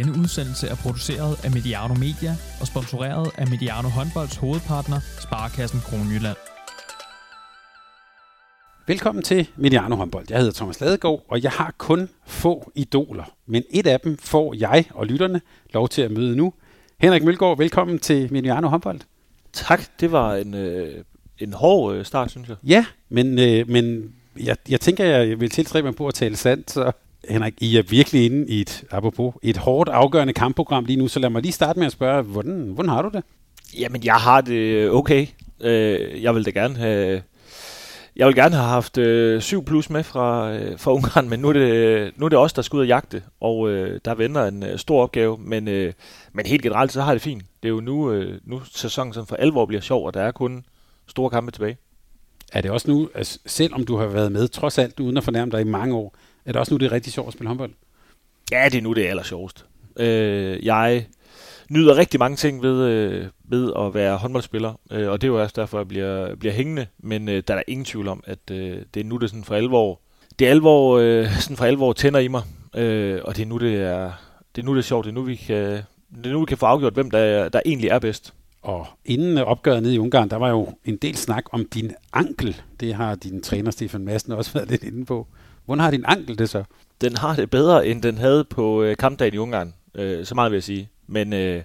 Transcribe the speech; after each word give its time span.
Denne 0.00 0.18
udsendelse 0.18 0.66
er 0.68 0.74
produceret 0.74 1.44
af 1.44 1.50
Mediano 1.50 1.94
Media 1.94 2.36
og 2.60 2.66
sponsoreret 2.66 3.30
af 3.38 3.46
Mediano 3.48 3.88
Håndbolds 3.88 4.36
hovedpartner, 4.36 5.00
Sparkassen 5.20 5.80
Kronjylland. 5.80 6.36
Velkommen 8.86 9.24
til 9.24 9.48
Mediano 9.56 9.96
Håndbold. 9.96 10.26
Jeg 10.30 10.38
hedder 10.38 10.52
Thomas 10.52 10.80
Ladegaard, 10.80 11.24
og 11.28 11.42
jeg 11.42 11.50
har 11.50 11.74
kun 11.78 12.08
få 12.26 12.72
idoler. 12.74 13.24
Men 13.46 13.62
et 13.70 13.86
af 13.86 14.00
dem 14.00 14.18
får 14.18 14.54
jeg 14.58 14.84
og 14.90 15.06
lytterne 15.06 15.40
lov 15.74 15.88
til 15.88 16.02
at 16.02 16.10
møde 16.10 16.36
nu. 16.36 16.52
Henrik 17.00 17.24
Mølgaard, 17.24 17.58
velkommen 17.58 17.98
til 17.98 18.32
Mediano 18.32 18.68
Håndbold. 18.68 19.00
Tak, 19.52 19.82
det 20.00 20.12
var 20.12 20.34
en, 20.34 20.54
øh, 20.54 21.04
en 21.38 21.52
hård 21.52 21.94
øh, 21.94 22.04
start, 22.04 22.30
synes 22.30 22.48
jeg. 22.48 22.56
Ja, 22.64 22.86
men, 23.08 23.38
øh, 23.38 23.68
men 23.68 24.14
jeg, 24.40 24.56
jeg 24.68 24.80
tænker, 24.80 25.04
jeg 25.04 25.40
vil 25.40 25.50
tilstræbe 25.50 25.84
mig 25.84 25.94
på 25.94 26.06
at 26.08 26.14
tale 26.14 26.36
sandt, 26.36 26.70
så 26.70 26.92
Henrik, 27.28 27.54
I 27.58 27.76
er 27.76 27.82
virkelig 27.82 28.24
inde 28.24 28.48
i 28.48 28.60
et, 28.60 28.84
apropos, 28.90 29.34
et 29.42 29.56
hårdt 29.56 29.88
afgørende 29.88 30.32
kampprogram 30.32 30.84
lige 30.84 30.96
nu, 30.96 31.08
så 31.08 31.20
lad 31.20 31.30
mig 31.30 31.42
lige 31.42 31.52
starte 31.52 31.78
med 31.78 31.86
at 31.86 31.92
spørge, 31.92 32.22
hvordan, 32.22 32.70
hvordan 32.74 32.88
har 32.88 33.02
du 33.02 33.10
det? 33.12 33.24
Jamen, 33.78 34.04
jeg 34.04 34.14
har 34.14 34.40
det 34.40 34.90
okay. 34.90 35.26
Øh, 35.60 36.22
jeg 36.22 36.34
vil 36.34 36.44
da 36.44 36.50
gerne 36.50 36.76
have... 36.76 37.22
Jeg 38.16 38.26
vil 38.26 38.34
gerne 38.34 38.54
have 38.54 38.68
haft 38.68 38.98
øh, 38.98 39.40
7 39.40 39.64
plus 39.64 39.90
med 39.90 40.02
fra, 40.02 40.52
øh, 40.52 40.78
fra 40.78 40.92
Ungarn, 40.92 41.28
men 41.28 41.40
nu 41.40 41.48
er, 41.48 41.52
det, 41.52 42.12
nu 42.16 42.24
er 42.24 42.28
det 42.28 42.38
os, 42.38 42.52
der 42.52 42.62
skal 42.62 42.76
ud 42.76 42.80
og 42.80 42.86
jagte, 42.86 43.22
og 43.40 43.70
øh, 43.70 44.00
der 44.04 44.14
venter 44.14 44.44
en 44.44 44.62
øh, 44.62 44.78
stor 44.78 45.02
opgave. 45.02 45.38
Men, 45.38 45.68
øh, 45.68 45.92
men 46.32 46.46
helt 46.46 46.62
generelt, 46.62 46.92
så 46.92 47.02
har 47.02 47.12
det 47.12 47.22
fint. 47.22 47.42
Det 47.62 47.68
er 47.68 47.72
jo 47.72 47.80
nu, 47.80 48.12
øh, 48.12 48.40
nu 48.44 48.60
sæsonen 48.64 49.12
sådan 49.12 49.26
for 49.26 49.36
alvor 49.36 49.66
bliver 49.66 49.80
sjov, 49.80 50.06
og 50.06 50.14
der 50.14 50.22
er 50.22 50.30
kun 50.30 50.64
store 51.06 51.30
kampe 51.30 51.52
tilbage. 51.52 51.76
Er 52.52 52.60
det 52.60 52.70
også 52.70 52.90
nu, 52.90 53.08
altså, 53.14 53.38
selvom 53.46 53.84
du 53.84 53.96
har 53.96 54.06
været 54.06 54.32
med, 54.32 54.48
trods 54.48 54.78
alt 54.78 55.00
uden 55.00 55.16
at 55.16 55.24
fornærme 55.24 55.50
dig 55.50 55.60
i 55.60 55.64
mange 55.64 55.94
år, 55.94 56.14
er 56.44 56.52
det 56.52 56.56
også 56.56 56.74
nu, 56.74 56.78
det 56.78 56.86
er 56.86 56.92
rigtig 56.92 57.12
sjovt 57.12 57.26
at 57.26 57.32
spille 57.32 57.48
håndbold? 57.48 57.70
Ja, 58.52 58.68
det 58.72 58.78
er 58.78 58.82
nu 58.82 58.92
det 58.92 59.06
er 59.06 59.10
aller 59.10 59.22
sjovest. 59.22 59.66
Øh, 59.96 60.66
jeg 60.66 61.06
nyder 61.70 61.96
rigtig 61.96 62.20
mange 62.20 62.36
ting 62.36 62.62
ved, 62.62 62.86
øh, 62.86 63.26
ved 63.44 63.72
at 63.78 63.94
være 63.94 64.16
håndboldspiller, 64.16 64.80
øh, 64.90 65.10
og 65.10 65.20
det 65.20 65.26
er 65.26 65.32
jo 65.32 65.42
også 65.42 65.54
derfor, 65.56 65.78
jeg 65.78 65.88
bliver, 65.88 66.34
bliver 66.36 66.52
hængende, 66.52 66.86
men 66.98 67.28
øh, 67.28 67.42
der 67.48 67.54
er 67.54 67.58
der 67.58 67.62
ingen 67.66 67.84
tvivl 67.84 68.08
om, 68.08 68.24
at 68.26 68.38
øh, 68.50 68.82
det 68.94 69.00
er 69.00 69.04
nu, 69.04 69.16
det 69.16 69.30
sådan 69.30 69.44
for 69.44 69.54
alvor, 69.54 70.00
det 70.38 70.46
er 70.46 70.50
alvor, 70.50 70.98
øh, 70.98 71.32
sådan 71.40 71.56
for 71.56 71.64
alvor 71.64 71.92
tænder 71.92 72.20
i 72.20 72.28
mig, 72.28 72.42
øh, 72.76 73.20
og 73.24 73.36
det 73.36 73.42
er 73.42 73.46
nu, 73.46 73.56
det 73.58 73.76
er, 73.76 74.12
det 74.56 74.62
er 74.62 74.66
nu, 74.66 74.72
det 74.74 74.78
er 74.78 74.82
sjovt, 74.82 75.04
det 75.04 75.10
er 75.10 75.14
nu, 75.14 75.22
vi 75.22 75.36
kan, 75.36 75.82
det 76.16 76.26
er 76.26 76.32
nu, 76.32 76.40
vi 76.40 76.46
kan 76.46 76.58
få 76.58 76.66
afgjort, 76.66 76.94
hvem 76.94 77.10
der, 77.10 77.48
der 77.48 77.60
egentlig 77.64 77.90
er 77.90 77.98
bedst. 77.98 78.34
Og 78.62 78.86
inden 79.04 79.38
opgøret 79.38 79.82
nede 79.82 79.94
i 79.94 79.98
Ungarn, 79.98 80.30
der 80.30 80.36
var 80.36 80.48
jo 80.48 80.68
en 80.84 80.96
del 80.96 81.16
snak 81.16 81.44
om 81.52 81.64
din 81.64 81.92
ankel. 82.12 82.56
Det 82.80 82.94
har 82.94 83.14
din 83.14 83.42
træner 83.42 83.70
Stefan 83.70 84.04
Madsen 84.04 84.32
også 84.32 84.52
været 84.52 84.70
lidt 84.70 84.84
inde 84.84 85.04
på. 85.04 85.26
Hvordan 85.64 85.80
har 85.80 85.90
din 85.90 86.04
ankel 86.06 86.38
det 86.38 86.50
så? 86.50 86.64
Den 87.00 87.16
har 87.16 87.36
det 87.36 87.50
bedre, 87.50 87.86
end 87.86 88.02
den 88.02 88.18
havde 88.18 88.44
på 88.44 88.82
øh, 88.82 88.96
kampdagen 88.96 89.34
i 89.34 89.38
Ungarn. 89.38 89.74
Øh, 89.94 90.24
så 90.24 90.34
meget 90.34 90.50
vil 90.52 90.56
jeg 90.56 90.62
sige. 90.62 90.88
Men, 91.06 91.32
øh, 91.32 91.62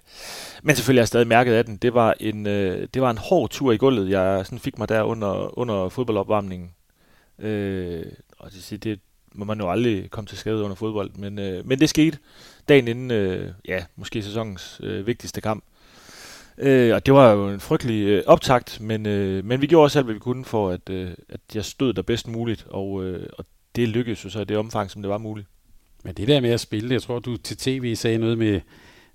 men 0.64 0.76
selvfølgelig 0.76 1.00
har 1.00 1.04
jeg 1.04 1.08
stadig 1.08 1.28
mærket 1.28 1.54
af 1.54 1.66
den. 1.66 1.78
Det 1.78 1.94
var 1.94 2.14
en, 2.20 2.48
øh, 2.48 2.88
det 2.94 3.02
var 3.02 3.12
en 3.12 3.18
hård 3.18 3.50
tur 3.50 3.72
i 3.72 3.78
gulvet, 3.78 4.10
jeg 4.10 4.46
sådan 4.46 4.60
fik 4.60 4.78
mig 4.78 4.90
der 4.90 5.02
under, 5.02 5.60
under 5.60 5.90
fodboldopvarmningen. 5.90 6.72
Øh, 7.40 8.06
og 8.38 8.52
det, 8.52 8.84
det 8.84 9.00
må 9.34 9.46
man 9.46 9.60
jo 9.60 9.72
aldrig 9.72 10.12
komme 10.12 10.28
til 10.28 10.38
skade 10.38 10.64
under 10.64 10.76
fodbold. 10.76 11.12
Men, 11.16 11.40
øh, 11.40 11.68
men 11.68 11.80
det 11.80 11.90
skete 11.90 12.18
dagen 12.70 12.88
inden, 12.88 13.12
øh, 13.12 13.52
ja, 13.68 13.86
måske 13.96 14.24
sæsonens 14.24 14.82
øh, 14.84 15.08
vigtigste 15.08 15.42
kamp. 15.42 15.64
Øh, 16.58 16.96
og 16.96 17.06
det 17.06 17.14
var 17.14 17.32
jo 17.32 17.50
en 17.50 17.60
frygtelig 17.60 18.08
øh, 18.08 18.24
optakt, 18.28 18.82
men, 18.82 19.06
øh, 19.06 19.46
men 19.46 19.62
vi 19.62 19.68
gjorde 19.68 19.86
også 19.86 20.00
alt, 20.00 20.06
hvad 20.06 20.14
vi 20.14 20.20
kunne 20.20 20.46
for, 20.46 20.70
at, 20.70 20.90
øh, 20.90 21.12
at 21.30 21.40
jeg 21.56 21.66
stod 21.66 21.94
der 21.94 22.02
bedst 22.02 22.28
muligt, 22.28 22.66
og, 22.70 23.04
øh, 23.04 23.28
og 23.38 23.46
det 23.76 23.90
lykkedes 23.90 24.26
jo 24.26 24.30
så 24.30 24.40
i 24.40 24.46
det 24.46 24.58
omfang, 24.58 24.92
som 24.92 25.02
det 25.02 25.10
var 25.10 25.18
muligt. 25.18 25.48
Men 26.04 26.14
det 26.14 26.28
der 26.28 26.42
med 26.42 26.50
at 26.50 26.60
spille, 26.60 26.94
jeg 26.94 27.02
tror, 27.02 27.20
du 27.20 27.38
til 27.38 27.58
tv 27.58 27.96
sagde 27.96 28.18
noget 28.18 28.38
med 28.38 28.62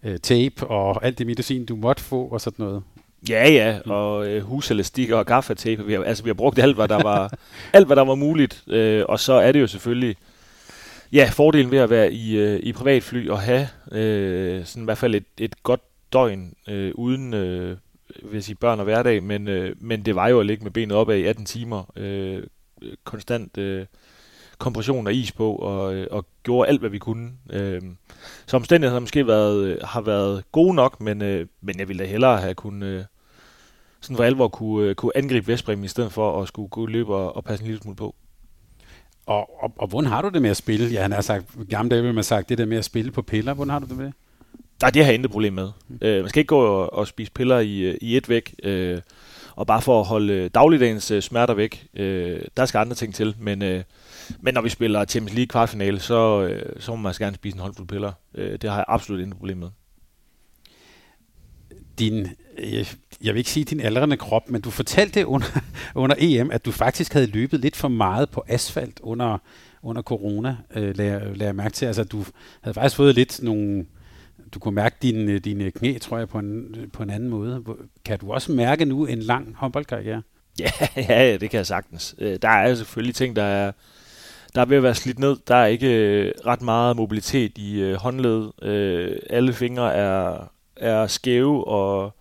øh, 0.02 0.18
tape 0.18 0.66
og 0.66 1.04
alt 1.04 1.18
det 1.18 1.26
medicin, 1.26 1.66
du 1.66 1.76
måtte 1.76 2.02
få 2.02 2.26
og 2.26 2.40
sådan 2.40 2.64
noget. 2.64 2.82
Ja, 3.28 3.50
ja, 3.50 3.78
og 3.86 4.28
øh, 4.28 4.42
huselastikker 4.42 5.16
og 5.16 5.26
gaffatape. 5.26 5.86
Vi 5.86 5.92
har, 5.92 6.02
altså, 6.02 6.24
vi 6.24 6.28
har 6.28 6.34
brugt 6.34 6.58
alt, 6.58 6.74
hvad 6.74 6.88
der 6.88 7.02
var, 7.02 7.32
alt, 7.72 7.86
hvad 7.86 7.96
der 7.96 8.04
var 8.04 8.14
muligt. 8.14 8.64
Øh, 8.68 9.04
og 9.08 9.20
så 9.20 9.32
er 9.32 9.52
det 9.52 9.60
jo 9.60 9.66
selvfølgelig 9.66 10.16
ja, 11.12 11.30
fordelen 11.32 11.70
ved 11.70 11.78
at 11.78 11.90
være 11.90 12.12
i, 12.12 12.36
øh, 12.36 12.60
i 12.62 12.72
privatfly 12.72 13.28
og 13.28 13.40
have 13.40 13.68
øh, 13.92 14.64
sådan 14.64 14.82
i 14.82 14.84
hvert 14.84 14.98
fald 14.98 15.14
et, 15.14 15.26
et 15.38 15.62
godt 15.62 15.80
døgn 16.12 16.54
øh, 16.68 16.92
uden 16.94 17.34
øh, 17.34 17.76
vil 18.22 18.42
sige 18.42 18.54
børn 18.54 18.78
og 18.78 18.84
hverdag, 18.84 19.22
men, 19.22 19.48
øh, 19.48 19.76
men 19.78 20.04
det 20.04 20.14
var 20.14 20.28
jo 20.28 20.40
at 20.40 20.46
ligge 20.46 20.64
med 20.64 20.70
benet 20.70 20.96
op 20.96 21.10
af 21.10 21.18
i 21.18 21.24
18 21.24 21.44
timer, 21.44 21.92
øh, 21.96 22.42
konstant 23.04 23.58
øh, 23.58 23.86
kompression 24.60 25.06
og 25.06 25.14
is 25.14 25.32
på, 25.32 25.54
og, 25.54 25.94
øh, 25.94 26.06
og 26.10 26.26
gjorde 26.42 26.68
alt, 26.68 26.80
hvad 26.80 26.90
vi 26.90 26.98
kunne. 26.98 27.30
Øh, 27.50 27.80
så 28.46 28.56
omstændigheden 28.56 28.94
har 28.94 29.00
måske 29.00 29.26
været, 29.26 29.64
øh, 29.64 29.78
har 29.84 30.00
været 30.00 30.44
gode 30.52 30.74
nok, 30.74 31.00
men, 31.00 31.22
øh, 31.22 31.46
men 31.60 31.78
jeg 31.78 31.88
ville 31.88 32.04
da 32.04 32.08
hellere 32.08 32.40
have 32.40 32.54
kunnet 32.54 32.86
øh, 32.86 33.04
sådan 34.00 34.16
for 34.16 34.24
alvor 34.24 34.48
kunne, 34.48 34.94
kunne 34.94 35.16
angribe 35.16 35.46
Vestbrem 35.46 35.84
i 35.84 35.88
stedet 35.88 36.12
for 36.12 36.42
at 36.42 36.48
skulle 36.48 36.68
gå 36.68 36.86
løbe 36.86 37.14
og, 37.14 37.36
og 37.36 37.44
passe 37.44 37.62
en 37.62 37.66
lille 37.66 37.82
smule 37.82 37.96
på. 37.96 38.14
Og, 39.26 39.62
og, 39.62 39.72
og 39.76 39.88
hvordan 39.88 40.10
har 40.10 40.22
du 40.22 40.28
det 40.28 40.42
med 40.42 40.50
at 40.50 40.56
spille? 40.56 40.88
Ja, 40.88 41.02
han 41.02 41.12
har 41.12 41.20
sagt, 41.20 41.46
gamle 41.70 41.90
dage 41.90 42.02
vil 42.02 42.14
man 42.14 42.24
sagt, 42.24 42.48
det 42.48 42.58
der 42.58 42.66
med 42.66 42.76
at 42.76 42.84
spille 42.84 43.10
på 43.10 43.22
piller, 43.22 43.54
hvordan 43.54 43.70
har 43.70 43.78
du 43.78 43.86
det 43.86 43.96
med 43.96 44.04
det? 44.04 44.14
Nej, 44.82 44.90
det 44.90 45.02
har 45.02 45.10
jeg 45.10 45.14
intet 45.14 45.30
problem 45.30 45.52
med. 45.52 45.68
Mm. 45.88 45.98
Øh, 46.02 46.20
man 46.20 46.28
skal 46.28 46.40
ikke 46.40 46.48
gå 46.48 46.60
og, 46.60 46.92
og 46.92 47.06
spise 47.06 47.32
piller 47.32 47.58
i, 47.58 47.96
i 47.96 48.16
et 48.16 48.28
væk, 48.28 48.54
øh, 48.62 48.98
og 49.56 49.66
bare 49.66 49.82
for 49.82 50.00
at 50.00 50.06
holde 50.06 50.48
dagligdagens 50.48 51.10
øh, 51.10 51.22
smerter 51.22 51.54
væk. 51.54 51.86
Øh, 51.94 52.40
der 52.56 52.66
skal 52.66 52.78
andre 52.78 52.94
ting 52.94 53.14
til, 53.14 53.34
men, 53.38 53.62
øh, 53.62 53.82
men 54.40 54.54
når 54.54 54.60
vi 54.60 54.68
spiller 54.68 55.04
Champions 55.04 55.36
League 55.36 55.48
kvartfinale, 55.48 56.00
så, 56.00 56.42
øh, 56.42 56.80
så 56.80 56.90
må 56.90 56.96
man 56.96 57.14
gerne 57.18 57.36
spise 57.36 57.54
en 57.54 57.60
håndfuld 57.60 57.88
piller. 57.88 58.12
Øh, 58.34 58.52
det 58.52 58.70
har 58.70 58.76
jeg 58.76 58.84
absolut 58.88 59.20
intet 59.20 59.36
problem 59.36 59.56
med. 59.56 59.68
Din, 61.98 62.28
øh, 62.58 62.94
jeg 63.22 63.34
vil 63.34 63.36
ikke 63.36 63.50
sige 63.50 63.64
din 63.64 63.80
aldrende 63.80 64.16
krop, 64.16 64.50
men 64.50 64.60
du 64.60 64.70
fortalte 64.70 65.26
under, 65.26 65.46
under 65.94 66.16
EM, 66.18 66.50
at 66.50 66.64
du 66.64 66.72
faktisk 66.72 67.12
havde 67.12 67.26
løbet 67.26 67.60
lidt 67.60 67.76
for 67.76 67.88
meget 67.88 68.30
på 68.30 68.44
asfalt 68.48 69.00
under, 69.02 69.38
under 69.82 70.02
corona, 70.02 70.56
øh, 70.74 70.96
lader, 70.96 71.18
lader 71.18 71.44
jeg 71.44 71.56
mærke 71.56 71.74
til. 71.74 71.86
Altså, 71.86 72.04
du 72.04 72.24
havde 72.60 72.74
faktisk 72.74 72.96
fået 72.96 73.14
lidt 73.14 73.42
nogle 73.42 73.86
du 74.54 74.58
kunne 74.58 74.74
mærke 74.74 74.96
dine, 75.02 75.38
dine 75.38 75.70
knæ, 75.70 75.98
tror 75.98 76.18
jeg, 76.18 76.28
på 76.28 76.38
en, 76.38 76.76
på 76.92 77.02
en 77.02 77.10
anden 77.10 77.28
måde. 77.28 77.64
Kan 78.04 78.18
du 78.18 78.32
også 78.32 78.52
mærke 78.52 78.84
nu 78.84 79.06
en 79.06 79.18
lang 79.18 79.54
håndboldkarriere? 79.56 80.22
Ja, 80.60 80.70
ja, 80.96 81.36
det 81.36 81.50
kan 81.50 81.58
jeg 81.58 81.66
sagtens. 81.66 82.14
Øh, 82.18 82.38
der 82.42 82.48
er 82.48 82.74
selvfølgelig 82.74 83.14
ting, 83.14 83.36
der 83.36 83.42
er, 83.42 83.72
der 84.54 84.60
er 84.60 84.64
ved 84.64 84.76
at 84.76 84.82
være 84.82 84.94
slidt 84.94 85.18
ned. 85.18 85.36
Der 85.48 85.54
er 85.54 85.66
ikke 85.66 85.94
øh, 85.96 86.32
ret 86.46 86.62
meget 86.62 86.96
mobilitet 86.96 87.58
i 87.58 87.80
øh, 87.80 87.94
håndled. 87.94 88.50
Øh, 88.62 89.16
alle 89.30 89.52
fingre 89.52 89.94
er, 89.94 90.50
er 90.76 91.06
skæve 91.06 91.68
og 91.68 92.14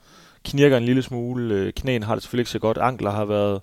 knirker 0.45 0.78
en 0.78 0.85
lille 0.85 1.01
smule. 1.01 1.56
Øh, 1.56 1.73
knæen 1.73 2.03
har 2.03 2.16
det 2.16 2.23
selvfølgelig 2.23 2.41
ikke 2.41 2.51
så 2.51 2.59
godt. 2.59 2.78
Ankler 2.78 3.12
har 3.12 3.25
været 3.25 3.62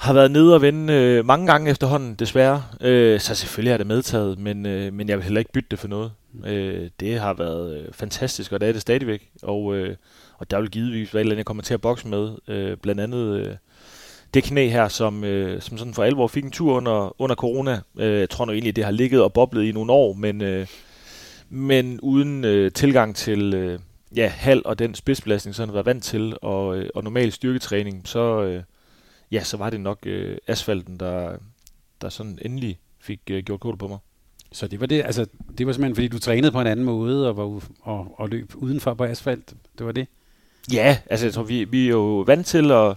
har 0.00 0.12
været 0.12 0.30
nede 0.30 0.54
og 0.54 0.62
vende 0.62 0.92
øh, 0.92 1.26
mange 1.26 1.46
gange 1.46 1.70
efterhånden, 1.70 2.14
desværre. 2.14 2.64
Øh, 2.80 3.20
så 3.20 3.34
selvfølgelig 3.34 3.72
er 3.72 3.76
det 3.76 3.86
medtaget, 3.86 4.38
men, 4.38 4.66
øh, 4.66 4.92
men 4.92 5.08
jeg 5.08 5.16
vil 5.16 5.24
heller 5.24 5.38
ikke 5.38 5.52
bytte 5.52 5.68
det 5.70 5.78
for 5.78 5.88
noget. 5.88 6.12
Øh, 6.46 6.90
det 7.00 7.20
har 7.20 7.34
været 7.34 7.80
øh, 7.80 7.92
fantastisk, 7.92 8.52
og 8.52 8.60
det 8.60 8.68
er 8.68 8.72
det 8.72 8.80
stadigvæk. 8.80 9.30
Og, 9.42 9.76
øh, 9.76 9.96
og 10.38 10.50
der 10.50 10.60
vil 10.60 10.70
givetvis 10.70 11.14
være 11.14 11.20
et 11.20 11.24
eller 11.24 11.32
andet, 11.32 11.38
jeg 11.38 11.46
kommer 11.46 11.62
til 11.62 11.74
at 11.74 11.80
bokse 11.80 12.08
med. 12.08 12.30
Øh, 12.48 12.76
blandt 12.76 13.00
andet 13.00 13.36
øh, 13.36 13.54
det 14.34 14.44
knæ 14.44 14.68
her, 14.68 14.88
som, 14.88 15.24
øh, 15.24 15.62
som 15.62 15.78
sådan 15.78 15.94
for 15.94 16.02
alvor 16.02 16.26
fik 16.26 16.44
en 16.44 16.50
tur 16.50 16.74
under, 16.74 17.22
under 17.22 17.36
corona. 17.36 17.80
Øh, 17.98 18.20
jeg 18.20 18.30
tror 18.30 18.44
nu 18.44 18.52
egentlig, 18.52 18.76
det 18.76 18.84
har 18.84 18.90
ligget 18.90 19.22
og 19.22 19.32
boblet 19.32 19.64
i 19.64 19.72
nogle 19.72 19.92
år, 19.92 20.12
men, 20.12 20.42
øh, 20.42 20.66
men 21.48 22.00
uden 22.00 22.44
øh, 22.44 22.72
tilgang 22.72 23.16
til 23.16 23.54
øh, 23.54 23.78
ja, 24.16 24.26
halv 24.26 24.62
og 24.64 24.78
den 24.78 24.94
spidsbelastning, 24.94 25.54
som 25.54 25.68
han 25.68 25.74
været 25.74 25.86
vant 25.86 26.04
til, 26.04 26.36
og, 26.42 26.78
øh, 26.78 26.90
og 26.94 27.04
normal 27.04 27.32
styrketræning, 27.32 28.08
så... 28.08 28.42
Øh, 28.42 28.62
ja, 29.30 29.44
så 29.44 29.56
var 29.56 29.70
det 29.70 29.80
nok 29.80 29.98
øh, 30.06 30.36
asfalten, 30.46 31.00
der, 31.00 31.36
der 32.00 32.08
sådan 32.08 32.38
endelig 32.42 32.78
fik 33.00 33.20
øh, 33.30 33.42
gjort 33.42 33.60
kål 33.60 33.76
på 33.76 33.88
mig. 33.88 33.98
Så 34.52 34.66
det 34.66 34.80
var 34.80 34.86
det, 34.86 35.02
altså, 35.04 35.26
det 35.58 35.66
var 35.66 35.72
simpelthen, 35.72 35.94
fordi 35.94 36.08
du 36.08 36.18
trænede 36.18 36.52
på 36.52 36.60
en 36.60 36.66
anden 36.66 36.84
måde 36.84 37.28
og, 37.28 37.36
var, 37.36 37.62
og, 37.82 38.14
og 38.18 38.28
løb 38.28 38.52
udenfor 38.54 38.94
på 38.94 39.04
asfalt? 39.04 39.54
Det 39.78 39.86
var 39.86 39.92
det? 39.92 40.06
Ja, 40.72 40.98
altså 41.10 41.26
jeg 41.26 41.34
tror, 41.34 41.42
vi, 41.42 41.64
vi 41.64 41.84
er 41.84 41.90
jo 41.90 42.20
vant 42.26 42.46
til 42.46 42.70
at... 42.70 42.96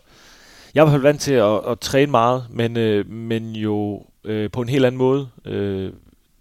Jeg 0.74 0.82
er 0.82 0.86
i 0.86 0.90
hvert 0.90 0.94
fald 0.94 1.02
vant 1.02 1.22
til 1.22 1.34
at, 1.34 1.72
at 1.72 1.80
træne 1.80 2.12
meget, 2.12 2.46
men, 2.50 2.78
øh, 2.78 3.10
men 3.10 3.56
jo 3.56 4.06
øh, 4.24 4.52
på 4.52 4.62
en 4.62 4.70
helt 4.70 4.86
anden 4.86 4.98
måde. 4.98 5.30
Øh, 5.46 5.94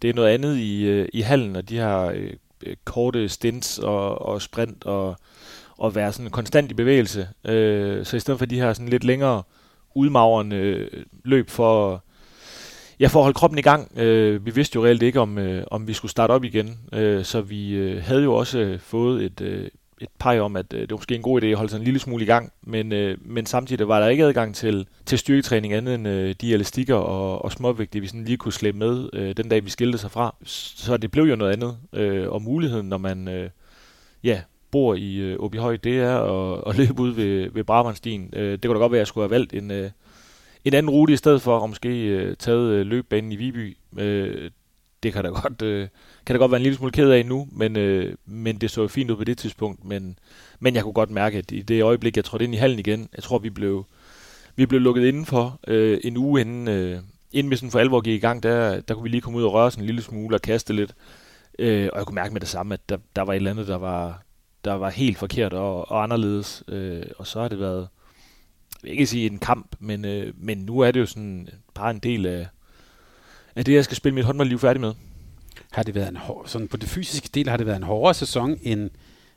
det 0.02 0.10
er 0.10 0.14
noget 0.14 0.28
andet 0.28 0.56
i, 0.56 0.84
øh, 0.84 1.08
i 1.12 1.20
hallen, 1.20 1.56
og 1.56 1.68
de 1.68 1.78
har 1.78 2.06
øh, 2.06 2.76
korte 2.84 3.28
stints 3.28 3.78
og, 3.78 4.22
og 4.22 4.42
sprint 4.42 4.84
og, 4.84 5.16
og 5.78 5.94
være 5.94 6.12
sådan 6.12 6.30
konstant 6.30 6.70
i 6.70 6.74
bevægelse. 6.74 7.28
Øh, 7.44 8.04
så 8.04 8.16
i 8.16 8.20
stedet 8.20 8.38
for 8.38 8.46
de 8.46 8.60
her 8.60 8.72
sådan 8.72 8.88
lidt 8.88 9.04
længere 9.04 9.42
udmagrende 9.94 10.56
øh, 10.56 11.04
løb 11.24 11.50
for, 11.50 12.04
ja, 13.00 13.06
for 13.06 13.20
at 13.20 13.24
holde 13.24 13.36
kroppen 13.36 13.58
i 13.58 13.62
gang. 13.62 13.98
Øh, 13.98 14.46
vi 14.46 14.50
vidste 14.50 14.76
jo 14.76 14.84
reelt 14.84 15.02
ikke, 15.02 15.20
om, 15.20 15.38
øh, 15.38 15.64
om 15.70 15.88
vi 15.88 15.92
skulle 15.92 16.10
starte 16.10 16.32
op 16.32 16.44
igen, 16.44 16.78
øh, 16.92 17.24
så 17.24 17.40
vi 17.40 17.72
øh, 17.72 18.02
havde 18.02 18.22
jo 18.22 18.34
også 18.34 18.58
øh, 18.58 18.80
fået 18.80 19.24
et, 19.24 19.40
øh, 19.40 19.68
et 20.02 20.08
peg 20.18 20.40
om, 20.40 20.56
at 20.56 20.72
øh, 20.72 20.80
det 20.80 20.90
var 20.90 20.96
måske 20.96 21.14
en 21.14 21.22
god 21.22 21.42
idé 21.42 21.46
at 21.46 21.56
holde 21.56 21.70
sig 21.70 21.78
en 21.78 21.84
lille 21.84 22.00
smule 22.00 22.22
i 22.22 22.26
gang, 22.26 22.52
men, 22.62 22.92
øh, 22.92 23.18
men 23.20 23.46
samtidig 23.46 23.88
var 23.88 24.00
der 24.00 24.08
ikke 24.08 24.24
adgang 24.24 24.54
til, 24.54 24.86
til 25.06 25.18
styrketræning 25.18 25.72
andet 25.72 25.94
end 25.94 26.08
øh, 26.08 26.34
de 26.40 26.54
elastikker 26.54 26.94
og, 26.94 27.44
og 27.44 27.52
småvægte, 27.52 28.00
vi 28.00 28.06
sådan 28.06 28.24
lige 28.24 28.36
kunne 28.36 28.52
slæbe 28.52 28.78
med 28.78 29.08
øh, 29.12 29.36
den 29.36 29.48
dag, 29.48 29.64
vi 29.64 29.70
skilte 29.70 29.98
sig 29.98 30.10
fra. 30.10 30.34
Så 30.44 30.96
det 30.96 31.10
blev 31.10 31.24
jo 31.24 31.36
noget 31.36 31.52
andet, 31.52 31.76
øh, 31.92 32.28
og 32.28 32.42
muligheden, 32.42 32.88
når 32.88 32.98
man 32.98 33.28
øh, 33.28 33.50
ja, 34.24 34.40
bor 34.70 34.94
i 34.94 35.16
øh, 35.16 35.36
Åbyhøj, 35.38 35.76
det 35.76 35.98
er 35.98 36.18
at, 36.18 36.62
at 36.66 36.78
løbe 36.78 37.02
ud 37.02 37.10
ved, 37.10 37.50
ved 37.50 37.64
Brabrandstien. 37.64 38.30
Øh, 38.32 38.52
det 38.52 38.62
kunne 38.62 38.74
da 38.74 38.78
godt 38.78 38.92
være, 38.92 38.98
at 38.98 39.00
jeg 39.00 39.06
skulle 39.06 39.24
have 39.24 39.30
valgt 39.30 39.54
en, 39.54 39.70
øh, 39.70 39.90
en 40.64 40.74
anden 40.74 40.90
rute 40.90 41.12
i 41.12 41.16
stedet 41.16 41.42
for, 41.42 41.58
og 41.58 41.68
måske 41.68 42.06
øh, 42.06 42.36
taget 42.36 42.70
øh, 42.70 42.86
løbbanen 42.86 43.32
i 43.32 43.36
Viby. 43.36 43.76
Øh, 43.98 44.50
det 45.02 45.12
kan 45.12 45.24
da 45.24 45.30
godt, 45.30 45.62
øh, 45.62 45.88
kan 46.26 46.34
da 46.34 46.38
godt 46.38 46.50
være 46.50 46.58
en 46.58 46.62
lille 46.62 46.76
smule 46.76 46.92
ked 46.92 47.10
af 47.10 47.26
nu, 47.26 47.48
men, 47.52 47.76
øh, 47.76 48.14
men 48.26 48.56
det 48.56 48.70
så 48.70 48.88
fint 48.88 49.10
ud 49.10 49.16
på 49.16 49.24
det 49.24 49.38
tidspunkt. 49.38 49.84
Men, 49.84 50.18
men 50.60 50.74
jeg 50.74 50.82
kunne 50.82 50.92
godt 50.92 51.10
mærke, 51.10 51.38
at 51.38 51.52
i 51.52 51.62
det 51.62 51.82
øjeblik, 51.82 52.16
jeg 52.16 52.24
trådte 52.24 52.44
ind 52.44 52.54
i 52.54 52.58
hallen 52.58 52.78
igen, 52.78 53.08
jeg 53.14 53.22
tror, 53.22 53.38
vi 53.38 53.50
blev, 53.50 53.84
vi 54.56 54.66
blev 54.66 54.80
lukket 54.80 55.06
indenfor 55.06 55.60
øh, 55.66 56.00
en 56.04 56.16
uge 56.16 56.40
inden, 56.40 56.68
øh, 56.68 57.00
inden 57.32 57.50
vi 57.50 57.56
sådan 57.56 57.70
for 57.70 57.78
alvor 57.78 58.00
gik 58.00 58.14
i 58.14 58.26
gang, 58.26 58.42
der, 58.42 58.80
der 58.80 58.94
kunne 58.94 59.02
vi 59.02 59.08
lige 59.08 59.20
komme 59.20 59.38
ud 59.38 59.44
og 59.44 59.52
røre 59.52 59.66
os 59.66 59.74
en 59.74 59.86
lille 59.86 60.02
smule 60.02 60.36
og 60.36 60.42
kaste 60.42 60.72
lidt. 60.72 60.94
Øh, 61.58 61.88
og 61.92 61.98
jeg 61.98 62.06
kunne 62.06 62.14
mærke 62.14 62.32
med 62.32 62.40
det 62.40 62.48
samme, 62.48 62.74
at 62.74 62.88
der, 62.88 62.96
der 63.16 63.22
var 63.22 63.32
et 63.32 63.36
eller 63.36 63.50
andet, 63.50 63.68
der 63.68 63.76
var, 63.76 64.22
der 64.64 64.72
var 64.72 64.90
helt 64.90 65.18
forkert 65.18 65.52
og, 65.52 65.90
og 65.90 66.02
anderledes. 66.02 66.64
Øh, 66.68 67.02
og 67.18 67.26
så 67.26 67.40
har 67.40 67.48
det 67.48 67.60
været, 67.60 67.88
jeg 68.82 68.82
vil 68.82 68.90
ikke 68.90 69.06
sige 69.06 69.30
en 69.30 69.38
kamp, 69.38 69.76
men, 69.78 70.04
øh, 70.04 70.32
men 70.36 70.58
nu 70.58 70.80
er 70.80 70.90
det 70.90 71.00
jo 71.00 71.06
sådan 71.06 71.48
bare 71.74 71.90
en 71.90 71.98
del 71.98 72.26
af, 72.26 72.46
af 73.56 73.64
det, 73.64 73.74
jeg 73.74 73.84
skal 73.84 73.96
spille 73.96 74.14
mit 74.14 74.24
håndboldliv 74.24 74.58
færdig 74.58 74.80
med. 74.80 74.94
Har 75.72 75.82
det 75.82 75.94
været 75.94 76.08
en 76.08 76.16
hård, 76.16 76.46
sådan 76.46 76.68
på 76.68 76.76
det 76.76 76.88
fysiske 76.88 77.28
del 77.34 77.48
har 77.48 77.56
det 77.56 77.66
været 77.66 77.76
en 77.76 77.82
hårdere 77.82 78.14
sæson 78.14 78.58
end, 78.62 78.90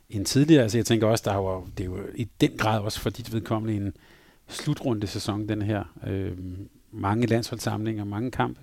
end 0.09 0.25
tidligere? 0.25 0.63
Altså 0.63 0.77
jeg 0.77 0.85
tænker 0.85 1.07
også, 1.07 1.23
der 1.25 1.35
var, 1.35 1.63
det 1.77 1.83
er 1.83 1.87
jo 1.87 1.97
i 2.15 2.27
den 2.41 2.57
grad 2.57 2.79
også 2.79 2.99
for 2.99 3.09
dit 3.09 3.33
vedkommende 3.33 3.75
en 3.77 3.93
slutrunde 4.47 5.07
sæson, 5.07 5.49
den 5.49 5.61
her. 5.61 5.83
Øh, 6.07 6.31
mange 6.91 7.27
landsholdssamlinger, 7.27 8.03
mange 8.03 8.31
kampe. 8.31 8.61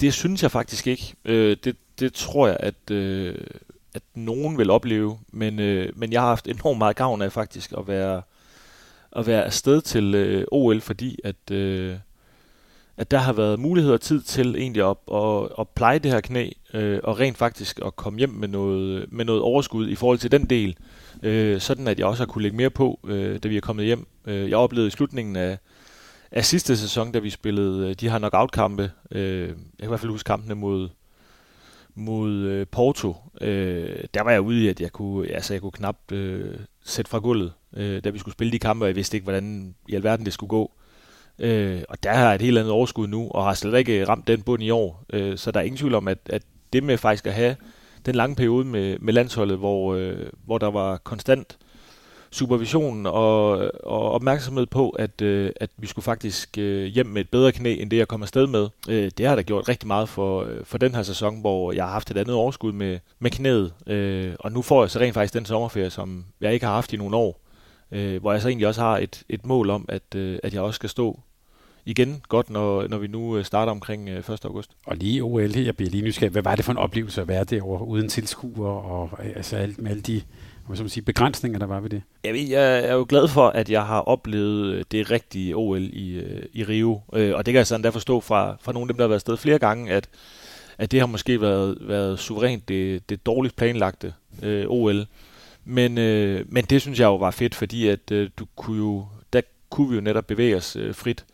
Det 0.00 0.14
synes 0.14 0.42
jeg 0.42 0.50
faktisk 0.50 0.86
ikke. 0.86 1.14
Øh, 1.24 1.56
det, 1.64 1.76
det 2.00 2.12
tror 2.12 2.46
jeg, 2.46 2.56
at, 2.60 2.90
øh, 2.90 3.34
at 3.94 4.02
nogen 4.14 4.58
vil 4.58 4.70
opleve, 4.70 5.18
men, 5.32 5.60
øh, 5.60 5.92
men 5.96 6.12
jeg 6.12 6.20
har 6.20 6.28
haft 6.28 6.48
enormt 6.48 6.78
meget 6.78 6.96
gavn 6.96 7.22
af 7.22 7.32
faktisk 7.32 7.72
at 7.78 7.88
være, 7.88 8.22
at 9.16 9.26
være 9.26 9.44
afsted 9.44 9.80
til 9.80 10.14
øh, 10.14 10.44
OL, 10.52 10.80
fordi 10.80 11.18
at, 11.24 11.50
øh, 11.50 11.96
at 12.98 13.10
der 13.10 13.18
har 13.18 13.32
været 13.32 13.58
mulighed 13.58 13.92
og 13.92 14.00
tid 14.00 14.22
til 14.22 14.56
egentlig 14.56 14.90
at, 14.90 14.96
at, 15.14 15.48
at 15.58 15.68
pleje 15.68 15.98
det 15.98 16.10
her 16.10 16.20
knæ, 16.20 16.50
øh, 16.74 17.00
og 17.04 17.20
rent 17.20 17.38
faktisk 17.38 17.80
at 17.86 17.96
komme 17.96 18.18
hjem 18.18 18.30
med 18.30 18.48
noget, 18.48 19.12
med 19.12 19.24
noget 19.24 19.42
overskud 19.42 19.88
i 19.88 19.94
forhold 19.94 20.18
til 20.18 20.32
den 20.32 20.44
del, 20.44 20.76
øh, 21.22 21.60
sådan 21.60 21.88
at 21.88 21.98
jeg 21.98 22.06
også 22.06 22.22
har 22.22 22.26
kunne 22.26 22.42
lægge 22.42 22.56
mere 22.56 22.70
på, 22.70 23.00
øh, 23.06 23.38
da 23.42 23.48
vi 23.48 23.56
er 23.56 23.60
kommet 23.60 23.84
hjem. 23.84 24.06
Øh, 24.26 24.50
jeg 24.50 24.58
oplevede 24.58 24.88
i 24.88 24.90
slutningen 24.90 25.36
af, 25.36 25.58
af 26.32 26.44
sidste 26.44 26.76
sæson, 26.76 27.12
da 27.12 27.18
vi 27.18 27.30
spillede 27.30 27.88
øh, 27.88 27.94
de 27.94 28.10
her 28.10 28.18
knockout-kampe, 28.18 28.90
øh, 29.10 29.48
jeg 29.48 29.54
kan 29.78 29.84
i 29.84 29.86
hvert 29.86 30.00
fald 30.00 30.12
huske 30.12 30.26
kampene 30.26 30.54
mod, 30.54 30.88
mod 31.94 32.32
øh, 32.32 32.66
Porto, 32.66 33.16
øh, 33.40 34.04
der 34.14 34.22
var 34.22 34.30
jeg 34.30 34.40
ude 34.40 34.64
i, 34.64 34.68
at 34.68 34.80
jeg 34.80 34.92
kunne, 34.92 35.28
altså, 35.28 35.54
jeg 35.54 35.60
kunne 35.60 35.72
knap 35.72 36.12
øh, 36.12 36.54
sætte 36.84 37.10
fra 37.10 37.18
gulvet, 37.18 37.52
øh, 37.76 38.04
da 38.04 38.10
vi 38.10 38.18
skulle 38.18 38.34
spille 38.34 38.52
de 38.52 38.58
kampe, 38.58 38.84
og 38.84 38.88
jeg 38.88 38.96
vidste 38.96 39.16
ikke, 39.16 39.24
hvordan 39.24 39.74
i 39.88 39.94
alverden 39.94 40.24
det 40.24 40.32
skulle 40.32 40.50
gå. 40.50 40.72
Øh, 41.38 41.82
og 41.88 42.02
der 42.02 42.12
har 42.12 42.34
et 42.34 42.42
helt 42.42 42.58
andet 42.58 42.72
overskud 42.72 43.06
nu, 43.06 43.28
og 43.30 43.44
har 43.44 43.54
slet 43.54 43.78
ikke 43.78 44.00
øh, 44.00 44.08
ramt 44.08 44.26
den 44.26 44.42
bund 44.42 44.62
i 44.62 44.70
år. 44.70 45.04
Øh, 45.12 45.38
så 45.38 45.50
der 45.50 45.60
er 45.60 45.64
ingen 45.64 45.78
tvivl 45.78 45.94
om, 45.94 46.08
at, 46.08 46.18
at 46.26 46.42
det 46.72 46.82
med 46.82 46.98
faktisk 46.98 47.26
at 47.26 47.34
have 47.34 47.56
den 48.06 48.14
lange 48.14 48.36
periode 48.36 48.64
med, 48.64 48.98
med 48.98 49.12
landsholdet, 49.12 49.58
hvor, 49.58 49.94
øh, 49.94 50.26
hvor 50.44 50.58
der 50.58 50.70
var 50.70 50.96
konstant 50.96 51.58
supervision 52.30 53.06
og, 53.06 53.50
og 53.84 54.12
opmærksomhed 54.12 54.66
på, 54.66 54.90
at, 54.90 55.20
øh, 55.22 55.50
at 55.56 55.70
vi 55.76 55.86
skulle 55.86 56.02
faktisk 56.02 56.58
øh, 56.58 56.84
hjem 56.84 57.06
med 57.06 57.20
et 57.20 57.28
bedre 57.30 57.52
knæ, 57.52 57.74
end 57.74 57.90
det 57.90 57.96
jeg 57.96 58.08
kom 58.08 58.22
afsted 58.22 58.46
med. 58.46 58.68
Øh, 58.88 59.10
det 59.18 59.26
har 59.26 59.34
da 59.34 59.42
gjort 59.42 59.68
rigtig 59.68 59.86
meget 59.86 60.08
for, 60.08 60.42
øh, 60.42 60.64
for 60.64 60.78
den 60.78 60.94
her 60.94 61.02
sæson, 61.02 61.40
hvor 61.40 61.72
jeg 61.72 61.84
har 61.84 61.92
haft 61.92 62.10
et 62.10 62.16
andet 62.16 62.34
overskud 62.34 62.72
med, 62.72 62.98
med 63.18 63.30
knæet. 63.30 63.72
Øh, 63.86 64.34
og 64.40 64.52
nu 64.52 64.62
får 64.62 64.82
jeg 64.82 64.90
så 64.90 64.98
rent 64.98 65.14
faktisk 65.14 65.34
den 65.34 65.44
sommerferie, 65.44 65.90
som 65.90 66.24
jeg 66.40 66.54
ikke 66.54 66.66
har 66.66 66.74
haft 66.74 66.92
i 66.92 66.96
nogle 66.96 67.16
år. 67.16 67.40
Øh, 67.92 68.20
hvor 68.20 68.32
jeg 68.32 68.42
så 68.42 68.48
egentlig 68.48 68.68
også 68.68 68.80
har 68.80 68.98
et, 68.98 69.22
et 69.28 69.46
mål 69.46 69.70
om, 69.70 69.84
at, 69.88 70.14
øh, 70.16 70.38
at 70.42 70.54
jeg 70.54 70.62
også 70.62 70.76
skal 70.76 70.88
stå 70.88 71.20
igen 71.86 72.22
godt, 72.28 72.50
når, 72.50 72.88
når 72.88 72.98
vi 72.98 73.06
nu 73.06 73.36
øh, 73.36 73.44
starter 73.44 73.72
omkring 73.72 74.10
1. 74.10 74.30
Øh, 74.30 74.38
august. 74.44 74.70
Og 74.86 74.96
lige 74.96 75.22
OL, 75.22 75.58
jeg 75.58 75.76
bliver 75.76 75.90
lige 75.90 76.02
nysgerrig. 76.02 76.32
Hvad 76.32 76.42
var 76.42 76.56
det 76.56 76.64
for 76.64 76.72
en 76.72 76.78
oplevelse 76.78 77.20
at 77.20 77.28
være 77.28 77.44
derovre 77.44 77.86
uden 77.86 78.08
tilskuer 78.08 78.70
og 78.70 79.10
altså 79.36 79.56
alt, 79.56 79.78
med 79.78 79.90
alle 79.90 80.02
de 80.02 80.22
hvad 80.66 80.76
skal 80.76 80.84
man 80.84 80.90
sige, 80.90 81.04
begrænsninger, 81.04 81.58
der 81.58 81.66
var 81.66 81.80
ved 81.80 81.90
det? 81.90 82.02
Jeg, 82.24 82.34
ved, 82.34 82.48
jeg 82.48 82.84
er 82.84 82.94
jo 82.94 83.06
glad 83.08 83.28
for, 83.28 83.48
at 83.48 83.70
jeg 83.70 83.86
har 83.86 84.00
oplevet 84.00 84.74
øh, 84.74 84.84
det 84.90 85.10
rigtige 85.10 85.56
OL 85.56 85.82
i, 85.82 86.22
i 86.52 86.64
Rio. 86.64 87.00
Og 87.08 87.46
det 87.46 87.52
kan 87.52 87.54
jeg 87.54 87.66
sådan 87.66 87.84
der 87.84 87.90
forstå 87.90 88.20
fra, 88.20 88.56
fra 88.60 88.72
nogle 88.72 88.84
af 88.84 88.88
dem, 88.88 88.96
der 88.96 89.04
har 89.04 89.08
været 89.08 89.18
afsted 89.18 89.36
flere 89.36 89.58
gange, 89.58 89.92
at, 89.92 90.08
at 90.78 90.92
det 90.92 91.00
har 91.00 91.06
måske 91.06 91.40
været, 91.40 91.78
været 91.80 92.18
suverænt 92.18 92.68
det, 92.68 93.08
det 93.08 93.26
dårligt 93.26 93.56
planlagte 93.56 94.12
øh, 94.42 94.64
OL. 94.68 95.06
Men, 95.70 95.98
øh, 95.98 96.44
men 96.48 96.64
det 96.64 96.80
synes 96.80 97.00
jeg 97.00 97.06
jo 97.06 97.16
var 97.16 97.30
fedt, 97.30 97.54
fordi 97.54 97.88
at 97.88 98.10
øh, 98.12 98.30
du 98.36 98.46
kunne 98.56 98.78
jo, 98.78 99.06
der 99.32 99.40
kunne 99.70 99.88
vi 99.88 99.94
jo 99.94 100.00
netop 100.00 100.26
bevæge 100.26 100.56
os 100.56 100.76
øh, 100.76 100.94
frit. 100.94 101.24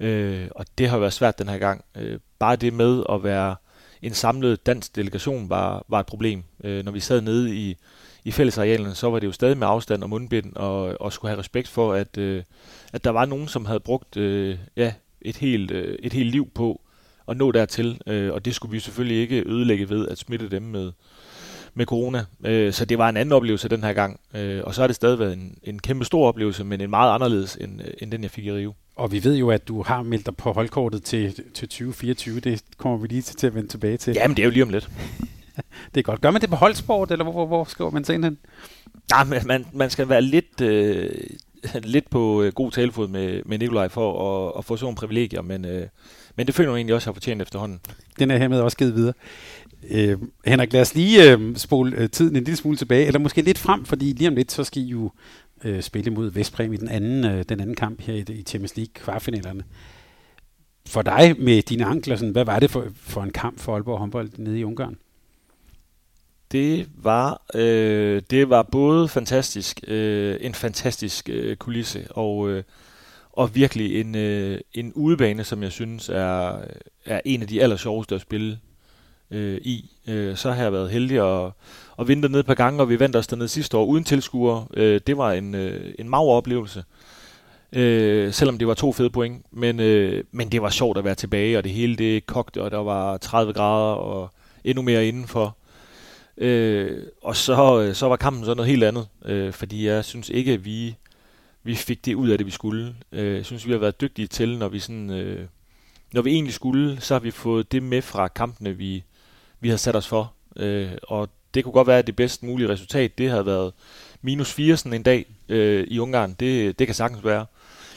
Øh, 0.00 0.48
og 0.50 0.66
det 0.78 0.88
har 0.88 0.98
været 0.98 1.12
svært 1.12 1.38
den 1.38 1.48
her 1.48 1.58
gang. 1.58 1.84
Øh, 1.96 2.18
bare 2.38 2.56
det 2.56 2.72
med 2.72 3.04
at 3.10 3.24
være 3.24 3.56
en 4.02 4.14
samlet 4.14 4.66
dansk 4.66 4.96
delegation 4.96 5.50
var, 5.50 5.84
var 5.88 6.00
et 6.00 6.06
problem. 6.06 6.42
Øh, 6.64 6.84
når 6.84 6.92
vi 6.92 7.00
sad 7.00 7.20
nede 7.20 7.56
i, 7.56 7.76
i 8.24 8.30
fællesarealerne, 8.30 8.94
så 8.94 9.10
var 9.10 9.18
det 9.18 9.26
jo 9.26 9.32
stadig 9.32 9.58
med 9.58 9.66
afstand 9.66 10.02
og 10.02 10.10
mundbind, 10.10 10.56
og, 10.56 11.00
og 11.00 11.12
skulle 11.12 11.30
have 11.30 11.38
respekt 11.38 11.68
for, 11.68 11.92
at, 11.92 12.18
øh, 12.18 12.42
at 12.92 13.04
der 13.04 13.10
var 13.10 13.24
nogen, 13.24 13.48
som 13.48 13.66
havde 13.66 13.80
brugt 13.80 14.16
øh, 14.16 14.58
ja, 14.76 14.92
et, 15.20 15.36
helt, 15.36 15.70
øh, 15.70 15.98
et 16.02 16.12
helt 16.12 16.30
liv 16.30 16.50
på 16.54 16.80
at 17.28 17.36
nå 17.36 17.52
dertil, 17.52 18.00
øh, 18.06 18.32
og 18.32 18.44
det 18.44 18.54
skulle 18.54 18.72
vi 18.72 18.80
selvfølgelig 18.80 19.20
ikke 19.20 19.44
ødelægge 19.46 19.90
ved 19.90 20.08
at 20.08 20.18
smitte 20.18 20.50
dem 20.50 20.62
med, 20.62 20.92
med 21.74 21.86
corona. 21.86 22.24
Øh, 22.44 22.72
så 22.72 22.84
det 22.84 22.98
var 22.98 23.08
en 23.08 23.16
anden 23.16 23.32
oplevelse 23.32 23.68
den 23.68 23.84
her 23.84 23.92
gang, 23.92 24.20
øh, 24.34 24.62
og 24.64 24.74
så 24.74 24.80
har 24.80 24.86
det 24.86 24.96
stadig 24.96 25.18
været 25.18 25.32
en, 25.32 25.58
en 25.62 25.78
kæmpe 25.78 26.04
stor 26.04 26.28
oplevelse, 26.28 26.64
men 26.64 26.80
en 26.80 26.90
meget 26.90 27.14
anderledes 27.14 27.56
end, 27.60 27.80
end 27.98 28.12
den, 28.12 28.22
jeg 28.22 28.30
fik 28.30 28.46
i 28.46 28.52
Rio. 28.52 28.74
Og 28.96 29.12
vi 29.12 29.24
ved 29.24 29.36
jo, 29.36 29.50
at 29.50 29.68
du 29.68 29.82
har 29.82 30.02
meldt 30.02 30.26
dig 30.26 30.36
på 30.36 30.52
holdkortet 30.52 31.02
til, 31.02 31.34
til 31.54 31.68
2024. 31.68 32.40
Det 32.40 32.62
kommer 32.76 32.98
vi 32.98 33.06
lige 33.06 33.22
til, 33.22 33.36
til 33.36 33.46
at 33.46 33.54
vende 33.54 33.68
tilbage 33.68 33.96
til. 33.96 34.14
Jamen, 34.14 34.36
det 34.36 34.42
er 34.42 34.46
jo 34.46 34.50
lige 34.50 34.62
om 34.62 34.68
lidt. 34.68 34.90
det 35.94 36.00
er 36.00 36.02
godt. 36.02 36.20
Gør 36.20 36.30
man 36.30 36.40
det 36.40 36.50
på 36.50 36.56
holdsport, 36.56 37.10
eller 37.10 37.24
hvor, 37.24 37.32
hvor, 37.32 37.46
hvor 37.46 37.64
skriver 37.64 37.90
man 37.90 38.04
sig 38.04 38.14
ind 38.14 38.24
hen? 38.24 38.38
Nej, 39.10 39.24
men 39.24 39.38
man, 39.46 39.66
man 39.72 39.90
skal 39.90 40.08
være 40.08 40.22
lidt, 40.22 40.60
øh, 40.60 41.10
lidt 41.82 42.10
på 42.10 42.42
øh, 42.42 42.52
god 42.52 42.70
talefod 42.70 43.08
med, 43.08 43.42
med 43.46 43.58
Nikolaj 43.58 43.88
for 43.88 44.46
at, 44.46 44.52
at 44.58 44.64
få 44.64 44.76
sådan 44.76 44.84
nogle 44.84 44.96
privilegier, 44.96 45.42
men, 45.42 45.64
øh, 45.64 45.86
men 46.36 46.46
det 46.46 46.54
føler 46.54 46.70
jeg 46.70 46.76
egentlig 46.76 46.94
også 46.94 47.08
har 47.08 47.12
fortjent 47.12 47.42
efterhånden. 47.42 47.80
Den 48.18 48.30
er 48.30 48.36
hermed 48.36 48.60
også 48.60 48.76
givet 48.76 48.94
videre. 48.94 49.14
Øh, 49.90 50.18
Henrik, 50.44 50.72
lad 50.72 50.80
os 50.80 50.94
lige 50.94 51.32
øh, 51.32 51.56
spole 51.56 51.96
øh, 51.96 52.10
tiden 52.10 52.36
en 52.36 52.44
lille 52.44 52.56
smule 52.56 52.76
tilbage, 52.76 53.06
eller 53.06 53.18
måske 53.18 53.42
lidt 53.42 53.58
frem, 53.58 53.84
fordi 53.84 54.12
lige 54.12 54.28
om 54.28 54.34
lidt, 54.34 54.52
så 54.52 54.64
skal 54.64 54.82
I 54.82 54.86
jo 54.86 55.10
øh, 55.64 55.82
spille 55.82 56.10
mod 56.10 56.30
Vestbrem 56.30 56.72
i 56.72 56.76
den 56.76 56.88
anden, 56.88 57.24
øh, 57.24 57.44
den 57.48 57.60
anden 57.60 57.76
kamp 57.76 58.00
her 58.00 58.14
i, 58.14 58.24
i 58.28 58.42
Champions 58.42 58.76
League 58.76 58.92
kvartfinalerne. 58.94 59.64
For 60.86 61.02
dig 61.02 61.34
med 61.38 61.62
dine 61.62 61.84
ankler, 61.84 62.16
sådan, 62.16 62.32
hvad 62.32 62.44
var 62.44 62.58
det 62.58 62.70
for, 62.70 62.86
for 62.94 63.22
en 63.22 63.30
kamp 63.30 63.58
for 63.58 63.74
Aalborg 63.74 63.98
håndbold 63.98 64.30
nede 64.36 64.60
i 64.60 64.64
Ungarn? 64.64 64.96
Det 66.52 66.88
var, 67.02 67.42
øh, 67.54 68.22
det 68.30 68.50
var 68.50 68.62
både 68.62 69.08
fantastisk, 69.08 69.80
øh, 69.88 70.36
en 70.40 70.54
fantastisk 70.54 71.28
øh, 71.28 71.56
kulisse, 71.56 72.06
og, 72.10 72.48
øh, 72.48 72.62
og 73.36 73.54
virkelig 73.54 74.00
en, 74.00 74.14
øh, 74.14 74.60
en 74.74 74.92
udebane, 74.92 75.44
som 75.44 75.62
jeg 75.62 75.72
synes 75.72 76.08
er, 76.08 76.58
er 77.04 77.20
en 77.24 77.42
af 77.42 77.48
de 77.48 77.62
aller 77.62 77.76
sjoveste 77.76 78.14
at 78.14 78.20
spille 78.20 78.58
øh, 79.30 79.60
i. 79.62 79.90
Øh, 80.08 80.36
så 80.36 80.52
har 80.52 80.62
jeg 80.62 80.72
været 80.72 80.90
heldig 80.90 81.44
at, 81.44 81.52
at 81.98 82.08
vinde 82.08 82.22
dernede 82.22 82.40
et 82.40 82.46
par 82.46 82.54
gange, 82.54 82.80
og 82.80 82.88
vi 82.88 83.00
vandt 83.00 83.16
os 83.16 83.26
dernede 83.26 83.48
sidste 83.48 83.76
år 83.76 83.84
uden 83.84 84.04
tilskuere. 84.04 84.66
Øh, 84.74 85.00
det 85.06 85.16
var 85.16 85.32
en, 85.32 85.54
øh, 85.54 85.94
en 85.98 86.08
mager 86.08 86.30
oplevelse, 86.30 86.84
øh, 87.72 88.32
selvom 88.32 88.58
det 88.58 88.68
var 88.68 88.74
to 88.74 88.92
fede 88.92 89.10
point. 89.10 89.46
Men, 89.50 89.80
øh, 89.80 90.24
men 90.32 90.48
det 90.52 90.62
var 90.62 90.70
sjovt 90.70 90.98
at 90.98 91.04
være 91.04 91.14
tilbage, 91.14 91.58
og 91.58 91.64
det 91.64 91.72
hele 91.72 91.96
det 91.96 92.26
kogte, 92.26 92.62
og 92.62 92.70
der 92.70 92.82
var 92.82 93.16
30 93.16 93.52
grader 93.52 93.94
og 93.94 94.30
endnu 94.64 94.82
mere 94.82 95.06
indenfor. 95.06 95.56
Øh, 96.38 97.02
og 97.22 97.36
så, 97.36 97.80
øh, 97.80 97.94
så 97.94 98.08
var 98.08 98.16
kampen 98.16 98.44
så 98.44 98.54
noget 98.54 98.70
helt 98.70 98.84
andet, 98.84 99.06
øh, 99.24 99.52
fordi 99.52 99.86
jeg 99.86 100.04
synes 100.04 100.28
ikke, 100.28 100.52
at 100.52 100.64
vi, 100.64 100.96
vi 101.64 101.74
fik 101.74 102.04
det 102.04 102.14
ud 102.14 102.28
af 102.28 102.38
det, 102.38 102.46
vi 102.46 102.50
skulle. 102.50 102.94
Øh, 103.12 103.36
jeg 103.36 103.46
synes, 103.46 103.66
vi 103.66 103.72
har 103.72 103.78
været 103.78 104.00
dygtige 104.00 104.26
til, 104.26 104.58
når 104.58 104.68
vi 104.68 104.78
sådan... 104.78 105.10
Øh, 105.10 105.46
når 106.12 106.22
vi 106.22 106.30
egentlig 106.30 106.54
skulle, 106.54 107.00
så 107.00 107.14
har 107.14 107.20
vi 107.20 107.30
fået 107.30 107.72
det 107.72 107.82
med 107.82 108.02
fra 108.02 108.28
kampene, 108.28 108.76
vi, 108.76 109.04
vi 109.60 109.68
har 109.68 109.76
sat 109.76 109.96
os 109.96 110.08
for. 110.08 110.32
Øh, 110.56 110.90
og 111.02 111.28
det 111.54 111.64
kunne 111.64 111.72
godt 111.72 111.86
være, 111.86 111.98
at 111.98 112.06
det 112.06 112.16
bedst 112.16 112.42
mulige 112.42 112.68
resultat, 112.68 113.18
det 113.18 113.30
havde 113.30 113.46
været 113.46 113.72
minus 114.22 114.52
4 114.52 114.76
sådan 114.76 114.92
en 114.92 115.02
dag 115.02 115.26
øh, 115.48 115.86
i 115.88 115.98
Ungarn. 115.98 116.36
Det, 116.40 116.78
det 116.78 116.86
kan 116.86 116.94
sagtens 116.94 117.24
være. 117.24 117.46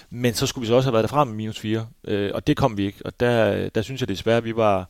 Men 0.10 0.34
så 0.34 0.48
skulle 0.48 0.64
vi 0.64 0.68
så 0.68 0.76
også 0.76 0.88
have 0.88 0.94
været 0.94 1.04
derfra 1.04 1.24
med 1.24 1.34
minus 1.34 1.60
4, 1.60 1.88
øh, 2.04 2.32
og 2.34 2.48
det 2.48 2.58
kom 2.58 2.78
vi 2.78 2.86
ikke. 2.86 3.00
Og 3.06 3.20
der, 3.20 3.70
der 3.70 3.82
synes 3.82 4.02
jeg 4.02 4.08
desværre, 4.08 4.38
at 4.38 4.46
vi 4.46 4.56
var 4.56 4.90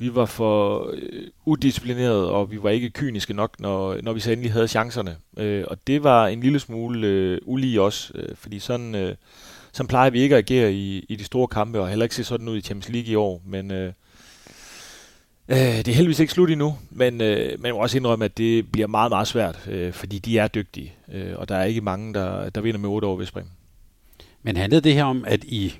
vi 0.00 0.14
var 0.14 0.26
for 0.26 0.90
øh, 0.92 1.22
udisciplineret, 1.44 2.28
og 2.28 2.50
vi 2.50 2.62
var 2.62 2.70
ikke 2.70 2.90
kyniske 2.90 3.34
nok, 3.34 3.60
når, 3.60 3.96
når 4.02 4.12
vi 4.12 4.20
så 4.20 4.32
endelig 4.32 4.52
havde 4.52 4.68
chancerne. 4.68 5.16
Øh, 5.36 5.64
og 5.66 5.86
det 5.86 6.02
var 6.02 6.26
en 6.26 6.40
lille 6.40 6.60
smule 6.60 7.06
øh, 7.06 7.38
ulige 7.42 7.80
os, 7.80 8.12
øh, 8.14 8.28
fordi 8.34 8.58
sådan, 8.58 8.94
øh, 8.94 9.14
sådan 9.72 9.88
plejer 9.88 10.10
vi 10.10 10.20
ikke 10.20 10.36
at 10.36 10.50
agere 10.50 10.72
i, 10.72 11.06
i 11.08 11.16
de 11.16 11.24
store 11.24 11.48
kampe, 11.48 11.80
og 11.80 11.88
heller 11.88 12.04
ikke 12.04 12.14
se 12.14 12.24
sådan 12.24 12.48
ud 12.48 12.56
i 12.56 12.60
Champions 12.60 12.88
League 12.88 13.12
i 13.12 13.14
år. 13.14 13.42
Men 13.46 13.70
øh, 13.70 13.92
øh, 15.48 15.56
det 15.56 15.88
er 15.88 15.94
heldigvis 15.94 16.20
ikke 16.20 16.32
slut 16.32 16.50
endnu, 16.50 16.78
men 16.90 17.20
øh, 17.20 17.62
man 17.62 17.72
må 17.72 17.78
også 17.78 17.96
indrømme, 17.96 18.24
at 18.24 18.38
det 18.38 18.72
bliver 18.72 18.86
meget, 18.86 19.10
meget 19.10 19.28
svært, 19.28 19.68
øh, 19.68 19.92
fordi 19.92 20.18
de 20.18 20.38
er 20.38 20.48
dygtige, 20.48 20.92
øh, 21.12 21.32
og 21.36 21.48
der 21.48 21.56
er 21.56 21.64
ikke 21.64 21.80
mange, 21.80 22.14
der, 22.14 22.50
der 22.50 22.60
vinder 22.60 22.80
med 22.80 22.88
8 22.88 23.08
ved 23.08 23.26
spring. 23.26 23.50
Men 24.42 24.56
handlede 24.56 24.80
det 24.80 24.94
her 24.94 25.04
om, 25.04 25.24
at 25.26 25.44
I 25.44 25.74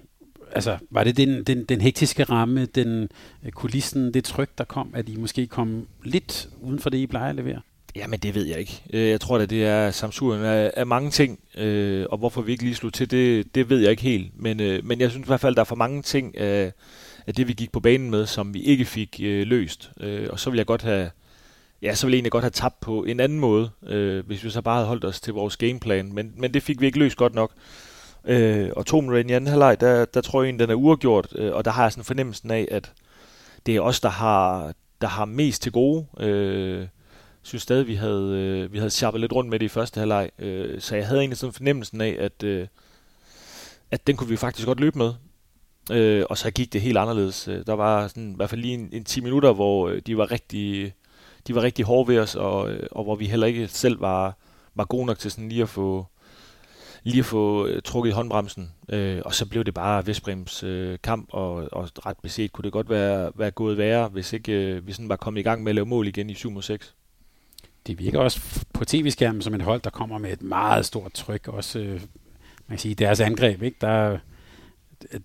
altså, 0.55 0.79
var 0.91 1.05
det 1.05 1.17
den, 1.17 1.45
den, 1.45 1.65
den 1.65 1.81
hektiske 1.81 2.25
ramme, 2.25 2.67
den 2.67 3.09
øh, 3.45 3.53
kulissen, 3.53 4.15
det 4.15 4.25
tryk, 4.25 4.51
der 4.59 4.65
kom, 4.65 4.91
at 4.95 5.09
I 5.09 5.17
måske 5.17 5.47
kom 5.47 5.87
lidt 6.05 6.49
uden 6.61 6.79
for 6.79 6.91
det, 6.91 6.99
I 6.99 7.07
plejer 7.07 7.31
at 7.31 7.37
levere? 7.37 7.61
Jamen, 7.97 8.19
det 8.19 8.35
ved 8.35 8.47
jeg 8.47 8.59
ikke. 8.59 8.83
Øh, 8.93 9.09
jeg 9.09 9.21
tror 9.21 9.39
da, 9.39 9.47
det 9.47 9.67
er 9.67 9.91
samsuren 9.91 10.45
af, 10.45 10.65
øh, 10.65 10.71
af 10.77 10.87
mange 10.87 11.11
ting, 11.11 11.39
øh, 11.59 12.07
og 12.11 12.19
hvorfor 12.19 12.43
vi 12.43 12.53
ikke 12.53 12.65
lige 12.65 12.75
slog 12.75 12.93
til, 12.93 13.11
det, 13.11 13.55
det 13.55 13.71
ved 13.71 13.79
jeg 13.79 13.91
ikke 13.91 14.03
helt. 14.03 14.33
Men, 14.37 14.61
øh, 14.61 14.85
men 14.85 15.01
jeg 15.01 15.11
synes 15.11 15.25
i 15.25 15.27
hvert 15.27 15.41
fald, 15.41 15.55
der 15.55 15.61
er 15.61 15.65
for 15.65 15.77
mange 15.77 16.03
ting 16.03 16.39
af, 16.39 16.73
af 17.27 17.35
det, 17.35 17.49
vi 17.49 17.53
gik 17.53 17.73
på 17.73 17.81
banen 17.81 18.11
med, 18.11 18.27
som 18.27 18.55
vi 18.55 18.61
ikke 18.61 18.85
fik 18.85 19.21
øh, 19.23 19.47
løst. 19.47 19.91
Øh, 20.01 20.29
og 20.31 20.41
så 20.41 20.51
vil 20.51 20.57
jeg 20.57 20.67
godt 20.67 20.83
have, 20.83 21.11
ja, 21.83 21.95
så 21.95 22.07
ville 22.07 22.15
jeg 22.15 22.19
egentlig 22.19 22.33
godt 22.33 22.45
have 22.45 22.51
tabt 22.51 22.81
på 22.81 23.05
en 23.05 23.21
anden 23.21 23.41
måde, 23.41 23.71
øh, 23.87 24.27
hvis 24.27 24.45
vi 24.45 24.51
så 24.51 24.63
bare 24.63 24.77
havde 24.77 24.89
holdt 24.89 25.05
os 25.05 25.21
til 25.21 25.33
vores 25.33 25.57
gameplan. 25.57 26.13
Men, 26.13 26.33
men 26.37 26.55
det 26.55 26.63
fik 26.63 26.81
vi 26.81 26.87
ikke 26.87 26.99
løst 26.99 27.17
godt 27.17 27.35
nok. 27.35 27.53
Øh, 28.25 28.71
og 28.77 28.87
to 28.87 29.01
minutter 29.01 29.31
i 29.31 29.33
anden 29.33 29.51
halvleg, 29.51 29.81
der, 29.81 30.05
der 30.05 30.21
tror 30.21 30.43
jeg 30.43 30.47
egentlig, 30.47 30.69
den 30.69 30.71
er 30.71 30.79
uafgjort, 30.79 31.29
øh, 31.35 31.55
og 31.55 31.65
der 31.65 31.71
har 31.71 31.83
jeg 31.83 31.93
sådan 31.93 32.05
fornemmelsen 32.05 32.51
af, 32.51 32.69
at 32.71 32.93
det 33.67 33.77
er 33.77 33.81
os, 33.81 34.01
der 34.01 34.09
har, 34.09 34.73
der 35.01 35.07
har 35.09 35.25
mest 35.25 35.63
til 35.63 35.73
gode. 35.73 36.07
Øh, 36.21 36.87
synes 37.43 37.63
stadig, 37.63 37.87
vi 37.87 37.95
havde, 37.95 38.33
øh, 38.37 38.73
vi 38.73 38.79
havde 38.79 38.91
sjappet 38.91 39.21
lidt 39.21 39.33
rundt 39.33 39.51
med 39.51 39.59
det 39.59 39.67
i 39.67 39.69
første 39.69 39.99
halvleg, 40.01 40.31
øh, 40.39 40.81
så 40.81 40.97
jeg 40.97 41.07
havde 41.07 41.21
egentlig 41.21 41.39
sådan 41.39 41.53
fornemmelsen 41.53 42.01
af, 42.01 42.17
at, 42.21 42.43
øh, 42.43 42.67
at 43.91 44.07
den 44.07 44.17
kunne 44.17 44.31
vi 44.31 44.37
faktisk 44.37 44.67
godt 44.67 44.81
løbe 44.81 44.99
med. 44.99 45.13
Øh, 45.91 46.25
og 46.31 46.39
så 46.39 46.51
gik 46.51 46.73
det 46.73 46.81
helt 46.81 46.99
anderledes. 46.99 47.49
Øh, 47.49 47.67
der 47.67 47.73
var 47.73 48.09
sådan, 48.09 48.33
i 48.33 48.37
hvert 48.37 48.51
fald 48.51 48.61
lige 48.61 48.75
en, 48.75 48.89
en 48.93 49.05
10 49.05 49.21
minutter, 49.21 49.53
hvor 49.53 49.89
øh, 49.89 50.03
de 50.07 50.17
var 50.17 50.31
rigtig, 50.31 50.95
de 51.47 51.55
var 51.55 51.63
rigtig 51.63 51.85
hårde 51.85 52.13
ved 52.13 52.19
os, 52.19 52.35
og, 52.35 52.71
øh, 52.71 52.87
og 52.91 53.05
hvor 53.05 53.17
vi 53.17 53.27
heller 53.27 53.47
ikke 53.47 53.69
selv 53.69 54.01
var, 54.01 54.37
var 54.75 54.85
gode 54.85 55.07
nok 55.07 55.19
til 55.19 55.31
sådan 55.31 55.49
lige 55.49 55.63
at 55.63 55.69
få, 55.69 56.07
lige 57.03 57.19
at 57.19 57.25
få 57.25 57.67
øh, 57.67 57.83
trukket 57.83 58.11
i 58.11 58.15
håndbremsen. 58.15 58.73
Øh, 58.89 59.23
og 59.25 59.35
så 59.35 59.47
blev 59.47 59.65
det 59.65 59.75
bare 59.75 60.07
Vestbrems 60.07 60.63
øh, 60.63 60.99
kamp, 61.03 61.29
og, 61.33 61.55
og 61.73 61.89
ret 62.07 62.17
beset 62.23 62.53
kunne 62.53 62.63
det 62.63 62.73
godt 62.73 62.91
være, 62.91 63.33
være 63.35 63.51
gået 63.51 63.79
værre, 63.79 64.09
hvis 64.09 64.33
ikke 64.33 64.53
øh, 64.53 64.87
vi 64.87 64.93
sådan 64.93 65.09
var 65.09 65.17
kommet 65.17 65.41
i 65.41 65.43
gang 65.43 65.63
med 65.63 65.71
at 65.71 65.75
lave 65.75 65.87
mål 65.87 66.07
igen 66.07 66.31
i 66.31 66.35
7 66.35 66.51
mod 66.51 66.63
6. 66.63 66.95
Det 67.87 67.99
virker 67.99 68.21
også 68.21 68.65
på 68.73 68.85
tv-skærmen 68.85 69.43
som 69.43 69.55
et 69.55 69.63
hold, 69.63 69.81
der 69.81 69.91
kommer 69.91 70.19
med 70.19 70.33
et 70.33 70.43
meget 70.43 70.87
stort 70.87 71.13
tryk. 71.13 71.49
Også, 71.49 71.79
øh, 71.79 71.93
man 71.93 72.01
kan 72.69 72.79
sige, 72.79 72.95
deres 72.95 73.21
angreb, 73.21 73.63
ikke? 73.63 73.77
Der, 73.81 74.19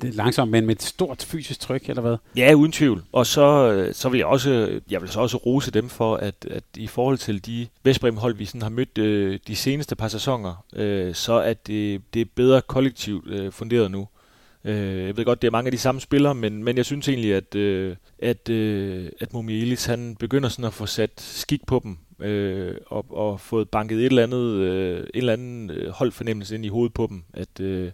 det 0.01 0.15
langsomt, 0.15 0.51
men 0.51 0.65
med 0.65 0.75
et 0.75 0.84
stort 0.84 1.24
fysisk 1.24 1.60
tryk, 1.60 1.89
eller 1.89 2.01
hvad? 2.01 2.17
Ja, 2.38 2.53
uden 2.53 2.72
tvivl. 2.72 3.03
Og 3.12 3.25
så, 3.25 3.72
øh, 3.72 3.94
så 3.94 4.10
vil 4.10 4.17
jeg 4.17 4.27
også, 4.27 4.79
jeg 4.89 5.01
vil 5.01 5.10
så 5.10 5.20
også 5.20 5.38
rose 5.38 5.72
dem 5.72 5.89
for, 5.89 6.15
at, 6.15 6.48
at 6.51 6.63
i 6.77 6.88
forhold 6.88 7.17
til 7.17 7.46
de 7.46 7.67
Vestbrem-hold, 7.84 8.36
vi 8.36 8.46
sådan 8.46 8.62
har 8.62 8.70
mødt 8.70 8.98
øh, 8.98 9.39
de 9.48 9.55
seneste 9.55 9.96
par 9.96 10.08
sæsoner, 10.08 10.65
øh, 10.75 11.15
så 11.15 11.34
er 11.34 11.53
det, 11.53 12.01
det 12.13 12.22
er 12.22 12.25
bedre 12.36 12.62
kollektivt 12.62 13.27
øh, 13.27 13.51
funderet 13.51 13.91
nu. 13.91 14.08
Øh, 14.65 15.05
jeg 15.05 15.17
ved 15.17 15.25
godt, 15.25 15.41
det 15.41 15.48
er 15.48 15.51
mange 15.51 15.67
af 15.67 15.72
de 15.72 15.77
samme 15.77 16.01
spillere, 16.01 16.36
men, 16.36 16.63
men 16.63 16.77
jeg 16.77 16.86
synes 16.86 17.08
egentlig, 17.08 17.34
at, 17.34 17.55
øh, 17.55 17.96
at, 18.20 18.50
øh, 18.50 19.10
at 19.20 19.34
Mumielis, 19.34 19.86
han 19.86 20.15
begynder 20.20 20.50
sådan 20.50 20.65
at 20.65 20.74
få 20.74 20.86
sat 20.86 21.12
skik 21.22 21.65
på 21.67 21.82
dem, 21.84 21.98
øh, 22.27 22.75
og, 22.88 23.05
og 23.10 23.39
fået 23.39 23.70
banket 23.70 23.98
et 23.98 24.05
eller 24.05 24.24
andet, 24.24 24.53
øh, 24.53 25.00
en 25.00 25.05
eller 25.13 25.34
anden 25.34 25.70
øh, 25.70 25.89
holdfornemmelse 25.89 26.55
ind 26.55 26.65
i 26.65 26.70
hovedet 26.70 26.94
på 26.94 27.08
dem, 27.10 27.24
at, 27.34 27.60
øh, 27.60 27.91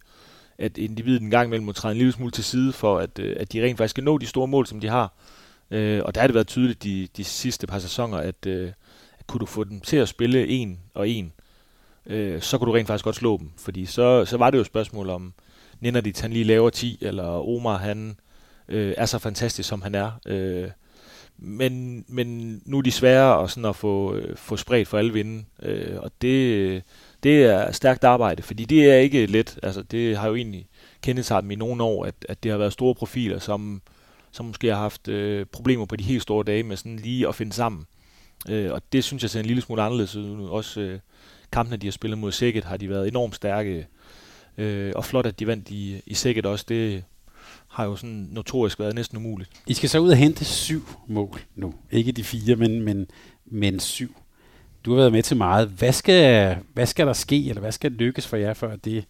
at 0.61 0.77
individet 0.77 1.21
en 1.21 1.29
gang 1.29 1.47
imellem 1.47 1.65
må 1.65 1.71
træde 1.71 1.91
en 1.91 1.97
lille 1.97 2.13
smule 2.13 2.31
til 2.31 2.43
side 2.43 2.73
for, 2.73 2.97
at, 2.97 3.19
øh, 3.19 3.35
at 3.39 3.53
de 3.53 3.63
rent 3.63 3.77
faktisk 3.77 3.93
skal 3.93 4.03
nå 4.03 4.17
de 4.17 4.25
store 4.25 4.47
mål, 4.47 4.67
som 4.67 4.79
de 4.79 4.87
har. 4.87 5.13
Øh, 5.71 6.01
og 6.05 6.15
der 6.15 6.21
har 6.21 6.27
det 6.27 6.33
været 6.33 6.47
tydeligt 6.47 6.83
de, 6.83 7.07
de 7.17 7.23
sidste 7.23 7.67
par 7.67 7.79
sæsoner, 7.79 8.17
at, 8.17 8.45
øh, 8.47 8.71
at 9.19 9.27
kunne 9.27 9.39
du 9.39 9.45
få 9.45 9.63
dem 9.63 9.79
til 9.79 9.97
at 9.97 10.09
spille 10.09 10.47
en 10.47 10.79
og 10.93 11.09
en, 11.09 11.33
øh, 12.05 12.41
så 12.41 12.57
kunne 12.57 12.67
du 12.67 12.71
rent 12.71 12.87
faktisk 12.87 13.03
godt 13.03 13.15
slå 13.15 13.37
dem. 13.37 13.49
Fordi 13.57 13.85
så, 13.85 14.25
så 14.25 14.37
var 14.37 14.49
det 14.49 14.57
jo 14.57 14.61
et 14.61 14.67
spørgsmål 14.67 15.09
om, 15.09 15.33
Nenadit 15.79 16.21
han 16.21 16.33
lige 16.33 16.45
laver 16.45 16.69
10, 16.69 16.97
eller 17.01 17.23
Omar 17.23 17.77
han 17.77 18.17
øh, 18.67 18.93
er 18.97 19.05
så 19.05 19.19
fantastisk, 19.19 19.69
som 19.69 19.81
han 19.81 19.95
er. 19.95 20.11
Øh, 20.25 20.69
men, 21.37 22.05
men 22.07 22.61
nu 22.65 22.77
er 22.77 22.81
de 22.81 22.91
svære 22.91 23.43
at, 23.43 23.49
sådan 23.49 23.65
at 23.65 23.75
få, 23.75 24.15
øh, 24.15 24.37
få 24.37 24.57
spredt 24.57 24.87
for 24.87 24.97
alle 24.97 25.13
vinde, 25.13 25.45
øh, 25.63 25.99
og 25.99 26.11
det, 26.21 26.83
det 27.23 27.43
er 27.43 27.71
stærkt 27.71 28.03
arbejde, 28.03 28.43
fordi 28.43 28.65
det 28.65 28.91
er 28.91 28.95
ikke 28.95 29.25
let. 29.25 29.59
Altså, 29.63 29.81
det 29.81 30.17
har 30.17 30.27
jo 30.27 30.35
egentlig 30.35 30.67
kendetegnet 31.01 31.43
dem 31.43 31.51
i 31.51 31.55
nogle 31.55 31.83
år, 31.83 32.05
at, 32.05 32.15
at 32.29 32.43
det 32.43 32.51
har 32.51 32.57
været 32.57 32.73
store 32.73 32.95
profiler, 32.95 33.39
som, 33.39 33.81
som 34.31 34.45
måske 34.45 34.67
har 34.67 34.75
haft 34.75 35.07
øh, 35.07 35.45
problemer 35.45 35.85
på 35.85 35.95
de 35.95 36.03
helt 36.03 36.21
store 36.21 36.43
dage 36.43 36.63
med 36.63 36.77
sådan 36.77 36.97
lige 36.97 37.27
at 37.27 37.35
finde 37.35 37.53
sammen. 37.53 37.85
Øh, 38.49 38.71
og 38.71 38.81
det 38.93 39.03
synes 39.03 39.23
jeg 39.23 39.29
ser 39.29 39.39
en 39.39 39.45
lille 39.45 39.61
smule 39.61 39.81
anderledes 39.81 40.15
ud. 40.15 40.47
Også 40.47 40.81
øh, 40.81 40.99
kampene, 41.51 41.77
de 41.77 41.87
har 41.87 41.91
spillet 41.91 42.17
mod 42.17 42.31
Sækket, 42.31 42.63
har 42.63 42.77
de 42.77 42.89
været 42.89 43.07
enormt 43.07 43.35
stærke. 43.35 43.87
Øh, 44.57 44.93
og 44.95 45.05
flot, 45.05 45.25
at 45.25 45.39
de 45.39 45.47
vandt 45.47 45.69
i, 45.69 46.01
i 46.05 46.13
Sækket 46.13 46.45
også. 46.45 46.65
Det 46.69 47.03
har 47.67 47.85
jo 47.85 47.95
sådan 47.95 48.27
notorisk 48.31 48.79
været 48.79 48.95
næsten 48.95 49.17
umuligt. 49.17 49.49
I 49.67 49.73
skal 49.73 49.89
så 49.89 49.99
ud 49.99 50.09
og 50.09 50.17
hente 50.17 50.45
syv 50.45 50.89
mål 51.07 51.41
nu. 51.55 51.73
Ikke 51.91 52.11
de 52.11 52.23
fire, 52.23 52.55
men, 52.55 52.81
men, 52.81 53.07
men 53.45 53.79
syv. 53.79 54.15
Du 54.85 54.91
har 54.91 54.97
været 54.97 55.11
med 55.11 55.23
til 55.23 55.37
meget. 55.37 55.67
Hvad 55.67 55.91
skal, 55.91 56.57
hvad 56.73 56.85
skal 56.85 57.07
der 57.07 57.13
ske, 57.13 57.49
eller 57.49 57.61
hvad 57.61 57.71
skal 57.71 57.91
lykkes 57.91 58.27
for 58.27 58.37
jer, 58.37 58.53
for 58.53 58.67
at 58.67 58.85
det, 58.85 59.05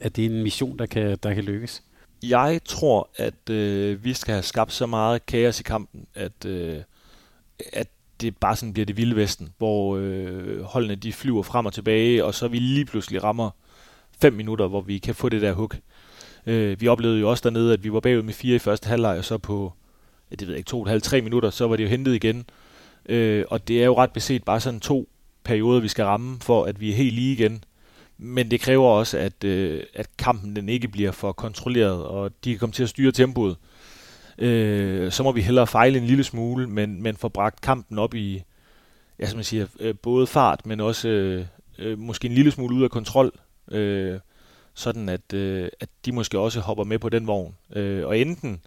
at 0.00 0.16
det 0.16 0.26
er 0.26 0.30
en 0.30 0.42
mission, 0.42 0.78
der 0.78 0.86
kan, 0.86 1.18
der 1.22 1.34
kan 1.34 1.44
lykkes? 1.44 1.82
Jeg 2.22 2.60
tror, 2.64 3.08
at 3.16 3.50
øh, 3.50 4.04
vi 4.04 4.14
skal 4.14 4.32
have 4.32 4.42
skabt 4.42 4.72
så 4.72 4.86
meget 4.86 5.26
kaos 5.26 5.60
i 5.60 5.62
kampen, 5.62 6.06
at, 6.14 6.44
øh, 6.46 6.78
at 7.72 7.88
det 8.20 8.36
bare 8.36 8.56
sådan 8.56 8.72
bliver 8.72 8.86
det 8.86 8.96
vilde 8.96 9.16
vesten, 9.16 9.48
hvor 9.58 9.96
øh, 9.96 10.62
holdene 10.62 10.94
de 10.94 11.12
flyver 11.12 11.42
frem 11.42 11.66
og 11.66 11.72
tilbage, 11.72 12.24
og 12.24 12.34
så 12.34 12.48
vi 12.48 12.58
lige 12.58 12.84
pludselig 12.84 13.24
rammer 13.24 13.50
fem 14.20 14.32
minutter, 14.32 14.66
hvor 14.66 14.80
vi 14.80 14.98
kan 14.98 15.14
få 15.14 15.28
det 15.28 15.42
der 15.42 15.52
hook. 15.52 15.78
Øh, 16.46 16.80
vi 16.80 16.88
oplevede 16.88 17.20
jo 17.20 17.30
også 17.30 17.42
dernede, 17.44 17.72
at 17.72 17.84
vi 17.84 17.92
var 17.92 18.00
bagud 18.00 18.22
med 18.22 18.34
fire 18.34 18.56
i 18.56 18.58
første 18.58 18.88
halvleg, 18.88 19.18
og 19.18 19.24
så 19.24 19.38
på, 19.38 19.72
det 20.30 20.40
ved 20.40 20.48
jeg 20.48 20.58
ikke, 20.58 20.68
to 20.68 20.78
og 20.78 20.82
et 20.82 20.90
halvt, 20.90 21.04
tre 21.04 21.20
minutter, 21.20 21.50
så 21.50 21.68
var 21.68 21.76
det 21.76 21.84
jo 21.84 21.88
hentet 21.88 22.14
igen. 22.14 22.44
Øh, 23.08 23.44
og 23.48 23.68
det 23.68 23.80
er 23.80 23.84
jo 23.84 23.96
ret 23.96 24.12
beset 24.12 24.44
bare 24.44 24.60
sådan 24.60 24.80
to 24.80 25.08
perioder, 25.44 25.80
vi 25.80 25.88
skal 25.88 26.04
ramme, 26.04 26.38
for 26.40 26.64
at 26.64 26.80
vi 26.80 26.90
er 26.90 26.94
helt 26.94 27.14
lige 27.14 27.32
igen. 27.32 27.64
Men 28.18 28.50
det 28.50 28.60
kræver 28.60 28.88
også, 28.88 29.18
at, 29.18 29.44
øh, 29.44 29.82
at 29.94 30.16
kampen 30.18 30.56
den 30.56 30.68
ikke 30.68 30.88
bliver 30.88 31.12
for 31.12 31.32
kontrolleret, 31.32 32.04
og 32.04 32.30
de 32.44 32.50
kan 32.50 32.58
komme 32.58 32.72
til 32.72 32.82
at 32.82 32.88
styre 32.88 33.12
tempoet. 33.12 33.56
Øh, 34.38 35.12
så 35.12 35.22
må 35.22 35.32
vi 35.32 35.40
hellere 35.40 35.66
fejle 35.66 35.98
en 35.98 36.06
lille 36.06 36.24
smule, 36.24 36.66
men, 36.66 37.02
men 37.02 37.16
få 37.16 37.28
bragt 37.28 37.60
kampen 37.60 37.98
op 37.98 38.14
i, 38.14 38.42
ja, 39.18 39.26
som 39.26 39.36
jeg 39.36 39.46
siger, 39.46 39.66
øh, 39.80 39.94
både 40.02 40.26
fart, 40.26 40.66
men 40.66 40.80
også 40.80 41.08
øh, 41.08 41.44
øh, 41.78 41.98
måske 41.98 42.28
en 42.28 42.34
lille 42.34 42.50
smule 42.50 42.76
ud 42.76 42.82
af 42.82 42.90
kontrol. 42.90 43.32
Øh, 43.70 44.18
sådan 44.74 45.08
at, 45.08 45.32
øh, 45.34 45.68
at 45.80 45.88
de 46.04 46.12
måske 46.12 46.38
også 46.38 46.60
hopper 46.60 46.84
med 46.84 46.98
på 46.98 47.08
den 47.08 47.26
vogn. 47.26 47.54
Øh, 47.76 48.06
og 48.06 48.18
enten 48.18 48.60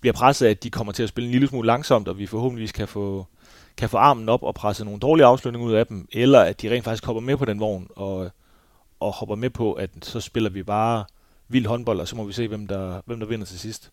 bliver 0.00 0.12
presset 0.12 0.46
af, 0.46 0.50
at 0.50 0.62
de 0.62 0.70
kommer 0.70 0.92
til 0.92 1.02
at 1.02 1.08
spille 1.08 1.26
en 1.26 1.32
lille 1.32 1.48
smule 1.48 1.66
langsomt, 1.66 2.08
og 2.08 2.18
vi 2.18 2.26
forhåbentligvis 2.26 2.72
kan 2.72 2.88
få, 2.88 3.26
kan 3.76 3.88
få 3.88 3.96
armen 3.96 4.28
op 4.28 4.42
og 4.42 4.54
presse 4.54 4.84
nogle 4.84 5.00
dårlige 5.00 5.26
afslutninger 5.26 5.68
ud 5.68 5.74
af 5.74 5.86
dem, 5.86 6.08
eller 6.12 6.40
at 6.40 6.62
de 6.62 6.70
rent 6.70 6.84
faktisk 6.84 7.04
hopper 7.06 7.20
med 7.20 7.36
på 7.36 7.44
den 7.44 7.60
vogn, 7.60 7.88
og, 7.96 8.30
og 9.00 9.12
hopper 9.12 9.34
med 9.34 9.50
på, 9.50 9.72
at 9.72 9.90
så 10.02 10.20
spiller 10.20 10.50
vi 10.50 10.62
bare 10.62 11.04
vild 11.48 11.66
håndbold, 11.66 12.00
og 12.00 12.08
så 12.08 12.16
må 12.16 12.24
vi 12.24 12.32
se, 12.32 12.48
hvem 12.48 12.66
der, 12.66 13.02
hvem 13.06 13.20
der 13.20 13.26
vinder 13.26 13.46
til 13.46 13.58
sidst. 13.58 13.90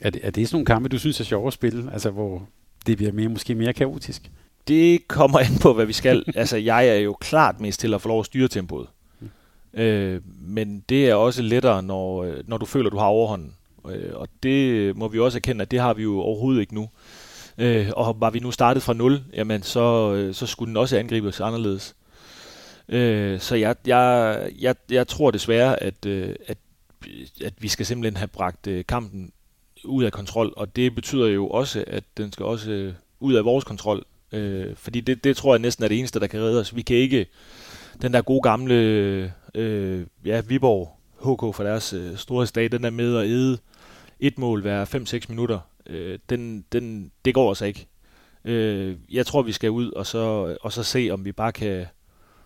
Er 0.00 0.10
det, 0.10 0.20
er 0.24 0.30
det 0.30 0.48
sådan 0.48 0.56
nogle 0.56 0.66
kampe, 0.66 0.88
du 0.88 0.98
synes 0.98 1.20
er 1.20 1.24
sjove 1.24 1.46
at 1.46 1.52
spille, 1.52 1.92
altså 1.92 2.10
hvor 2.10 2.46
det 2.86 2.96
bliver 2.96 3.12
mere, 3.12 3.28
måske 3.28 3.54
mere 3.54 3.72
kaotisk? 3.72 4.30
Det 4.68 5.08
kommer 5.08 5.38
an 5.38 5.58
på, 5.62 5.72
hvad 5.72 5.86
vi 5.86 5.92
skal. 5.92 6.24
altså, 6.34 6.56
jeg 6.56 6.88
er 6.88 6.94
jo 6.94 7.12
klart 7.12 7.60
mest 7.60 7.80
til 7.80 7.94
at 7.94 8.02
få 8.02 8.08
lov 8.08 8.20
at 8.20 8.26
styre 8.26 8.48
tempoet. 8.48 8.86
Øh, 9.74 10.20
men 10.40 10.84
det 10.88 11.08
er 11.08 11.14
også 11.14 11.42
lettere, 11.42 11.82
når, 11.82 12.24
øh, 12.24 12.36
når 12.46 12.58
du 12.58 12.66
føler, 12.66 12.90
du 12.90 12.98
har 12.98 13.06
overhånden. 13.06 13.54
Øh, 13.88 14.10
og 14.14 14.28
det 14.42 14.96
må 14.96 15.08
vi 15.08 15.18
også 15.18 15.38
erkende, 15.38 15.62
at 15.62 15.70
det 15.70 15.80
har 15.80 15.94
vi 15.94 16.02
jo 16.02 16.20
overhovedet 16.20 16.60
ikke 16.60 16.74
nu. 16.74 16.88
Øh, 17.58 17.90
og 17.96 18.20
var 18.20 18.30
vi 18.30 18.38
nu 18.38 18.50
startet 18.50 18.82
fra 18.82 18.92
0, 18.92 19.22
jamen 19.34 19.62
så, 19.62 20.14
øh, 20.14 20.34
så 20.34 20.46
skulle 20.46 20.68
den 20.68 20.76
også 20.76 20.98
angribes 20.98 21.40
anderledes. 21.40 21.96
Øh, 22.88 23.40
så 23.40 23.56
jeg, 23.56 23.76
jeg, 23.86 24.50
jeg, 24.60 24.74
jeg 24.90 25.08
tror 25.08 25.30
desværre, 25.30 25.82
at, 25.82 26.06
øh, 26.06 26.34
at, 26.46 26.58
at 27.44 27.54
vi 27.58 27.68
skal 27.68 27.86
simpelthen 27.86 28.16
have 28.16 28.28
bragt 28.28 28.66
øh, 28.66 28.84
kampen 28.88 29.32
ud 29.84 30.04
af 30.04 30.12
kontrol, 30.12 30.52
og 30.56 30.76
det 30.76 30.94
betyder 30.94 31.26
jo 31.26 31.48
også, 31.48 31.84
at 31.86 32.04
den 32.16 32.32
skal 32.32 32.46
også 32.46 32.70
øh, 32.70 32.94
ud 33.20 33.34
af 33.34 33.44
vores 33.44 33.64
kontrol. 33.64 34.04
Øh, 34.32 34.76
fordi 34.76 35.00
det, 35.00 35.24
det 35.24 35.36
tror 35.36 35.54
jeg 35.54 35.60
næsten 35.60 35.84
er 35.84 35.88
det 35.88 35.98
eneste, 35.98 36.20
der 36.20 36.26
kan 36.26 36.40
redde 36.40 36.60
os. 36.60 36.76
Vi 36.76 36.82
kan 36.82 36.96
ikke 36.96 37.26
den 38.02 38.12
der 38.12 38.22
gode 38.22 38.42
gamle 38.42 38.74
øh, 39.54 40.06
ja, 40.24 40.40
Viborg 40.40 40.96
HK 41.20 41.56
for 41.56 41.64
deres 41.64 41.92
øh, 41.92 42.16
store 42.16 42.46
stat, 42.46 42.72
den 42.72 42.84
er 42.84 42.90
med 42.90 43.16
at 43.16 43.26
æde 43.26 43.58
et 44.20 44.38
mål 44.38 44.60
hver 44.60 44.84
5-6 44.84 45.26
minutter 45.28 45.58
øh, 45.86 46.18
den, 46.30 46.64
den, 46.72 47.12
det 47.24 47.34
går 47.34 47.48
altså 47.48 47.64
ikke. 47.64 47.86
Øh, 48.44 48.96
jeg 49.12 49.26
tror, 49.26 49.42
vi 49.42 49.52
skal 49.52 49.70
ud 49.70 49.90
og 49.90 50.06
så, 50.06 50.56
og 50.60 50.72
så 50.72 50.82
se, 50.82 51.08
om 51.12 51.24
vi 51.24 51.32
bare 51.32 51.52
kan 51.52 51.86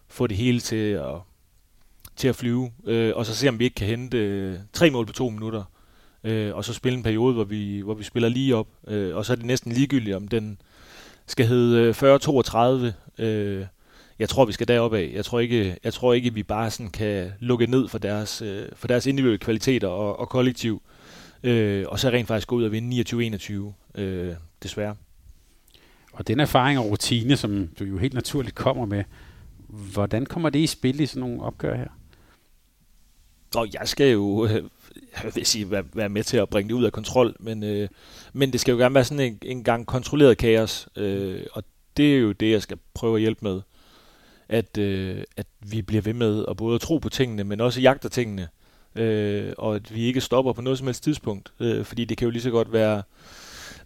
få 0.08 0.26
det 0.26 0.36
hele 0.36 0.60
til 0.60 0.90
at, 0.92 1.16
til 2.16 2.28
at 2.28 2.36
flyve, 2.36 2.70
øh, 2.86 3.12
og 3.16 3.26
så 3.26 3.34
se, 3.34 3.48
om 3.48 3.58
vi 3.58 3.64
ikke 3.64 3.74
kan 3.74 3.86
hente 3.86 4.18
øh, 4.18 4.58
tre 4.72 4.90
mål 4.90 5.06
på 5.06 5.12
to 5.12 5.28
minutter, 5.28 5.64
øh, 6.24 6.54
og 6.54 6.64
så 6.64 6.74
spille 6.74 6.96
en 6.96 7.02
periode, 7.02 7.34
hvor 7.34 7.44
vi, 7.44 7.80
hvor 7.80 7.94
vi 7.94 8.04
spiller 8.04 8.28
lige 8.28 8.56
op, 8.56 8.68
øh, 8.86 9.16
og 9.16 9.26
så 9.26 9.32
er 9.32 9.36
det 9.36 9.44
næsten 9.44 9.72
ligegyldigt, 9.72 10.16
om 10.16 10.28
den 10.28 10.60
skal 11.26 11.46
hedde 11.46 11.94
øh, 12.02 12.92
40-32. 13.18 13.22
Øh, 13.22 13.66
jeg 14.18 14.28
tror, 14.28 14.44
vi 14.44 14.52
skal 14.52 14.68
derop 14.68 14.94
af. 14.94 15.10
Jeg 15.14 15.24
tror 15.24 15.40
ikke, 15.40 15.76
jeg 15.84 15.92
tror 15.92 16.12
ikke 16.12 16.34
vi 16.34 16.42
bare 16.42 16.70
sådan 16.70 16.90
kan 16.90 17.32
lukke 17.40 17.66
ned 17.66 17.88
for 17.88 17.98
deres, 17.98 18.42
øh, 18.42 18.68
for 18.74 18.88
deres 18.88 19.06
individuelle 19.06 19.38
kvaliteter 19.38 19.88
og, 19.88 20.18
og 20.18 20.28
kollektiv, 20.28 20.82
øh, 20.84 20.99
og 21.88 21.98
så 21.98 22.10
rent 22.10 22.28
faktisk 22.28 22.48
gå 22.48 22.56
ud 22.56 22.64
og 22.64 22.72
vinde 22.72 23.02
29-21, 23.96 24.00
øh, 24.00 24.34
desværre. 24.62 24.96
Og 26.12 26.26
den 26.26 26.40
erfaring 26.40 26.78
og 26.78 26.90
rutine, 26.90 27.36
som 27.36 27.68
du 27.78 27.84
jo 27.84 27.98
helt 27.98 28.14
naturligt 28.14 28.54
kommer 28.54 28.86
med, 28.86 29.04
hvordan 29.68 30.26
kommer 30.26 30.50
det 30.50 30.58
i 30.58 30.66
spil 30.66 31.00
i 31.00 31.06
sådan 31.06 31.20
nogle 31.20 31.42
opgør 31.42 31.76
her? 31.76 31.88
Og 33.54 33.68
jeg 33.74 33.88
skal 33.88 34.12
jo 34.12 34.46
øh, 34.46 34.62
jeg 35.24 35.32
vil 35.34 35.46
sige, 35.46 35.70
være, 35.70 35.84
være 35.94 36.08
med 36.08 36.24
til 36.24 36.36
at 36.36 36.48
bringe 36.48 36.68
det 36.68 36.74
ud 36.74 36.84
af 36.84 36.92
kontrol, 36.92 37.36
men, 37.40 37.62
øh, 37.62 37.88
men 38.32 38.52
det 38.52 38.60
skal 38.60 38.72
jo 38.72 38.78
gerne 38.78 38.94
være 38.94 39.04
sådan 39.04 39.32
en, 39.32 39.38
en 39.42 39.64
gang 39.64 39.86
kontrolleret 39.86 40.38
kaos, 40.38 40.88
øh, 40.96 41.42
og 41.52 41.64
det 41.96 42.14
er 42.14 42.18
jo 42.18 42.32
det, 42.32 42.50
jeg 42.50 42.62
skal 42.62 42.78
prøve 42.94 43.16
at 43.16 43.20
hjælpe 43.20 43.44
med. 43.44 43.60
At, 44.48 44.78
øh, 44.78 45.24
at 45.36 45.46
vi 45.60 45.82
bliver 45.82 46.02
ved 46.02 46.12
med 46.12 46.44
at 46.50 46.56
både 46.56 46.78
tro 46.78 46.98
på 46.98 47.08
tingene, 47.08 47.44
men 47.44 47.60
også 47.60 47.80
jagter 47.80 48.08
tingene, 48.08 48.48
øh, 48.94 49.52
og 49.58 49.74
at 49.74 49.94
vi 49.94 50.04
ikke 50.04 50.20
stopper 50.20 50.52
på 50.52 50.62
noget 50.62 50.78
som 50.78 50.86
helst 50.86 51.04
tidspunkt, 51.04 51.52
øh, 51.60 51.84
fordi 51.84 52.04
det 52.04 52.18
kan 52.18 52.24
jo 52.26 52.30
lige 52.30 52.42
så 52.42 52.50
godt 52.50 52.72
være, 52.72 53.02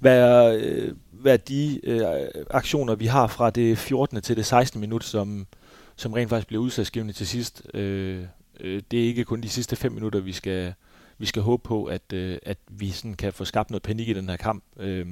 være, 0.00 0.56
øh, 0.56 0.92
være 1.12 1.36
de 1.36 1.80
øh, 1.82 2.02
aktioner, 2.50 2.94
vi 2.94 3.06
har 3.06 3.26
fra 3.26 3.50
det 3.50 3.78
14. 3.78 4.22
til 4.22 4.36
det 4.36 4.46
16. 4.46 4.80
minut, 4.80 5.04
som, 5.04 5.46
som 5.96 6.12
rent 6.12 6.30
faktisk 6.30 6.46
bliver 6.46 6.62
udsatsgivende 6.62 7.12
til 7.12 7.26
sidst. 7.26 7.62
Øh, 7.74 8.22
øh, 8.60 8.82
det 8.90 9.00
er 9.00 9.04
ikke 9.04 9.24
kun 9.24 9.40
de 9.40 9.48
sidste 9.48 9.76
5 9.76 9.92
minutter, 9.92 10.20
vi 10.20 10.32
skal, 10.32 10.74
vi 11.18 11.26
skal 11.26 11.42
håbe 11.42 11.62
på, 11.62 11.84
at, 11.84 12.12
øh, 12.12 12.38
at 12.42 12.58
vi 12.70 12.90
sådan 12.90 13.14
kan 13.14 13.32
få 13.32 13.44
skabt 13.44 13.70
noget 13.70 13.82
panik 13.82 14.08
i 14.08 14.12
den 14.12 14.28
her 14.28 14.36
kamp. 14.36 14.64
Øh, 14.80 15.06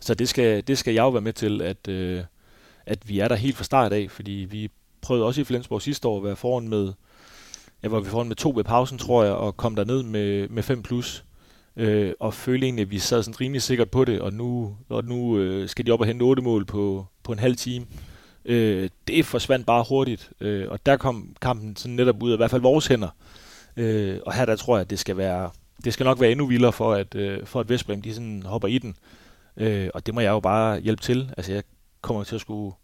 så 0.00 0.14
det 0.14 0.28
skal, 0.28 0.66
det 0.66 0.78
skal 0.78 0.94
jeg 0.94 1.02
jo 1.02 1.10
være 1.10 1.22
med 1.22 1.32
til, 1.32 1.62
at, 1.62 1.88
øh, 1.88 2.24
at 2.86 3.08
vi 3.08 3.18
er 3.18 3.28
der 3.28 3.34
helt 3.34 3.56
fra 3.56 3.64
start 3.64 3.92
af, 3.92 4.10
fordi 4.10 4.32
vi 4.50 4.70
prøvede 5.00 5.26
også 5.26 5.40
i 5.40 5.44
Flensborg 5.44 5.82
sidste 5.82 6.08
år 6.08 6.16
at 6.16 6.24
være 6.24 6.36
foran 6.36 6.68
med, 6.68 6.92
ja, 7.82 7.88
var 7.88 8.00
vi 8.00 8.08
foran 8.08 8.28
med 8.28 8.36
to 8.36 8.52
ved 8.56 8.64
pausen, 8.64 8.98
tror 8.98 9.24
jeg, 9.24 9.32
og 9.32 9.56
kom 9.56 9.76
der 9.76 9.84
ned 9.84 10.02
med, 10.02 10.48
med 10.48 10.62
5 10.62 10.82
plus. 10.82 11.24
Øh, 11.76 12.12
og 12.20 12.34
følte 12.34 12.66
egentlig, 12.66 12.82
at 12.82 12.90
vi 12.90 12.98
sad 12.98 13.22
sådan 13.22 13.40
rimelig 13.40 13.62
sikkert 13.62 13.90
på 13.90 14.04
det, 14.04 14.20
og 14.20 14.32
nu, 14.32 14.76
og 14.88 15.04
nu 15.04 15.38
øh, 15.38 15.68
skal 15.68 15.86
de 15.86 15.90
op 15.90 16.00
og 16.00 16.06
hente 16.06 16.22
8 16.22 16.42
mål 16.42 16.64
på, 16.64 17.06
på 17.22 17.32
en 17.32 17.38
halv 17.38 17.56
time. 17.56 17.86
Øh, 18.44 18.90
det 19.08 19.26
forsvandt 19.26 19.66
bare 19.66 19.84
hurtigt, 19.88 20.30
øh, 20.40 20.68
og 20.70 20.86
der 20.86 20.96
kom 20.96 21.36
kampen 21.40 21.76
sådan 21.76 21.94
netop 21.96 22.22
ud 22.22 22.30
af 22.30 22.34
i 22.34 22.36
hvert 22.36 22.50
fald 22.50 22.62
vores 22.62 22.86
hænder. 22.86 23.08
Øh, 23.76 24.18
og 24.26 24.34
her 24.34 24.44
der 24.44 24.56
tror 24.56 24.76
jeg, 24.76 24.80
at 24.80 24.90
det 24.90 24.98
skal 24.98 25.16
være, 25.16 25.50
det 25.84 25.92
skal 25.92 26.04
nok 26.04 26.20
være 26.20 26.30
endnu 26.30 26.46
vildere 26.46 26.72
for, 26.72 26.92
at, 26.92 27.14
øh, 27.14 27.46
for 27.46 27.60
at 27.60 27.68
Vestbrem 27.68 28.02
de 28.02 28.14
sådan 28.14 28.42
hopper 28.42 28.68
i 28.68 28.78
den. 28.78 28.96
Øh, 29.56 29.90
og 29.94 30.06
det 30.06 30.14
må 30.14 30.20
jeg 30.20 30.30
jo 30.30 30.40
bare 30.40 30.80
hjælpe 30.80 31.02
til. 31.02 31.32
Altså 31.36 31.52
jeg 31.52 31.62
kommer 32.00 32.24
til 32.24 32.34
at 32.34 32.40
skulle, 32.40 32.74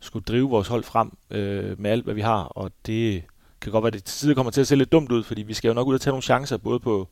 skulle 0.00 0.24
drive 0.24 0.50
vores 0.50 0.68
hold 0.68 0.84
frem 0.84 1.12
øh, 1.30 1.80
med 1.80 1.90
alt, 1.90 2.04
hvad 2.04 2.14
vi 2.14 2.20
har, 2.20 2.42
og 2.42 2.70
det 2.86 3.22
kan 3.60 3.72
godt 3.72 3.82
være, 3.82 3.88
at 3.88 3.94
det 3.94 4.04
til 4.04 4.18
tider 4.18 4.34
kommer 4.34 4.50
til 4.50 4.60
at 4.60 4.66
se 4.66 4.76
lidt 4.76 4.92
dumt 4.92 5.12
ud, 5.12 5.22
fordi 5.22 5.42
vi 5.42 5.54
skal 5.54 5.68
jo 5.68 5.74
nok 5.74 5.86
ud 5.86 5.94
og 5.94 6.00
tage 6.00 6.12
nogle 6.12 6.22
chancer, 6.22 6.56
både 6.56 6.80
på, 6.80 7.08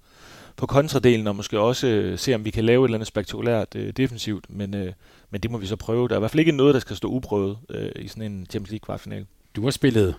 på 0.57 0.67
kontradelen, 0.67 1.27
og 1.27 1.37
måske 1.37 1.61
også 1.61 1.87
øh, 1.87 2.19
se, 2.19 2.35
om 2.35 2.45
vi 2.45 2.51
kan 2.51 2.65
lave 2.65 2.85
et 2.85 2.89
eller 2.89 2.97
andet 2.97 3.07
spektakulært 3.07 3.75
øh, 3.77 3.93
defensivt, 3.97 4.47
men, 4.49 4.75
øh, 4.75 4.93
men 5.31 5.41
det 5.41 5.51
må 5.51 5.59
vi 5.59 5.67
så 5.67 5.77
prøve. 5.77 6.09
Der 6.09 6.15
er 6.15 6.19
i 6.19 6.21
hvert 6.21 6.31
fald 6.31 6.41
ikke 6.41 6.53
noget, 6.53 6.75
der 6.75 6.81
skal 6.81 6.97
stå 6.97 7.09
uprøvet 7.09 7.59
øh, 7.71 7.91
i 7.97 8.09
sådan 8.09 8.33
en 8.33 8.47
Champions 8.51 8.71
League 8.71 8.85
kvartfinale. 8.85 9.27
Du 9.57 9.65
har 9.65 9.71
spillet 9.71 10.15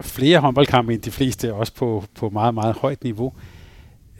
flere 0.00 0.38
håndboldkampe 0.38 0.92
end 0.92 1.02
de 1.02 1.10
fleste, 1.10 1.54
også 1.54 1.74
på, 1.74 2.04
på 2.14 2.30
meget, 2.30 2.54
meget 2.54 2.74
højt 2.74 3.04
niveau. 3.04 3.32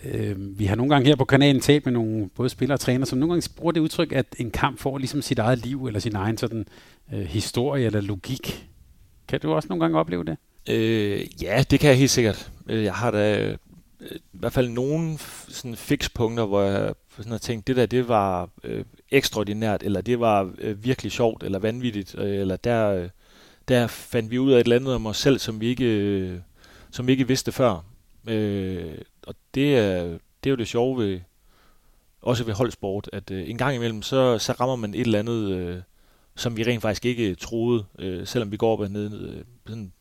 Øh, 0.04 0.58
vi 0.58 0.64
har 0.64 0.76
nogle 0.76 0.94
gange 0.94 1.08
her 1.08 1.16
på 1.16 1.24
kanalen 1.24 1.60
talt 1.60 1.86
med 1.86 1.92
nogle 1.92 2.28
både 2.34 2.48
spillere 2.48 2.76
og 2.76 2.80
træner, 2.80 3.06
som 3.06 3.18
nogle 3.18 3.34
gange 3.34 3.48
bruger 3.56 3.72
det 3.72 3.80
udtryk, 3.80 4.12
at 4.12 4.26
en 4.38 4.50
kamp 4.50 4.78
får 4.78 4.98
ligesom 4.98 5.22
sit 5.22 5.38
eget 5.38 5.58
liv, 5.58 5.86
eller 5.86 6.00
sin 6.00 6.16
egen 6.16 6.38
sådan, 6.38 6.66
øh, 7.12 7.20
historie 7.20 7.86
eller 7.86 8.00
logik. 8.00 8.68
Kan 9.28 9.40
du 9.40 9.52
også 9.52 9.68
nogle 9.68 9.84
gange 9.84 9.98
opleve 9.98 10.24
det? 10.24 10.36
Øh, 10.68 11.42
ja, 11.42 11.64
det 11.70 11.80
kan 11.80 11.90
jeg 11.90 11.98
helt 11.98 12.10
sikkert. 12.10 12.50
Øh, 12.66 12.84
jeg 12.84 12.94
har 12.94 13.10
da 13.10 13.40
øh, 13.40 13.56
i 14.10 14.38
hvert 14.38 14.52
fald 14.52 14.68
nogle 14.68 15.18
sådan 15.48 15.76
fikspunkter, 15.76 16.44
hvor 16.44 16.62
jeg 16.62 16.94
sådan 17.16 17.32
har 17.32 17.38
tænkt, 17.38 17.66
det 17.66 17.76
der, 17.76 17.86
det 17.86 18.08
var 18.08 18.50
øh, 18.64 18.84
ekstraordinært, 19.10 19.82
eller 19.82 20.00
det 20.00 20.20
var 20.20 20.50
øh, 20.58 20.84
virkelig 20.84 21.12
sjovt, 21.12 21.42
eller 21.42 21.58
vanvittigt, 21.58 22.14
øh, 22.18 22.40
eller 22.40 22.56
der, 22.56 22.90
øh, 22.90 23.08
der 23.68 23.86
fandt 23.86 24.30
vi 24.30 24.38
ud 24.38 24.52
af 24.52 24.60
et 24.60 24.64
eller 24.64 24.76
andet 24.76 24.94
om 24.94 25.06
os 25.06 25.16
selv, 25.16 25.38
som 25.38 25.60
vi 25.60 25.66
ikke, 25.66 25.84
øh, 25.84 26.38
som 26.90 27.06
vi 27.06 27.12
ikke 27.12 27.28
vidste 27.28 27.52
før. 27.52 27.84
Øh, 28.26 28.98
og 29.26 29.34
det 29.54 29.78
er, 29.78 30.02
det 30.44 30.46
er 30.46 30.50
jo 30.50 30.56
det 30.56 30.68
sjove 30.68 30.98
ved, 30.98 31.20
også 32.22 32.44
ved 32.44 32.54
holdsport, 32.54 33.10
at 33.12 33.30
øh, 33.30 33.50
en 33.50 33.58
gang 33.58 33.76
imellem, 33.76 34.02
så, 34.02 34.38
så 34.38 34.52
rammer 34.52 34.76
man 34.76 34.94
et 34.94 35.00
eller 35.00 35.18
andet, 35.18 35.50
øh, 35.50 35.76
som 36.36 36.56
vi 36.56 36.62
rent 36.62 36.82
faktisk 36.82 37.04
ikke 37.04 37.34
troede, 37.34 37.84
øh, 37.98 38.26
selvom 38.26 38.52
vi 38.52 38.56
går 38.56 38.72
op 38.72 38.80
og 38.80 38.90
ned 38.90 39.28
øh, 39.28 39.44
sådan 39.66 39.92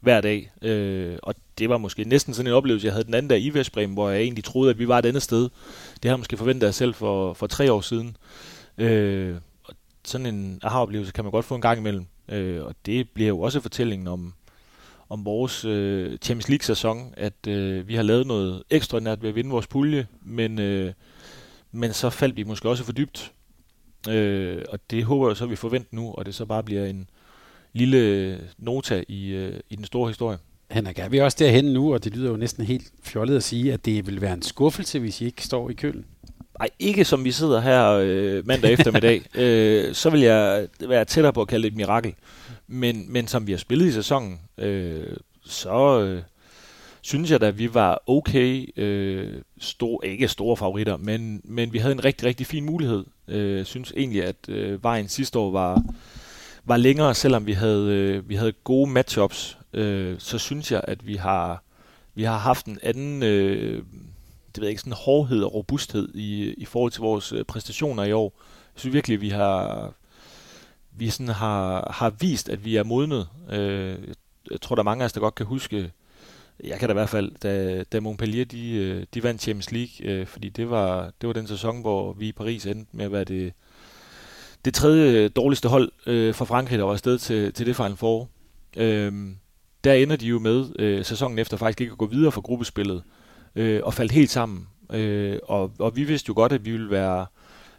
hver 0.00 0.20
dag. 0.20 0.52
Øh, 0.62 1.18
og 1.22 1.34
det 1.58 1.68
var 1.68 1.78
måske 1.78 2.04
næsten 2.04 2.34
sådan 2.34 2.46
en 2.50 2.54
oplevelse, 2.54 2.86
jeg 2.86 2.94
havde 2.94 3.04
den 3.04 3.14
anden 3.14 3.30
dag 3.30 3.40
i 3.40 3.50
Vestbrem, 3.50 3.92
hvor 3.92 4.10
jeg 4.10 4.20
egentlig 4.20 4.44
troede, 4.44 4.70
at 4.70 4.78
vi 4.78 4.88
var 4.88 4.98
et 4.98 5.06
andet 5.06 5.22
sted. 5.22 5.42
Det 5.42 5.50
havde 6.02 6.12
jeg 6.12 6.18
måske 6.18 6.36
forventet 6.36 6.66
af 6.66 6.74
selv 6.74 6.94
for, 6.94 7.34
for 7.34 7.46
tre 7.46 7.72
år 7.72 7.80
siden. 7.80 8.16
Øh, 8.78 9.36
og 9.64 9.74
sådan 10.04 10.26
en 10.26 10.60
aha-oplevelse 10.62 11.12
kan 11.12 11.24
man 11.24 11.30
godt 11.30 11.44
få 11.44 11.54
en 11.54 11.60
gang 11.60 11.78
imellem. 11.78 12.06
Øh, 12.28 12.64
og 12.64 12.74
det 12.86 13.10
bliver 13.10 13.28
jo 13.28 13.40
også 13.40 13.60
fortællingen 13.60 14.08
om, 14.08 14.34
om 15.08 15.24
vores 15.24 15.64
øh, 15.64 16.18
Champions 16.18 16.48
League-sæson, 16.48 17.14
at 17.16 17.46
øh, 17.48 17.88
vi 17.88 17.94
har 17.94 18.02
lavet 18.02 18.26
noget 18.26 18.62
ekstraordinært 18.70 19.22
ved 19.22 19.28
at 19.28 19.34
vinde 19.34 19.50
vores 19.50 19.66
pulje, 19.66 20.06
men, 20.22 20.58
øh, 20.58 20.92
men 21.72 21.92
så 21.92 22.10
faldt 22.10 22.36
vi 22.36 22.42
måske 22.42 22.68
også 22.68 22.84
for 22.84 22.92
dybt. 22.92 23.32
Øh, 24.08 24.62
og 24.68 24.78
det 24.90 25.04
håber 25.04 25.28
jeg 25.28 25.36
så, 25.36 25.44
at 25.44 25.50
vi 25.50 25.56
forventer 25.56 25.96
nu, 25.96 26.12
og 26.12 26.26
det 26.26 26.34
så 26.34 26.46
bare 26.46 26.62
bliver 26.62 26.86
en 26.86 27.08
lille 27.72 28.38
nota 28.58 29.04
i, 29.08 29.28
øh, 29.28 29.60
i 29.70 29.76
den 29.76 29.84
store 29.84 30.08
historie. 30.08 30.38
Henrik, 30.70 30.98
er 30.98 31.08
vi 31.08 31.18
også 31.18 31.36
derhen 31.40 31.64
nu, 31.64 31.94
og 31.94 32.04
det 32.04 32.16
lyder 32.16 32.30
jo 32.30 32.36
næsten 32.36 32.64
helt 32.64 32.92
fjollet 33.02 33.36
at 33.36 33.42
sige, 33.42 33.72
at 33.72 33.84
det 33.84 34.06
vil 34.06 34.20
være 34.20 34.32
en 34.32 34.42
skuffelse, 34.42 34.98
hvis 34.98 35.20
I 35.20 35.24
ikke 35.24 35.44
står 35.44 35.70
i 35.70 35.72
kølen? 35.72 36.04
Nej, 36.58 36.70
ikke 36.78 37.04
som 37.04 37.24
vi 37.24 37.32
sidder 37.32 37.60
her 37.60 37.90
øh, 37.90 38.46
mandag 38.46 38.72
eftermiddag. 38.72 39.22
øh, 39.34 39.94
så 39.94 40.10
vil 40.10 40.20
jeg 40.20 40.68
være 40.88 41.04
tættere 41.04 41.32
på 41.32 41.42
at 41.42 41.48
kalde 41.48 41.62
det 41.62 41.72
et 41.72 41.76
mirakel. 41.76 42.14
Men, 42.66 43.12
men 43.12 43.26
som 43.26 43.46
vi 43.46 43.52
har 43.52 43.58
spillet 43.58 43.86
i 43.86 43.92
sæsonen, 43.92 44.40
øh, 44.58 45.16
så 45.44 46.00
øh, 46.00 46.22
synes 47.00 47.30
jeg 47.30 47.40
da, 47.40 47.46
at 47.46 47.58
vi 47.58 47.74
var 47.74 48.02
okay. 48.06 48.78
Øh, 48.78 49.42
stor, 49.58 50.04
ikke 50.04 50.28
store 50.28 50.56
favoritter, 50.56 50.96
men, 50.96 51.40
men 51.44 51.72
vi 51.72 51.78
havde 51.78 51.92
en 51.92 52.04
rigtig, 52.04 52.28
rigtig 52.28 52.46
fin 52.46 52.64
mulighed. 52.64 53.04
Øh, 53.28 53.56
jeg 53.56 53.66
synes 53.66 53.92
egentlig, 53.96 54.24
at 54.24 54.48
øh, 54.48 54.84
vejen 54.84 55.08
sidste 55.08 55.38
år 55.38 55.50
var, 55.50 55.82
var 56.70 56.76
længere, 56.76 57.14
selvom 57.14 57.46
vi 57.46 57.52
havde, 57.52 57.86
øh, 57.86 58.28
vi 58.28 58.34
havde 58.34 58.52
gode 58.52 58.90
matchups. 58.90 59.58
Øh, 59.72 60.16
så 60.18 60.38
synes 60.38 60.72
jeg, 60.72 60.80
at 60.84 61.06
vi 61.06 61.14
har, 61.16 61.62
vi 62.14 62.22
har 62.22 62.38
haft 62.38 62.66
en 62.66 62.78
anden... 62.82 63.22
Øh, 63.22 63.82
det 64.54 64.60
ved 64.60 64.66
jeg 64.66 64.70
ikke, 64.70 64.80
sådan 64.80 64.92
hårdhed 64.92 65.42
og 65.42 65.54
robusthed 65.54 66.14
i, 66.14 66.54
i 66.54 66.64
forhold 66.64 66.92
til 66.92 67.00
vores 67.00 67.32
øh, 67.32 67.44
præstationer 67.44 68.04
i 68.04 68.12
år. 68.12 68.32
Jeg 68.74 68.80
synes 68.80 68.94
virkelig, 68.94 69.20
vi 69.20 69.28
har, 69.28 69.92
vi 70.96 71.10
sådan 71.10 71.28
har, 71.28 71.92
har 71.94 72.10
vist, 72.10 72.48
at 72.48 72.64
vi 72.64 72.76
er 72.76 72.84
modnet. 72.84 73.28
Øh, 73.50 73.98
jeg 74.50 74.60
tror, 74.60 74.74
der 74.74 74.82
er 74.82 74.84
mange 74.84 75.02
af 75.02 75.06
os, 75.06 75.12
der 75.12 75.20
godt 75.20 75.34
kan 75.34 75.46
huske, 75.46 75.92
jeg 76.64 76.78
kan 76.78 76.88
da 76.88 76.92
i 76.92 77.00
hvert 77.00 77.08
fald, 77.08 77.32
da, 77.42 77.84
da 77.92 78.00
Montpellier 78.00 78.44
de, 78.44 78.70
øh, 78.70 79.06
de 79.14 79.22
vandt 79.22 79.42
Champions 79.42 79.72
League, 79.72 80.12
øh, 80.12 80.26
fordi 80.26 80.48
det 80.48 80.70
var, 80.70 81.12
det 81.20 81.26
var 81.26 81.32
den 81.32 81.46
sæson, 81.46 81.80
hvor 81.80 82.12
vi 82.12 82.28
i 82.28 82.32
Paris 82.32 82.66
endte 82.66 82.96
med 82.96 83.04
at 83.04 83.12
være 83.12 83.24
det, 83.24 83.52
det 84.64 84.74
tredje 84.74 85.24
øh, 85.24 85.30
dårligste 85.36 85.68
hold 85.68 85.92
øh, 86.06 86.34
fra 86.34 86.44
Frankrig, 86.44 86.78
der 86.78 86.84
var 86.84 86.92
afsted 86.92 87.18
til, 87.18 87.52
til 87.52 87.66
det 87.66 87.76
Final 87.76 87.96
Four. 87.96 88.28
Øh, 88.76 89.12
der 89.84 89.92
ender 89.92 90.16
de 90.16 90.26
jo 90.26 90.38
med 90.38 90.66
øh, 90.78 91.04
sæsonen 91.04 91.38
efter 91.38 91.56
faktisk 91.56 91.80
ikke 91.80 91.92
at 91.92 91.98
gå 91.98 92.06
videre 92.06 92.32
fra 92.32 92.40
gruppespillet 92.40 93.02
øh, 93.56 93.80
og 93.84 93.94
faldt 93.94 94.12
helt 94.12 94.30
sammen. 94.30 94.66
Øh, 94.92 95.38
og, 95.42 95.72
og 95.78 95.96
vi 95.96 96.04
vidste 96.04 96.28
jo 96.28 96.34
godt, 96.34 96.52
at 96.52 96.64
vi 96.64 96.70
ville 96.70 96.90
være, 96.90 97.26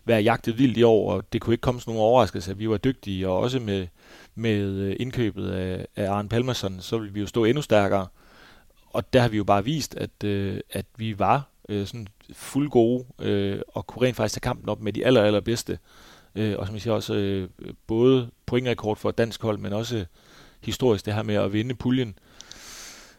være 0.06 0.22
jagtet 0.22 0.58
vildt 0.58 0.78
i 0.78 0.84
år, 0.84 1.12
og 1.12 1.34
det 1.34 1.42
kunne 1.42 1.54
ikke 1.54 1.62
komme 1.62 1.82
sådan 1.82 1.94
nogen 1.94 2.10
overraskelse, 2.10 2.52
at 2.52 2.60
vi 2.60 2.70
var 2.70 2.78
dygtige, 2.78 3.30
og 3.30 3.38
også 3.38 3.60
med, 3.60 3.88
med 4.36 4.62
øh, 4.62 4.96
indkøbet 5.00 5.52
af, 5.52 5.88
af 5.96 6.12
Arne 6.12 6.30
Palmerson, 6.30 6.78
så 6.80 6.98
ville 6.98 7.14
vi 7.14 7.20
jo 7.20 7.28
stå 7.28 7.46
endnu 7.46 7.62
stærkere. 7.62 8.08
Og 8.90 9.14
der 9.14 9.22
har 9.22 9.30
vi 9.30 9.38
jo 9.38 9.44
bare 9.44 9.64
vist, 9.64 9.96
at, 9.96 10.24
øh, 10.24 10.60
at 10.72 10.86
vi 10.98 11.20
var 11.20 11.50
øh, 11.70 11.88
sådan 11.88 12.08
fuld 12.34 12.70
gode, 12.70 13.06
øh, 13.20 13.62
og 13.68 13.88
kunne 13.88 14.08
rent 14.08 14.16
faktisk 14.16 14.34
tage 14.34 14.50
kampen 14.50 14.70
op 14.70 14.82
med 14.82 14.94
de 14.94 15.06
aller, 15.06 15.22
allerbedste. 15.24 15.78
Øh, 16.36 16.56
og 16.60 16.66
som 16.66 16.76
jeg 16.76 16.82
siger 16.82 16.94
også, 16.94 17.14
øh, 17.14 17.50
både 17.88 18.30
pointrekord 18.46 18.98
for 18.98 19.10
et 19.10 19.18
dansk 19.18 19.42
hold, 19.42 19.58
men 19.58 19.74
også 19.74 20.06
historisk 20.62 21.06
det 21.06 21.14
her 21.14 21.24
med 21.24 21.36
at 21.36 21.54
vinde 21.54 21.76
puljen. 21.76 22.20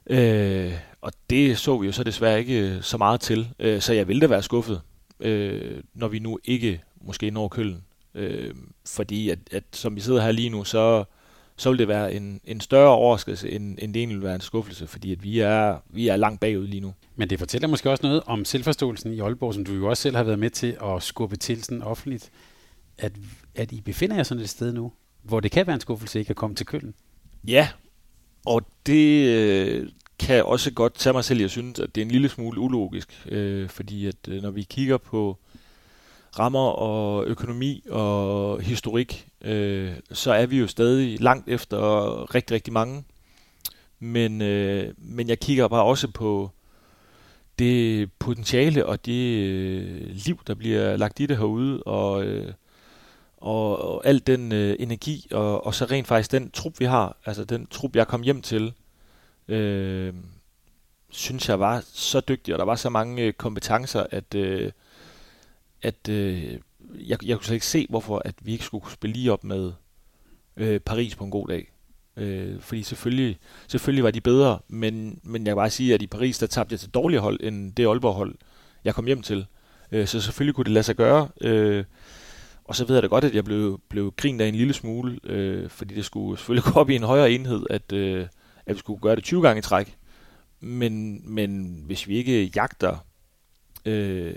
Øh, 0.06 0.72
og 1.00 1.12
det 1.30 1.58
så 1.58 1.78
vi 1.78 1.86
jo 1.86 1.92
så 1.92 2.04
desværre 2.04 2.38
ikke 2.38 2.60
øh, 2.60 2.82
så 2.82 2.98
meget 2.98 3.20
til, 3.20 3.48
øh, 3.58 3.80
så 3.80 3.92
jeg 3.92 4.08
ville 4.08 4.20
da 4.20 4.26
være 4.26 4.42
skuffet. 4.42 4.80
øh, 5.20 5.82
når 5.94 6.08
vi 6.08 6.18
nu 6.18 6.38
ikke 6.44 6.80
måske 7.00 7.30
når 7.30 7.48
køllen. 7.48 7.84
Øh, 8.14 8.54
fordi 8.86 9.30
at, 9.30 9.38
at 9.50 9.64
som 9.72 9.96
vi 9.96 10.00
sidder 10.00 10.22
her 10.22 10.32
lige 10.32 10.48
nu, 10.48 10.64
så, 10.64 11.04
så 11.56 11.70
vil 11.70 11.78
det 11.78 11.88
være 11.88 12.14
en, 12.14 12.40
en 12.44 12.60
større 12.60 12.90
overraskelse, 12.90 13.50
end, 13.50 13.78
end 13.82 13.94
det 13.94 14.00
egentlig 14.00 14.16
vil 14.18 14.24
være 14.24 14.34
en 14.34 14.40
skuffelse, 14.40 14.86
fordi 14.86 15.12
at 15.12 15.22
vi 15.22 15.38
er, 15.38 15.76
vi 15.90 16.08
er 16.08 16.16
langt 16.16 16.40
bagud 16.40 16.66
lige 16.66 16.80
nu. 16.80 16.94
Men 17.16 17.30
det 17.30 17.38
fortæller 17.38 17.68
måske 17.68 17.90
også 17.90 18.06
noget 18.06 18.22
om 18.26 18.44
selvforståelsen 18.44 19.12
i 19.12 19.20
Aalborg, 19.20 19.54
som 19.54 19.64
du 19.64 19.72
jo 19.72 19.88
også 19.88 20.02
selv 20.02 20.16
har 20.16 20.22
været 20.22 20.38
med 20.38 20.50
til 20.50 20.76
at 20.82 21.02
skubbe 21.02 21.36
til 21.36 21.64
sådan 21.64 21.82
offentligt, 21.82 22.30
at, 23.02 23.12
at 23.54 23.72
I 23.72 23.80
befinder 23.80 24.16
jer 24.16 24.22
sådan 24.22 24.42
et 24.42 24.50
sted 24.50 24.72
nu, 24.72 24.92
hvor 25.22 25.40
det 25.40 25.50
kan 25.50 25.66
være 25.66 25.74
en 25.74 25.80
skuffelse 25.80 26.18
ikke 26.18 26.30
at 26.30 26.36
komme 26.36 26.56
til 26.56 26.66
Køln. 26.66 26.94
Ja, 27.46 27.68
og 28.46 28.62
det 28.86 29.28
øh, 29.28 29.88
kan 30.18 30.44
også 30.44 30.70
godt 30.70 30.94
tage 30.94 31.12
mig 31.12 31.24
selv 31.24 31.40
i 31.40 31.44
at 31.44 31.50
synes, 31.50 31.80
at 31.80 31.94
det 31.94 32.00
er 32.00 32.04
en 32.04 32.10
lille 32.10 32.28
smule 32.28 32.60
ulogisk, 32.60 33.26
øh, 33.28 33.68
fordi 33.68 34.06
at 34.06 34.28
øh, 34.28 34.42
når 34.42 34.50
vi 34.50 34.62
kigger 34.62 34.96
på 34.96 35.38
rammer 36.38 36.68
og 36.68 37.26
økonomi 37.26 37.82
og 37.90 38.60
historik, 38.60 39.28
øh, 39.40 39.92
så 40.12 40.32
er 40.32 40.46
vi 40.46 40.58
jo 40.58 40.66
stadig 40.66 41.20
langt 41.20 41.48
efter 41.48 41.78
rigtig, 42.34 42.54
rigtig 42.54 42.72
mange. 42.72 43.04
Men, 43.98 44.42
øh, 44.42 44.94
men 44.98 45.28
jeg 45.28 45.40
kigger 45.40 45.68
bare 45.68 45.84
også 45.84 46.08
på 46.08 46.50
det 47.58 48.12
potentiale 48.12 48.86
og 48.86 49.06
det 49.06 49.38
øh, 49.38 50.06
liv, 50.10 50.40
der 50.46 50.54
bliver 50.54 50.96
lagt 50.96 51.20
i 51.20 51.26
det 51.26 51.36
herude, 51.36 51.82
og, 51.82 52.24
øh, 52.24 52.52
og, 53.42 53.78
og 53.78 54.06
al 54.06 54.18
den 54.26 54.52
øh, 54.52 54.76
energi, 54.78 55.28
og, 55.30 55.66
og 55.66 55.74
så 55.74 55.84
rent 55.84 56.06
faktisk 56.06 56.32
den 56.32 56.50
trup, 56.50 56.80
vi 56.80 56.84
har, 56.84 57.16
altså 57.26 57.44
den 57.44 57.66
trup, 57.66 57.96
jeg 57.96 58.08
kom 58.08 58.22
hjem 58.22 58.42
til, 58.42 58.72
øh, 59.48 60.14
synes 61.10 61.48
jeg 61.48 61.60
var 61.60 61.84
så 61.86 62.20
dygtig, 62.20 62.54
og 62.54 62.58
der 62.58 62.64
var 62.64 62.76
så 62.76 62.90
mange 62.90 63.22
øh, 63.22 63.32
kompetencer, 63.32 64.06
at, 64.10 64.34
øh, 64.34 64.72
at 65.82 66.08
øh, 66.08 66.58
jeg, 66.94 67.24
jeg 67.26 67.36
kunne 67.36 67.44
slet 67.44 67.54
ikke 67.54 67.66
se, 67.66 67.86
hvorfor 67.90 68.22
at 68.24 68.34
vi 68.40 68.52
ikke 68.52 68.64
skulle 68.64 68.82
kunne 68.82 68.92
spille 68.92 69.14
lige 69.14 69.32
op 69.32 69.44
med 69.44 69.72
øh, 70.56 70.80
Paris 70.80 71.16
på 71.16 71.24
en 71.24 71.30
god 71.30 71.48
dag. 71.48 71.72
Øh, 72.16 72.60
fordi 72.60 72.82
selvfølgelig, 72.82 73.38
selvfølgelig 73.68 74.04
var 74.04 74.10
de 74.10 74.20
bedre, 74.20 74.58
men, 74.68 75.20
men 75.22 75.46
jeg 75.46 75.50
kan 75.50 75.56
bare 75.56 75.70
sige, 75.70 75.94
at 75.94 76.02
i 76.02 76.06
Paris, 76.06 76.38
der 76.38 76.46
tabte 76.46 76.72
jeg 76.72 76.80
til 76.80 76.90
dårligere 76.90 77.22
hold, 77.22 77.40
end 77.42 77.72
det 77.72 77.86
Aalborg-hold, 77.86 78.34
jeg 78.84 78.94
kom 78.94 79.06
hjem 79.06 79.22
til. 79.22 79.46
Øh, 79.92 80.06
så 80.06 80.20
selvfølgelig 80.20 80.54
kunne 80.54 80.64
det 80.64 80.72
lade 80.72 80.84
sig 80.84 80.96
gøre. 80.96 81.28
Øh, 81.40 81.84
og 82.64 82.76
så 82.76 82.84
ved 82.84 82.96
jeg 82.96 83.02
da 83.02 83.08
godt, 83.08 83.24
at 83.24 83.34
jeg 83.34 83.44
blev, 83.44 83.80
blev 83.88 84.12
grint 84.16 84.40
af 84.40 84.46
en 84.46 84.54
lille 84.54 84.72
smule, 84.72 85.20
øh, 85.24 85.70
fordi 85.70 85.94
det 85.94 86.04
skulle 86.04 86.38
selvfølgelig 86.38 86.64
gå 86.72 86.80
op 86.80 86.90
i 86.90 86.96
en 86.96 87.02
højere 87.02 87.32
enhed, 87.32 87.66
at, 87.70 87.92
øh, 87.92 88.26
at 88.66 88.74
vi 88.74 88.78
skulle 88.78 89.00
gøre 89.00 89.16
det 89.16 89.24
20 89.24 89.42
gange 89.42 89.58
i 89.58 89.62
træk. 89.62 89.96
Men, 90.60 91.22
men 91.34 91.82
hvis 91.86 92.08
vi 92.08 92.16
ikke 92.16 92.44
jagter, 92.56 92.96
øh, 93.84 94.36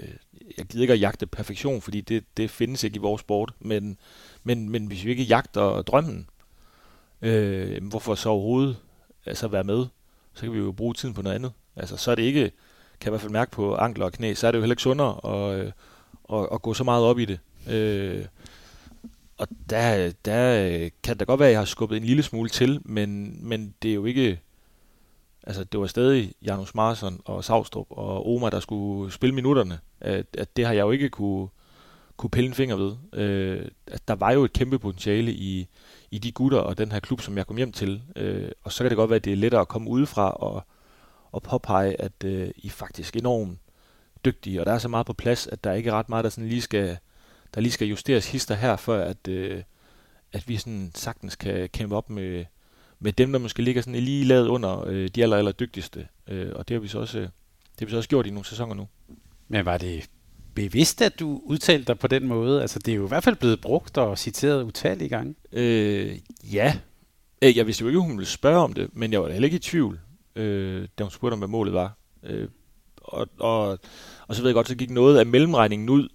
jeg 0.58 0.66
gider 0.66 0.84
ikke 0.84 0.94
at 0.94 1.02
jagte 1.02 1.26
perfektion, 1.26 1.82
fordi 1.82 2.02
det, 2.02 2.24
det 2.38 2.50
findes 2.50 2.84
ikke 2.84 2.96
i 2.96 3.00
vores 3.00 3.22
sport, 3.22 3.54
men, 3.60 3.98
men, 4.44 4.70
men 4.70 4.86
hvis 4.86 5.06
vi 5.06 5.10
ikke 5.10 5.24
jagter 5.24 5.82
drømmen, 5.82 6.30
øh, 7.22 7.88
hvorfor 7.88 8.16
så 8.16 8.30
overhovedet 8.30 8.78
altså 9.26 9.48
være 9.48 9.64
med? 9.64 9.86
Så 10.34 10.42
kan 10.42 10.54
vi 10.54 10.58
jo 10.58 10.72
bruge 10.72 10.94
tiden 10.94 11.14
på 11.14 11.22
noget 11.22 11.36
andet. 11.36 11.52
Altså, 11.76 11.98
så 11.98 12.12
er 12.12 12.16
det 12.16 12.24
ikke, 12.24 12.42
kan 12.42 12.52
jeg 13.02 13.08
i 13.08 13.10
hvert 13.10 13.22
fald 13.22 13.32
mærke 13.32 13.52
på 13.52 13.76
ankler 13.76 14.06
og 14.06 14.12
knæ, 14.12 14.34
så 14.34 14.48
er 14.48 14.52
det 14.52 14.58
jo 14.58 14.62
heller 14.62 14.74
ikke 14.74 14.82
sundere 14.82 15.20
at, 15.24 15.60
øh, 15.60 15.72
at, 16.34 16.48
at 16.52 16.62
gå 16.62 16.74
så 16.74 16.84
meget 16.84 17.04
op 17.04 17.20
i 17.20 17.26
det. 17.26 17.40
Øh, 17.70 18.26
og 19.38 19.48
der, 19.70 20.12
der 20.26 20.66
øh, 20.66 20.92
kan 21.04 21.20
det 21.20 21.28
godt 21.28 21.40
være, 21.40 21.50
at 21.50 21.54
jeg 21.54 21.62
har 21.62 21.66
skubbet 21.66 21.98
en 21.98 22.04
lille 22.04 22.24
smule 22.24 22.50
til, 22.50 22.82
men, 22.86 23.40
men 23.50 23.74
det 23.82 23.92
er 23.92 23.96
jo 23.96 24.06
ikke... 24.06 24.40
Altså, 25.48 25.64
det 25.64 25.80
var 25.80 25.88
stadig 25.88 26.34
Janus 26.42 26.76
Marsson 26.76 27.22
og 27.26 27.44
Savstrup 27.44 27.88
og 27.90 28.30
Oma, 28.30 28.50
der 28.50 28.60
skulle 28.60 29.12
spille 29.12 29.36
minutterne. 29.36 29.80
At, 30.02 30.26
at 30.38 30.58
det 30.58 30.66
har 30.66 30.74
jeg 30.74 30.82
jo 30.82 30.92
ikke 30.92 31.10
kunne, 31.10 31.48
kunne 32.18 32.30
pille 32.30 32.48
en 32.48 32.54
finger 32.54 32.76
ved. 32.76 32.96
Øh, 33.14 33.66
at 33.88 34.08
der 34.08 34.16
var 34.16 34.32
jo 34.32 34.44
et 34.44 34.54
kæmpe 34.54 34.80
potentiale 34.80 35.32
i, 35.32 35.68
i 36.12 36.18
de 36.18 36.32
gutter 36.32 36.60
og 36.60 36.78
den 36.78 36.92
her 36.92 37.00
klub, 37.00 37.22
som 37.22 37.38
jeg 37.38 37.48
kom 37.48 37.58
hjem 37.58 37.72
til. 37.72 38.02
Øh, 38.16 38.52
og 38.64 38.72
så 38.72 38.84
kan 38.84 38.90
det 38.90 38.98
godt 38.98 39.10
være, 39.10 39.18
at 39.18 39.26
det 39.26 39.34
er 39.34 39.38
lettere 39.38 39.62
at 39.62 39.68
komme 39.68 39.90
udefra 39.90 40.32
og, 40.32 40.64
og 41.32 41.44
påpege, 41.44 42.02
at 42.02 42.24
øh, 42.24 42.50
I 42.56 42.68
er 42.68 42.72
faktisk 42.72 43.16
enormt 43.16 43.60
dygtige, 44.26 44.60
og 44.60 44.66
der 44.66 44.74
er 44.74 44.78
så 44.78 44.88
meget 44.88 45.06
på 45.06 45.14
plads, 45.14 45.48
at 45.48 45.64
der 45.64 45.74
ikke 45.74 45.90
er 45.90 45.94
ret 45.94 46.10
meget, 46.10 46.24
der 46.24 46.30
sådan 46.30 46.50
lige 46.50 46.62
skal 46.62 46.98
der 47.56 47.62
lige 47.62 47.72
skal 47.72 47.88
justeres 47.88 48.32
hister 48.32 48.56
her, 48.56 48.76
for 48.76 48.96
at, 48.96 49.28
øh, 49.28 49.64
at 50.34 50.48
vi 50.48 50.58
sådan 50.58 50.92
sagtens 50.96 51.36
kan 51.36 51.70
kæmpe 51.70 51.96
op 51.96 52.10
med, 52.10 52.46
med 53.00 53.14
dem, 53.14 53.32
der 53.32 53.40
måske 53.40 53.62
ligger 53.62 53.82
sådan 53.82 54.00
lige 54.00 54.26
lavet 54.26 54.48
under 54.48 54.86
øh, 54.88 55.10
de 55.16 55.24
aller, 55.24 55.38
aller 55.38 55.52
dygtigste. 55.52 56.08
Øh, 56.28 56.52
og 56.56 56.68
det 56.68 56.76
har 56.76 56.82
vi 56.82 56.88
så 56.88 57.00
også, 57.00 57.20
det 57.20 57.30
har 57.80 57.86
vi 57.86 57.92
så 57.92 57.98
også 57.98 58.10
gjort 58.10 58.28
i 58.28 58.30
nogle 58.30 58.46
sæsoner 58.46 58.76
nu. 58.76 58.88
Men 59.48 59.66
var 59.66 59.78
det 59.78 60.10
bevidst, 60.56 61.02
at 61.02 61.20
du 61.20 61.42
udtalte 61.44 61.88
dig 61.88 62.00
på 62.00 62.08
den 62.08 62.28
måde? 62.28 62.62
Altså, 62.62 62.80
det 62.80 62.92
er 62.92 62.96
jo 62.96 63.06
i 63.06 63.08
hvert 63.08 63.24
fald 63.24 63.36
blevet 63.36 63.62
brugt 63.62 63.98
og 63.98 64.18
citeret 64.18 64.64
utallige 64.64 65.10
gange. 65.10 65.36
Øh, 65.52 66.20
ja. 66.54 66.78
Øh, 67.42 67.58
jeg 67.58 67.66
vidste 67.66 67.82
jo 67.82 67.88
ikke, 67.88 68.00
hun 68.00 68.18
ville 68.18 68.30
spørge 68.30 68.64
om 68.64 68.74
det, 68.74 68.90
men 68.94 69.12
jeg 69.12 69.22
var 69.22 69.30
heller 69.30 69.46
ikke 69.46 69.56
i 69.56 69.60
tvivl, 69.60 70.00
øh, 70.36 70.88
da 70.98 71.04
hun 71.04 71.12
spurgte 71.12 71.34
om, 71.34 71.40
hvad 71.40 71.48
målet 71.48 71.74
var. 71.74 71.98
Øh, 72.24 72.48
og, 72.98 73.28
og, 73.40 73.80
og 74.28 74.36
så 74.36 74.42
ved 74.42 74.50
jeg 74.50 74.56
godt, 74.56 74.68
så 74.68 74.76
gik 74.76 74.90
noget 74.90 75.18
af 75.18 75.26
mellemregningen 75.26 75.90
ud, 75.90 76.10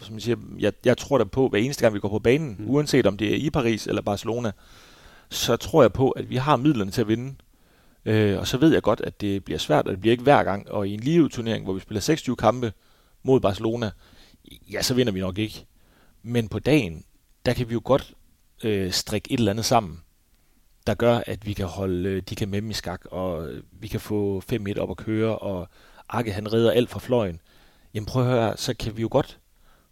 som 0.00 0.14
jeg 0.14 0.22
siger, 0.22 0.36
jeg, 0.58 0.72
jeg 0.84 0.98
tror 0.98 1.18
da 1.18 1.24
på, 1.24 1.48
hver 1.48 1.58
eneste 1.58 1.82
gang 1.82 1.94
vi 1.94 2.00
går 2.00 2.08
på 2.08 2.18
banen, 2.18 2.56
mm. 2.58 2.70
uanset 2.70 3.06
om 3.06 3.16
det 3.16 3.32
er 3.32 3.36
i 3.36 3.50
Paris 3.50 3.86
eller 3.86 4.02
Barcelona, 4.02 4.52
så 5.30 5.56
tror 5.56 5.82
jeg 5.82 5.92
på, 5.92 6.10
at 6.10 6.30
vi 6.30 6.36
har 6.36 6.56
midlerne 6.56 6.90
til 6.90 7.00
at 7.00 7.08
vinde. 7.08 7.34
Øh, 8.04 8.38
og 8.38 8.46
så 8.46 8.58
ved 8.58 8.72
jeg 8.72 8.82
godt, 8.82 9.00
at 9.00 9.20
det 9.20 9.44
bliver 9.44 9.58
svært, 9.58 9.86
og 9.86 9.92
det 9.92 10.00
bliver 10.00 10.12
ikke 10.12 10.22
hver 10.22 10.44
gang. 10.44 10.70
Og 10.70 10.88
i 10.88 10.94
en 10.94 11.00
live 11.00 11.28
turnering, 11.28 11.64
hvor 11.64 11.74
vi 11.74 11.80
spiller 11.80 12.00
26 12.00 12.36
kampe 12.36 12.72
mod 13.22 13.40
Barcelona, 13.40 13.90
ja, 14.72 14.82
så 14.82 14.94
vinder 14.94 15.12
vi 15.12 15.20
nok 15.20 15.38
ikke. 15.38 15.66
Men 16.22 16.48
på 16.48 16.58
dagen, 16.58 17.04
der 17.46 17.52
kan 17.52 17.68
vi 17.68 17.72
jo 17.72 17.80
godt 17.84 18.14
øh, 18.64 18.92
strikke 18.92 19.32
et 19.32 19.38
eller 19.38 19.52
andet 19.52 19.64
sammen, 19.64 20.00
der 20.86 20.94
gør, 20.94 21.22
at 21.26 21.46
vi 21.46 21.52
kan 21.52 21.66
holde 21.66 22.08
øh, 22.08 22.22
de 22.28 22.34
kan 22.34 22.48
med 22.48 22.62
i 22.62 22.72
skak, 22.72 23.04
og 23.10 23.48
vi 23.72 23.88
kan 23.88 24.00
få 24.00 24.42
5-1 24.52 24.78
op 24.78 24.90
at 24.90 24.96
køre, 24.96 25.38
og 25.38 25.68
Arke 26.08 26.32
han 26.32 26.52
redder 26.52 26.70
alt 26.70 26.90
fra 26.90 27.00
fløjen. 27.00 27.40
Jamen 27.94 28.06
prøv 28.06 28.22
at 28.22 28.28
høre, 28.28 28.56
så 28.56 28.74
kan 28.74 28.96
vi 28.96 29.02
jo 29.02 29.08
godt 29.10 29.38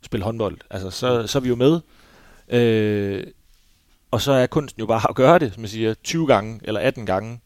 spille 0.04 0.24
håndbold. 0.24 0.58
Altså, 0.70 0.90
så, 0.90 1.26
så 1.26 1.38
er 1.38 1.42
vi 1.42 1.48
jo 1.48 1.54
med. 1.54 1.80
Øh, 2.48 3.24
og 4.10 4.20
så 4.20 4.32
er 4.32 4.46
kunsten 4.46 4.80
jo 4.80 4.86
bare 4.86 5.10
at 5.10 5.14
gøre 5.14 5.38
det, 5.38 5.54
som 5.54 5.62
jeg 5.62 5.70
siger, 5.70 5.94
20 5.94 6.26
gange 6.26 6.60
eller 6.64 6.80
18 6.80 7.06
gange. 7.06 7.40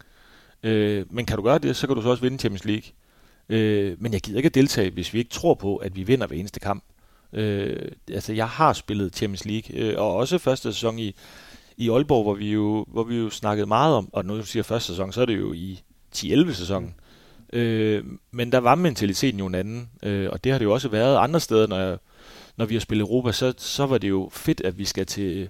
Øh, 0.62 1.06
men 1.10 1.26
kan 1.26 1.36
du 1.36 1.42
gøre 1.42 1.58
det, 1.58 1.76
så 1.76 1.86
kan 1.86 1.96
du 1.96 2.02
så 2.02 2.08
også 2.08 2.22
vinde 2.22 2.38
Champions 2.38 2.64
League. 2.64 2.90
Øh, 3.48 3.96
men 3.98 4.12
jeg 4.12 4.20
gider 4.20 4.36
ikke 4.36 4.46
at 4.46 4.54
deltage, 4.54 4.90
hvis 4.90 5.14
vi 5.14 5.18
ikke 5.18 5.30
tror 5.30 5.54
på, 5.54 5.76
at 5.76 5.96
vi 5.96 6.02
vinder 6.02 6.26
hver 6.26 6.36
eneste 6.36 6.60
kamp. 6.60 6.84
Øh, 7.32 7.92
altså, 8.12 8.32
jeg 8.32 8.48
har 8.48 8.72
spillet 8.72 9.16
Champions 9.16 9.44
League, 9.44 9.76
øh, 9.76 9.94
og 9.98 10.16
også 10.16 10.38
første 10.38 10.72
sæson 10.72 10.98
i, 10.98 11.14
i 11.76 11.90
Aalborg, 11.90 12.22
hvor 12.22 12.34
vi, 12.34 12.52
jo, 12.52 12.84
hvor 12.88 13.04
vi 13.04 13.16
jo 13.16 13.30
snakkede 13.30 13.66
meget 13.66 13.94
om, 13.94 14.08
og 14.12 14.24
nu 14.24 14.42
siger 14.42 14.62
første 14.62 14.86
sæson, 14.86 15.12
så 15.12 15.20
er 15.20 15.26
det 15.26 15.38
jo 15.38 15.52
i 15.52 15.80
10-11 16.16 16.52
sæsonen. 16.52 16.94
Øh, 17.52 18.04
men 18.30 18.52
der 18.52 18.58
var 18.58 18.74
mentaliteten 18.74 19.40
jo 19.40 19.46
en 19.46 19.54
anden, 19.54 19.90
øh, 20.02 20.28
og 20.32 20.44
det 20.44 20.52
har 20.52 20.58
det 20.58 20.64
jo 20.64 20.72
også 20.72 20.88
været 20.88 21.16
andre 21.16 21.40
steder, 21.40 21.66
når 21.66 21.78
jeg 21.78 21.98
når 22.58 22.66
vi 22.66 22.74
har 22.74 22.80
spillet 22.80 23.02
Europa, 23.02 23.32
så, 23.32 23.54
så 23.56 23.86
var 23.86 23.98
det 23.98 24.08
jo 24.08 24.28
fedt, 24.32 24.60
at 24.60 24.78
vi 24.78 24.84
skal 24.84 25.06
til 25.06 25.48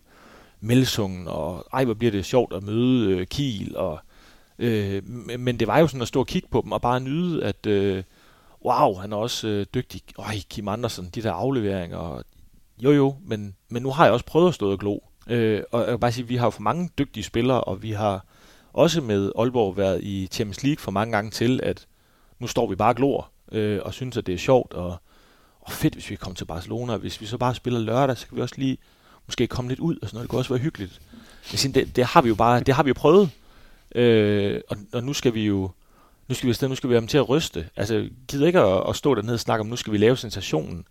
Melsungen, 0.61 1.29
og 1.29 1.67
ej, 1.73 1.85
hvor 1.85 1.95
bliver 1.95 2.11
det 2.11 2.25
sjovt 2.25 2.53
at 2.53 2.63
møde 2.63 3.11
øh, 3.11 3.27
Kiel, 3.27 3.77
og, 3.77 3.99
øh, 4.59 5.09
men 5.39 5.61
det 5.61 5.67
var 5.67 5.79
jo 5.79 5.87
sådan 5.87 6.03
at 6.03 6.09
stå 6.09 6.21
og 6.21 6.27
kigge 6.27 6.49
på 6.51 6.61
dem, 6.65 6.73
og 6.73 6.81
bare 6.81 7.01
nyde, 7.01 7.45
at 7.45 7.67
øh, 7.67 8.03
wow, 8.65 8.95
han 8.95 9.13
er 9.13 9.17
også 9.17 9.49
øh, 9.49 9.67
dygtig. 9.75 10.03
Øj, 10.19 10.35
Kim 10.51 10.69
Andersen, 10.69 11.11
de 11.15 11.23
der 11.23 11.33
afleveringer, 11.33 11.97
og, 11.97 12.25
jo 12.79 12.93
jo, 12.93 13.17
men, 13.27 13.55
men 13.69 13.83
nu 13.83 13.91
har 13.91 14.05
jeg 14.05 14.13
også 14.13 14.27
prøvet 14.27 14.49
at 14.49 14.55
stå 14.55 14.73
og 14.73 14.79
glo. 14.79 14.99
Øh, 15.29 15.63
og 15.73 15.81
jeg 15.81 15.91
vil 15.91 15.99
bare 15.99 16.13
sige, 16.13 16.23
at 16.23 16.29
vi 16.29 16.37
har 16.37 16.47
jo 16.47 16.51
for 16.51 16.63
mange 16.63 16.91
dygtige 16.99 17.25
spillere, 17.25 17.61
og 17.61 17.83
vi 17.83 17.93
har 17.93 18.25
også 18.73 19.01
med 19.01 19.33
Aalborg 19.39 19.77
været 19.77 20.03
i 20.03 20.29
Champions 20.33 20.63
League 20.63 20.81
for 20.81 20.91
mange 20.91 21.13
gange 21.13 21.31
til, 21.31 21.61
at 21.63 21.87
nu 22.39 22.47
står 22.47 22.67
vi 22.67 22.75
bare 22.77 22.91
og 22.91 22.97
glor, 22.97 23.31
øh, 23.53 23.81
og 23.85 23.95
synes, 23.95 24.17
at 24.17 24.27
det 24.27 24.35
er 24.35 24.39
sjovt, 24.39 24.75
og 24.75 24.97
og 25.69 25.73
fedt, 25.73 25.95
hvis 25.95 26.11
vi 26.11 26.17
kommer 26.17 26.35
til 26.35 26.45
Barcelona, 26.45 26.97
hvis 26.97 27.21
vi 27.21 27.27
så 27.27 27.39
bare 27.39 27.55
spiller 27.55 27.81
lørdag, 27.81 28.17
så 28.17 28.27
kan 28.29 28.37
vi 28.37 28.43
også 28.43 28.55
lige 28.59 28.79
måske 29.27 29.47
komme 29.47 29.69
lidt 29.69 29.81
ud, 29.81 29.97
og 30.03 30.09
sådan 30.09 30.17
noget. 30.17 30.23
det 30.23 30.31
kunne 30.31 30.41
også 30.41 30.53
være 30.55 30.63
hyggeligt. 30.63 31.01
Jeg 31.53 31.59
siger, 31.59 31.73
det, 31.73 31.97
det, 31.97 32.05
har 32.05 32.23
vi 32.23 32.29
jo 32.29 32.35
bare, 32.35 32.61
det 32.61 32.75
har 32.75 32.83
vi 32.83 32.89
jo 32.89 32.95
prøvet, 32.95 33.31
øh, 33.95 34.61
og, 34.69 34.77
og, 34.93 35.05
nu 35.05 35.13
skal 35.13 35.35
vi 35.35 35.47
jo, 35.47 35.71
nu 36.29 36.35
skal 36.35 36.47
vi 36.47 36.51
afsted, 36.51 36.69
nu 36.69 36.75
skal 36.75 36.91
vi 36.91 36.95
have 36.95 37.01
dem 37.01 37.09
til 37.09 37.19
at 37.19 37.29
ryste. 37.29 37.69
Altså, 37.77 38.09
gider 38.29 38.47
ikke 38.47 38.61
at, 38.61 38.89
at 38.89 38.97
stå 38.97 39.15
dernede 39.15 39.35
og 39.35 39.41
snakke 39.41 39.61
om, 39.61 39.67
nu 39.67 39.77
skal 39.77 39.93
vi 39.93 39.99
lave 39.99 40.17
sensationen. 40.17 40.85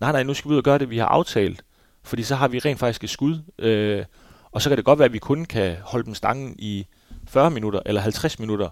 Nej, 0.00 0.12
nej, 0.12 0.22
nu 0.22 0.34
skal 0.34 0.48
vi 0.48 0.52
ud 0.52 0.58
og 0.58 0.64
gøre 0.64 0.78
det, 0.78 0.90
vi 0.90 0.98
har 0.98 1.06
aftalt, 1.06 1.64
fordi 2.02 2.22
så 2.22 2.34
har 2.34 2.48
vi 2.48 2.58
rent 2.58 2.78
faktisk 2.78 3.04
et 3.04 3.10
skud, 3.10 3.38
øh, 3.58 4.04
og 4.52 4.62
så 4.62 4.70
kan 4.70 4.76
det 4.76 4.84
godt 4.84 4.98
være, 4.98 5.06
at 5.06 5.12
vi 5.12 5.18
kun 5.18 5.44
kan 5.44 5.76
holde 5.82 6.06
dem 6.06 6.14
stangen 6.14 6.54
i 6.58 6.86
40 7.28 7.50
minutter 7.50 7.80
eller 7.86 8.00
50 8.00 8.38
minutter, 8.38 8.68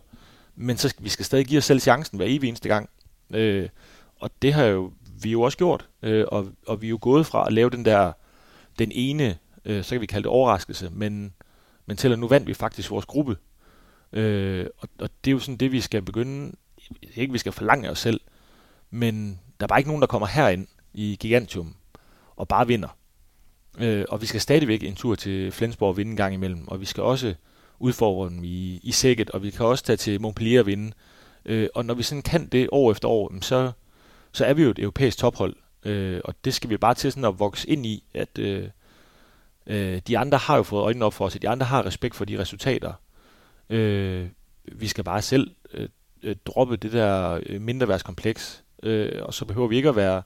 men 0.57 0.77
så 0.77 0.89
skal, 0.89 1.05
vi 1.05 1.09
skal 1.09 1.25
stadig 1.25 1.47
give 1.47 1.59
os 1.59 1.65
selv 1.65 1.81
chancen 1.81 2.17
hver 2.17 2.27
evig 2.29 2.49
eneste 2.49 2.69
gang. 2.69 2.91
Øh, 3.31 3.69
og 4.21 4.31
det 4.43 4.55
har 4.55 4.65
jo 4.65 4.93
vi 5.23 5.31
jo 5.31 5.43
også 5.43 5.59
gjort, 5.59 5.89
øh, 6.03 6.25
og, 6.29 6.49
og 6.67 6.83
vi 6.83 6.87
er 6.87 6.91
jo 6.91 6.99
gået 7.01 7.27
fra 7.27 7.47
at 7.47 7.53
lave 7.53 7.71
den 7.71 7.85
der, 7.85 8.13
den 8.79 8.93
ene, 8.95 9.39
øh, 9.65 9.85
så 9.85 9.95
kan 9.95 10.01
vi 10.01 10.07
kalde 10.07 10.23
det 10.23 10.31
overraskelse, 10.31 10.91
men, 10.93 11.35
men 11.87 11.97
til 11.97 12.13
at 12.13 12.19
nu 12.19 12.29
vandt 12.29 12.47
vi 12.47 12.55
faktisk 12.55 12.91
vores 12.91 13.07
gruppe. 13.07 13.37
Øh, 14.13 14.67
og, 14.79 14.89
og 14.99 15.11
det 15.25 15.31
er 15.31 15.33
jo 15.33 15.39
sådan 15.39 15.57
det, 15.57 15.73
vi 15.73 15.81
skal 15.81 16.03
begynde, 16.03 16.53
ikke 17.15 17.33
vi 17.33 17.39
skal 17.39 17.53
forlange 17.53 17.91
os 17.91 17.99
selv, 17.99 18.21
men 18.91 19.41
der 19.61 19.65
er 19.65 19.69
bare 19.69 19.81
ikke 19.81 19.91
nogen, 19.91 20.03
der 20.03 20.07
kommer 20.07 20.27
herind 20.27 20.67
i 20.95 21.17
Gigantium 21.21 21.75
og 22.37 22.49
bare 22.49 22.67
vinder. 22.67 22.97
Øh, 23.79 24.05
og 24.09 24.21
vi 24.21 24.27
skal 24.27 24.41
stadigvæk 24.41 24.83
en 24.83 24.95
tur 24.95 25.15
til 25.15 25.53
Flensborg 25.53 25.89
og 25.89 25.97
vinde 25.97 26.11
en 26.11 26.17
gang 26.17 26.35
imellem, 26.35 26.69
og 26.69 26.81
vi 26.81 26.85
skal 26.85 27.03
også 27.03 27.35
udfordre 27.79 28.31
dem 28.31 28.45
i, 28.45 28.81
i 28.83 28.93
sækket, 28.93 29.31
og 29.31 29.43
vi 29.43 29.51
kan 29.51 29.67
også 29.67 29.85
tage 29.85 29.97
til 29.97 30.21
Montpellier 30.21 30.61
og 30.61 30.67
vinde. 30.67 30.93
Øh, 31.45 31.69
og 31.75 31.85
når 31.85 31.95
vi 31.95 32.03
sådan 32.03 32.23
kan 32.23 32.47
det 32.47 32.69
år 32.73 32.93
efter 32.93 33.09
år, 33.09 33.33
så, 33.41 33.73
så 34.39 34.45
er 34.45 34.55
vi 34.55 34.63
jo 34.63 34.71
et 34.71 34.79
europæisk 34.79 35.19
tophold, 35.19 35.57
øh, 35.85 36.21
og 36.25 36.35
det 36.45 36.55
skal 36.55 36.71
vi 36.71 36.77
bare 36.77 36.95
til 36.95 37.13
sådan 37.13 37.25
at 37.25 37.39
vokse 37.39 37.69
ind 37.69 37.87
i, 37.87 38.05
at 38.15 38.39
øh, 38.39 38.69
øh, 39.67 40.01
de 40.07 40.19
andre 40.19 40.39
har 40.39 40.57
jo 40.57 40.63
fået 40.63 40.83
øjnene 40.83 41.05
op 41.05 41.15
for 41.15 41.25
os, 41.25 41.37
at 41.37 41.43
de 41.43 41.49
andre 41.49 41.67
har 41.67 41.87
respekt 41.87 42.15
for 42.15 42.25
de 42.25 42.39
resultater. 42.39 42.93
Øh, 43.71 44.29
vi 44.73 44.87
skal 44.87 45.05
bare 45.05 45.23
selv 45.23 45.51
øh, 45.75 45.89
øh 46.23 46.37
droppe 46.47 46.77
det 46.77 46.93
der 46.93 47.41
øh, 47.47 47.61
mindreværdskompleks, 47.61 48.65
øh, 48.83 49.23
og 49.23 49.35
så 49.35 49.45
behøver 49.45 49.69
vi 49.69 49.77
ikke 49.77 49.89
at 49.89 49.97
være 49.97 50.23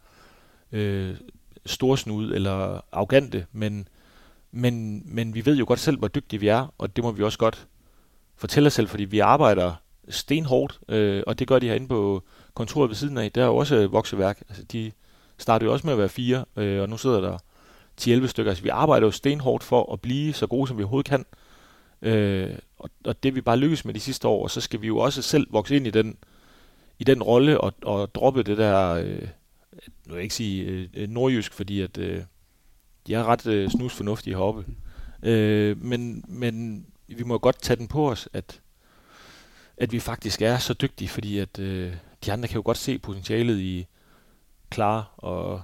øh, 0.72 1.16
storsnud 1.66 2.32
eller 2.32 2.84
arrogante, 2.92 3.46
men, 3.52 3.88
men, 4.50 5.02
men 5.04 5.34
vi 5.34 5.46
ved 5.46 5.56
jo 5.56 5.64
godt 5.68 5.80
selv, 5.80 5.98
hvor 5.98 6.08
dygtige 6.08 6.40
vi 6.40 6.48
er, 6.48 6.74
og 6.78 6.96
det 6.96 7.04
må 7.04 7.10
vi 7.10 7.22
også 7.22 7.38
godt 7.38 7.66
fortælle 8.36 8.66
os 8.66 8.72
selv, 8.72 8.88
fordi 8.88 9.04
vi 9.04 9.18
arbejder 9.18 9.74
stenhårdt, 10.08 10.80
øh, 10.88 11.22
og 11.26 11.38
det 11.38 11.48
gør 11.48 11.58
de 11.58 11.66
herinde 11.66 11.88
på 11.88 12.22
kontoret 12.54 12.88
ved 12.88 12.96
siden 12.96 13.18
af. 13.18 13.32
Der 13.32 13.42
er 13.42 13.46
jo 13.46 13.56
også 13.56 13.76
øh, 13.76 13.92
vokseværk. 13.92 14.42
Altså, 14.48 14.62
de 14.62 14.92
startede 15.38 15.68
jo 15.68 15.72
også 15.72 15.86
med 15.86 15.92
at 15.92 15.98
være 15.98 16.08
fire, 16.08 16.44
øh, 16.56 16.82
og 16.82 16.88
nu 16.88 16.96
sidder 16.96 17.20
der 17.20 17.38
10-11 18.00 18.26
stykker. 18.26 18.50
Altså, 18.50 18.62
vi 18.62 18.68
arbejder 18.68 19.06
jo 19.06 19.10
stenhårdt 19.10 19.64
for 19.64 19.92
at 19.92 20.00
blive 20.00 20.32
så 20.32 20.46
gode, 20.46 20.68
som 20.68 20.78
vi 20.78 20.82
overhovedet 20.82 21.10
kan. 21.10 21.24
Øh, 22.02 22.50
og, 22.78 22.90
og 23.04 23.22
det 23.22 23.34
vi 23.34 23.40
bare 23.40 23.56
lykkes 23.56 23.84
med 23.84 23.94
de 23.94 24.00
sidste 24.00 24.28
år, 24.28 24.42
og 24.42 24.50
så 24.50 24.60
skal 24.60 24.82
vi 24.82 24.86
jo 24.86 24.98
også 24.98 25.22
selv 25.22 25.46
vokse 25.50 25.76
ind 25.76 25.86
i 25.86 25.90
den, 25.90 26.16
i 26.98 27.04
den 27.04 27.22
rolle 27.22 27.60
og, 27.60 27.74
og 27.82 28.14
droppe 28.14 28.42
det 28.42 28.58
der, 28.58 28.88
øh, 28.88 29.28
nu 29.72 29.88
vil 30.06 30.14
jeg 30.14 30.22
ikke 30.22 30.34
sige 30.34 30.88
øh, 30.94 31.08
nordjysk, 31.08 31.52
fordi 31.52 31.80
at 31.80 31.98
øh, 31.98 32.22
de 33.06 33.14
er 33.14 33.24
ret 33.24 33.46
øh, 33.46 33.70
snusfornuftige 33.70 34.36
heroppe. 34.36 34.64
Øh, 35.22 35.82
men, 35.82 36.24
men 36.28 36.86
vi 37.08 37.24
må 37.24 37.38
godt 37.38 37.62
tage 37.62 37.76
den 37.76 37.88
på 37.88 38.10
os, 38.10 38.28
at, 38.32 38.60
at 39.76 39.92
vi 39.92 40.00
faktisk 40.00 40.42
er 40.42 40.58
så 40.58 40.74
dygtige, 40.74 41.08
fordi 41.08 41.38
at 41.38 41.58
øh, 41.58 41.92
de 42.24 42.32
andre 42.32 42.48
kan 42.48 42.54
jo 42.54 42.62
godt 42.64 42.78
se 42.78 42.98
potentialet 42.98 43.58
i 43.58 43.86
Klar 44.70 45.14
og 45.16 45.62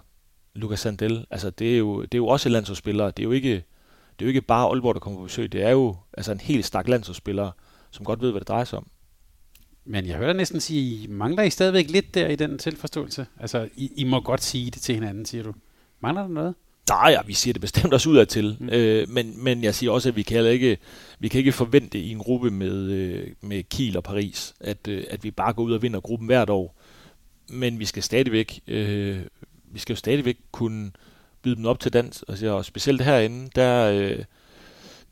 Lucas 0.55 0.81
Sandel. 0.81 1.27
Altså 1.31 1.51
det 1.51 1.75
er 1.75 1.79
jo, 1.79 2.03
det 2.03 2.14
er 2.14 2.18
jo 2.18 2.27
også 2.27 2.49
landsholdsspillere. 2.49 3.07
Det 3.07 3.18
er 3.18 3.25
jo 3.25 3.33
ikke, 3.33 3.53
det 3.53 4.25
er 4.25 4.25
jo 4.25 4.29
ikke 4.29 4.42
bare 4.42 4.68
Aalborg, 4.68 4.94
der 4.94 5.01
kommer 5.01 5.18
på 5.18 5.25
besøg. 5.25 5.53
Det 5.53 5.62
er 5.62 5.71
jo 5.71 5.97
altså 6.12 6.33
en 6.33 6.40
helt 6.40 6.64
stak 6.64 6.88
landsholdsspillere, 6.88 7.53
som 7.90 8.05
godt 8.05 8.21
ved, 8.21 8.31
hvad 8.31 8.40
det 8.40 8.49
drejer 8.49 8.64
sig 8.64 8.79
om. 8.79 8.87
Men 9.85 10.07
jeg 10.07 10.16
hører 10.16 10.33
næsten 10.33 10.61
sige, 10.61 11.09
mangler 11.09 11.42
I 11.42 11.51
stadigvæk 11.51 11.90
lidt 11.90 12.14
der 12.14 12.29
i 12.29 12.37
den 12.37 12.59
tilforståelse? 12.59 13.27
Altså, 13.40 13.68
I, 13.75 13.92
I 13.97 14.05
må 14.05 14.21
godt 14.21 14.42
sige 14.42 14.71
det 14.71 14.83
til 14.83 14.94
hinanden, 14.94 15.25
siger 15.25 15.44
du. 15.44 15.55
Mangler 16.01 16.23
der 16.23 16.29
noget? 16.29 16.55
Nej, 16.88 17.22
vi 17.27 17.35
siger 17.35 17.53
det 17.53 17.61
bestemt 17.61 17.94
også 17.94 18.11
udad 18.11 18.27
til. 18.27 18.57
Mm. 18.61 18.68
Øh, 18.68 19.09
men, 19.09 19.44
men 19.44 19.64
jeg 19.64 19.74
siger 19.74 19.92
også, 19.92 20.09
at 20.09 20.16
vi 20.16 20.22
kan 20.22 20.46
ikke, 20.46 20.79
vi 21.18 21.29
kan 21.29 21.38
ikke 21.38 21.53
forvente 21.53 21.98
i 21.98 22.11
en 22.11 22.18
gruppe 22.18 22.51
med, 22.51 22.90
øh, 22.90 23.27
med 23.40 23.62
Kiel 23.62 23.96
og 23.96 24.05
Paris, 24.05 24.55
at, 24.61 24.88
øh, 24.88 25.05
at 25.11 25.24
vi 25.24 25.31
bare 25.31 25.53
går 25.53 25.62
ud 25.62 25.72
og 25.72 25.83
vinder 25.83 26.01
gruppen 26.01 26.27
hvert 26.27 26.51
år. 26.51 26.77
Men 27.48 27.79
vi 27.79 27.85
skal 27.85 28.03
stadigvæk, 28.03 28.61
øh, 28.66 29.20
vi 29.64 29.79
skal 29.79 29.92
jo 29.92 29.96
stadigvæk 29.98 30.38
kunne 30.53 30.90
byde 31.42 31.57
dem 31.57 31.66
op 31.66 31.81
til 31.81 31.92
dans. 31.92 32.24
Altså, 32.29 32.48
og 32.48 32.64
specielt 32.64 33.03
herinde, 33.03 33.51
der, 33.55 33.90
øh, 33.90 34.24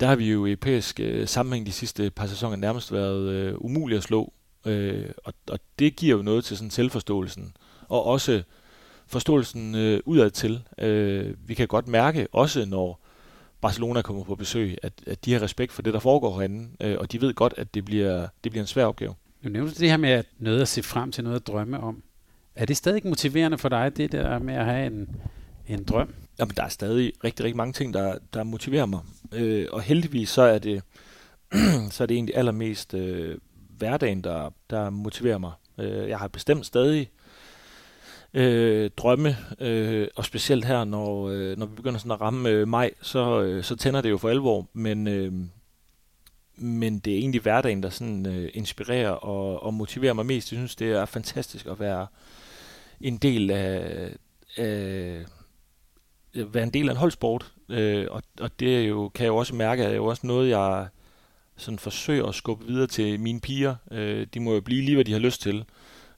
der 0.01 0.07
har 0.07 0.17
vi 0.17 0.31
jo 0.31 0.47
i 0.47 0.51
europæisk 0.51 1.01
øh, 1.01 1.29
sammenhæng 1.29 1.67
de 1.67 1.73
sidste 1.73 2.11
par 2.11 2.27
sæsoner 2.27 2.57
nærmest 2.57 2.93
været 2.93 3.29
øh, 3.29 3.55
umulige 3.59 3.97
at 3.97 4.03
slå. 4.03 4.33
Øh, 4.67 5.11
og, 5.25 5.35
og 5.51 5.59
det 5.79 5.97
giver 5.97 6.17
jo 6.17 6.23
noget 6.23 6.45
til 6.45 6.57
sådan 6.57 6.71
selvforståelsen. 6.71 7.57
Og 7.89 8.05
også 8.05 8.43
forståelsen 9.07 9.75
øh, 9.75 10.01
udad 10.05 10.31
til. 10.31 10.63
Øh, 10.79 11.35
vi 11.47 11.55
kan 11.55 11.69
godt 11.69 11.89
mærke, 11.89 12.29
også 12.33 12.65
når 12.65 13.01
Barcelona 13.61 14.03
kommer 14.03 14.25
på 14.25 14.35
besøg, 14.35 14.79
at, 14.83 14.93
at 15.07 15.25
de 15.25 15.33
har 15.33 15.43
respekt 15.43 15.73
for 15.73 15.83
det, 15.83 15.95
der 15.95 16.01
foregår 16.01 16.39
herinde, 16.39 16.69
øh, 16.81 16.97
og 16.99 17.13
de 17.13 17.21
ved 17.21 17.35
godt, 17.35 17.55
at 17.57 17.75
det 17.75 17.85
bliver, 17.85 18.29
det 18.45 18.53
bliver 18.53 18.63
en 18.63 18.67
svær 18.67 18.85
opgave. 18.85 19.15
Du 19.45 19.49
nævnte 19.49 19.75
det 19.81 19.91
her 19.91 19.97
med 19.97 20.11
at 20.11 20.27
noget 20.39 20.63
at 20.63 20.69
se 20.69 20.83
frem 20.83 21.13
til, 21.13 21.25
noget 21.25 21.41
at 21.41 21.47
drømme 21.47 21.81
om. 21.81 22.03
Er 22.55 22.67
det 22.67 22.77
stadig 22.77 23.03
motiverende 23.05 23.59
for 23.59 23.69
dig, 23.69 23.97
det 23.97 24.13
der 24.13 24.39
med 24.39 24.55
at 24.55 24.65
have 24.65 24.87
en, 24.87 25.17
en 25.69 25.85
drøm? 25.85 26.15
Jamen, 26.39 26.55
der 26.57 26.63
er 26.63 26.69
stadig 26.69 27.13
rigtig, 27.25 27.45
rigtig 27.45 27.57
mange 27.57 27.73
ting, 27.73 27.95
der, 27.95 28.19
der 28.35 28.43
motiverer 28.43 28.87
mig. 28.87 29.01
Øh, 29.33 29.67
og 29.73 29.83
heldigvis 29.83 30.29
så 30.29 30.43
er 30.43 30.59
det, 30.59 30.83
så 31.91 32.03
er 32.03 32.07
det 32.07 32.15
egentlig 32.15 32.37
allermest 32.37 32.95
øh, 32.95 33.39
hverdagen, 33.79 34.25
der, 34.25 34.51
der 34.71 34.91
motiverer 34.91 35.39
mig. 35.39 35.53
Øh, 35.79 36.09
jeg 36.09 36.19
har 36.19 36.29
bestemt 36.29 36.67
stadig 36.67 37.01
øh, 37.01 37.26
øh, 38.37 38.91
drømme, 38.97 39.37
øh, 39.61 40.09
og 40.17 40.25
specielt 40.25 40.65
her, 40.65 40.85
når, 40.85 41.29
øh, 41.29 41.59
når 41.59 41.67
vi 41.67 41.75
begynder 41.75 41.99
sådan 41.99 42.13
at 42.13 42.21
ramme 42.21 42.49
øh, 42.49 42.69
maj, 42.69 42.91
så, 43.03 43.43
øh, 43.43 43.65
så 43.65 43.77
tænder 43.77 44.01
det 44.01 44.11
jo 44.11 44.19
for 44.19 44.29
alvor, 44.29 44.69
men, 44.73 45.09
øh, 45.09 45.33
men 46.57 46.99
det 46.99 47.13
er 47.13 47.19
egentlig 47.19 47.41
hverdagen, 47.41 47.83
der 47.83 47.91
sådan 47.91 48.27
øh, 48.27 48.51
inspirerer 48.55 49.11
og, 49.11 49.63
og 49.63 49.75
motiverer 49.75 50.13
mig 50.13 50.27
mest. 50.27 50.53
Jeg 50.53 50.59
synes, 50.59 50.77
det 50.77 50.93
er 50.93 51.05
fantastisk 51.05 51.67
at 51.67 51.81
være 51.81 52.07
en 53.01 53.17
del 53.17 53.51
af, 53.51 54.11
af 54.57 55.25
øh, 56.35 56.55
være 56.55 56.63
en 56.63 56.71
del 56.71 56.89
af 56.89 56.93
en 56.93 56.99
holdsport, 56.99 57.53
øh, 57.69 58.07
og, 58.11 58.23
og 58.41 58.61
det 58.61 58.77
er 58.77 58.83
jo, 58.83 59.09
kan 59.09 59.25
jeg 59.25 59.29
jo 59.31 59.37
også 59.37 59.55
mærke, 59.55 59.83
at 59.83 59.87
det 59.87 59.93
er 59.93 59.97
jo 59.97 60.07
også 60.07 60.27
noget, 60.27 60.51
jeg 60.51 60.89
sådan 61.57 61.79
forsøger 61.79 62.27
at 62.27 62.35
skubbe 62.35 62.67
videre 62.67 62.87
til 62.87 63.21
mine 63.21 63.41
piger. 63.41 63.75
Øh, 63.91 64.27
de 64.35 64.41
må 64.41 64.55
jo 64.55 64.61
blive 64.61 64.83
lige, 64.83 64.95
hvad 64.95 65.05
de 65.05 65.13
har 65.13 65.19
lyst 65.19 65.43
til 65.43 65.65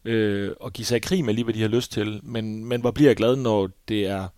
øh, 0.09 0.53
og 0.61 0.73
give 0.73 0.87
sig 0.87 0.97
i 0.97 1.01
krig 1.01 1.25
med 1.25 1.35
lige, 1.35 1.45
hvad 1.45 1.55
de 1.55 1.61
har 1.61 1.69
lyst 1.69 1.93
til. 1.93 2.21
Men, 2.23 2.65
men 2.65 2.81
hvor 2.81 2.91
bliver 2.91 3.09
jeg 3.09 3.17
glad, 3.17 3.37
når 3.37 3.71
det 3.89 4.07
er 4.07 4.29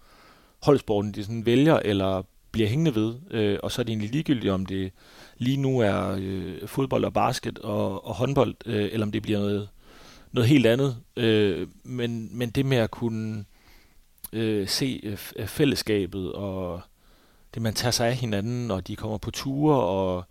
holdsporten, 0.62 1.12
de 1.12 1.24
sådan 1.24 1.46
vælger 1.46 1.76
eller 1.84 2.22
bliver 2.52 2.68
hængende 2.68 2.94
ved. 2.94 3.14
Øh, 3.30 3.58
og 3.62 3.72
så 3.72 3.82
er 3.82 3.84
det 3.84 3.90
egentlig 3.90 4.10
ligegyldigt, 4.10 4.52
om 4.52 4.66
det 4.66 4.92
lige 5.38 5.56
nu 5.56 5.80
er 5.80 6.16
øh, 6.20 6.68
fodbold 6.68 7.04
og 7.04 7.12
basket 7.12 7.58
og, 7.58 8.06
og 8.06 8.14
håndbold, 8.14 8.54
øh, 8.66 8.88
eller 8.92 9.06
om 9.06 9.12
det 9.12 9.22
bliver 9.22 9.38
noget, 9.38 9.68
noget 10.32 10.48
helt 10.48 10.66
andet. 10.66 10.96
Øh, 11.16 11.68
men, 11.84 12.38
men 12.38 12.50
det 12.50 12.66
med 12.66 12.76
at 12.76 12.90
kunne 12.90 13.44
øh, 14.32 14.68
se 14.68 15.00
øh, 15.02 15.18
øh 15.36 15.46
fællesskabet 15.46 16.32
og 16.32 16.80
det, 17.54 17.62
man 17.62 17.74
tager 17.74 17.92
sig 17.92 18.08
af 18.08 18.14
hinanden, 18.14 18.70
og 18.70 18.88
de 18.88 18.96
kommer 18.96 19.18
på 19.18 19.30
ture, 19.30 19.80
og, 19.80 20.24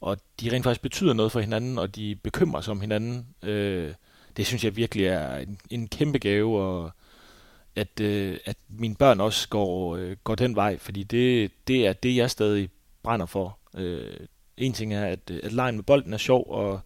og 0.00 0.16
de 0.40 0.52
rent 0.52 0.64
faktisk 0.64 0.82
betyder 0.82 1.12
noget 1.12 1.32
for 1.32 1.40
hinanden, 1.40 1.78
og 1.78 1.96
de 1.96 2.16
bekymrer 2.22 2.60
sig 2.60 2.70
om 2.70 2.80
hinanden. 2.80 3.26
Øh, 3.42 3.92
det 4.36 4.46
synes 4.46 4.64
jeg 4.64 4.76
virkelig 4.76 5.06
er 5.06 5.36
en, 5.36 5.58
en 5.70 5.88
kæmpe 5.88 6.18
gave, 6.18 6.58
og 6.60 6.90
at, 7.76 8.00
øh, 8.00 8.38
at 8.44 8.56
mine 8.68 8.94
børn 8.94 9.20
også 9.20 9.48
går, 9.48 9.96
øh, 9.96 10.16
går 10.24 10.34
den 10.34 10.56
vej, 10.56 10.78
fordi 10.78 11.02
det, 11.02 11.50
det 11.68 11.86
er 11.86 11.92
det, 11.92 12.16
jeg 12.16 12.30
stadig 12.30 12.70
brænder 13.02 13.26
for. 13.26 13.58
Øh, 13.76 14.16
en 14.56 14.72
ting 14.72 14.94
er, 14.94 15.06
at, 15.06 15.30
at 15.30 15.52
lejen 15.52 15.74
med 15.74 15.84
bolden 15.84 16.12
er 16.12 16.18
sjov, 16.18 16.46
og, 16.50 16.80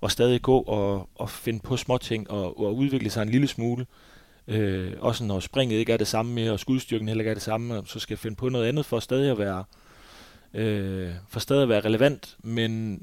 og 0.00 0.10
stadig 0.10 0.42
gå 0.42 0.58
og, 0.58 1.08
og 1.14 1.30
finde 1.30 1.60
på 1.60 1.76
små 1.76 1.98
ting 1.98 2.30
og, 2.30 2.60
og 2.60 2.76
udvikle 2.76 3.10
sig 3.10 3.22
en 3.22 3.28
lille 3.28 3.46
smule. 3.46 3.86
Øh, 4.48 4.92
også 4.98 5.24
når 5.24 5.40
springet 5.40 5.76
ikke 5.76 5.92
er 5.92 5.96
det 5.96 6.06
samme 6.06 6.32
mere, 6.32 6.52
og 6.52 6.60
skudstyrken 6.60 7.08
heller 7.08 7.22
ikke 7.22 7.30
er 7.30 7.34
det 7.34 7.42
samme, 7.42 7.82
så 7.86 7.98
skal 7.98 8.14
jeg 8.14 8.18
finde 8.18 8.36
på 8.36 8.48
noget 8.48 8.66
andet 8.68 8.86
for 8.86 9.00
stadig 9.00 9.30
at 9.30 9.38
være, 9.38 9.64
øh, 10.54 11.12
for 11.28 11.40
stadig 11.40 11.62
at 11.62 11.68
være 11.68 11.80
relevant. 11.80 12.36
Men, 12.42 13.02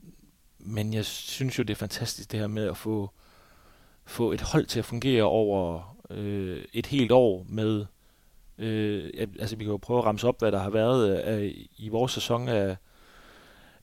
men 0.59 0.93
jeg 0.93 1.05
synes 1.05 1.59
jo, 1.59 1.63
det 1.63 1.73
er 1.73 1.77
fantastisk 1.77 2.31
det 2.31 2.39
her 2.39 2.47
med 2.47 2.67
at 2.67 2.77
få, 2.77 3.11
få 4.05 4.31
et 4.31 4.41
hold 4.41 4.65
til 4.65 4.79
at 4.79 4.85
fungere 4.85 5.23
over 5.23 5.81
øh, 6.09 6.63
et 6.73 6.85
helt 6.85 7.11
år 7.11 7.45
med, 7.49 7.85
øh, 8.57 9.09
altså 9.39 9.55
vi 9.55 9.63
kan 9.63 9.71
jo 9.71 9.77
prøve 9.77 9.99
at 9.99 10.05
ramse 10.05 10.27
op, 10.27 10.39
hvad 10.39 10.51
der 10.51 10.59
har 10.59 10.69
været 10.69 11.13
af, 11.13 11.67
i 11.77 11.89
vores 11.89 12.11
sæson 12.11 12.47
af, 12.47 12.77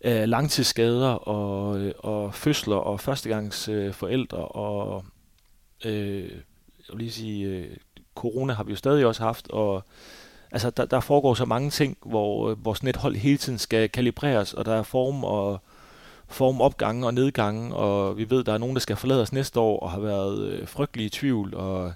af 0.00 0.30
langtidsskader 0.30 1.08
og, 1.08 1.78
øh, 1.78 1.92
og 1.98 2.34
fødsler 2.34 2.76
og 2.76 3.00
førstegangs 3.00 3.68
øh, 3.68 3.92
forældre 3.92 4.38
og 4.38 5.04
øh, 5.84 6.30
jeg 6.88 6.96
vil 6.96 6.98
lige 6.98 7.12
sige, 7.12 7.46
øh, 7.46 7.76
corona 8.14 8.52
har 8.52 8.64
vi 8.64 8.70
jo 8.70 8.76
stadig 8.76 9.06
også 9.06 9.22
haft, 9.22 9.50
og 9.50 9.84
altså 10.50 10.70
der, 10.70 10.84
der 10.84 11.00
foregår 11.00 11.34
så 11.34 11.44
mange 11.44 11.70
ting, 11.70 11.98
hvor, 12.06 12.50
øh, 12.50 12.64
vores 12.64 12.82
nethold 12.82 13.16
hele 13.16 13.38
tiden 13.38 13.58
skal 13.58 13.88
kalibreres, 13.88 14.54
og 14.54 14.64
der 14.64 14.74
er 14.74 14.82
form 14.82 15.24
og 15.24 15.60
formopgange 16.28 17.06
og 17.06 17.14
nedgange, 17.14 17.74
og 17.74 18.16
vi 18.16 18.30
ved, 18.30 18.44
der 18.44 18.52
er 18.52 18.58
nogen, 18.58 18.76
der 18.76 18.80
skal 18.80 18.96
forlade 18.96 19.22
os 19.22 19.32
næste 19.32 19.60
år, 19.60 19.80
og 19.80 19.90
har 19.90 20.00
været 20.00 20.48
øh, 20.48 20.68
frygtelig 20.68 21.06
i 21.06 21.08
tvivl, 21.08 21.54
og 21.54 21.92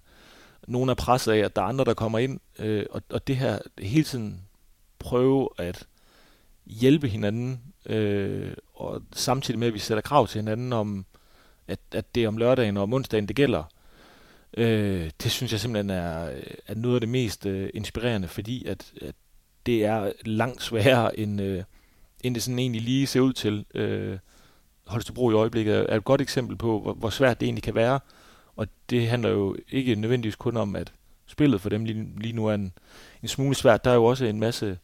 nogen 0.67 0.89
er 0.91 0.95
presset 0.95 1.33
af, 1.33 1.39
at 1.39 1.57
der 1.57 1.63
er 1.63 1.67
andre, 1.67 1.85
der 1.85 1.95
kommer 1.95 2.19
ind, 2.19 2.41
øh, 2.59 2.87
og, 2.91 3.03
og 3.11 3.27
det 3.27 3.37
her 3.37 3.59
hele 3.79 4.05
tiden 4.05 4.41
prøve 4.99 5.49
at 5.59 5.87
hjælpe 6.67 7.09
hinanden, 7.09 7.61
øh, 7.87 8.53
og 8.75 9.03
samtidig 9.13 9.59
med, 9.59 9.69
at 9.69 9.75
vi 9.75 9.79
sætter 9.79 10.03
krav 10.03 10.27
til 10.27 10.41
hinanden 10.41 10.73
om, 10.73 11.07
at, 11.69 11.81
at 11.93 12.15
det 12.15 12.25
er 12.25 12.29
om 12.29 12.37
lørdagen 12.37 12.77
og 12.77 12.83
om 12.83 12.93
onsdagen, 12.93 13.29
det 13.29 13.37
gælder, 13.37 13.63
øh, 14.57 15.11
det 15.23 15.31
synes 15.31 15.53
jeg 15.53 15.61
simpelthen 15.61 15.91
er, 15.91 16.31
er 16.67 16.75
noget 16.75 16.97
af 16.97 17.01
det 17.01 17.09
mest 17.09 17.47
øh, 17.47 17.71
inspirerende, 17.75 18.29
fordi 18.29 18.65
at, 18.67 18.93
at 19.03 19.15
det 19.67 19.85
er 19.85 20.13
langt 20.25 20.63
sværere 20.63 21.19
end... 21.19 21.41
Øh, 21.41 21.63
end 22.23 22.35
det 22.35 22.43
sådan 22.43 22.59
egentlig 22.59 22.83
lige 22.83 23.07
ser 23.07 23.21
ud 23.21 23.33
til. 23.33 23.65
Øh, 23.75 24.19
Holstebro 24.87 25.31
i 25.31 25.35
øjeblikket 25.35 25.87
er 25.89 25.97
et 25.97 26.05
godt 26.05 26.21
eksempel 26.21 26.57
på, 26.57 26.81
hvor, 26.81 26.95
hvor 26.95 27.11
svært 27.11 27.41
det 27.41 27.47
egentlig 27.47 27.63
kan 27.63 27.75
være. 27.75 28.01
Og 28.57 28.67
det 28.91 29.09
handler 29.09 29.29
jo 29.29 29.57
ikke 29.71 29.95
nødvendigvis 29.95 30.37
kun 30.37 30.57
om, 30.57 30.77
at 30.77 30.93
spillet 31.27 31.61
for 31.61 31.69
dem 31.69 31.85
lige, 31.85 32.09
lige 32.17 32.33
nu 32.33 32.47
er 32.47 32.55
en, 32.55 32.73
en 33.23 33.29
smule 33.29 33.55
svært. 33.55 33.85
Der 33.85 33.91
er 33.91 33.95
jo 33.95 34.05
også 34.05 34.25
en 34.25 34.41
masse 34.41 34.79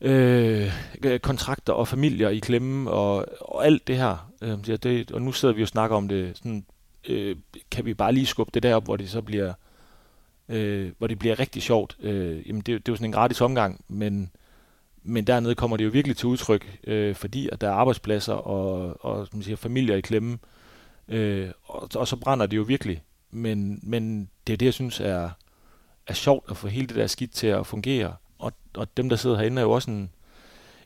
øh, 0.00 0.70
kontrakter 1.22 1.72
og 1.72 1.88
familier 1.88 2.28
i 2.28 2.38
klemme 2.38 2.90
og, 2.90 3.26
og 3.40 3.66
alt 3.66 3.86
det 3.86 3.96
her. 3.96 4.30
Øh, 4.42 4.66
det, 4.66 5.10
og 5.10 5.22
nu 5.22 5.32
sidder 5.32 5.54
vi 5.54 5.62
og 5.62 5.68
snakker 5.68 5.96
om 5.96 6.08
det 6.08 6.36
sådan, 6.36 6.64
øh, 7.08 7.36
kan 7.70 7.84
vi 7.84 7.94
bare 7.94 8.12
lige 8.12 8.26
skubbe 8.26 8.50
det 8.54 8.62
derop, 8.62 8.84
hvor 8.84 8.96
det 8.96 9.10
så 9.10 9.22
bliver 9.22 9.52
øh, 10.48 10.92
hvor 10.98 11.06
det 11.06 11.18
bliver 11.18 11.38
rigtig 11.38 11.62
sjovt. 11.62 11.96
Øh, 12.00 12.48
jamen 12.48 12.60
det, 12.60 12.66
det 12.66 12.74
er 12.74 12.92
jo 12.92 12.96
sådan 12.96 13.08
en 13.08 13.12
gratis 13.12 13.40
omgang, 13.40 13.84
men, 13.88 14.30
men 15.04 15.26
dernede 15.26 15.54
kommer 15.54 15.76
det 15.76 15.84
jo 15.84 15.90
virkelig 15.90 16.16
til 16.16 16.26
udtryk, 16.28 16.78
øh, 16.84 17.14
fordi 17.14 17.48
at 17.52 17.60
der 17.60 17.68
er 17.68 17.72
arbejdspladser 17.72 18.32
og, 18.32 18.96
og 19.04 19.26
som 19.26 19.42
siger, 19.42 19.56
familier 19.56 19.96
i 19.96 20.00
klemme, 20.00 20.38
øh, 21.08 21.50
og, 21.64 21.88
og 21.94 22.08
så 22.08 22.16
brænder 22.16 22.46
det 22.46 22.56
jo 22.56 22.62
virkelig. 22.62 23.02
Men, 23.30 23.80
men 23.82 24.30
det 24.46 24.52
er 24.52 24.56
det, 24.56 24.66
jeg 24.66 24.74
synes 24.74 25.00
er, 25.00 25.30
er 26.06 26.14
sjovt 26.14 26.50
at 26.50 26.56
få 26.56 26.68
hele 26.68 26.86
det 26.86 26.96
der 26.96 27.06
skidt 27.06 27.32
til 27.32 27.46
at 27.46 27.66
fungere. 27.66 28.14
Og, 28.38 28.52
og 28.74 28.96
dem, 28.96 29.08
der 29.08 29.16
sidder 29.16 29.36
herinde, 29.36 29.60
er 29.60 29.64
jo 29.64 29.70
også 29.70 29.90
en, 29.90 30.10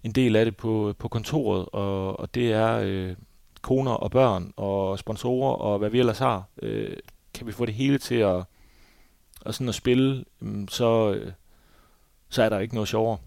en 0.05 0.13
del 0.13 0.37
af 0.37 0.45
det 0.45 0.57
på, 0.57 0.95
på 0.99 1.09
kontoret, 1.09 1.67
og, 1.73 2.21
og 2.21 2.35
det 2.35 2.53
er 2.53 2.81
øh, 2.85 3.17
koner 3.63 3.93
og 3.93 4.11
børn 4.11 4.53
og 4.57 4.99
sponsorer 4.99 5.55
og 5.55 5.79
hvad 5.79 5.91
vi 5.91 5.99
ellers 5.99 6.19
har. 6.19 6.45
Øh, 6.63 6.97
kan 7.35 7.47
vi 7.47 7.53
få 7.53 7.67
det 7.67 7.75
hele 7.75 7.99
til 7.99 8.15
at, 8.15 8.45
at, 9.47 9.55
sådan 9.55 9.69
at 9.69 9.75
spille, 9.75 10.25
mm, 10.41 10.69
så, 10.69 11.13
øh, 11.13 11.33
så 12.29 12.43
er 12.43 12.49
der 12.49 12.59
ikke 12.59 12.75
noget 12.75 12.89
sjovere. 12.89 13.19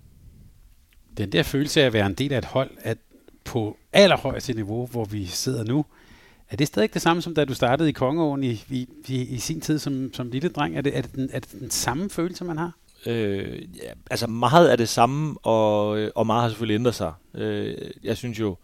Den 1.18 1.32
der 1.32 1.44
følelse 1.44 1.82
af 1.82 1.86
at 1.86 1.94
være 1.94 2.06
en 2.06 2.14
del 2.14 2.34
af 2.34 2.38
et 2.38 2.46
hold, 2.46 2.72
at 2.82 2.98
på 3.44 3.78
allerhøjeste 3.94 4.54
niveau, 4.54 4.86
hvor 4.86 5.06
vi 5.06 5.26
sidder 5.26 5.64
nu, 5.64 5.86
er 6.50 6.56
det 6.56 6.68
stadig 6.68 6.94
det 6.94 7.02
samme, 7.02 7.22
som 7.22 7.36
da 7.36 7.46
du 7.46 7.54
startede 7.54 7.90
i 7.90 7.92
Kongeåen 7.92 8.44
i, 8.44 8.64
i, 8.70 8.88
i, 9.08 9.22
i 9.22 9.38
sin 9.38 9.62
tid 9.62 9.80
som, 9.80 10.14
som 10.14 10.30
lille 10.30 10.50
dreng? 10.50 10.78
Er 10.78 10.82
det, 10.82 10.98
er, 10.98 11.02
det 11.02 11.16
den, 11.16 11.30
er 11.34 11.40
det 11.40 11.52
den 11.52 11.70
samme 11.70 12.10
følelse, 12.10 12.44
man 12.44 12.58
har? 12.58 12.72
Øh, 13.06 13.62
ja, 13.78 13.92
altså 14.12 14.28
meget 14.28 14.72
er 14.72 14.76
det 14.76 14.90
samme, 14.90 15.38
og, 15.44 16.00
øh, 16.00 16.12
og 16.16 16.26
meget 16.26 16.42
har 16.42 16.50
selvfølgelig 16.50 16.76
ændret 16.76 16.96
sig. 16.96 17.14
Øh, 17.36 17.78
jeg 18.04 18.18
synes 18.18 18.40
jo, 18.40 18.58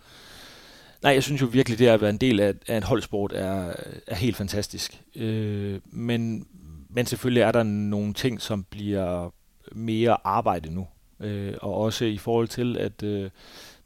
nej, 1.03 1.13
jeg 1.13 1.23
synes 1.23 1.41
jo 1.41 1.45
virkelig, 1.45 1.79
det 1.79 1.87
at 1.87 2.01
være 2.01 2.09
en 2.09 2.17
del 2.17 2.39
af, 2.39 2.53
af 2.67 2.77
en 2.77 2.83
holdsport 2.83 3.33
er, 3.35 3.73
er 4.07 4.15
helt 4.15 4.35
fantastisk. 4.35 5.01
Øh, 5.15 5.79
men, 5.85 6.47
men 6.89 7.05
selvfølgelig 7.05 7.41
er 7.41 7.51
der 7.51 7.63
nogle 7.63 8.13
ting, 8.13 8.41
som 8.41 8.63
bliver 8.63 9.33
mere 9.71 10.17
arbejde 10.23 10.73
nu. 10.73 10.87
Øh, 11.19 11.53
og 11.61 11.73
også 11.73 12.05
i 12.05 12.17
forhold 12.17 12.47
til, 12.47 12.77
at 12.77 13.03
øh, 13.03 13.29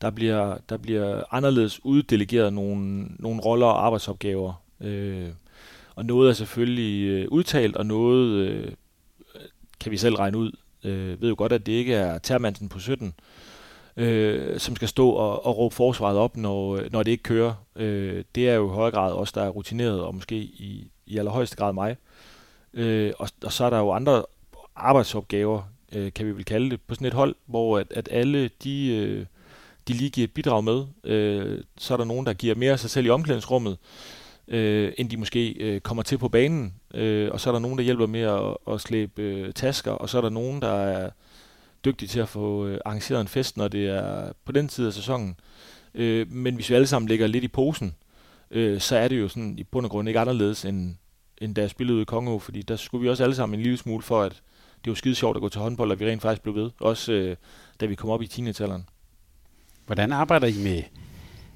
der, 0.01 0.09
bliver, 0.09 0.57
der 0.69 0.77
bliver 0.77 1.23
anderledes 1.31 1.85
uddelegeret 1.85 2.53
nogle, 2.53 3.05
nogle 3.19 3.41
roller 3.41 3.67
og 3.67 3.85
arbejdsopgaver. 3.85 4.63
Øh, 4.81 5.29
og 5.95 6.05
noget 6.05 6.29
er 6.29 6.33
selvfølgelig 6.33 7.07
øh, 7.07 7.27
udtalt, 7.31 7.75
og 7.75 7.85
noget 7.85 8.47
øh, 8.47 8.71
kan 9.79 9.91
vi 9.91 9.97
selv 9.97 10.15
regne 10.15 10.37
ud. 10.37 10.51
Øh, 10.83 11.21
ved 11.21 11.29
jo 11.29 11.35
godt, 11.37 11.51
at 11.51 11.65
det 11.65 11.71
ikke 11.71 11.93
er 11.93 12.17
Termansen 12.17 12.69
på 12.69 12.79
17, 12.79 13.13
øh, 13.97 14.59
som 14.59 14.75
skal 14.75 14.87
stå 14.87 15.09
og, 15.09 15.45
og 15.45 15.57
råbe 15.57 15.75
forsvaret 15.75 16.17
op, 16.17 16.37
når, 16.37 16.79
når 16.91 17.03
det 17.03 17.11
ikke 17.11 17.23
kører. 17.23 17.53
Øh, 17.75 18.23
det 18.35 18.49
er 18.49 18.53
jo 18.53 18.71
i 18.71 18.75
høj 18.75 18.91
grad 18.91 19.13
også 19.13 19.33
der 19.35 19.45
er 19.45 19.49
rutineret, 19.49 20.01
og 20.01 20.15
måske 20.15 20.35
i, 20.35 20.91
i 21.05 21.17
allerhøjeste 21.17 21.57
grad 21.57 21.73
mig. 21.73 21.97
Øh, 22.73 23.13
og, 23.19 23.29
og 23.43 23.51
så 23.51 23.65
er 23.65 23.69
der 23.69 23.79
jo 23.79 23.91
andre 23.91 24.23
arbejdsopgaver, 24.75 25.61
øh, 25.95 26.13
kan 26.13 26.25
vi 26.25 26.31
vel 26.31 26.45
kalde 26.45 26.69
det, 26.69 26.81
på 26.81 26.95
sådan 26.95 27.07
et 27.07 27.13
hold, 27.13 27.35
hvor 27.45 27.79
at, 27.79 27.87
at 27.91 28.09
alle 28.11 28.49
de, 28.63 28.87
øh, 28.87 29.25
de 29.87 29.93
lige 29.93 30.09
giver 30.09 30.27
et 30.27 30.33
bidrag 30.33 30.63
med. 30.63 30.85
Øh, 31.03 31.63
så 31.77 31.93
er 31.93 31.97
der 31.97 32.05
nogen, 32.05 32.25
der 32.25 32.33
giver 32.33 32.55
mere 32.55 32.71
af 32.71 32.79
sig 32.79 32.89
selv 32.89 33.05
i 33.05 33.09
omklædningsrummet, 33.09 33.77
øh, 34.47 34.93
end 34.97 35.09
de 35.09 35.17
måske 35.17 35.49
øh, 35.51 35.81
kommer 35.81 36.03
til 36.03 36.17
på 36.17 36.29
banen. 36.29 36.73
Øh, 36.93 37.29
og 37.31 37.39
så 37.39 37.49
er 37.49 37.51
der 37.51 37.59
nogen, 37.59 37.77
der 37.77 37.83
hjælper 37.83 38.07
med 38.07 38.21
at, 38.21 38.73
at 38.73 38.81
slæbe 38.81 39.21
øh, 39.21 39.53
tasker, 39.53 39.91
og 39.91 40.09
så 40.09 40.17
er 40.17 40.21
der 40.21 40.29
nogen, 40.29 40.61
der 40.61 40.73
er 40.73 41.09
dygtige 41.85 42.09
til 42.09 42.19
at 42.19 42.29
få 42.29 42.67
øh, 42.67 42.79
arrangeret 42.85 43.21
en 43.21 43.27
fest, 43.27 43.57
når 43.57 43.67
det 43.67 43.87
er 43.87 44.33
på 44.45 44.51
den 44.51 44.67
tid 44.67 44.87
af 44.87 44.93
sæsonen. 44.93 45.35
Øh, 45.95 46.31
men 46.31 46.55
hvis 46.55 46.69
vi 46.69 46.75
alle 46.75 46.87
sammen 46.87 47.09
ligger 47.09 47.27
lidt 47.27 47.43
i 47.43 47.47
posen, 47.47 47.95
øh, 48.51 48.79
så 48.79 48.95
er 48.95 49.07
det 49.07 49.19
jo 49.19 49.27
sådan 49.27 49.59
i 49.59 49.63
bund 49.63 49.85
og 49.85 49.89
grund 49.91 50.07
ikke 50.07 50.19
anderledes, 50.19 50.65
end, 50.65 50.95
end 51.37 51.55
da 51.55 51.61
jeg 51.61 51.69
spillede 51.69 51.95
ude 51.95 52.01
i 52.01 52.05
Kongo, 52.05 52.39
fordi 52.39 52.61
der 52.61 52.75
skulle 52.75 53.01
vi 53.01 53.09
også 53.09 53.23
alle 53.23 53.35
sammen 53.35 53.59
en 53.59 53.63
lille 53.63 53.77
smule 53.77 54.03
for, 54.03 54.21
at 54.21 54.41
det 54.83 54.91
var 54.91 54.95
skide 54.95 55.15
sjovt 55.15 55.37
at 55.37 55.41
gå 55.41 55.49
til 55.49 55.61
håndbold, 55.61 55.91
og 55.91 55.99
vi 55.99 56.05
rent 56.05 56.21
faktisk 56.21 56.41
blev 56.41 56.55
ved, 56.55 56.71
også 56.79 57.11
øh, 57.11 57.35
da 57.79 57.85
vi 57.85 57.95
kom 57.95 58.09
op 58.09 58.21
i 58.21 58.27
teenagealderen. 58.27 58.89
Hvordan 59.85 60.11
arbejder 60.11 60.47
I 60.47 60.63
med, 60.63 60.83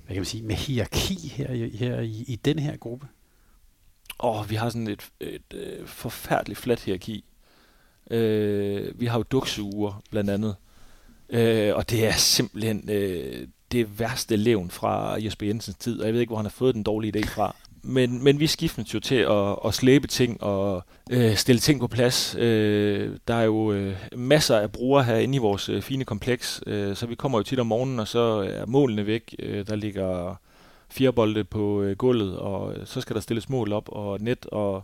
hvad 0.05 0.13
kan 0.13 0.15
man 0.15 0.25
sige, 0.25 0.43
med 0.43 0.55
hierarki 0.55 1.27
her, 1.27 1.67
her 1.77 1.99
i, 1.99 2.23
i 2.27 2.35
den 2.35 2.59
her 2.59 2.77
gruppe? 2.77 3.07
Åh, 4.19 4.39
oh, 4.39 4.49
vi 4.49 4.55
har 4.55 4.69
sådan 4.69 4.87
et, 4.87 5.09
et, 5.19 5.35
et 5.35 5.53
øh, 5.53 5.87
forfærdeligt 5.87 6.59
fladt 6.59 6.83
hierarki. 6.83 7.25
Øh, 8.11 8.99
vi 8.99 9.05
har 9.05 9.19
jo 9.19 9.23
duksuger, 9.23 10.03
blandt 10.11 10.29
andet. 10.29 10.55
Øh, 11.29 11.75
og 11.75 11.89
det 11.89 12.07
er 12.07 12.13
simpelthen 12.13 12.89
øh, 12.89 13.47
det 13.71 13.99
værste 13.99 14.35
levn 14.35 14.69
fra 14.69 15.23
Jesper 15.23 15.47
Jensens 15.47 15.77
tid, 15.77 15.99
og 15.99 16.05
jeg 16.05 16.13
ved 16.13 16.21
ikke, 16.21 16.29
hvor 16.29 16.37
han 16.37 16.45
har 16.45 16.49
fået 16.49 16.75
den 16.75 16.83
dårlige 16.83 17.17
idé 17.17 17.27
fra 17.27 17.55
men, 17.85 18.23
men 18.23 18.39
vi 18.39 18.47
skiftes 18.47 18.93
jo 18.93 18.99
til 18.99 19.15
at, 19.15 19.55
at 19.65 19.73
slæbe 19.73 20.07
ting 20.07 20.43
og 20.43 20.83
øh, 21.11 21.35
stille 21.35 21.59
ting 21.59 21.79
på 21.79 21.87
plads. 21.87 22.35
Øh, 22.39 23.17
der 23.27 23.33
er 23.35 23.43
jo 23.43 23.71
øh, 23.71 23.95
masser 24.15 24.57
af 24.57 24.71
brugere 24.71 25.03
herinde 25.03 25.35
i 25.35 25.39
vores 25.39 25.69
øh, 25.69 25.81
fine 25.81 26.05
kompleks, 26.05 26.61
øh, 26.67 26.95
så 26.95 27.05
vi 27.05 27.15
kommer 27.15 27.39
jo 27.39 27.43
tit 27.43 27.59
om 27.59 27.67
morgenen, 27.67 27.99
og 27.99 28.07
så 28.07 28.19
er 28.49 28.65
målene 28.65 29.05
væk. 29.05 29.35
Øh, 29.39 29.67
der 29.67 29.75
ligger 29.75 30.35
fire 30.89 31.13
bolde 31.13 31.43
på 31.43 31.81
øh, 31.81 31.97
gulvet, 31.97 32.37
og 32.37 32.73
øh, 32.73 32.85
så 32.85 33.01
skal 33.01 33.13
der 33.13 33.21
stilles 33.21 33.49
mål 33.49 33.73
op 33.73 33.89
og 33.89 34.21
net, 34.21 34.45
og 34.45 34.83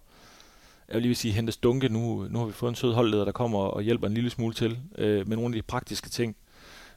jeg 0.87 0.95
vil 0.95 1.03
lige 1.03 1.15
sige, 1.15 1.33
hentes 1.33 1.57
dunke. 1.57 1.89
Nu, 1.89 2.27
nu 2.29 2.39
har 2.39 2.45
vi 2.45 2.53
fået 2.53 2.69
en 2.69 2.75
sød 2.75 2.93
holdleder, 2.93 3.25
der 3.25 3.31
kommer 3.31 3.59
og 3.59 3.81
hjælper 3.81 4.07
en 4.07 4.13
lille 4.13 4.29
smule 4.29 4.53
til 4.53 4.79
øh, 4.97 5.27
med 5.27 5.37
nogle 5.37 5.55
af 5.55 5.61
de 5.61 5.67
praktiske 5.67 6.09
ting. 6.09 6.35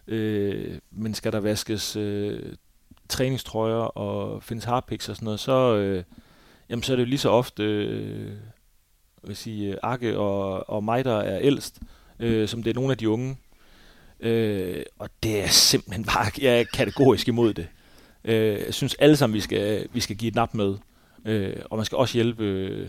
Øh, 0.08 0.78
men 0.90 1.14
skal 1.14 1.32
der 1.32 1.40
vaskes 1.40 1.96
øh, 1.96 2.52
træningstrøjer 3.08 3.98
og 3.98 4.42
findes 4.42 4.64
harpiks 4.64 5.08
og 5.08 5.16
sådan 5.16 5.24
noget, 5.24 5.40
så, 5.40 5.76
øh, 5.76 6.04
jamen, 6.70 6.82
så 6.82 6.92
er 6.92 6.96
det 6.96 7.02
jo 7.02 7.08
lige 7.08 7.18
så 7.18 7.30
ofte 7.30 7.62
øh, 7.62 8.32
vil 9.22 9.36
sige, 9.36 9.72
øh, 9.72 9.78
Akke 9.82 10.18
og, 10.18 10.70
og 10.70 10.84
mig, 10.84 11.04
der 11.04 11.16
er 11.16 11.38
ældst, 11.40 11.80
øh, 12.18 12.48
som 12.48 12.62
det 12.62 12.70
er 12.70 12.74
nogle 12.74 12.90
af 12.90 12.98
de 12.98 13.08
unge. 13.08 13.36
Øh, 14.20 14.82
og 14.98 15.08
det 15.22 15.42
er 15.42 15.48
simpelthen 15.48 16.04
bare, 16.14 16.30
jeg 16.40 16.60
er 16.60 16.64
kategorisk 16.74 17.28
imod 17.28 17.54
det. 17.54 17.68
Øh, 18.24 18.60
jeg 18.66 18.74
synes 18.74 18.94
alle 18.94 19.16
sammen, 19.16 19.34
vi 19.34 19.40
skal, 19.40 19.88
vi 19.92 20.00
skal 20.00 20.16
give 20.16 20.28
et 20.28 20.34
nap 20.34 20.54
med. 20.54 20.74
Øh, 21.24 21.56
og 21.70 21.76
man 21.76 21.86
skal 21.86 21.98
også 21.98 22.14
hjælpe 22.14 22.44
øh, 22.44 22.88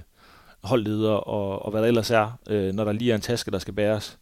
holdledere 0.63 1.19
og, 1.19 1.65
og 1.65 1.71
hvad 1.71 1.81
der 1.81 1.87
ellers 1.87 2.11
er, 2.11 2.39
øh, 2.49 2.73
når 2.73 2.83
der 2.83 2.91
lige 2.91 3.11
er 3.11 3.15
en 3.15 3.21
taske, 3.21 3.51
der 3.51 3.59
skal 3.59 3.73
bæres. 3.73 4.17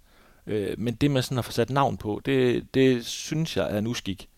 Øh, 0.47 0.75
men 0.77 0.95
det 0.95 1.11
med 1.11 1.21
sådan 1.21 1.37
at 1.37 1.45
få 1.45 1.51
sat 1.51 1.69
navn 1.69 1.97
på, 1.97 2.21
det, 2.25 2.67
det 2.73 3.05
synes 3.05 3.57
jeg 3.57 3.73
er 3.73 3.77
en 3.77 3.87
uskik. 3.87 4.29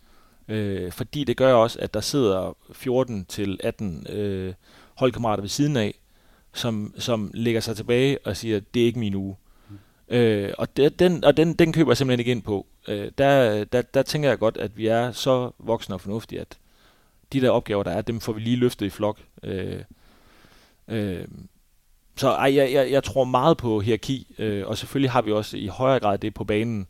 Øh, 0.48 0.92
fordi 0.92 1.24
det 1.24 1.38
gør 1.38 1.54
også, 1.54 1.80
at 1.80 1.94
der 1.94 2.02
sidder 2.02 2.58
14 2.72 3.26
til 3.26 3.60
18 3.64 4.08
øh, 4.10 4.54
holdkammerater 4.96 5.42
ved 5.42 5.50
siden 5.50 5.78
af, 5.78 6.00
som, 6.54 6.94
som 6.98 7.32
lægger 7.34 7.62
sig 7.62 7.76
tilbage 7.76 8.18
og 8.26 8.38
siger, 8.38 8.60
det 8.74 8.82
er 8.82 8.86
ikke 8.86 9.00
min 9.00 9.16
uge. 9.16 9.36
Mm. 9.70 10.16
Øh, 10.16 10.54
og 10.58 10.78
det, 10.78 11.00
den, 11.00 11.24
og 11.24 11.38
den, 11.38 11.54
den 11.54 11.74
køber 11.74 11.92
jeg 11.92 11.98
simpelthen 11.98 12.20
ikke 12.20 12.32
ind 12.32 12.44
på. 12.44 12.68
Øh, 12.88 13.12
der, 13.18 13.64
der, 13.64 13.82
der 13.82 14.04
tænker 14.04 14.30
jeg 14.30 14.40
godt, 14.40 14.58
at 14.58 14.78
vi 14.78 14.88
er 14.88 15.12
så 15.12 15.52
voksne 15.60 15.96
og 15.96 16.02
fornuftige, 16.02 16.42
at 16.42 16.58
de 17.34 17.42
der 17.42 17.50
opgaver, 17.50 17.84
der 17.84 17.92
er, 17.92 18.02
dem 18.02 18.20
får 18.20 18.34
vi 18.34 18.40
lige 18.40 18.56
løftet 18.56 18.86
i 18.86 18.90
flok. 18.90 19.20
Øh, 19.44 19.82
øh, 20.88 21.28
så 22.18 22.30
ej, 22.30 22.56
jeg, 22.56 22.74
jeg, 22.74 22.92
jeg 22.92 23.04
tror 23.04 23.24
meget 23.24 23.58
på 23.58 23.80
hierarki, 23.80 24.36
øh, 24.38 24.68
og 24.68 24.78
selvfølgelig 24.78 25.12
har 25.12 25.22
vi 25.22 25.32
også 25.32 25.58
i 25.58 25.68
højere 25.68 26.00
grad 26.00 26.18
det 26.18 26.34
på 26.34 26.44
banen. 26.44 26.88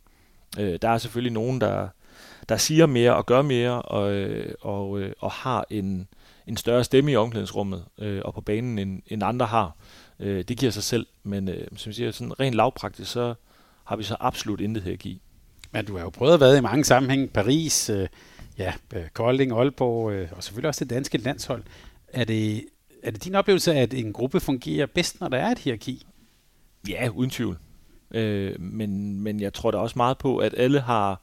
Øh, 0.59 0.79
der 0.81 0.89
er 0.89 0.97
selvfølgelig 0.97 1.33
nogen, 1.33 1.61
der, 1.61 1.87
der 2.49 2.57
siger 2.57 2.85
mere 2.85 3.15
og 3.15 3.25
gør 3.25 3.41
mere, 3.41 3.81
og, 3.81 4.13
øh, 4.13 4.53
og, 4.61 4.99
øh, 4.99 5.13
og 5.19 5.31
har 5.31 5.65
en, 5.69 6.07
en 6.47 6.57
større 6.57 6.83
stemme 6.83 7.11
i 7.11 7.15
omklædningsrummet 7.15 7.85
øh, 7.97 8.21
og 8.25 8.33
på 8.33 8.41
banen, 8.41 8.79
end, 8.79 9.01
end 9.07 9.23
andre 9.23 9.45
har. 9.45 9.75
Øh, 10.19 10.43
det 10.43 10.57
giver 10.57 10.71
sig 10.71 10.83
selv, 10.83 11.05
men 11.23 11.49
øh, 11.49 11.67
som 11.75 11.89
jeg 11.89 11.95
siger, 11.95 12.11
sådan 12.11 12.39
rent 12.39 12.55
lavpraktisk, 12.55 13.11
så 13.11 13.33
har 13.83 13.95
vi 13.95 14.03
så 14.03 14.15
absolut 14.19 14.61
intet 14.61 14.83
her 14.83 14.93
at 14.93 14.99
give. 14.99 15.19
Men 15.71 15.85
du 15.85 15.97
har 15.97 16.03
jo 16.03 16.09
prøvet 16.09 16.33
at 16.33 16.39
være 16.39 16.57
i 16.57 16.61
mange 16.61 16.85
sammenhæng. 16.85 17.29
Paris, 17.29 17.89
øh, 17.89 18.07
ja, 18.57 18.73
Kolding, 19.13 19.51
Aalborg 19.51 20.11
øh, 20.11 20.27
og 20.31 20.43
selvfølgelig 20.43 20.67
også 20.67 20.85
det 20.85 20.89
danske 20.89 21.17
landshold. 21.17 21.63
Er 22.07 22.23
det, 22.23 22.65
er 23.03 23.11
det 23.11 23.23
din 23.23 23.35
oplevelse, 23.35 23.73
at 23.73 23.93
en 23.93 24.13
gruppe 24.13 24.39
fungerer 24.39 24.85
bedst, 24.85 25.19
når 25.19 25.27
der 25.27 25.37
er 25.37 25.51
et 25.51 25.59
hierarki? 25.59 26.05
Ja, 26.89 27.09
uden 27.09 27.29
tvivl. 27.29 27.57
Øh, 28.11 28.61
men, 28.61 29.21
men 29.21 29.39
jeg 29.39 29.53
tror 29.53 29.71
da 29.71 29.77
også 29.77 29.93
meget 29.97 30.17
på, 30.17 30.37
at 30.37 30.53
alle 30.57 30.79
har 30.79 31.21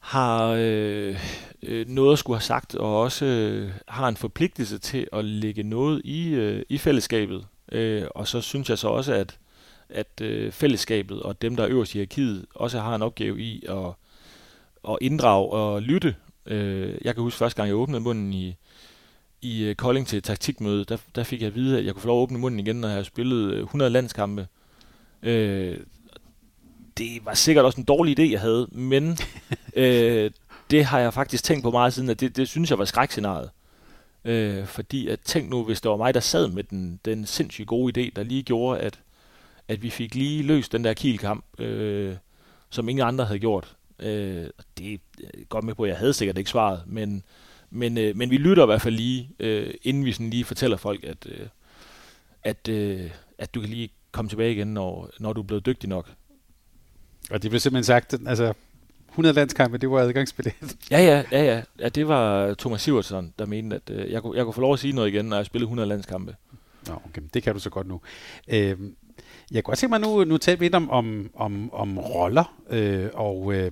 har 0.00 0.56
øh, 0.58 1.16
øh, 1.62 1.88
noget 1.88 2.12
at 2.12 2.18
skulle 2.18 2.36
have 2.36 2.42
sagt, 2.42 2.74
og 2.74 3.00
også 3.00 3.24
øh, 3.24 3.70
har 3.88 4.08
en 4.08 4.16
forpligtelse 4.16 4.78
til 4.78 5.08
at 5.12 5.24
lægge 5.24 5.62
noget 5.62 6.02
i, 6.04 6.28
øh, 6.28 6.62
i 6.68 6.78
fællesskabet. 6.78 7.46
Øh, 7.72 8.04
og 8.14 8.28
så 8.28 8.40
synes 8.40 8.70
jeg 8.70 8.78
så 8.78 8.88
også, 8.88 9.12
at, 9.14 9.38
at 9.88 10.20
øh, 10.22 10.52
fællesskabet 10.52 11.22
og 11.22 11.42
dem, 11.42 11.56
der 11.56 11.64
er 11.64 11.70
øverst 11.70 11.94
i 11.94 11.98
hierarkiet, 11.98 12.46
også 12.54 12.80
har 12.80 12.94
en 12.94 13.02
opgave 13.02 13.40
i 13.40 13.64
at, 13.68 13.92
at 14.88 14.98
inddrage 15.00 15.50
og 15.50 15.82
lytte. 15.82 16.16
Øh, 16.46 16.94
jeg 17.04 17.14
kan 17.14 17.22
huske 17.22 17.38
første 17.38 17.56
gang, 17.56 17.68
jeg 17.68 17.76
åbnede 17.76 18.00
munden 18.00 18.32
i, 18.32 18.56
i 19.42 19.64
øh, 19.64 19.74
Kolding 19.74 20.06
til 20.06 20.22
taktikmøde, 20.22 20.84
der, 20.84 20.96
der 21.14 21.24
fik 21.24 21.40
jeg 21.40 21.46
at 21.46 21.54
vide, 21.54 21.78
at 21.78 21.84
jeg 21.84 21.94
kunne 21.94 22.02
få 22.02 22.08
lov 22.08 22.18
at 22.18 22.22
åbne 22.22 22.38
munden 22.38 22.60
igen, 22.60 22.76
når 22.76 22.88
jeg 22.88 22.94
havde 22.94 23.04
spillet 23.04 23.52
øh, 23.52 23.62
100 23.62 23.90
landskampe. 23.90 24.46
Øh, 25.22 25.76
det 27.00 27.24
var 27.24 27.34
sikkert 27.34 27.64
også 27.64 27.80
en 27.80 27.84
dårlig 27.84 28.18
idé, 28.18 28.32
jeg 28.32 28.40
havde, 28.40 28.68
men 28.72 29.18
øh, 29.76 30.30
det 30.70 30.84
har 30.84 30.98
jeg 30.98 31.14
faktisk 31.14 31.44
tænkt 31.44 31.62
på 31.62 31.70
meget 31.70 31.92
siden, 31.94 32.10
at 32.10 32.20
det, 32.20 32.36
det 32.36 32.48
synes 32.48 32.70
jeg 32.70 32.78
var 32.78 32.84
skrækscenariet. 32.84 33.50
Øh, 34.24 34.66
fordi 34.66 35.08
at 35.08 35.20
tænk 35.20 35.50
nu, 35.50 35.64
hvis 35.64 35.80
det 35.80 35.90
var 35.90 35.96
mig, 35.96 36.14
der 36.14 36.20
sad 36.20 36.48
med 36.48 36.64
den, 36.64 37.00
den 37.04 37.26
sindssygt 37.26 37.68
gode 37.68 38.00
idé, 38.00 38.12
der 38.16 38.22
lige 38.22 38.42
gjorde, 38.42 38.80
at, 38.80 39.00
at 39.68 39.82
vi 39.82 39.90
fik 39.90 40.14
lige 40.14 40.42
løst 40.42 40.72
den 40.72 40.84
der 40.84 40.94
kielkamp, 40.94 41.44
øh, 41.60 42.14
som 42.70 42.88
ingen 42.88 43.06
andre 43.06 43.24
havde 43.24 43.38
gjort. 43.38 43.76
Øh, 43.98 44.46
det 44.78 44.92
er 44.92 44.98
godt 45.48 45.64
med 45.64 45.74
på, 45.74 45.82
at 45.82 45.88
jeg 45.88 45.98
havde 45.98 46.14
sikkert 46.14 46.38
ikke 46.38 46.50
svaret, 46.50 46.82
men, 46.86 47.22
men, 47.70 47.98
øh, 47.98 48.16
men 48.16 48.30
vi 48.30 48.36
lytter 48.36 48.62
i 48.62 48.66
hvert 48.66 48.82
fald 48.82 48.94
lige, 48.94 49.30
øh, 49.40 49.74
inden 49.82 50.04
vi 50.04 50.12
sådan 50.12 50.30
lige 50.30 50.44
fortæller 50.44 50.76
folk, 50.76 51.04
at, 51.04 51.26
øh, 51.26 51.46
at, 52.42 52.68
øh, 52.68 53.10
at 53.38 53.54
du 53.54 53.60
kan 53.60 53.70
lige 53.70 53.90
komme 54.12 54.28
tilbage 54.28 54.52
igen, 54.52 54.74
når, 54.74 55.10
når 55.18 55.32
du 55.32 55.40
er 55.40 55.46
blevet 55.46 55.66
dygtig 55.66 55.88
nok. 55.88 56.10
Og 57.30 57.42
det 57.42 57.50
blev 57.50 57.60
simpelthen 57.60 57.84
sagt, 57.84 58.14
altså 58.26 58.52
100 59.10 59.34
landskampe, 59.34 59.78
det 59.78 59.90
var 59.90 59.98
adgangsbillet. 59.98 60.54
Ja, 60.90 61.00
ja, 61.00 61.22
ja, 61.32 61.44
ja. 61.44 61.62
ja 61.78 61.88
det 61.88 62.08
var 62.08 62.54
Thomas 62.54 62.82
Sivertsen, 62.82 63.34
der 63.38 63.46
mente, 63.46 63.76
at 63.76 63.90
øh, 63.90 64.12
jeg, 64.12 64.22
kunne, 64.22 64.36
jeg 64.36 64.44
kunne 64.44 64.54
få 64.54 64.60
lov 64.60 64.72
at 64.72 64.78
sige 64.78 64.92
noget 64.92 65.08
igen, 65.08 65.24
når 65.24 65.36
jeg 65.36 65.46
spillede 65.46 65.66
100 65.66 65.88
landskampe. 65.88 66.36
Nå, 66.86 66.94
okay. 66.94 67.22
Det 67.34 67.42
kan 67.42 67.54
du 67.54 67.60
så 67.60 67.70
godt 67.70 67.86
nu. 67.86 68.00
Øh, 68.48 68.56
jeg 68.58 68.76
kunne 68.76 69.62
godt 69.62 69.78
tænke 69.78 69.90
mig 69.90 70.00
nu, 70.00 70.24
nu 70.24 70.36
tale 70.36 70.60
lidt 70.60 70.74
om, 70.74 70.90
om, 70.90 71.30
om, 71.34 71.72
om 71.72 71.98
roller, 71.98 72.54
øh, 72.70 73.08
og 73.14 73.54
øh, 73.54 73.70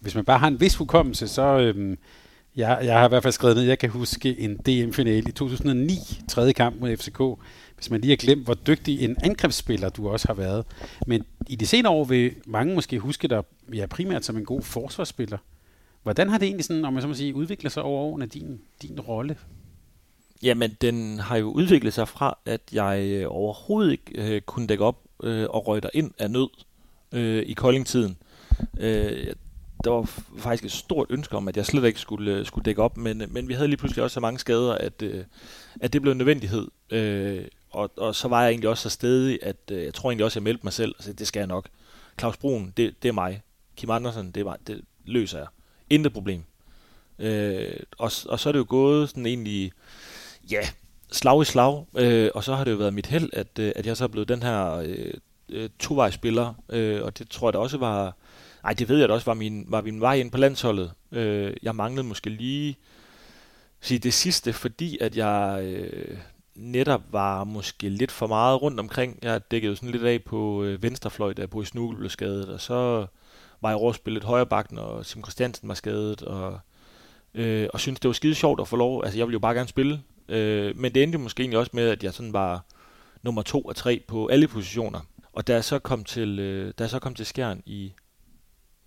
hvis 0.00 0.14
man 0.14 0.24
bare 0.24 0.38
har 0.38 0.48
en 0.48 0.60
vis 0.60 0.76
hukommelse, 0.76 1.28
så 1.28 1.58
øh, 1.58 1.96
jeg, 2.56 2.80
jeg 2.82 2.98
har 2.98 3.06
i 3.06 3.08
hvert 3.08 3.22
fald 3.22 3.32
skrevet 3.32 3.56
ned, 3.56 3.64
jeg 3.64 3.78
kan 3.78 3.90
huske 3.90 4.38
en 4.38 4.56
DM-finale 4.56 5.28
i 5.28 5.32
2009, 5.32 5.98
tredje 6.28 6.52
kamp 6.52 6.80
mod 6.80 6.96
FCK, 6.96 7.20
hvis 7.76 7.90
man 7.90 8.00
lige 8.00 8.10
har 8.10 8.16
glemt, 8.16 8.44
hvor 8.44 8.54
dygtig 8.54 9.00
en 9.04 9.16
angrebsspiller 9.22 9.88
du 9.88 10.08
også 10.08 10.28
har 10.28 10.34
været. 10.34 10.64
Men 11.06 11.24
i 11.46 11.56
de 11.56 11.66
senere 11.66 11.92
år 11.92 12.04
vil 12.04 12.34
mange 12.46 12.74
måske 12.74 12.98
huske 12.98 13.28
dig 13.28 13.42
ja, 13.74 13.86
primært 13.86 14.24
som 14.24 14.36
en 14.36 14.44
god 14.44 14.62
forsvarsspiller. 14.62 15.38
Hvordan 16.02 16.28
har 16.28 16.38
det 16.38 16.46
egentlig 16.46 16.64
sådan, 16.64 16.84
om 16.84 16.92
man 16.92 17.02
så 17.02 17.08
må 17.08 17.14
sige, 17.14 17.34
udviklet 17.34 17.72
sig 17.72 17.82
over 17.82 18.02
årene, 18.02 18.26
din, 18.26 18.60
din 18.82 19.00
rolle? 19.00 19.36
Jamen, 20.42 20.76
den 20.80 21.18
har 21.18 21.36
jo 21.36 21.50
udviklet 21.50 21.92
sig 21.92 22.08
fra, 22.08 22.38
at 22.46 22.60
jeg 22.72 23.00
øh, 23.02 23.26
overhovedet 23.28 23.92
ikke 23.92 24.34
øh, 24.34 24.40
kunne 24.40 24.66
dække 24.66 24.84
op 24.84 25.02
øh, 25.22 25.46
og 25.50 25.66
røge 25.66 25.82
ind 25.94 26.10
af 26.18 26.30
nød 26.30 26.48
øh, 27.12 27.42
i 27.46 27.52
koldingtiden. 27.52 28.16
Øh, 28.80 29.26
der 29.84 29.90
var 29.90 30.10
faktisk 30.38 30.64
et 30.64 30.72
stort 30.72 31.06
ønske 31.10 31.36
om, 31.36 31.48
at 31.48 31.56
jeg 31.56 31.66
slet 31.66 31.84
ikke 31.84 32.00
skulle, 32.00 32.32
øh, 32.32 32.46
skulle 32.46 32.64
dække 32.64 32.82
op, 32.82 32.96
men, 32.96 33.22
men 33.28 33.48
vi 33.48 33.54
havde 33.54 33.68
lige 33.68 33.76
pludselig 33.76 34.04
også 34.04 34.14
så 34.14 34.20
mange 34.20 34.38
skader, 34.38 34.72
at, 34.72 35.02
øh, 35.02 35.24
at 35.80 35.92
det 35.92 36.02
blev 36.02 36.12
en 36.12 36.18
nødvendighed. 36.18 36.68
Øh, 36.90 37.44
og, 37.70 37.90
og 37.96 38.14
så 38.14 38.28
var 38.28 38.42
jeg 38.42 38.50
egentlig 38.50 38.70
også 38.70 38.82
så 38.82 38.90
stedig, 38.90 39.38
at 39.42 39.56
øh, 39.70 39.84
jeg 39.84 39.94
tror 39.94 40.10
egentlig 40.10 40.24
også, 40.24 40.32
at 40.32 40.40
jeg 40.40 40.42
meldte 40.42 40.66
mig 40.66 40.72
selv, 40.72 40.94
og 40.98 41.04
sagde, 41.04 41.18
det 41.18 41.26
skal 41.26 41.40
jeg 41.40 41.46
nok. 41.46 41.68
Claus 42.18 42.36
Brun, 42.36 42.72
det, 42.76 42.94
det 43.02 43.08
er 43.08 43.12
mig. 43.12 43.42
Kim 43.76 43.90
Andersen, 43.90 44.30
det, 44.30 44.40
er 44.40 44.44
mig. 44.44 44.56
det 44.66 44.80
løser 45.04 45.38
jeg. 45.38 45.46
Intet 45.90 46.12
problem. 46.12 46.44
Øh, 47.18 47.76
og, 47.98 48.10
og 48.28 48.40
så 48.40 48.48
er 48.48 48.52
det 48.52 48.58
jo 48.58 48.66
gået 48.68 49.08
sådan 49.08 49.26
egentlig, 49.26 49.72
ja, 50.50 50.60
slag 51.12 51.42
i 51.42 51.44
slag, 51.44 51.86
øh, 51.96 52.30
og 52.34 52.44
så 52.44 52.54
har 52.54 52.64
det 52.64 52.70
jo 52.70 52.76
været 52.76 52.94
mit 52.94 53.06
held, 53.06 53.30
at, 53.32 53.58
øh, 53.58 53.72
at 53.76 53.86
jeg 53.86 53.96
så 53.96 54.04
er 54.04 54.08
blevet 54.08 54.28
den 54.28 54.42
her 54.42 54.74
øh, 54.74 55.14
øh 55.48 55.68
tovejsspiller, 55.78 56.54
øh, 56.68 57.02
og 57.02 57.18
det 57.18 57.30
tror 57.30 57.48
jeg 57.48 57.52
da 57.52 57.58
også 57.58 57.78
var, 57.78 58.16
nej, 58.64 58.72
det 58.72 58.88
ved 58.88 58.98
jeg 58.98 59.08
da 59.08 59.14
også 59.14 59.26
var 59.26 59.34
min, 59.34 59.64
var 59.68 59.82
min 59.82 60.00
vej 60.00 60.14
ind 60.14 60.30
på 60.30 60.38
landsholdet. 60.38 60.92
Øh, 61.12 61.54
jeg 61.62 61.74
manglede 61.74 62.06
måske 62.06 62.30
lige 62.30 62.76
sige 63.80 63.98
det 63.98 64.14
sidste, 64.14 64.52
fordi 64.52 64.98
at 65.00 65.16
jeg 65.16 65.60
øh, 65.64 66.18
netop 66.54 67.02
var 67.10 67.44
måske 67.44 67.88
lidt 67.88 68.12
for 68.12 68.26
meget 68.26 68.62
rundt 68.62 68.80
omkring. 68.80 69.18
Jeg 69.22 69.50
dækkede 69.50 69.76
sådan 69.76 69.90
lidt 69.90 70.04
af 70.04 70.22
på 70.22 70.62
øh, 70.62 70.82
venstrefløj, 70.82 71.32
da 71.32 71.46
Boris 71.46 71.68
Snugel 71.68 71.96
blev 71.96 72.10
skadet, 72.10 72.48
og 72.48 72.60
så 72.60 73.06
var 73.62 73.68
jeg 73.68 73.76
overspillet 73.76 74.24
højre 74.24 74.46
bakken, 74.46 74.78
og 74.78 75.06
Sim 75.06 75.22
Christiansen 75.22 75.68
var 75.68 75.74
skadet, 75.74 76.22
og, 76.22 76.58
øh, 77.34 77.68
og 77.72 77.80
syntes, 77.80 78.00
det 78.00 78.08
var 78.08 78.12
skide 78.12 78.34
sjovt 78.34 78.60
at 78.60 78.68
få 78.68 78.76
lov. 78.76 79.04
Altså, 79.04 79.18
jeg 79.18 79.26
ville 79.26 79.34
jo 79.34 79.38
bare 79.38 79.54
gerne 79.54 79.68
spille, 79.68 80.02
øh, 80.28 80.76
men 80.76 80.94
det 80.94 81.02
endte 81.02 81.18
måske 81.18 81.40
egentlig 81.40 81.58
også 81.58 81.70
med, 81.74 81.88
at 81.88 82.04
jeg 82.04 82.14
sådan 82.14 82.32
var 82.32 82.64
nummer 83.22 83.42
to 83.42 83.60
og 83.60 83.76
tre 83.76 84.02
på 84.08 84.26
alle 84.26 84.48
positioner. 84.48 85.00
Og 85.32 85.46
da 85.46 85.52
jeg 85.52 85.64
så 85.64 85.78
kom 85.78 86.04
til, 86.04 86.38
øh, 86.38 86.72
da 86.78 86.82
jeg 86.82 86.90
så 86.90 86.98
kom 86.98 87.14
til 87.14 87.26
Skjern 87.26 87.62
i 87.66 87.92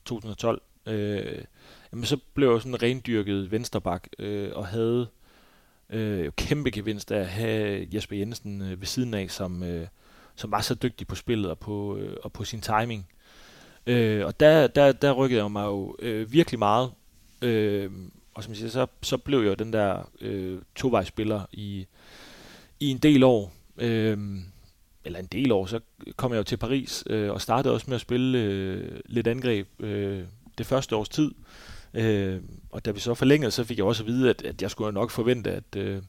2012, 0.08 0.62
øh, 0.86 1.44
jamen 1.92 2.06
så 2.06 2.18
blev 2.34 2.52
jeg 2.52 2.62
sådan 2.62 2.82
rendyrket 2.82 3.52
vensterbak, 3.52 4.08
øh, 4.20 4.52
og 4.56 4.68
havde 4.68 5.08
øh, 5.90 6.32
kæmpe 6.32 6.72
gevinst 6.72 7.12
af 7.12 7.20
at 7.20 7.28
have 7.28 7.88
Jesper 7.94 8.16
Jensen 8.16 8.62
øh, 8.62 8.80
ved 8.80 8.88
siden 8.88 9.14
af, 9.14 9.32
som, 9.32 9.64
øh, 9.64 9.88
som 10.36 10.52
var 10.52 10.62
så 10.62 10.76
dygtig 10.76 11.08
på 11.08 11.16
spillet 11.16 11.52
og 11.52 11.60
på, 11.60 11.98
øh, 11.98 12.18
og 12.24 12.34
på 12.34 12.44
sin 12.44 12.62
timing. 12.62 13.08
Øh, 13.88 14.26
og 14.26 14.40
der, 14.40 14.68
der, 14.68 14.92
der 14.92 15.12
rykkede 15.12 15.42
jeg 15.42 15.52
mig 15.52 15.66
jo 15.66 15.96
øh, 16.00 16.32
virkelig 16.32 16.60
meget. 16.60 16.92
Øh, 17.42 17.92
og 18.34 18.44
som 18.44 18.52
jeg 18.52 18.58
siger, 18.58 18.70
så, 18.70 18.88
så 19.02 19.18
blev 19.18 19.40
jeg 19.40 19.48
jo 19.48 19.54
den 19.54 19.74
der 19.74 20.10
øh, 20.22 20.60
tovejsspiller 20.76 21.42
i, 21.52 21.86
i 22.80 22.88
en 22.88 22.98
del 22.98 23.24
år. 23.24 23.54
Øh, 23.78 24.18
eller 25.08 25.20
en 25.20 25.26
del 25.26 25.52
år, 25.52 25.66
så 25.66 25.80
kom 26.16 26.32
jeg 26.32 26.38
jo 26.38 26.44
til 26.44 26.58
Paris 26.58 27.04
øh, 27.10 27.32
og 27.32 27.42
startede 27.42 27.74
også 27.74 27.86
med 27.88 27.96
at 27.96 28.02
spille 28.02 28.38
øh, 28.38 29.00
lidt 29.06 29.28
angreb 29.28 29.68
øh, 29.80 30.24
det 30.58 30.66
første 30.66 30.96
års 30.96 31.10
tid. 31.10 31.32
Øh, 31.94 32.42
og 32.72 32.86
da 32.86 32.92
vi 32.92 33.00
så 33.00 33.14
forlængede, 33.14 33.52
så 33.52 33.64
fik 33.64 33.78
jeg 33.78 33.86
også 33.86 34.04
at 34.04 34.08
vide, 34.08 34.30
at, 34.30 34.42
at 34.42 34.62
jeg 34.62 34.72
skulle 34.72 34.92
nok 34.92 35.12
forvente, 35.12 35.52
at, 35.52 35.76
øh, 35.76 36.02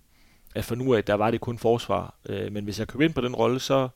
at 0.55 0.65
for 0.65 0.75
nu 0.75 0.95
af, 0.95 1.05
der 1.05 1.15
var 1.15 1.31
det 1.31 1.41
kun 1.41 1.59
forsvar. 1.59 2.15
Øh, 2.29 2.53
men 2.53 2.65
hvis 2.65 2.79
jeg 2.79 2.89
købte 2.89 3.05
ind 3.05 3.15
på 3.15 3.21
den 3.21 3.35
rolle, 3.35 3.61
så, 3.61 3.89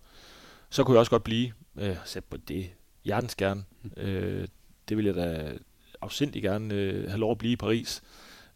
så 0.71 0.85
kunne 0.85 0.95
jeg 0.95 1.01
også 1.01 1.11
godt 1.11 1.25
blive. 1.25 1.53
Øh, 1.79 1.97
sat 2.05 2.25
på 2.25 2.37
det 2.37 2.71
hjertens 3.05 3.35
gerne. 3.35 3.65
Øh, 3.97 4.49
det 4.89 4.97
ville 4.97 5.09
jeg 5.09 5.15
da 5.15 5.53
afsindig 6.03 6.43
gerne 6.43 6.75
øh, 6.75 7.09
have 7.09 7.21
lov 7.21 7.31
at 7.31 7.39
blive 7.39 7.53
i 7.53 7.57
Paris. 7.57 8.03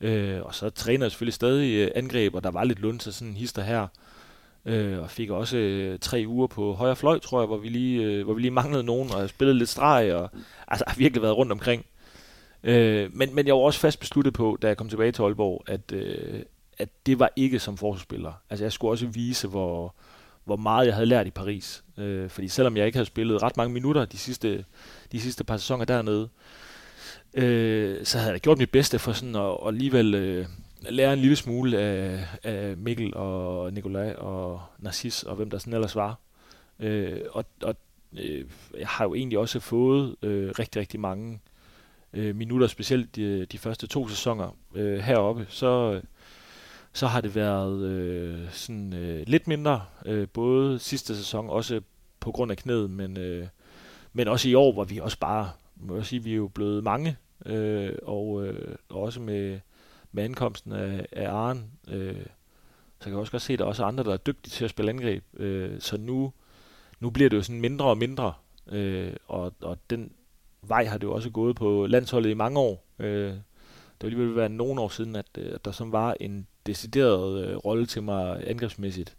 Øh, 0.00 0.42
og 0.42 0.54
så 0.54 0.70
træner 0.70 1.04
jeg 1.04 1.10
selvfølgelig 1.10 1.34
stadig 1.34 1.74
øh, 1.74 1.90
angreb, 1.94 2.34
og 2.34 2.44
der 2.44 2.50
var 2.50 2.64
lidt 2.64 2.78
lund 2.78 3.00
til 3.00 3.12
sådan 3.12 3.28
en 3.28 3.36
hister 3.36 3.62
her. 3.62 3.88
Øh, 4.66 4.98
og 4.98 5.10
fik 5.10 5.30
også 5.30 5.56
øh, 5.56 5.98
tre 5.98 6.24
uger 6.26 6.46
på 6.46 6.72
højre 6.72 6.96
fløj, 6.96 7.18
tror 7.18 7.40
jeg, 7.40 7.46
hvor 7.46 7.56
vi 7.56 7.68
lige, 7.68 8.02
øh, 8.02 8.24
hvor 8.24 8.34
vi 8.34 8.40
lige 8.40 8.50
manglede 8.50 8.84
nogen, 8.84 9.10
og 9.14 9.20
jeg 9.20 9.28
spillede 9.28 9.58
lidt 9.58 9.68
streg, 9.68 10.14
og 10.14 10.30
altså, 10.68 10.84
har 10.88 10.96
virkelig 10.96 11.22
været 11.22 11.36
rundt 11.36 11.52
omkring. 11.52 11.86
Øh, 12.62 13.10
men, 13.12 13.34
men 13.34 13.46
jeg 13.46 13.54
var 13.54 13.60
også 13.60 13.80
fast 13.80 14.00
besluttet 14.00 14.34
på, 14.34 14.58
da 14.62 14.66
jeg 14.66 14.76
kom 14.76 14.88
tilbage 14.88 15.12
til 15.12 15.22
Aalborg, 15.22 15.64
at, 15.66 15.92
øh, 15.92 16.42
at 16.78 16.88
det 17.06 17.18
var 17.18 17.30
ikke 17.36 17.58
som 17.58 17.76
forsvarsspiller. 17.76 18.32
Altså 18.50 18.64
jeg 18.64 18.72
skulle 18.72 18.92
også 18.92 19.06
vise, 19.06 19.48
hvor, 19.48 19.94
hvor 20.44 20.56
meget 20.56 20.86
jeg 20.86 20.94
havde 20.94 21.06
lært 21.06 21.26
i 21.26 21.30
Paris. 21.30 21.84
Øh, 21.98 22.30
fordi 22.30 22.48
selvom 22.48 22.76
jeg 22.76 22.86
ikke 22.86 22.96
havde 22.96 23.06
spillet 23.06 23.42
ret 23.42 23.56
mange 23.56 23.74
minutter 23.74 24.04
de 24.04 24.18
sidste, 24.18 24.64
de 25.12 25.20
sidste 25.20 25.44
par 25.44 25.56
sæsoner 25.56 25.84
dernede, 25.84 26.28
øh, 27.34 28.04
så 28.04 28.18
havde 28.18 28.32
jeg 28.32 28.40
gjort 28.40 28.58
mit 28.58 28.70
bedste 28.70 28.98
for 28.98 29.12
sådan 29.12 29.36
at, 29.36 29.42
at 29.42 29.68
alligevel 29.68 30.14
øh, 30.14 30.46
lære 30.80 31.12
en 31.12 31.18
lille 31.18 31.36
smule 31.36 31.78
af, 31.78 32.24
af 32.42 32.76
Mikkel 32.76 33.14
og 33.14 33.72
Nikolaj 33.72 34.12
og 34.12 34.62
Narcis 34.78 35.22
og 35.22 35.36
hvem 35.36 35.50
der 35.50 35.58
sådan 35.58 35.72
ellers 35.72 35.96
var. 35.96 36.18
Øh, 36.80 37.20
og 37.30 37.44
og 37.62 37.76
øh, 38.18 38.44
jeg 38.78 38.88
har 38.88 39.04
jo 39.04 39.14
egentlig 39.14 39.38
også 39.38 39.60
fået 39.60 40.16
øh, 40.22 40.50
rigtig, 40.58 40.80
rigtig 40.80 41.00
mange 41.00 41.40
øh, 42.12 42.36
minutter, 42.36 42.66
specielt 42.66 43.16
de, 43.16 43.46
de 43.46 43.58
første 43.58 43.86
to 43.86 44.08
sæsoner 44.08 44.56
øh, 44.74 44.98
heroppe, 44.98 45.46
så, 45.48 46.00
så 46.92 47.06
har 47.06 47.20
det 47.20 47.34
været 47.34 47.82
øh, 47.82 48.52
sådan 48.52 48.92
øh, 48.92 49.22
lidt 49.26 49.48
mindre, 49.48 49.84
øh, 50.06 50.28
både 50.28 50.78
sidste 50.78 51.16
sæson, 51.16 51.50
også 51.50 51.80
på 52.20 52.32
grund 52.32 52.50
af 52.50 52.56
knæet, 52.56 52.90
men, 52.90 53.16
øh, 53.16 53.46
men 54.12 54.28
også 54.28 54.48
i 54.48 54.54
år, 54.54 54.72
hvor 54.72 54.84
vi 54.84 54.98
også 54.98 55.18
bare, 55.18 55.50
må 55.76 55.96
jeg 55.96 56.06
sige, 56.06 56.22
vi 56.22 56.32
er 56.32 56.36
jo 56.36 56.48
blevet 56.48 56.84
mange, 56.84 57.16
øh, 57.46 57.92
og, 58.02 58.46
øh, 58.46 58.74
også 58.88 59.20
med, 59.20 59.60
med 60.16 60.24
ankomsten 60.24 60.72
af, 60.72 61.06
af 61.12 61.30
Aren, 61.30 61.70
øh, 61.88 62.26
så 62.98 63.04
kan 63.04 63.12
jeg 63.12 63.18
også 63.18 63.32
godt 63.32 63.42
se, 63.42 63.52
at 63.52 63.58
der 63.58 63.64
er 63.64 63.68
også 63.68 63.84
andre, 63.84 64.04
der 64.04 64.12
er 64.12 64.16
dygtige 64.16 64.50
til 64.50 64.64
at 64.64 64.70
spille 64.70 64.90
angreb, 64.90 65.24
øh, 65.36 65.80
så 65.80 65.96
nu, 65.96 66.32
nu 67.00 67.10
bliver 67.10 67.30
det 67.30 67.36
jo 67.36 67.42
sådan 67.42 67.60
mindre 67.60 67.84
og 67.84 67.98
mindre, 67.98 68.32
øh, 68.72 69.12
og, 69.28 69.52
og 69.60 69.78
den, 69.90 70.12
vej 70.62 70.84
har 70.84 70.98
det 70.98 71.06
jo 71.06 71.12
også 71.12 71.30
gået 71.30 71.56
på 71.56 71.86
landsholdet 71.86 72.30
i 72.30 72.34
mange 72.34 72.60
år. 72.60 72.84
Øh, 72.98 73.28
det 73.28 74.02
vil 74.02 74.06
alligevel 74.06 74.36
være 74.36 74.48
nogle 74.48 74.80
år 74.80 74.88
siden, 74.88 75.16
at, 75.16 75.26
øh, 75.38 75.54
at 75.54 75.64
der 75.64 75.72
som 75.72 75.92
var 75.92 76.16
en 76.20 76.46
decideret 76.66 77.44
øh, 77.44 77.56
rolle 77.56 77.86
til 77.86 78.02
mig 78.02 78.42
angrebsmæssigt. 78.46 79.16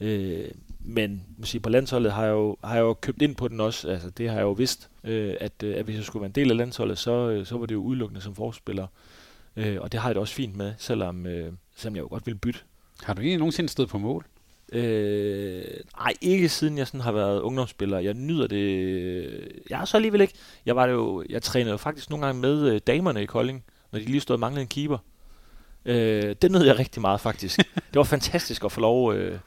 Øh, 0.00 0.48
men 0.80 1.22
sige, 1.42 1.60
på 1.60 1.68
landsholdet 1.68 2.12
har 2.12 2.24
jeg, 2.24 2.32
jo, 2.32 2.56
har 2.64 2.74
jeg 2.74 2.82
jo 2.82 2.94
købt 2.94 3.22
ind 3.22 3.36
på 3.36 3.48
den 3.48 3.60
også. 3.60 3.88
Altså, 3.88 4.10
det 4.10 4.28
har 4.28 4.36
jeg 4.36 4.42
jo 4.42 4.52
vidst, 4.52 4.90
øh, 5.04 5.34
at, 5.40 5.62
øh, 5.62 5.76
at 5.76 5.84
hvis 5.84 5.96
jeg 5.96 6.04
skulle 6.04 6.20
være 6.20 6.28
en 6.28 6.34
del 6.34 6.50
af 6.50 6.56
landsholdet, 6.56 6.98
så, 6.98 7.30
øh, 7.30 7.46
så 7.46 7.58
var 7.58 7.66
det 7.66 7.74
jo 7.74 7.80
udelukkende 7.80 8.20
som 8.20 8.34
forspiller. 8.34 8.84
Øh, 8.84 9.15
og 9.56 9.92
det 9.92 10.00
har 10.00 10.08
jeg 10.08 10.14
det 10.14 10.20
også 10.20 10.34
fint 10.34 10.56
med, 10.56 10.74
selvom, 10.78 11.26
øh, 11.26 11.52
selvom 11.76 11.96
jeg 11.96 12.02
jo 12.02 12.08
godt 12.08 12.26
vil 12.26 12.34
bytte. 12.34 12.60
Har 13.02 13.14
du 13.14 13.20
egentlig 13.20 13.38
nogensinde 13.38 13.68
stået 13.68 13.88
på 13.88 13.98
mål? 13.98 14.26
Øh, 14.72 15.64
nej, 15.98 16.12
ikke 16.20 16.48
siden 16.48 16.78
jeg 16.78 16.86
sådan 16.86 17.00
har 17.00 17.12
været 17.12 17.40
ungdomsspiller. 17.40 17.98
Jeg 17.98 18.14
nyder 18.14 18.46
det. 18.46 19.62
Jeg 19.70 19.78
har 19.78 19.84
så 19.84 19.96
alligevel 19.96 20.20
ikke. 20.20 20.34
Jeg 20.66 20.76
var 20.76 20.86
det 20.86 20.92
jo, 20.92 21.24
jeg 21.28 21.42
trænede 21.42 21.70
jo 21.70 21.76
faktisk 21.76 22.10
nogle 22.10 22.26
gange 22.26 22.40
med 22.40 22.72
øh, 22.72 22.80
damerne 22.86 23.22
i 23.22 23.26
Kolding, 23.26 23.64
når 23.92 23.98
de 23.98 24.04
lige 24.04 24.20
stod 24.20 24.34
og 24.34 24.40
manglede 24.40 24.62
en 24.62 24.68
keeper. 24.68 24.98
Øh, 25.84 26.36
det 26.42 26.50
nød 26.50 26.64
jeg 26.64 26.78
rigtig 26.78 27.00
meget 27.00 27.20
faktisk. 27.20 27.58
det 27.92 27.94
var 27.94 28.04
fantastisk 28.04 28.64
at 28.64 28.72
få 28.72 28.80
lov, 28.80 29.14
øh, 29.14 29.38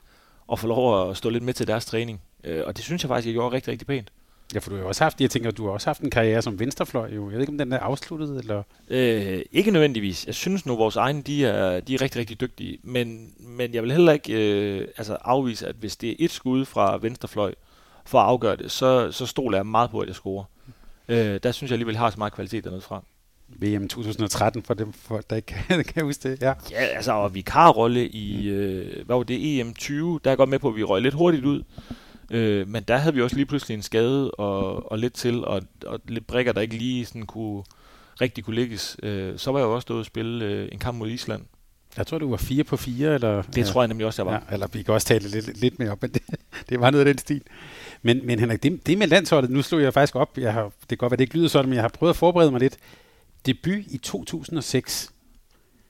at 0.51 0.59
få 0.59 0.67
lov 0.67 1.09
at 1.09 1.17
stå 1.17 1.29
lidt 1.29 1.43
med 1.43 1.53
til 1.53 1.67
deres 1.67 1.85
træning. 1.85 2.21
Øh, 2.43 2.63
og 2.65 2.77
det 2.77 2.85
synes 2.85 3.03
jeg 3.03 3.07
faktisk, 3.07 3.27
jeg 3.27 3.33
gjorde 3.33 3.55
rigtig, 3.55 3.71
rigtig 3.71 3.87
pænt. 3.87 4.11
Ja, 4.53 4.59
for 4.59 4.69
du 4.69 4.77
har 4.77 4.83
også 4.83 5.03
haft, 5.03 5.21
jeg 5.21 5.29
tænker, 5.29 5.51
du 5.51 5.65
har 5.65 5.71
også 5.71 5.87
haft 5.87 6.01
en 6.01 6.09
karriere 6.09 6.41
som 6.41 6.59
venstrefløj, 6.59 7.13
jo. 7.15 7.29
Jeg 7.29 7.33
ved 7.33 7.39
ikke, 7.39 7.51
om 7.51 7.57
den 7.57 7.73
er 7.73 7.79
afsluttet, 7.79 8.37
eller? 8.39 8.63
Øh, 8.87 9.41
ikke 9.51 9.71
nødvendigvis. 9.71 10.25
Jeg 10.25 10.35
synes 10.35 10.65
nu, 10.65 10.75
vores 10.75 10.95
egne, 10.95 11.21
de 11.21 11.45
er, 11.45 11.79
de 11.79 11.93
er 11.93 12.01
rigtig, 12.01 12.19
rigtig 12.19 12.41
dygtige. 12.41 12.77
Men, 12.83 13.33
men 13.39 13.73
jeg 13.73 13.83
vil 13.83 13.91
heller 13.91 14.11
ikke 14.11 14.33
øh, 14.33 14.87
altså 14.97 15.17
afvise, 15.21 15.67
at 15.67 15.75
hvis 15.75 15.97
det 15.97 16.09
er 16.09 16.15
et 16.19 16.31
skud 16.31 16.65
fra 16.65 16.97
venstrefløj 16.97 17.53
for 18.05 18.19
at 18.19 18.25
afgøre 18.25 18.55
det, 18.55 18.71
så, 18.71 19.11
så 19.11 19.25
stoler 19.25 19.57
jeg 19.57 19.65
meget 19.65 19.89
på, 19.89 19.99
at 19.99 20.07
jeg 20.07 20.15
scorer. 20.15 20.43
Øh, 21.07 21.39
der 21.43 21.51
synes 21.51 21.69
jeg 21.69 21.75
alligevel 21.75 21.97
har 21.97 22.09
så 22.09 22.17
meget 22.17 22.33
kvalitet 22.33 22.63
dernede 22.63 22.81
fra. 22.81 23.03
VM 23.47 23.87
2013, 23.87 24.63
for 24.63 24.73
dem, 24.73 24.93
for, 24.93 25.21
der 25.29 25.35
ikke 25.35 25.45
kan, 25.67 25.83
kan 25.83 26.03
huske 26.03 26.29
det. 26.29 26.41
Ja, 26.41 26.53
ja 26.71 26.75
altså, 26.75 27.11
og 27.11 27.35
vikarrolle 27.35 28.07
i, 28.07 28.49
øh, 28.49 29.05
hvad 29.05 29.15
var 29.15 29.23
det, 29.23 29.59
EM 29.59 29.73
20, 29.73 30.19
der 30.23 30.29
er 30.29 30.31
jeg 30.31 30.37
godt 30.37 30.49
med 30.49 30.59
på, 30.59 30.67
at 30.69 30.75
vi 30.75 30.83
røg 30.83 31.01
lidt 31.01 31.13
hurtigt 31.13 31.45
ud. 31.45 31.63
Øh, 32.31 32.67
men 32.67 32.83
der 32.83 32.97
havde 32.97 33.15
vi 33.15 33.21
også 33.21 33.35
lige 33.35 33.45
pludselig 33.45 33.75
en 33.75 33.81
skade 33.81 34.31
og, 34.31 34.91
og 34.91 34.99
lidt 34.99 35.13
til, 35.13 35.45
og, 35.45 35.61
og 35.85 35.99
lidt 36.07 36.27
brækker, 36.27 36.51
der 36.51 36.61
ikke 36.61 36.77
lige 36.77 37.05
sådan 37.05 37.25
kunne, 37.25 37.63
rigtig 38.21 38.43
kunne 38.43 38.55
lægges. 38.55 38.97
Øh, 39.03 39.37
så 39.37 39.51
var 39.51 39.59
jeg 39.59 39.65
jo 39.65 39.75
også 39.75 39.81
stået 39.81 39.99
og 39.99 40.05
spille 40.05 40.45
øh, 40.45 40.69
en 40.71 40.79
kamp 40.79 40.97
mod 40.97 41.09
Island. 41.09 41.41
Jeg 41.97 42.07
tror, 42.07 42.17
du 42.17 42.29
var 42.29 42.37
4 42.37 42.63
på 42.63 42.77
4, 42.77 43.13
eller? 43.13 43.41
Det 43.41 43.65
tror 43.65 43.81
jeg 43.81 43.87
nemlig 43.87 44.07
også, 44.07 44.21
jeg 44.21 44.31
var. 44.31 44.43
Ja, 44.49 44.53
eller 44.53 44.67
vi 44.67 44.83
kan 44.83 44.93
også 44.93 45.07
tale 45.07 45.29
lidt, 45.29 45.61
lidt 45.61 45.79
mere 45.79 45.91
op, 45.91 46.01
men 46.01 46.11
det, 46.11 46.21
det 46.69 46.79
var 46.79 46.91
noget 46.91 47.05
af 47.05 47.13
den 47.13 47.17
stil. 47.17 47.41
Men, 48.01 48.25
men 48.25 48.39
Henrik, 48.39 48.63
det, 48.63 48.87
det 48.87 48.97
med 48.97 49.07
landsholdet, 49.07 49.51
nu 49.51 49.61
slog 49.61 49.81
jeg 49.81 49.93
faktisk 49.93 50.15
op, 50.15 50.37
jeg 50.37 50.53
har, 50.53 50.63
det 50.63 50.87
kan 50.89 50.97
godt 50.97 51.11
være, 51.11 51.17
det 51.17 51.23
ikke 51.23 51.37
lyder 51.37 51.47
sådan, 51.47 51.69
men 51.69 51.75
jeg 51.75 51.83
har 51.83 51.89
prøvet 51.89 52.09
at 52.09 52.17
forberede 52.17 52.51
mig 52.51 52.59
lidt. 52.59 52.77
Debut 53.45 53.83
i 53.87 53.97
2006, 53.97 55.11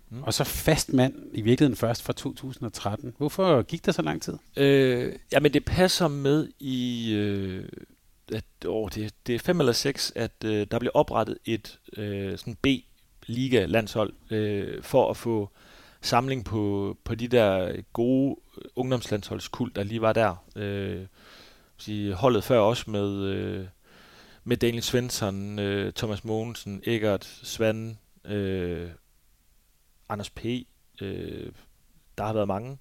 mm. 0.10 0.24
og 0.24 0.34
så 0.34 0.44
fast 0.44 0.94
mand 0.94 1.16
i 1.34 1.42
virkeligheden 1.42 1.78
først 1.78 2.04
fra 2.04 2.14
2013. 2.14 3.14
Hvorfor 3.18 3.62
gik 3.62 3.86
der 3.86 3.92
så 3.92 4.02
lang 4.02 4.22
tid? 4.22 4.38
Øh, 4.58 5.16
jamen, 5.32 5.54
det 5.54 5.66
passer 5.66 6.08
med 6.08 6.48
i... 6.60 7.12
Øh, 7.14 7.70
at, 8.34 8.46
åh, 8.66 8.90
det, 8.96 9.14
det 9.28 9.36
er 9.36 9.40
fem 9.40 9.60
eller 9.60 9.74
seks, 9.74 10.14
at 10.16 10.32
øh, 10.46 10.68
der 10.72 10.80
blev 10.80 10.92
oprettet 10.94 11.38
et 11.46 11.80
øh, 11.98 12.38
sådan 12.38 12.58
B-liga-landshold 12.62 14.14
øh, 14.32 14.84
for 14.84 15.10
at 15.10 15.18
få 15.18 15.50
samling 16.02 16.46
på, 16.46 16.98
på 17.04 17.16
de 17.16 17.28
der 17.28 17.82
gode 17.94 18.36
øh, 18.58 18.64
ungdomslandsholdskuld, 18.76 19.74
der 19.74 19.84
lige 19.84 20.02
var 20.02 20.14
der. 20.14 20.46
Øh, 20.56 21.06
sige, 21.78 22.14
holdet 22.14 22.44
før 22.44 22.60
også 22.60 22.92
med, 22.92 23.24
øh, 23.24 23.66
med 24.44 24.58
Daniel 24.58 24.84
Svensson, 24.84 25.60
øh, 25.60 25.94
Thomas 25.94 26.24
Mogensen, 26.24 26.82
Egert, 26.86 27.26
Svand, 27.44 27.96
øh, 28.26 28.90
Anders 30.10 30.30
P. 30.30 30.46
Øh, 31.02 31.52
der 32.18 32.24
har 32.24 32.34
været 32.34 32.48
mange. 32.48 32.78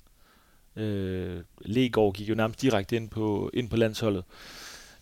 Øh, 0.76 1.43
Legård 1.61 2.14
gik 2.14 2.29
jo 2.29 2.35
nærmest 2.35 2.62
direkte 2.62 2.97
ind 2.97 3.11
på, 3.11 3.51
ind 3.55 3.70
på 3.70 3.76
landsholdet. 3.76 4.24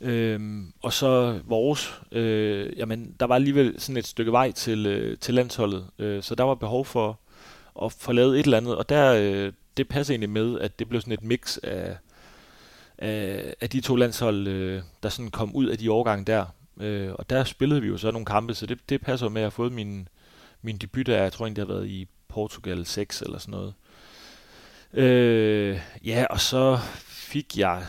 Øhm, 0.01 0.72
og 0.83 0.93
så 0.93 1.41
vores, 1.45 2.01
øh, 2.12 2.79
jamen 2.79 3.16
der 3.20 3.27
var 3.27 3.35
alligevel 3.35 3.81
sådan 3.81 3.97
et 3.97 4.07
stykke 4.07 4.33
vej 4.33 4.53
til, 4.53 4.87
øh, 4.87 5.18
til 5.18 5.35
landsholdet, 5.35 5.87
øh, 5.99 6.22
så 6.22 6.35
der 6.35 6.45
var 6.45 6.55
behov 6.55 6.85
for 6.85 7.20
at 7.83 7.93
få 7.93 8.12
lavet 8.12 8.39
et 8.39 8.45
eller 8.45 8.57
andet, 8.57 8.77
og 8.77 8.89
der, 8.89 9.12
øh, 9.12 9.53
det 9.77 9.89
passer 9.89 10.12
egentlig 10.12 10.31
med, 10.31 10.61
at 10.61 10.79
det 10.79 10.89
blev 10.89 11.01
sådan 11.01 11.12
et 11.12 11.22
mix 11.22 11.59
af, 11.62 11.97
af, 12.99 13.55
af 13.61 13.70
de 13.70 13.81
to 13.81 13.97
landshold, 13.97 14.49
øh, 14.49 14.83
der 15.03 15.09
sådan 15.09 15.31
kom 15.31 15.55
ud 15.55 15.66
af 15.66 15.79
de 15.79 15.93
årgange 15.93 16.24
der. 16.24 16.47
Øh, 16.81 17.12
og 17.12 17.31
der 17.31 17.45
spillede 17.45 17.81
vi 17.81 17.89
jo 17.89 17.97
så 17.97 18.11
nogle 18.11 18.27
kampe, 18.27 18.55
så 18.55 18.66
det, 18.66 18.79
det 18.89 19.01
passer 19.01 19.29
med, 19.29 19.37
at 19.37 19.43
jeg 19.43 19.47
har 19.47 19.51
fået 19.51 19.72
min, 19.72 20.09
min 20.62 20.77
debut 20.77 21.07
der, 21.07 21.22
jeg 21.22 21.33
tror 21.33 21.47
egentlig, 21.47 21.66
det 21.66 21.68
har 21.68 21.74
været 21.74 21.89
i 21.89 22.09
Portugal 22.37 22.87
6 22.87 23.22
eller 23.22 23.39
sådan 23.39 23.53
noget. 23.53 23.74
Øh, 24.93 25.80
ja, 26.05 26.26
og 26.30 26.41
så 26.41 26.78
fik 27.05 27.59
jeg 27.59 27.87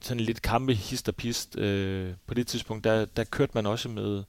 sådan 0.00 0.20
lidt 0.20 0.42
kampe 0.42 0.74
hist 0.74 1.08
og 1.08 1.14
pist. 1.14 1.58
Øh, 1.58 2.12
på 2.26 2.34
det 2.34 2.46
tidspunkt, 2.46 2.84
der, 2.84 3.04
der 3.04 3.24
kørte 3.24 3.52
man 3.54 3.66
også 3.66 3.88
med, 3.88 4.22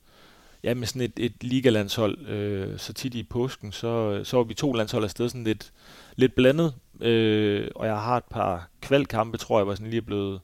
ja, 0.63 0.73
med 0.73 0.87
sådan 0.87 1.01
et, 1.01 1.13
et 1.17 1.43
ligalandshold. 1.43 2.27
Øh, 2.27 2.79
så 2.79 2.93
tit 2.93 3.15
i 3.15 3.23
påsken, 3.23 3.71
så, 3.71 4.21
så 4.23 4.37
var 4.37 4.43
vi 4.43 4.53
to 4.53 4.73
landshold 4.73 5.03
afsted 5.03 5.29
sådan 5.29 5.43
lidt, 5.43 5.71
lidt 6.15 6.35
blandet. 6.35 6.73
Øh, 7.01 7.67
og 7.75 7.85
jeg 7.85 8.01
har 8.01 8.17
et 8.17 8.25
par 8.29 8.69
kvalkampe, 8.81 9.37
tror 9.37 9.59
jeg, 9.59 9.67
var 9.67 9.75
sådan 9.75 9.89
lige 9.89 10.01
blevet, 10.01 10.39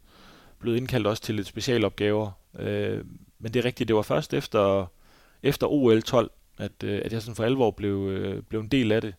blevet 0.59 0.77
indkaldt 0.77 1.07
også 1.07 1.23
til 1.23 1.35
lidt 1.35 1.47
specialopgaver. 1.47 2.31
Øh, 2.59 3.03
men 3.39 3.53
det 3.53 3.59
er 3.59 3.65
rigtigt, 3.65 3.87
det 3.87 3.95
var 3.95 4.01
først 4.01 4.33
efter, 4.33 4.85
efter 5.43 5.67
OL 5.67 6.01
12, 6.01 6.31
at, 6.57 6.83
øh, 6.83 7.01
at 7.05 7.13
jeg 7.13 7.21
sådan 7.21 7.35
for 7.35 7.43
alvor 7.43 7.71
blev, 7.71 8.07
øh, 8.09 8.41
blev 8.41 8.61
en 8.61 8.67
del 8.67 8.91
af 8.91 9.01
det. 9.01 9.13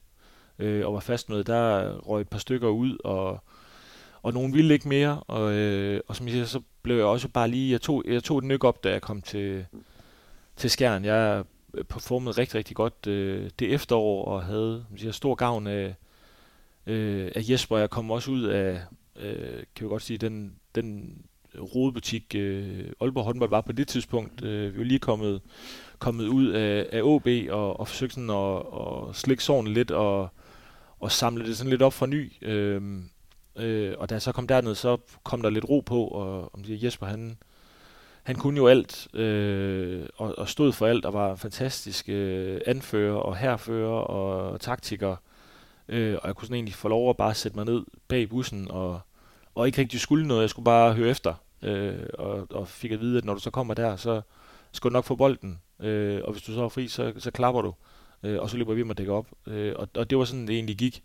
Øh, 0.58 0.86
og 0.86 0.94
var 0.94 1.00
fast 1.00 1.28
med, 1.28 1.44
der 1.44 1.92
røg 1.98 2.20
et 2.20 2.28
par 2.28 2.38
stykker 2.38 2.68
ud, 2.68 2.96
og, 3.04 3.40
og 4.22 4.32
nogen 4.32 4.54
ville 4.54 4.74
ikke 4.74 4.88
mere. 4.88 5.20
Og, 5.20 5.52
øh, 5.52 6.00
og 6.08 6.16
som 6.16 6.26
jeg 6.26 6.32
siger, 6.32 6.44
så 6.44 6.60
blev 6.82 6.96
jeg 6.96 7.04
også 7.04 7.28
bare 7.28 7.48
lige, 7.48 7.72
jeg 7.72 7.80
tog, 7.80 8.04
jeg 8.06 8.24
tog 8.24 8.38
et 8.38 8.44
nyk 8.44 8.64
op, 8.64 8.84
da 8.84 8.90
jeg 8.90 9.02
kom 9.02 9.22
til, 9.22 9.66
til 10.56 10.70
Skjern. 10.70 11.04
Jeg 11.04 11.44
performede 11.88 12.30
rigtig, 12.30 12.54
rigtig 12.54 12.76
godt 12.76 13.06
øh, 13.06 13.50
det 13.58 13.74
efterår, 13.74 14.24
og 14.24 14.42
havde 14.42 14.84
jeg 14.90 14.98
siger, 14.98 15.12
stor 15.12 15.34
gavn 15.34 15.66
af, 15.66 15.94
øh, 16.86 17.32
af 17.34 17.42
Jesper. 17.50 17.78
Jeg 17.78 17.90
kom 17.90 18.10
også 18.10 18.30
ud 18.30 18.42
af, 18.42 18.80
øh, 19.16 19.62
kan 19.76 19.84
vi 19.84 19.88
godt 19.88 20.02
sige, 20.02 20.18
den, 20.18 20.54
den 20.74 21.18
rodebutik, 21.56 22.34
øh, 22.34 22.90
Aalborg 23.00 23.24
håndbold 23.24 23.50
var 23.50 23.60
på 23.60 23.72
det 23.72 23.88
tidspunkt. 23.88 24.44
Øh, 24.44 24.74
vi 24.74 24.78
var 24.78 24.84
lige 24.84 24.98
kommet, 24.98 25.40
kommet 25.98 26.26
ud 26.26 26.46
af, 26.46 26.88
af 26.92 27.02
OB 27.02 27.26
og, 27.50 27.80
og 27.80 27.88
forsøgt 27.88 28.12
sådan 28.12 28.30
at, 28.30 28.56
at 28.56 29.16
slikke 29.16 29.44
sårene 29.44 29.70
lidt 29.70 29.90
og, 29.90 30.28
og 31.00 31.12
samle 31.12 31.46
det 31.46 31.56
sådan 31.56 31.70
lidt 31.70 31.82
op 31.82 31.92
fra 31.92 32.06
ny. 32.06 32.32
Øh, 32.42 32.82
øh, 33.56 33.94
og 33.98 34.08
da 34.08 34.14
jeg 34.14 34.22
så 34.22 34.32
kom 34.32 34.46
derned, 34.46 34.74
så 34.74 34.96
kom 35.24 35.42
der 35.42 35.50
lidt 35.50 35.68
ro 35.68 35.80
på, 35.80 36.04
og 36.04 36.54
om 36.54 36.64
det 36.64 36.82
Jesper, 36.82 37.06
han, 37.06 37.38
han 38.22 38.36
kunne 38.36 38.56
jo 38.56 38.66
alt, 38.66 39.14
øh, 39.14 40.06
og, 40.16 40.38
og 40.38 40.48
stod 40.48 40.72
for 40.72 40.86
alt, 40.86 41.04
og 41.04 41.12
var 41.12 41.30
en 41.30 41.38
fantastisk 41.38 42.08
øh, 42.08 42.60
anfører 42.66 43.16
og 43.16 43.36
herfører 43.36 44.00
og 44.00 44.60
taktiker. 44.60 45.16
Øh, 45.88 46.18
og 46.22 46.26
jeg 46.26 46.36
kunne 46.36 46.46
sådan 46.46 46.54
egentlig 46.54 46.74
få 46.74 46.88
lov 46.88 47.10
at 47.10 47.16
bare 47.16 47.34
sætte 47.34 47.56
mig 47.56 47.66
ned 47.66 47.84
bag 48.08 48.28
bussen 48.28 48.70
og, 48.70 49.00
og 49.54 49.66
ikke 49.66 49.80
rigtig 49.80 50.00
skulle 50.00 50.26
noget. 50.26 50.42
Jeg 50.42 50.50
skulle 50.50 50.64
bare 50.64 50.94
høre 50.94 51.10
efter. 51.10 51.34
Øh, 51.62 52.06
og, 52.18 52.46
og 52.50 52.68
fik 52.68 52.92
at 52.92 53.00
vide, 53.00 53.18
at 53.18 53.24
når 53.24 53.34
du 53.34 53.40
så 53.40 53.50
kommer 53.50 53.74
der, 53.74 53.96
så 53.96 54.20
skal 54.72 54.90
du 54.90 54.92
nok 54.92 55.04
få 55.04 55.16
bolden. 55.16 55.60
Øh, 55.80 56.20
og 56.24 56.32
hvis 56.32 56.42
du 56.42 56.52
så 56.52 56.64
er 56.64 56.68
fri, 56.68 56.88
så, 56.88 57.12
så 57.18 57.30
klapper 57.30 57.62
du. 57.62 57.74
Øh, 58.22 58.40
og 58.40 58.50
så 58.50 58.56
løber 58.56 58.74
vi 58.74 58.82
med 58.82 58.90
at 58.90 58.98
dække 58.98 59.12
op. 59.12 59.26
Øh, 59.46 59.72
og, 59.76 59.88
og 59.94 60.10
det 60.10 60.18
var 60.18 60.24
sådan, 60.24 60.46
det 60.46 60.54
egentlig 60.54 60.76
gik. 60.76 61.02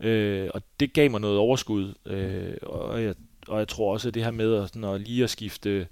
Øh, 0.00 0.50
og 0.54 0.62
det 0.80 0.92
gav 0.92 1.10
mig 1.10 1.20
noget 1.20 1.38
overskud. 1.38 1.94
Øh, 2.06 2.56
og, 2.62 3.02
jeg, 3.02 3.14
og 3.48 3.58
jeg 3.58 3.68
tror 3.68 3.92
også, 3.92 4.08
at 4.08 4.14
det 4.14 4.24
her 4.24 4.30
med 4.30 4.54
at, 4.54 4.68
sådan, 4.68 4.84
at 4.84 5.00
lige 5.00 5.24
at 5.24 5.30
skifte 5.30 5.86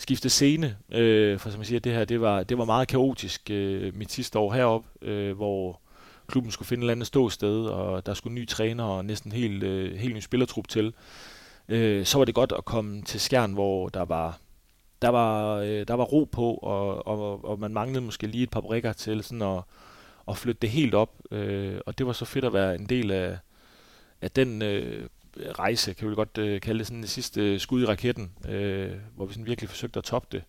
skifte 0.00 0.30
scene, 0.30 0.76
øh, 0.92 1.38
for 1.38 1.50
som 1.50 1.60
jeg 1.60 1.66
siger, 1.66 1.80
det 1.80 1.92
her, 1.92 2.04
det 2.04 2.20
var, 2.20 2.42
det 2.42 2.58
var 2.58 2.64
meget 2.64 2.88
kaotisk 2.88 3.50
øh, 3.50 3.96
mit 3.96 4.12
sidste 4.12 4.38
år 4.38 4.52
heroppe, 4.52 4.88
øh, 5.02 5.36
hvor 5.36 5.80
klubben 6.26 6.52
skulle 6.52 6.66
finde 6.66 6.80
et 6.80 6.84
eller 6.84 6.92
andet 6.92 7.06
ståsted, 7.06 7.66
og 7.66 8.06
der 8.06 8.14
skulle 8.14 8.34
ny 8.34 8.48
træner 8.48 8.84
og 8.84 9.04
næsten 9.04 9.32
helt, 9.32 9.62
øh, 9.62 9.96
helt 9.98 10.14
ny 10.14 10.20
spillertrup 10.20 10.68
til. 10.68 10.94
Øh, 11.68 12.04
så 12.04 12.18
var 12.18 12.24
det 12.24 12.34
godt 12.34 12.52
at 12.58 12.64
komme 12.64 13.02
til 13.02 13.20
Skjern, 13.20 13.52
hvor 13.52 13.88
der 13.88 14.04
var 14.04 14.38
der 15.02 15.08
var, 15.08 15.56
øh, 15.56 15.88
der 15.88 15.94
var 15.94 16.04
ro 16.04 16.24
på, 16.32 16.54
og, 16.54 17.06
og, 17.06 17.44
og 17.44 17.58
man 17.58 17.72
manglede 17.72 18.04
måske 18.04 18.26
lige 18.26 18.42
et 18.42 18.50
par 18.50 18.60
brikker 18.60 18.92
til 18.92 19.22
sådan 19.22 19.42
at, 19.42 19.62
at 20.28 20.36
flytte 20.36 20.58
det 20.62 20.70
helt 20.70 20.94
op. 20.94 21.12
Øh, 21.30 21.80
og 21.86 21.98
det 21.98 22.06
var 22.06 22.12
så 22.12 22.24
fedt 22.24 22.44
at 22.44 22.52
være 22.52 22.74
en 22.74 22.86
del 22.86 23.10
af, 23.10 23.38
af 24.20 24.30
den 24.30 24.62
øh, 24.62 25.06
rejse, 25.36 25.94
kan 25.94 26.10
vi 26.10 26.14
godt 26.14 26.38
øh, 26.38 26.60
kalde 26.60 26.78
det 26.78 26.86
sådan 26.86 27.02
det 27.02 27.10
sidste 27.10 27.58
skud 27.58 27.82
i 27.82 27.86
raketten, 27.86 28.32
øh, 28.48 28.92
hvor 29.16 29.26
vi 29.26 29.32
sådan 29.32 29.46
virkelig 29.46 29.68
forsøgte 29.68 29.98
at 29.98 30.04
toppe 30.04 30.28
det. 30.32 30.42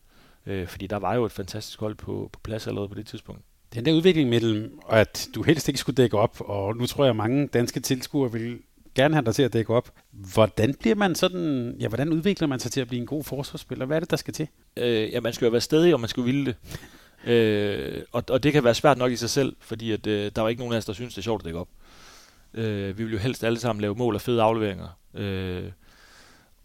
Øh, 0.46 0.68
fordi 0.68 0.88
der 0.88 0.98
var 0.98 1.16
jo 1.16 1.26
et 1.26 1.32
fantastisk 1.32 1.80
hold 1.80 1.96
på, 1.96 2.30
på 2.34 2.40
plads 2.44 2.68
allerede 2.68 2.90
på 2.90 2.96
det 2.96 3.08
tidspunkt. 3.08 3.42
Den 3.74 3.86
der 3.86 3.94
udvikling 3.94 4.30
mellem, 4.30 4.80
at 4.90 5.28
du 5.36 5.44
helst 5.44 5.68
ikke 5.68 5.80
skulle 5.80 5.96
dække 5.96 6.18
op, 6.18 6.42
og 6.42 6.78
nu 6.78 6.86
tror 6.86 7.04
jeg, 7.04 7.10
at 7.10 7.16
mange 7.16 7.48
danske 7.48 7.80
tilskuere 7.80 8.32
vil 8.32 8.60
gerne 8.96 9.16
have 9.16 9.26
dig 9.26 9.36
til 9.36 9.44
at 9.44 9.54
dække 9.54 9.74
op. 9.74 9.92
Hvordan 10.12 10.74
bliver 10.74 10.96
man 10.96 11.16
sådan, 11.16 11.76
ja, 11.80 11.88
hvordan 11.88 12.10
udvikler 12.10 12.48
man 12.48 12.60
sig 12.60 12.72
til 12.72 12.82
at 12.82 12.88
blive 12.88 13.00
en 13.00 13.06
god 13.06 13.24
forsvarsspiller? 13.24 13.86
Hvad 13.86 13.96
er 13.96 14.00
det, 14.00 14.12
der 14.12 14.18
skal 14.18 14.34
til? 14.34 14.48
Øh, 14.78 15.12
ja, 15.12 15.20
man 15.20 15.34
skal 15.34 15.46
jo 15.46 15.52
være 15.52 15.62
stedig, 15.62 15.94
og 15.94 16.00
man 16.00 16.10
skal 16.10 16.26
ville 16.26 16.46
det. 16.46 16.56
Øh, 17.32 18.04
og, 18.12 18.24
og 18.30 18.44
det 18.44 18.54
kan 18.54 18.64
være 18.64 18.74
svært 18.74 18.98
nok 18.98 19.12
i 19.12 19.16
sig 19.16 19.30
selv, 19.30 19.56
fordi 19.60 19.92
at, 19.92 20.08
øh, 20.08 20.32
der 20.36 20.42
var 20.42 20.50
ikke 20.50 20.62
nogen 20.62 20.74
af 20.74 20.78
os, 20.78 20.86
der 20.86 20.94
synes, 20.94 21.14
det 21.14 21.22
er 21.22 21.24
sjovt 21.24 21.42
at 21.42 21.46
dække 21.46 21.60
op. 21.60 21.68
Øh, 22.54 22.98
vi 22.98 23.04
vil 23.04 23.14
jo 23.14 23.20
helst 23.20 23.44
alle 23.44 23.60
sammen 23.60 23.82
lave 23.82 23.96
mål 23.96 24.16
og 24.16 24.22
fede 24.22 24.42
afleveringer. 24.42 24.88
Øh, 25.14 25.64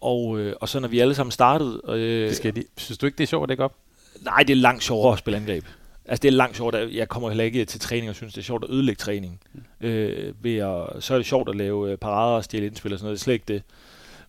og, 0.01 0.39
øh, 0.39 0.55
og 0.61 0.69
så 0.69 0.81
når 0.81 0.89
vi 0.89 1.01
alle 1.01 1.15
sammen 1.15 1.33
startede... 1.33 1.83
Øh, 1.89 2.29
det 2.29 2.37
skal 2.37 2.53
jeg 2.57 2.65
synes 2.77 2.99
du 2.99 3.07
ikke, 3.07 3.19
det 3.19 3.25
er 3.25 3.29
sjovt 3.29 3.43
at 3.43 3.49
dække 3.49 3.65
op? 3.65 3.75
Nej, 4.21 4.39
det 4.39 4.51
er 4.51 4.57
langt 4.57 4.85
sjovere 4.85 5.13
at 5.13 5.19
spille 5.19 5.37
angreb. 5.37 5.65
Altså 6.09 6.23
det 6.23 6.29
er 6.29 6.33
langt 6.33 6.57
sjovt. 6.57 6.75
Jeg 6.75 7.09
kommer 7.09 7.29
heller 7.29 7.45
ikke 7.45 7.65
til 7.65 7.81
træning 7.81 8.11
og 8.11 8.17
synes, 8.17 8.35
det 8.35 8.41
er 8.41 8.45
sjovt 8.45 8.65
at 8.65 8.71
ødelægge 8.71 8.99
træning. 8.99 9.41
Mm. 9.53 9.87
Øh, 9.87 10.35
ved 10.45 10.57
at, 10.57 11.03
så 11.03 11.15
er 11.15 11.19
det 11.19 11.27
sjovt 11.27 11.49
at 11.49 11.55
lave 11.57 11.91
øh, 11.91 11.99
parader 11.99 12.37
og 12.37 12.45
stjæle 12.45 12.67
indspil 12.67 12.93
og 12.93 12.99
sådan 12.99 13.07
noget. 13.07 13.15
Det 13.15 13.21
er 13.21 13.25
slet 13.25 13.35
ikke 13.35 13.45
det. 13.49 13.63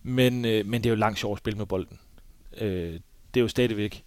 Men, 0.02 0.44
øh, 0.44 0.66
men 0.66 0.82
det 0.82 0.86
er 0.86 0.90
jo 0.90 0.96
langt 0.96 1.18
sjovt 1.18 1.36
at 1.36 1.38
spille 1.38 1.58
med 1.58 1.66
bolden. 1.66 1.98
Øh, 2.60 2.92
det 3.34 3.40
er 3.40 3.40
jo 3.40 3.48
stadigvæk 3.48 4.04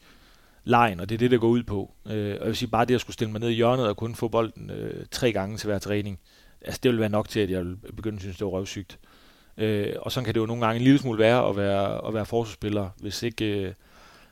lejen, 0.63 0.99
og 0.99 1.09
det 1.09 1.15
er 1.15 1.19
det, 1.19 1.31
der 1.31 1.37
går 1.37 1.47
ud 1.47 1.63
på. 1.63 1.91
Øh, 2.05 2.13
og 2.13 2.39
jeg 2.39 2.47
vil 2.47 2.55
sige, 2.55 2.69
bare 2.69 2.85
det 2.85 2.95
at 2.95 3.01
skulle 3.01 3.13
stille 3.13 3.31
mig 3.31 3.41
ned 3.41 3.49
i 3.49 3.53
hjørnet 3.53 3.87
og 3.87 3.97
kun 3.97 4.15
få 4.15 4.27
bolden 4.27 4.69
øh, 4.69 5.05
tre 5.11 5.31
gange 5.31 5.57
til 5.57 5.67
hver 5.67 5.79
træning, 5.79 6.19
altså 6.61 6.79
det 6.83 6.91
vil 6.91 6.99
være 6.99 7.09
nok 7.09 7.29
til, 7.29 7.39
at 7.39 7.49
jeg 7.49 7.65
vil 7.65 7.75
begynde 7.75 8.15
at 8.15 8.21
synes, 8.21 8.37
det 8.37 8.45
var 8.45 8.51
røvsygt. 8.51 8.99
Øh, 9.57 9.93
og 9.99 10.11
så 10.11 10.21
kan 10.21 10.33
det 10.33 10.39
jo 10.39 10.45
nogle 10.45 10.65
gange 10.65 10.77
en 10.79 10.83
lille 10.83 10.99
smule 10.99 11.19
være 11.19 11.49
at 11.49 11.57
være, 11.57 12.07
at 12.07 12.13
være 12.13 12.25
forsvarsspiller, 12.25 12.89
hvis 12.99 13.23
ikke, 13.23 13.45
øh, 13.45 13.73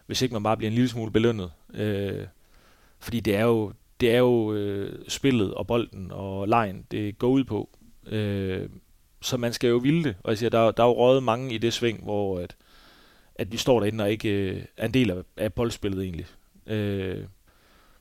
hvis 0.05 0.21
ikke 0.21 0.33
man 0.33 0.43
bare 0.43 0.57
bliver 0.57 0.69
en 0.69 0.75
lille 0.75 0.89
smule 0.89 1.11
belønnet. 1.11 1.51
Øh, 1.73 2.25
fordi 2.99 3.19
det 3.19 3.35
er 3.35 3.43
jo, 3.43 3.73
det 3.99 4.13
er 4.13 4.17
jo 4.17 4.53
øh, 4.53 4.99
spillet 5.07 5.53
og 5.53 5.67
bolden 5.67 6.11
og 6.11 6.47
lejen, 6.47 6.85
det 6.91 7.17
går 7.17 7.27
ud 7.27 7.43
på. 7.43 7.69
Øh, 8.07 8.69
så 9.21 9.37
man 9.37 9.53
skal 9.53 9.67
jo 9.67 9.77
ville 9.77 10.03
det. 10.03 10.15
Og 10.23 10.29
jeg 10.31 10.37
siger, 10.37 10.49
der, 10.49 10.71
der 10.71 10.83
er 10.83 10.87
jo 10.87 10.93
røget 10.93 11.23
mange 11.23 11.53
i 11.53 11.57
det 11.57 11.73
sving, 11.73 12.03
hvor 12.03 12.39
at, 12.39 12.55
at 13.35 13.51
vi 13.51 13.57
står 13.57 13.79
derinde 13.79 14.03
og 14.03 14.11
ikke 14.11 14.29
øh, 14.29 14.63
er 14.77 14.85
en 14.85 14.93
del 14.93 15.11
af, 15.11 15.23
af 15.37 15.53
boldspillet 15.53 16.03
egentlig. 16.03 16.25
Øh, 16.67 17.23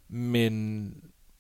men 0.08 0.94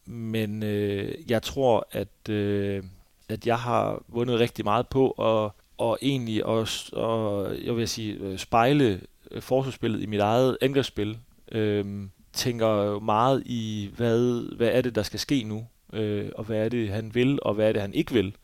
men 0.04 0.62
øh, 0.62 1.30
jeg 1.30 1.42
tror, 1.42 1.88
at, 1.92 2.28
øh, 2.28 2.82
at 3.28 3.46
jeg 3.46 3.58
har 3.58 4.02
vundet 4.08 4.40
rigtig 4.40 4.64
meget 4.64 4.88
på 4.88 5.10
at 5.10 5.50
og 5.78 5.98
egentlig 6.02 6.46
også, 6.46 6.96
og 6.96 7.54
jeg 7.64 7.76
vil 7.76 7.88
sige, 7.88 8.14
øh, 8.14 8.38
spejle 8.38 9.00
øh, 9.30 9.42
forsvarsspillet 9.42 10.02
i 10.02 10.06
mit 10.06 10.20
eget 10.20 10.58
angrebsspil. 10.60 11.18
Øh, 11.52 12.08
tænker 12.38 13.00
meget 13.00 13.42
i, 13.46 13.90
hvad, 13.96 14.56
hvad 14.56 14.68
er 14.72 14.80
det, 14.80 14.94
der 14.94 15.02
skal 15.02 15.20
ske 15.20 15.44
nu, 15.44 15.66
øh, 15.92 16.30
og 16.34 16.44
hvad 16.44 16.64
er 16.64 16.68
det, 16.68 16.88
han 16.88 17.14
vil, 17.14 17.38
og 17.42 17.54
hvad 17.54 17.68
er 17.68 17.72
det, 17.72 17.82
han 17.82 17.94
ikke 17.94 18.12
vil. 18.12 18.36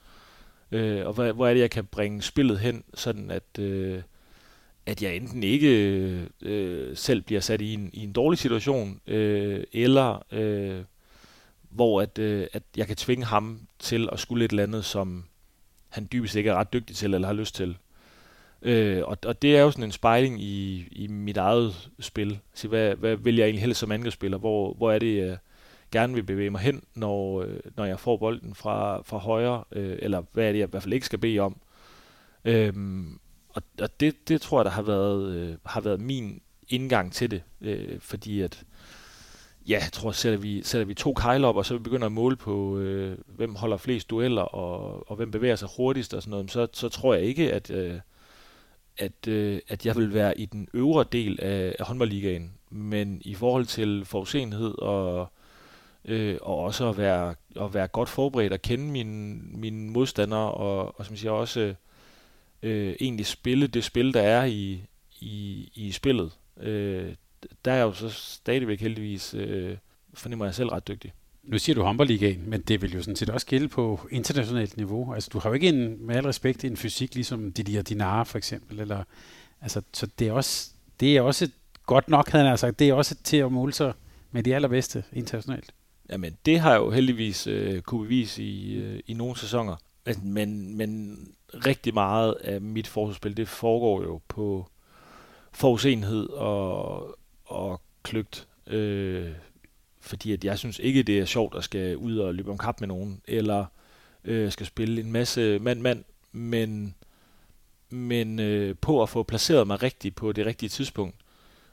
Øh, 0.73 1.07
og 1.07 1.13
hvad, 1.13 1.33
hvor 1.33 1.47
er 1.47 1.55
det, 1.55 1.61
jeg 1.61 1.71
kan 1.71 1.85
bringe 1.85 2.23
spillet 2.23 2.59
hen, 2.59 2.85
sådan 2.95 3.31
at, 3.31 3.59
øh, 3.59 4.03
at 4.87 5.03
jeg 5.03 5.17
enten 5.17 5.43
ikke 5.43 5.71
øh, 6.43 6.97
selv 6.97 7.23
bliver 7.23 7.41
sat 7.41 7.61
i 7.61 7.75
en, 7.75 7.91
i 7.93 8.05
en 8.05 8.13
dårlig 8.13 8.39
situation, 8.39 9.01
øh, 9.07 9.65
eller 9.73 10.25
øh, 10.33 10.85
hvor 11.71 12.03
at, 12.03 12.19
øh, 12.19 12.47
at 12.53 12.63
jeg 12.77 12.87
kan 12.87 12.97
tvinge 12.97 13.25
ham 13.25 13.61
til 13.79 14.09
at 14.13 14.21
skulle 14.21 14.45
et 14.45 14.51
eller 14.51 14.63
andet, 14.63 14.85
som 14.85 15.25
han 15.89 16.09
dybest 16.13 16.35
ikke 16.35 16.51
er 16.51 16.55
ret 16.55 16.73
dygtig 16.73 16.97
til, 16.97 17.15
eller 17.15 17.29
har 17.29 17.35
lyst 17.35 17.55
til. 17.55 17.77
Øh, 18.65 19.03
og, 19.05 19.19
og 19.27 19.43
det 19.43 19.57
er 19.57 19.63
jo 19.63 19.71
sådan 19.71 19.85
en 19.85 19.93
spejling 19.93 20.43
i, 20.43 20.89
i 20.93 21.07
mit 21.07 21.37
eget 21.37 21.91
spil. 22.01 22.39
Så 22.55 22.69
hvad, 22.69 22.95
hvad 22.95 23.17
vil 23.17 23.37
jeg 23.37 23.45
egentlig 23.45 23.63
helst 23.63 23.81
som 23.81 23.93
angrebsspiller? 23.93 24.39
Hvor, 24.39 24.75
hvor 24.75 24.93
er 24.93 24.99
det, 24.99 25.17
jeg 25.17 25.39
gerne 25.93 26.15
vil 26.15 26.23
bevæge 26.23 26.51
mig 26.51 26.61
hen, 26.61 26.83
når, 26.95 27.43
øh, 27.43 27.61
når 27.77 27.85
jeg 27.85 28.01
får 28.01 28.17
bolden 28.17 28.55
fra, 28.55 29.03
fra 29.03 29.19
højre? 29.19 29.65
Øh, 29.73 29.99
eller 29.99 30.23
hvad 30.33 30.45
er 30.45 30.53
det, 30.53 30.59
jeg 30.59 30.69
i 30.69 30.71
hvert 30.71 30.83
fald 30.83 30.95
ikke 30.95 31.07
skal 31.07 31.19
bede 31.19 31.39
om? 31.39 31.57
Øh, 32.45 32.73
og 33.49 33.63
og 33.81 34.01
det, 34.01 34.29
det 34.29 34.41
tror 34.41 34.59
jeg, 34.61 34.65
der 34.65 34.71
har 34.71 34.83
været, 34.83 35.35
øh, 35.35 35.57
har 35.67 35.81
været 35.81 36.01
min 36.01 36.41
indgang 36.69 37.13
til 37.13 37.31
det. 37.31 37.43
Øh, 37.61 38.01
fordi 38.01 38.41
at 38.41 38.65
ja, 39.69 39.79
jeg 39.83 39.93
tror, 39.93 40.13
sætter 40.13 40.39
vi, 40.39 40.63
sætter 40.63 40.85
vi 40.85 40.95
to 40.95 41.13
kejler 41.13 41.49
op, 41.49 41.57
og 41.57 41.67
så 41.67 41.79
begynder 41.79 42.07
at 42.07 42.13
måle 42.13 42.37
på, 42.37 42.79
øh, 42.79 43.19
hvem 43.27 43.55
holder 43.55 43.77
flest 43.77 44.11
dueller, 44.11 44.43
og, 44.43 45.11
og 45.11 45.17
hvem 45.17 45.31
bevæger 45.31 45.57
sig 45.57 45.69
hurtigst 45.77 46.15
og 46.15 46.23
sådan 46.23 46.31
noget, 46.31 46.51
så, 46.51 46.67
så 46.73 46.89
tror 46.89 47.15
jeg 47.15 47.23
ikke, 47.23 47.53
at, 47.53 47.71
øh, 47.71 47.99
at, 48.99 49.29
øh, 49.29 49.61
at 49.69 49.87
jeg 49.87 49.97
vil 49.97 50.15
være 50.15 50.41
i 50.41 50.47
den 50.47 50.69
øvre 50.75 51.05
del 51.13 51.39
af, 51.43 51.77
af 51.79 51.87
håndboldligaen. 51.87 52.53
Men 52.71 53.23
i 53.25 53.35
forhold 53.35 53.67
til 53.67 54.05
forudsenhed 54.05 54.79
og, 54.79 55.29
øh, 56.05 56.39
og 56.43 56.59
også 56.59 56.89
at 56.89 56.99
være, 56.99 57.35
at 57.61 57.75
være 57.75 57.89
godt 57.89 58.09
forberedt 58.09 58.53
og 58.53 58.63
kende 58.63 58.85
mine, 58.85 59.41
mine 59.43 59.91
modstandere, 59.91 60.51
og, 60.51 60.99
og 60.99 61.07
som 61.07 61.17
siger 61.17 61.33
også 61.33 61.75
øh, 62.63 62.95
egentlig 63.01 63.27
spille 63.27 63.67
det 63.67 63.85
spil, 63.85 64.15
der 64.15 64.23
er 64.23 64.45
i, 64.45 64.81
i, 65.21 65.69
i 65.75 65.93
spillet. 65.93 66.33
Øh, 66.61 67.15
der 67.65 67.73
er 67.73 67.77
jeg 67.77 67.85
jo 67.85 67.93
så 67.93 68.11
stadigvæk 68.11 68.81
heldigvis, 68.81 69.35
øh, 69.35 69.77
fornemmer 70.15 70.45
jeg 70.45 70.55
selv 70.55 70.69
ret 70.69 70.89
dygtig. 70.89 71.13
Nu 71.45 71.59
siger 71.59 71.75
du 71.75 71.83
håndboldligaen, 71.83 72.51
men 72.51 72.61
det 72.61 72.83
vil 72.83 72.95
jo 72.95 73.03
sådan 73.03 73.17
set 73.17 73.31
også 73.31 73.47
gælde 73.47 73.69
på 73.69 74.01
internationalt 74.11 74.77
niveau. 74.77 75.15
Altså, 75.15 75.31
du 75.33 75.39
har 75.39 75.51
jo 75.51 75.55
ikke 75.55 75.69
en, 75.69 76.07
med 76.07 76.17
al 76.17 76.27
respekt 76.27 76.65
en 76.65 76.77
fysik 76.77 77.15
ligesom 77.15 77.53
Didier 77.53 77.83
Dinara 77.83 78.23
for 78.23 78.39
eksempel. 78.39 78.81
Eller, 78.81 79.05
altså, 79.61 79.83
så 79.93 80.07
det 80.19 80.29
er, 80.29 80.33
også, 80.33 80.71
det 81.01 81.17
er 81.17 81.21
også 81.21 81.49
godt 81.87 82.09
nok, 82.09 82.31
havde 82.31 82.49
han 82.49 82.59
sagt, 82.59 82.79
det 82.79 82.89
er 82.89 82.95
også 82.95 83.15
til 83.25 83.37
at 83.37 83.53
måle 83.53 83.73
sig 83.73 83.93
med 84.31 84.43
de 84.43 84.55
allerbedste 84.55 85.05
internationalt. 85.13 85.75
Jamen, 86.11 86.37
det 86.47 86.61
har 86.61 86.71
jeg 86.71 86.79
jo 86.79 86.91
heldigvis 86.91 87.47
øh, 87.47 87.83
kunne 87.83 88.03
bevise 88.03 88.43
i, 88.43 88.75
øh, 88.75 89.01
i 89.07 89.15
nogle 89.15 89.39
sæsoner. 89.39 89.77
Men, 90.23 90.77
men 90.77 91.19
rigtig 91.55 91.95
meget 91.95 92.33
af 92.33 92.61
mit 92.61 92.87
forsvarsspil, 92.87 93.37
det 93.37 93.49
foregår 93.49 94.03
jo 94.03 94.21
på 94.29 94.69
forudsenhed 95.53 96.29
og, 96.29 97.19
og 97.45 97.81
kløgt, 98.03 98.49
øh, 98.67 99.31
fordi 100.05 100.33
at 100.33 100.45
jeg 100.45 100.59
synes 100.59 100.79
ikke, 100.79 101.03
det 101.03 101.19
er 101.19 101.25
sjovt 101.25 101.57
at 101.57 101.65
skal 101.65 101.97
ud 101.97 102.19
og 102.19 102.35
løbe 102.35 102.51
om 102.51 102.59
kap 102.59 102.81
med 102.81 102.89
nogen, 102.89 103.21
eller 103.29 103.65
øh, 104.25 104.53
skal 104.53 104.67
spille 104.67 105.01
en 105.01 105.13
masse 105.13 105.59
mand-mand, 105.59 106.05
men, 106.33 106.95
men 107.91 108.41
øh, 108.41 108.75
på 108.81 109.03
at 109.03 109.09
få 109.09 109.23
placeret 109.23 109.67
mig 109.67 109.83
rigtigt 109.83 110.17
på 110.17 110.33
det 110.33 110.47
rigtige 110.47 110.69
tidspunkt, 110.69 111.17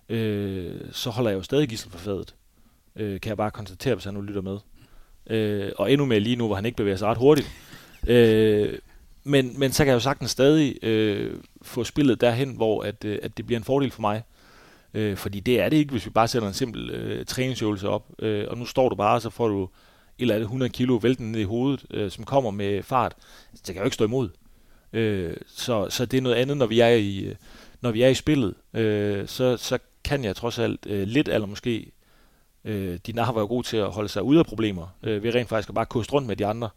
øh, 0.09 0.75
så 0.91 1.09
holder 1.09 1.31
jeg 1.31 1.37
jo 1.37 1.43
stadig 1.43 1.69
gissel 1.69 1.91
for 1.91 1.97
fadet. 1.97 2.35
Øh, 2.95 3.21
kan 3.21 3.29
jeg 3.29 3.37
bare 3.37 3.51
konstatere, 3.51 3.95
hvis 3.95 4.05
han 4.05 4.13
nu 4.13 4.21
lytter 4.21 4.41
med. 4.41 4.57
Øh, 5.27 5.71
og 5.77 5.91
endnu 5.91 6.05
mere 6.05 6.19
lige 6.19 6.35
nu, 6.35 6.47
hvor 6.47 6.55
han 6.55 6.65
ikke 6.65 6.77
bevæger 6.77 6.97
sig 6.97 7.07
ret 7.07 7.17
hurtigt. 7.17 7.51
Øh, 8.07 8.79
men, 9.23 9.59
men 9.59 9.71
så 9.71 9.83
kan 9.83 9.87
jeg 9.87 9.95
jo 9.95 9.99
sagtens 9.99 10.31
stadig 10.31 10.83
øh, 10.83 11.33
få 11.61 11.83
spillet 11.83 12.21
derhen, 12.21 12.55
hvor 12.55 12.83
at, 12.83 13.05
øh, 13.05 13.19
at 13.23 13.37
det 13.37 13.45
bliver 13.45 13.59
en 13.59 13.63
fordel 13.63 13.91
for 13.91 14.01
mig. 14.01 14.23
Øh, 14.93 15.17
fordi 15.17 15.39
det 15.39 15.59
er 15.59 15.69
det 15.69 15.77
ikke, 15.77 15.91
hvis 15.91 16.05
vi 16.05 16.09
bare 16.09 16.27
sætter 16.27 16.47
en 16.47 16.53
simpel 16.53 16.89
øh, 16.89 17.25
træningsøvelse 17.25 17.89
op. 17.89 18.05
Øh, 18.19 18.45
og 18.49 18.57
nu 18.57 18.65
står 18.65 18.89
du 18.89 18.95
bare, 18.95 19.15
og 19.15 19.21
så 19.21 19.29
får 19.29 19.47
du 19.47 19.63
et 19.63 19.69
eller 20.19 20.35
andet 20.35 20.45
100 20.45 20.69
kilo 20.71 20.95
vælten 20.95 21.31
ned 21.31 21.39
i 21.39 21.43
hovedet, 21.43 21.85
øh, 21.91 22.11
som 22.11 22.23
kommer 22.23 22.51
med 22.51 22.83
fart. 22.83 23.15
Altså, 23.51 23.63
det 23.67 23.73
kan 23.73 23.81
jo 23.81 23.85
ikke 23.85 23.95
stå 23.95 24.05
imod. 24.05 24.29
Øh, 24.93 25.33
så, 25.47 25.89
så 25.89 26.05
det 26.05 26.17
er 26.17 26.21
noget 26.21 26.35
andet, 26.35 26.57
når 26.57 26.65
vi 26.65 26.79
er 26.79 26.87
i, 26.87 27.19
øh, 27.19 27.35
når 27.81 27.91
vi 27.91 28.01
er 28.01 28.07
i 28.07 28.13
spillet. 28.13 28.53
Øh, 28.73 29.27
så, 29.27 29.57
så 29.57 29.79
kan 30.03 30.23
jeg 30.23 30.35
trods 30.35 30.59
alt 30.59 30.85
øh, 30.85 31.07
lidt, 31.07 31.27
eller 31.27 31.47
måske 31.47 31.91
øh, 32.65 32.99
Dinar 33.05 33.31
var 33.31 33.41
jo 33.41 33.47
god 33.47 33.63
til 33.63 33.77
at 33.77 33.91
holde 33.91 34.09
sig 34.09 34.23
ude 34.23 34.39
af 34.39 34.45
problemer, 34.45 34.87
øh, 35.03 35.23
ved 35.23 35.35
rent 35.35 35.49
faktisk 35.49 35.69
at 35.69 35.75
bare 35.75 35.85
koste 35.85 36.13
rundt 36.13 36.27
med 36.27 36.35
de 36.35 36.45
andre. 36.45 36.69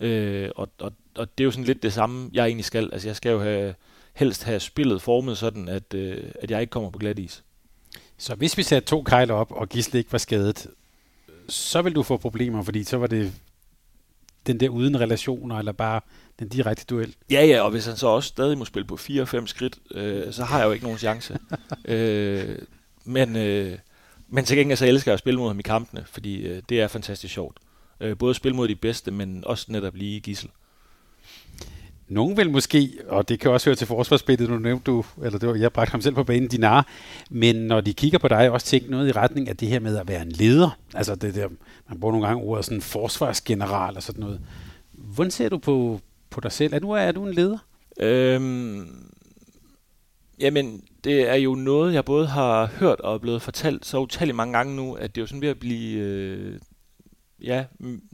Øh, 0.00 0.50
og, 0.56 0.68
og, 0.78 0.92
og 1.14 1.38
det 1.38 1.44
er 1.44 1.46
jo 1.46 1.50
sådan 1.50 1.64
lidt 1.64 1.82
det 1.82 1.92
samme, 1.92 2.30
jeg 2.32 2.46
egentlig 2.46 2.64
skal. 2.64 2.90
Altså 2.92 3.08
jeg 3.08 3.16
skal 3.16 3.30
jo 3.30 3.42
have, 3.42 3.74
helst 4.14 4.44
have 4.44 4.60
spillet 4.60 5.02
formet 5.02 5.38
sådan, 5.38 5.68
at, 5.68 5.94
øh, 5.94 6.24
at 6.42 6.50
jeg 6.50 6.60
ikke 6.60 6.70
kommer 6.70 6.90
på 6.90 6.98
glat 6.98 7.18
is. 7.18 7.44
Så 8.18 8.34
hvis 8.34 8.58
vi 8.58 8.62
satte 8.62 8.88
to 8.88 9.02
kejler 9.02 9.34
op, 9.34 9.52
og 9.52 9.68
Gisle 9.68 9.98
ikke 9.98 10.12
var 10.12 10.18
skadet, 10.18 10.66
så 11.48 11.82
vil 11.82 11.94
du 11.94 12.02
få 12.02 12.16
problemer, 12.16 12.62
fordi 12.62 12.84
så 12.84 12.96
var 12.96 13.06
det 13.06 13.32
den 14.46 14.60
der 14.60 14.68
uden 14.68 15.00
relationer, 15.00 15.58
eller 15.58 15.72
bare 15.72 16.00
den 16.38 16.48
direkte 16.48 16.84
duel. 16.84 17.14
Ja, 17.30 17.46
ja, 17.46 17.60
og 17.60 17.70
hvis 17.70 17.86
han 17.86 17.96
så 17.96 18.06
også 18.06 18.28
stadig 18.28 18.58
må 18.58 18.64
spille 18.64 18.86
på 18.86 18.94
4-5 18.94 19.46
skridt, 19.46 19.78
øh, 19.90 20.32
så 20.32 20.44
har 20.44 20.58
jeg 20.58 20.66
jo 20.66 20.72
ikke 20.72 20.84
nogen 20.84 20.98
chance. 20.98 21.38
øh, 21.84 22.58
men, 23.04 23.36
øh, 23.36 23.78
men 24.28 24.44
til 24.44 24.56
gengæld 24.56 24.76
så 24.76 24.86
elsker 24.86 25.10
jeg 25.10 25.14
at 25.14 25.18
spille 25.18 25.40
mod 25.40 25.48
ham 25.48 25.58
i 25.58 25.62
kampene, 25.62 26.04
fordi 26.06 26.46
øh, 26.46 26.62
det 26.68 26.80
er 26.80 26.88
fantastisk 26.88 27.34
sjovt. 27.34 27.58
Øh, 28.00 28.18
både 28.18 28.30
at 28.30 28.36
spille 28.36 28.56
mod 28.56 28.68
de 28.68 28.76
bedste, 28.76 29.10
men 29.10 29.44
også 29.46 29.66
netop 29.68 29.94
lige 29.94 30.20
gissel. 30.20 30.50
Nogen 32.08 32.36
vil 32.36 32.50
måske, 32.50 32.90
og 33.08 33.28
det 33.28 33.40
kan 33.40 33.50
også 33.50 33.70
høre 33.70 33.76
til 33.76 33.86
forsvarsspillet, 33.86 34.50
nu 34.50 34.58
nævnte 34.58 34.84
du, 34.84 35.04
eller 35.22 35.38
det 35.38 35.48
var, 35.48 35.54
jeg 35.54 35.72
bragte 35.72 35.90
ham 35.90 36.00
selv 36.00 36.14
på 36.14 36.24
banen, 36.24 36.48
Dinar, 36.48 36.86
men 37.30 37.56
når 37.56 37.80
de 37.80 37.94
kigger 37.94 38.18
på 38.18 38.28
dig, 38.28 38.50
også 38.50 38.66
tænke 38.66 38.90
noget 38.90 39.08
i 39.08 39.12
retning 39.12 39.48
af 39.48 39.56
det 39.56 39.68
her 39.68 39.80
med 39.80 39.96
at 39.96 40.08
være 40.08 40.22
en 40.22 40.32
leder. 40.32 40.78
Altså 40.94 41.14
det 41.14 41.34
der, 41.34 41.48
man 41.88 42.00
bruger 42.00 42.12
nogle 42.12 42.26
gange 42.26 42.42
ordet 42.42 42.64
sådan 42.64 42.82
forsvarsgeneral 42.82 43.96
og 43.96 44.02
sådan 44.02 44.20
noget. 44.20 44.40
Hvordan 44.92 45.30
ser 45.30 45.48
du 45.48 45.58
på, 45.58 46.00
på 46.30 46.40
dig 46.40 46.52
selv? 46.52 46.74
Er 46.74 46.78
du, 46.78 46.90
er 46.90 47.12
du 47.12 47.26
en 47.26 47.34
leder? 47.34 47.58
Øhm, 48.00 49.10
jamen, 50.40 50.82
det 51.04 51.30
er 51.30 51.34
jo 51.34 51.54
noget, 51.54 51.94
jeg 51.94 52.04
både 52.04 52.26
har 52.26 52.66
hørt 52.66 53.00
og 53.00 53.20
blevet 53.20 53.42
fortalt 53.42 53.86
så 53.86 53.98
utalligt 53.98 54.36
mange 54.36 54.52
gange 54.52 54.76
nu, 54.76 54.94
at 54.94 55.14
det 55.14 55.20
er 55.20 55.22
jo 55.22 55.26
sådan 55.26 55.42
ved 55.42 55.48
at 55.48 55.58
blive... 55.58 55.98
Øh, 56.00 56.58
ja, 57.42 57.64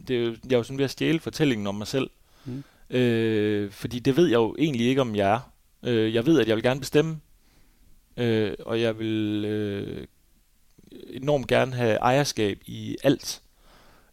det 0.09 0.16
er 0.16 0.20
jo, 0.20 0.30
jeg 0.45 0.53
er 0.53 0.57
jo 0.57 0.62
sådan 0.62 0.78
ved 0.78 0.84
at 0.84 0.91
stjæle 0.91 1.20
fortællingen 1.20 1.66
om 1.66 1.74
mig 1.74 1.86
selv. 1.86 2.11
Mm. 2.45 2.64
Øh, 2.91 3.70
fordi 3.70 3.99
det 3.99 4.16
ved 4.16 4.26
jeg 4.26 4.36
jo 4.36 4.57
egentlig 4.59 4.86
ikke, 4.86 5.01
om 5.01 5.16
jeg 5.16 5.32
er. 5.32 5.53
Øh, 5.82 6.14
jeg 6.14 6.26
ved, 6.26 6.41
at 6.41 6.49
jeg 6.49 6.57
vil 6.57 6.62
gerne 6.62 6.80
bestemme, 6.80 7.20
øh, 8.16 8.53
og 8.61 8.80
jeg 8.80 8.99
vil 8.99 9.45
øh, 9.45 10.07
enormt 11.11 11.47
gerne 11.47 11.74
have 11.74 11.97
ejerskab 11.97 12.59
i 12.66 12.97
alt. 13.05 13.43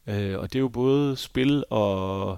Øh, 0.07 0.39
og 0.39 0.53
det 0.53 0.59
er 0.59 0.63
jo 0.63 0.67
både 0.67 1.15
spil 1.15 1.63
og 1.69 2.37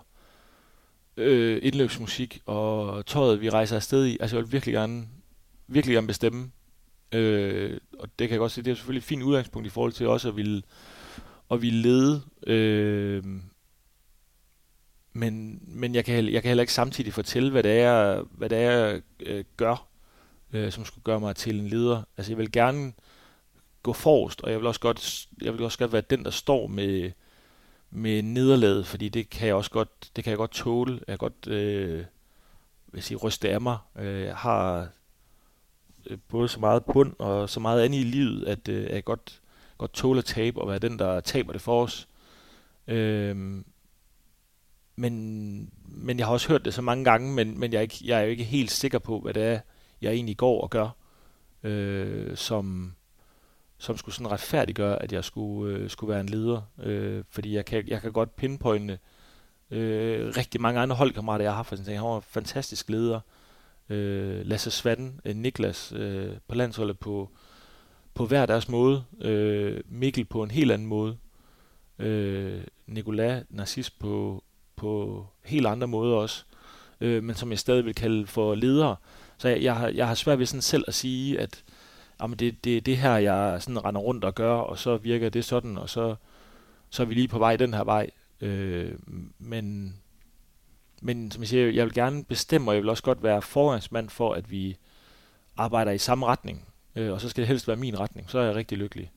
øh, 1.18 1.60
indløbsmusik 1.64 2.42
og 2.46 3.06
tøjet, 3.06 3.42
vi 3.42 3.50
rejser 3.50 3.76
afsted 3.76 4.06
i. 4.06 4.18
Altså 4.20 4.36
jeg 4.36 4.46
vil 4.46 4.52
virkelig 4.52 4.74
gerne, 4.74 5.08
virkelig 5.68 5.94
gerne 5.94 6.08
bestemme. 6.08 6.52
Øh, 7.12 7.78
og 8.00 8.10
det 8.20 8.28
kan 8.28 8.32
jeg 8.32 8.40
godt 8.40 8.52
se, 8.52 8.62
det 8.62 8.72
er 8.72 8.76
selvfølgelig 8.76 9.00
et 9.00 9.04
fint 9.04 9.24
udgangspunkt 9.24 9.68
i 9.68 9.70
forhold 9.70 9.92
til 9.92 10.08
også 10.08 10.28
at 10.28 10.36
ville, 10.36 10.62
at 11.52 11.62
ville 11.62 11.82
lede. 11.82 12.22
Øh, 12.48 13.24
men, 15.14 15.62
men 15.68 15.96
jeg, 15.96 16.06
kan, 16.06 16.34
jeg 16.34 16.42
kan 16.42 16.50
heller 16.50 16.64
ikke 16.64 16.74
samtidig 16.74 17.14
fortælle, 17.14 17.52
hvad 17.52 17.64
det 17.64 17.80
er, 17.80 18.24
hvad 18.32 18.50
det 18.50 18.58
er 18.58 18.72
jeg 18.72 19.02
øh, 19.20 19.44
gør, 19.58 19.88
øh, 20.54 20.72
som 20.72 20.86
skulle 20.86 21.04
gøre 21.04 21.20
mig 21.20 21.36
til 21.36 21.60
en 21.60 21.68
leder. 21.68 22.04
Altså 22.18 22.32
jeg 22.32 22.38
vil 22.38 22.52
gerne 22.52 22.94
gå 23.84 23.94
forrest, 23.94 24.42
og 24.42 24.52
jeg 24.52 24.60
vil 24.60 24.68
også 24.68 24.80
godt, 24.80 25.28
jeg 25.42 25.54
vil 25.54 25.64
også 25.64 25.78
godt 25.78 25.94
være 25.94 26.04
den, 26.10 26.26
der 26.26 26.32
står 26.32 26.68
med, 26.68 27.12
med 27.92 28.22
nederlaget, 28.22 28.88
fordi 28.88 29.10
det 29.10 29.30
kan 29.30 29.48
jeg 29.48 29.56
også 29.56 29.72
godt, 29.72 30.12
det 30.16 30.24
kan 30.24 30.32
jeg 30.32 30.38
godt 30.38 30.52
tåle. 30.52 30.94
Jeg 30.94 31.08
kan 31.08 31.18
godt 31.18 31.48
øh, 31.48 32.06
vil 32.92 33.04
sige, 33.04 33.18
ryste 33.18 33.50
af 33.50 33.62
mig. 33.62 33.78
Øh, 34.00 34.22
jeg 34.22 34.36
har 34.36 34.88
øh, 36.06 36.18
både 36.28 36.48
så 36.48 36.60
meget 36.60 36.86
bund 36.86 37.14
og 37.20 37.50
så 37.50 37.60
meget 37.60 37.82
andet 37.82 38.00
i 38.00 38.04
livet, 38.04 38.46
at 38.48 38.68
øh, 38.68 38.84
jeg 38.84 39.04
godt, 39.04 39.42
godt 39.78 39.94
tåle 39.94 40.18
at 40.18 40.26
tabe 40.26 40.62
og 40.62 40.68
være 40.68 40.80
den, 40.80 41.00
der 41.00 41.20
taber 41.20 41.54
det 41.54 41.62
for 41.62 41.84
os. 41.84 42.08
Øh, 42.88 43.62
men, 45.00 45.70
men 45.86 46.20
jeg 46.20 46.28
har 46.28 46.34
også 46.34 46.48
hørt 46.48 46.66
det 46.66 46.74
så 46.74 46.82
mange 46.82 47.04
gange, 47.04 47.34
men, 47.34 47.60
men 47.60 47.72
jeg, 47.72 47.78
er 47.78 47.82
ikke, 47.82 48.00
jeg 48.04 48.20
er 48.20 48.24
jo 48.24 48.30
ikke 48.30 48.44
helt 48.44 48.72
sikker 48.72 49.00
på, 49.00 49.20
hvad 49.20 49.34
det 49.34 49.44
er, 49.44 49.60
jeg 50.02 50.14
egentlig 50.14 50.38
går 50.38 50.62
og 50.62 50.70
gør, 50.70 50.90
øh, 51.64 52.38
som, 52.38 52.94
som 53.78 53.98
skulle 53.98 54.16
sådan 54.16 54.32
retfærdiggøre, 54.32 55.02
at 55.02 55.14
jeg 55.14 55.24
skulle, 55.24 55.78
øh, 55.78 55.90
skulle 55.90 56.12
være 56.12 56.22
en 56.22 56.30
leder. 56.30 56.62
Øh, 56.84 57.24
fordi 57.30 57.56
jeg 57.56 57.66
kan, 57.66 57.88
jeg 57.88 58.02
kan 58.02 58.12
godt 58.12 58.36
pinpointe 58.36 59.00
øh, 59.72 60.28
rigtig 60.38 60.62
mange 60.62 60.80
andre 60.80 60.96
holdkammerater, 60.96 61.46
jeg 61.46 61.52
har 61.52 61.56
haft. 61.56 61.88
han 61.88 62.04
var 62.04 62.16
en 62.16 62.22
fantastisk 62.22 62.90
leder. 62.90 63.20
Øh, 63.90 64.46
Lasse 64.46 64.72
Svatten, 64.72 65.20
øh, 65.26 65.36
Niklas 65.36 65.94
øh, 65.96 66.34
på 66.48 66.56
landsholdet 66.56 67.00
på, 67.00 67.30
på 68.14 68.26
hver 68.26 68.46
deres 68.46 68.70
måde. 68.70 69.04
Øh, 69.22 69.82
Mikkel 69.86 70.26
på 70.26 70.44
en 70.44 70.52
helt 70.52 70.72
anden 70.72 70.88
måde. 70.88 71.18
Øh, 72.00 72.64
Nicolas 72.88 73.44
Narcis 73.50 73.90
på, 73.90 74.44
på 74.80 75.26
helt 75.46 75.68
andre 75.68 75.88
måder 75.88 76.16
også. 76.16 76.44
Øh, 77.02 77.24
men 77.24 77.36
som 77.36 77.52
jeg 77.52 77.60
stadig 77.60 77.86
vil 77.86 77.96
kalde 77.96 78.28
for 78.28 78.56
ledere. 78.56 78.96
Så 79.38 79.50
jeg, 79.50 79.64
jeg, 79.64 79.76
har, 79.76 79.88
jeg 79.88 80.08
har 80.08 80.16
svært 80.16 80.40
ved 80.40 80.46
sådan 80.46 80.62
selv 80.62 80.84
at 80.88 80.94
sige, 80.94 81.40
at 81.40 81.64
jamen 82.22 82.40
det, 82.40 82.64
det, 82.64 82.86
det 82.86 82.98
her, 82.98 83.18
jeg 83.18 83.62
sådan 83.62 83.86
render 83.86 84.02
rundt 84.02 84.24
og 84.24 84.36
gør, 84.36 84.54
og 84.54 84.78
så 84.78 84.98
virker 84.98 85.30
det 85.30 85.46
sådan, 85.46 85.78
og 85.78 85.90
så, 85.90 86.16
så 86.90 87.04
er 87.04 87.06
vi 87.06 87.14
lige 87.14 87.28
på 87.28 87.40
vej 87.40 87.56
den 87.56 87.74
her 87.74 87.84
vej. 87.84 88.10
Øh, 88.42 88.92
men, 89.40 89.96
men 91.02 91.32
som 91.32 91.42
jeg 91.42 91.48
siger, 91.48 91.72
jeg 91.72 91.86
vil 91.86 91.94
gerne 91.94 92.24
bestemme, 92.24 92.72
og 92.72 92.76
jeg 92.76 92.84
vil 92.84 92.90
også 92.90 93.04
godt 93.04 93.24
være 93.24 93.42
forgangsmand 93.42 94.10
for, 94.10 94.34
at 94.34 94.52
vi 94.52 94.78
arbejder 95.58 95.92
i 95.92 95.98
samme 95.98 96.26
retning. 96.26 96.66
Øh, 96.96 97.14
og 97.14 97.22
så 97.22 97.30
skal 97.30 97.42
det 97.42 97.48
helst 97.48 97.68
være 97.68 97.78
min 97.78 98.00
retning, 98.00 98.30
så 98.30 98.40
er 98.40 98.44
jeg 98.44 98.56
rigtig 98.56 98.78
lykkelig. 98.78 99.12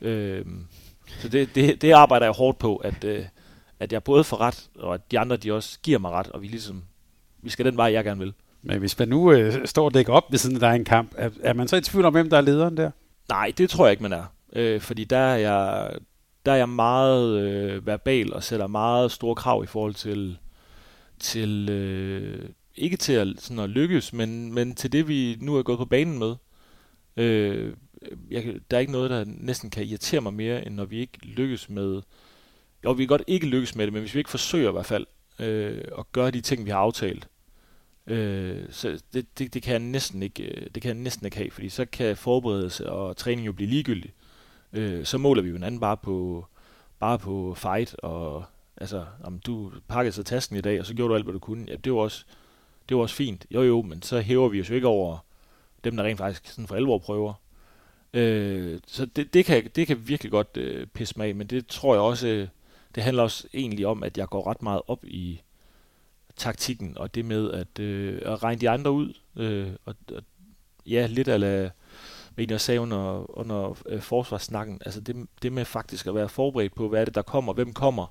Øh, 0.00 0.46
så 1.20 1.28
det, 1.28 1.54
det, 1.54 1.82
det 1.82 1.92
arbejder 1.92 2.26
jeg 2.26 2.34
hårdt 2.34 2.58
på, 2.58 2.76
at, 2.76 3.04
øh, 3.04 3.24
at 3.80 3.92
jeg 3.92 4.04
både 4.04 4.24
får 4.24 4.40
ret, 4.40 4.70
og 4.78 4.94
at 4.94 5.10
de 5.10 5.18
andre 5.18 5.36
de 5.36 5.52
også 5.52 5.78
giver 5.82 5.98
mig 5.98 6.10
ret, 6.10 6.28
og 6.28 6.42
vi 6.42 6.46
ligesom, 6.46 6.84
vi 7.42 7.50
skal 7.50 7.64
den 7.64 7.76
vej, 7.76 7.92
jeg 7.92 8.04
gerne 8.04 8.20
vil. 8.20 8.32
Men 8.62 8.78
hvis 8.78 8.98
man 8.98 9.08
nu 9.08 9.32
øh, 9.32 9.66
står 9.66 9.84
og 9.84 9.94
dækker 9.94 10.12
op 10.12 10.30
ved 10.30 10.38
siden 10.38 10.56
af 10.56 10.60
dig 10.60 10.76
en 10.76 10.84
kamp, 10.84 11.14
er, 11.16 11.30
er 11.40 11.52
man 11.52 11.68
så 11.68 11.76
i 11.76 11.80
tvivl 11.80 12.04
om, 12.04 12.12
hvem 12.12 12.30
der 12.30 12.36
er 12.36 12.40
lederen 12.40 12.76
der? 12.76 12.90
Nej, 13.28 13.52
det 13.58 13.70
tror 13.70 13.86
jeg 13.86 13.90
ikke, 13.90 14.02
man 14.02 14.12
er. 14.12 14.24
Øh, 14.52 14.80
fordi 14.80 15.04
der 15.04 15.18
er 15.18 15.36
jeg, 15.36 15.90
der 16.46 16.52
er 16.52 16.56
jeg 16.56 16.68
meget 16.68 17.40
øh, 17.40 17.86
verbal 17.86 18.32
og 18.32 18.42
sætter 18.42 18.66
meget 18.66 19.12
store 19.12 19.34
krav 19.34 19.64
i 19.64 19.66
forhold 19.66 19.94
til, 19.94 20.38
til 21.18 21.68
øh, 21.70 22.48
ikke 22.74 22.96
til 22.96 23.12
at, 23.12 23.28
sådan 23.38 23.58
at 23.58 23.70
lykkes, 23.70 24.12
men, 24.12 24.54
men 24.54 24.74
til 24.74 24.92
det, 24.92 25.08
vi 25.08 25.36
nu 25.40 25.56
er 25.56 25.62
gået 25.62 25.78
på 25.78 25.84
banen 25.84 26.18
med. 26.18 26.34
Øh, 27.16 27.72
jeg, 28.30 28.54
der 28.70 28.76
er 28.76 28.80
ikke 28.80 28.92
noget, 28.92 29.10
der 29.10 29.24
næsten 29.26 29.70
kan 29.70 29.84
irritere 29.84 30.20
mig 30.20 30.34
mere, 30.34 30.66
end 30.66 30.74
når 30.74 30.84
vi 30.84 30.98
ikke 30.98 31.18
lykkes 31.22 31.68
med... 31.68 32.02
Jo, 32.84 32.92
vi 32.92 33.02
kan 33.02 33.08
godt 33.08 33.22
ikke 33.26 33.46
lykkes 33.46 33.74
med 33.74 33.86
det, 33.86 33.92
men 33.92 34.02
hvis 34.02 34.14
vi 34.14 34.20
ikke 34.20 34.30
forsøger 34.30 34.68
i 34.68 34.72
hvert 34.72 34.86
fald 34.86 35.06
øh, 35.38 35.84
at 35.98 36.12
gøre 36.12 36.30
de 36.30 36.40
ting, 36.40 36.64
vi 36.64 36.70
har 36.70 36.78
aftalt, 36.78 37.28
Øh, 38.08 38.62
så 38.70 39.00
det, 39.12 39.38
det, 39.38 39.54
det, 39.54 39.62
kan 39.62 39.72
jeg 39.72 39.80
næsten 39.80 40.22
ikke, 40.22 40.42
øh, 40.42 40.66
det 40.74 40.82
kan 40.82 40.88
jeg 40.88 41.02
næsten 41.02 41.26
ikke 41.26 41.36
have, 41.36 41.50
fordi 41.50 41.68
så 41.68 41.84
kan 41.84 42.16
forberedelse 42.16 42.90
og 42.90 43.16
træning 43.16 43.46
jo 43.46 43.52
blive 43.52 43.70
ligegyldig. 43.70 44.12
Øh, 44.72 45.04
så 45.04 45.18
måler 45.18 45.42
vi 45.42 45.48
jo 45.48 45.54
hinanden 45.54 45.80
bare 45.80 45.96
på, 45.96 46.46
bare 46.98 47.18
på 47.18 47.54
fight, 47.56 47.96
og 48.02 48.44
altså, 48.76 49.04
om 49.24 49.38
du 49.38 49.72
pakkede 49.88 50.12
så 50.12 50.22
tasken 50.22 50.56
i 50.56 50.60
dag, 50.60 50.80
og 50.80 50.86
så 50.86 50.94
gjorde 50.94 51.10
du 51.10 51.14
alt, 51.14 51.24
hvad 51.24 51.32
du 51.32 51.38
kunne. 51.38 51.64
Ja, 51.68 51.76
det 51.76 51.92
var 51.92 51.98
også, 51.98 52.24
det 52.88 52.96
var 52.96 53.02
også 53.02 53.14
fint. 53.14 53.46
Jo 53.50 53.62
jo, 53.62 53.82
men 53.82 54.02
så 54.02 54.20
hæver 54.20 54.48
vi 54.48 54.60
os 54.60 54.70
jo 54.70 54.74
ikke 54.74 54.86
over 54.86 55.18
dem, 55.84 55.96
der 55.96 56.04
rent 56.04 56.18
faktisk 56.18 56.46
sådan 56.46 56.66
for 56.66 56.74
alvor 56.76 56.98
prøver. 56.98 57.34
Øh, 58.14 58.80
så 58.86 59.06
det, 59.06 59.34
det, 59.34 59.44
kan, 59.44 59.70
det 59.76 59.86
kan 59.86 60.08
virkelig 60.08 60.32
godt 60.32 60.56
øh, 60.56 60.86
pisse 60.86 61.14
mig 61.16 61.28
af, 61.28 61.34
men 61.34 61.46
det 61.46 61.66
tror 61.66 61.94
jeg 61.94 62.02
også, 62.02 62.28
øh, 62.28 62.48
det 62.98 63.04
handler 63.04 63.22
også 63.22 63.48
egentlig 63.54 63.86
om, 63.86 64.02
at 64.02 64.18
jeg 64.18 64.28
går 64.28 64.46
ret 64.46 64.62
meget 64.62 64.82
op 64.86 65.04
i, 65.04 65.42
taktikken, 66.38 66.98
og 66.98 67.14
det 67.14 67.24
med 67.24 67.50
at, 67.50 67.78
øh, 67.78 68.22
at 68.24 68.42
regne 68.42 68.60
de 68.60 68.70
andre 68.70 68.90
ud. 68.90 69.14
Øh, 69.36 69.70
og, 69.84 69.94
og, 70.14 70.22
ja, 70.86 71.06
lidt 71.06 71.28
af 71.28 71.70
hvad 72.34 72.46
jeg 72.50 72.60
sagde 72.60 72.80
under, 72.80 73.38
under 73.38 73.78
øh, 73.86 74.00
forsvarssnakken, 74.00 74.82
altså 74.84 75.00
det, 75.00 75.26
det 75.42 75.52
med 75.52 75.64
faktisk 75.64 76.06
at 76.06 76.14
være 76.14 76.28
forberedt 76.28 76.74
på, 76.74 76.88
hvad 76.88 77.00
er 77.00 77.04
det, 77.04 77.14
der 77.14 77.22
kommer, 77.22 77.52
hvem 77.52 77.72
kommer, 77.72 78.06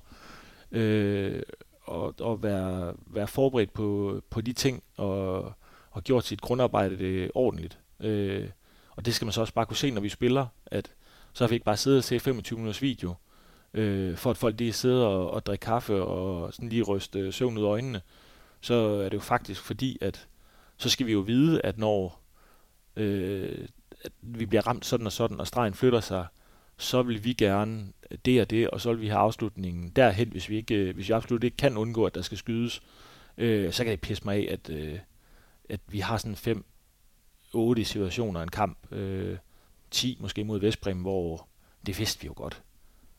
øh, 0.72 1.42
og, 1.82 2.14
og 2.20 2.42
være, 2.42 2.94
være 3.06 3.26
forberedt 3.26 3.72
på, 3.72 4.20
på 4.30 4.40
de 4.40 4.52
ting, 4.52 4.82
og, 4.96 5.52
og 5.90 6.04
gjort 6.04 6.24
sit 6.24 6.40
grundarbejde 6.40 6.98
det 6.98 7.30
ordentligt. 7.34 7.78
Øh, 8.00 8.48
og 8.90 9.06
det 9.06 9.14
skal 9.14 9.26
man 9.26 9.32
så 9.32 9.40
også 9.40 9.54
bare 9.54 9.66
kunne 9.66 9.76
se, 9.76 9.90
når 9.90 10.00
vi 10.00 10.08
spiller, 10.08 10.46
at 10.66 10.92
så 11.32 11.44
har 11.44 11.48
vi 11.48 11.54
ikke 11.54 11.64
bare 11.64 11.76
siddet 11.76 11.98
og 11.98 12.04
set 12.04 12.22
25 12.22 12.56
minutters 12.56 12.82
video, 12.82 13.14
øh, 13.74 14.16
for 14.16 14.30
at 14.30 14.36
folk 14.36 14.58
lige 14.58 14.72
sidder 14.72 15.06
og, 15.06 15.30
og 15.30 15.46
drikker 15.46 15.66
kaffe 15.66 16.02
og 16.02 16.54
sådan 16.54 16.68
lige 16.68 16.82
ryste 16.82 17.18
øh, 17.18 17.32
søvn 17.32 17.58
ud 17.58 17.62
af 17.62 17.68
øjnene, 17.68 18.00
så 18.60 18.74
er 18.74 19.08
det 19.08 19.14
jo 19.14 19.20
faktisk 19.20 19.60
fordi, 19.62 19.98
at 20.00 20.28
så 20.76 20.88
skal 20.88 21.06
vi 21.06 21.12
jo 21.12 21.20
vide, 21.20 21.60
at 21.60 21.78
når 21.78 22.20
øh, 22.96 23.68
at 24.04 24.12
vi 24.22 24.46
bliver 24.46 24.66
ramt 24.66 24.86
sådan 24.86 25.06
og 25.06 25.12
sådan, 25.12 25.40
og 25.40 25.46
stregen 25.46 25.74
flytter 25.74 26.00
sig, 26.00 26.26
så 26.76 27.02
vil 27.02 27.24
vi 27.24 27.32
gerne 27.32 27.92
det 28.24 28.40
og 28.40 28.50
det, 28.50 28.70
og 28.70 28.80
så 28.80 28.92
vil 28.92 29.00
vi 29.00 29.08
have 29.08 29.18
afslutningen 29.18 29.90
derhen, 29.90 30.28
hvis 30.28 30.48
vi, 30.48 30.56
ikke, 30.56 30.74
øh, 30.74 30.94
hvis 30.94 31.08
vi 31.08 31.12
absolut 31.12 31.44
ikke 31.44 31.56
kan 31.56 31.76
undgå, 31.76 32.04
at 32.04 32.14
der 32.14 32.22
skal 32.22 32.38
skydes. 32.38 32.82
Øh, 33.38 33.72
så 33.72 33.84
kan 33.84 33.90
det 33.90 34.00
pisse 34.00 34.24
mig 34.24 34.36
af, 34.36 34.52
at, 34.52 34.70
øh, 34.70 34.98
at 35.68 35.80
vi 35.86 36.00
har 36.00 36.16
sådan 36.16 36.36
fem, 36.36 36.64
otte 37.54 37.84
situationer 37.84 38.40
i 38.40 38.42
en 38.42 38.48
kamp. 38.48 38.92
Øh, 38.92 39.36
10 39.90 40.18
måske 40.20 40.44
mod 40.44 40.60
Vestbrem, 40.60 40.98
hvor 40.98 41.48
det 41.86 41.98
vidste 41.98 42.20
vi 42.20 42.26
jo 42.26 42.32
godt. 42.36 42.62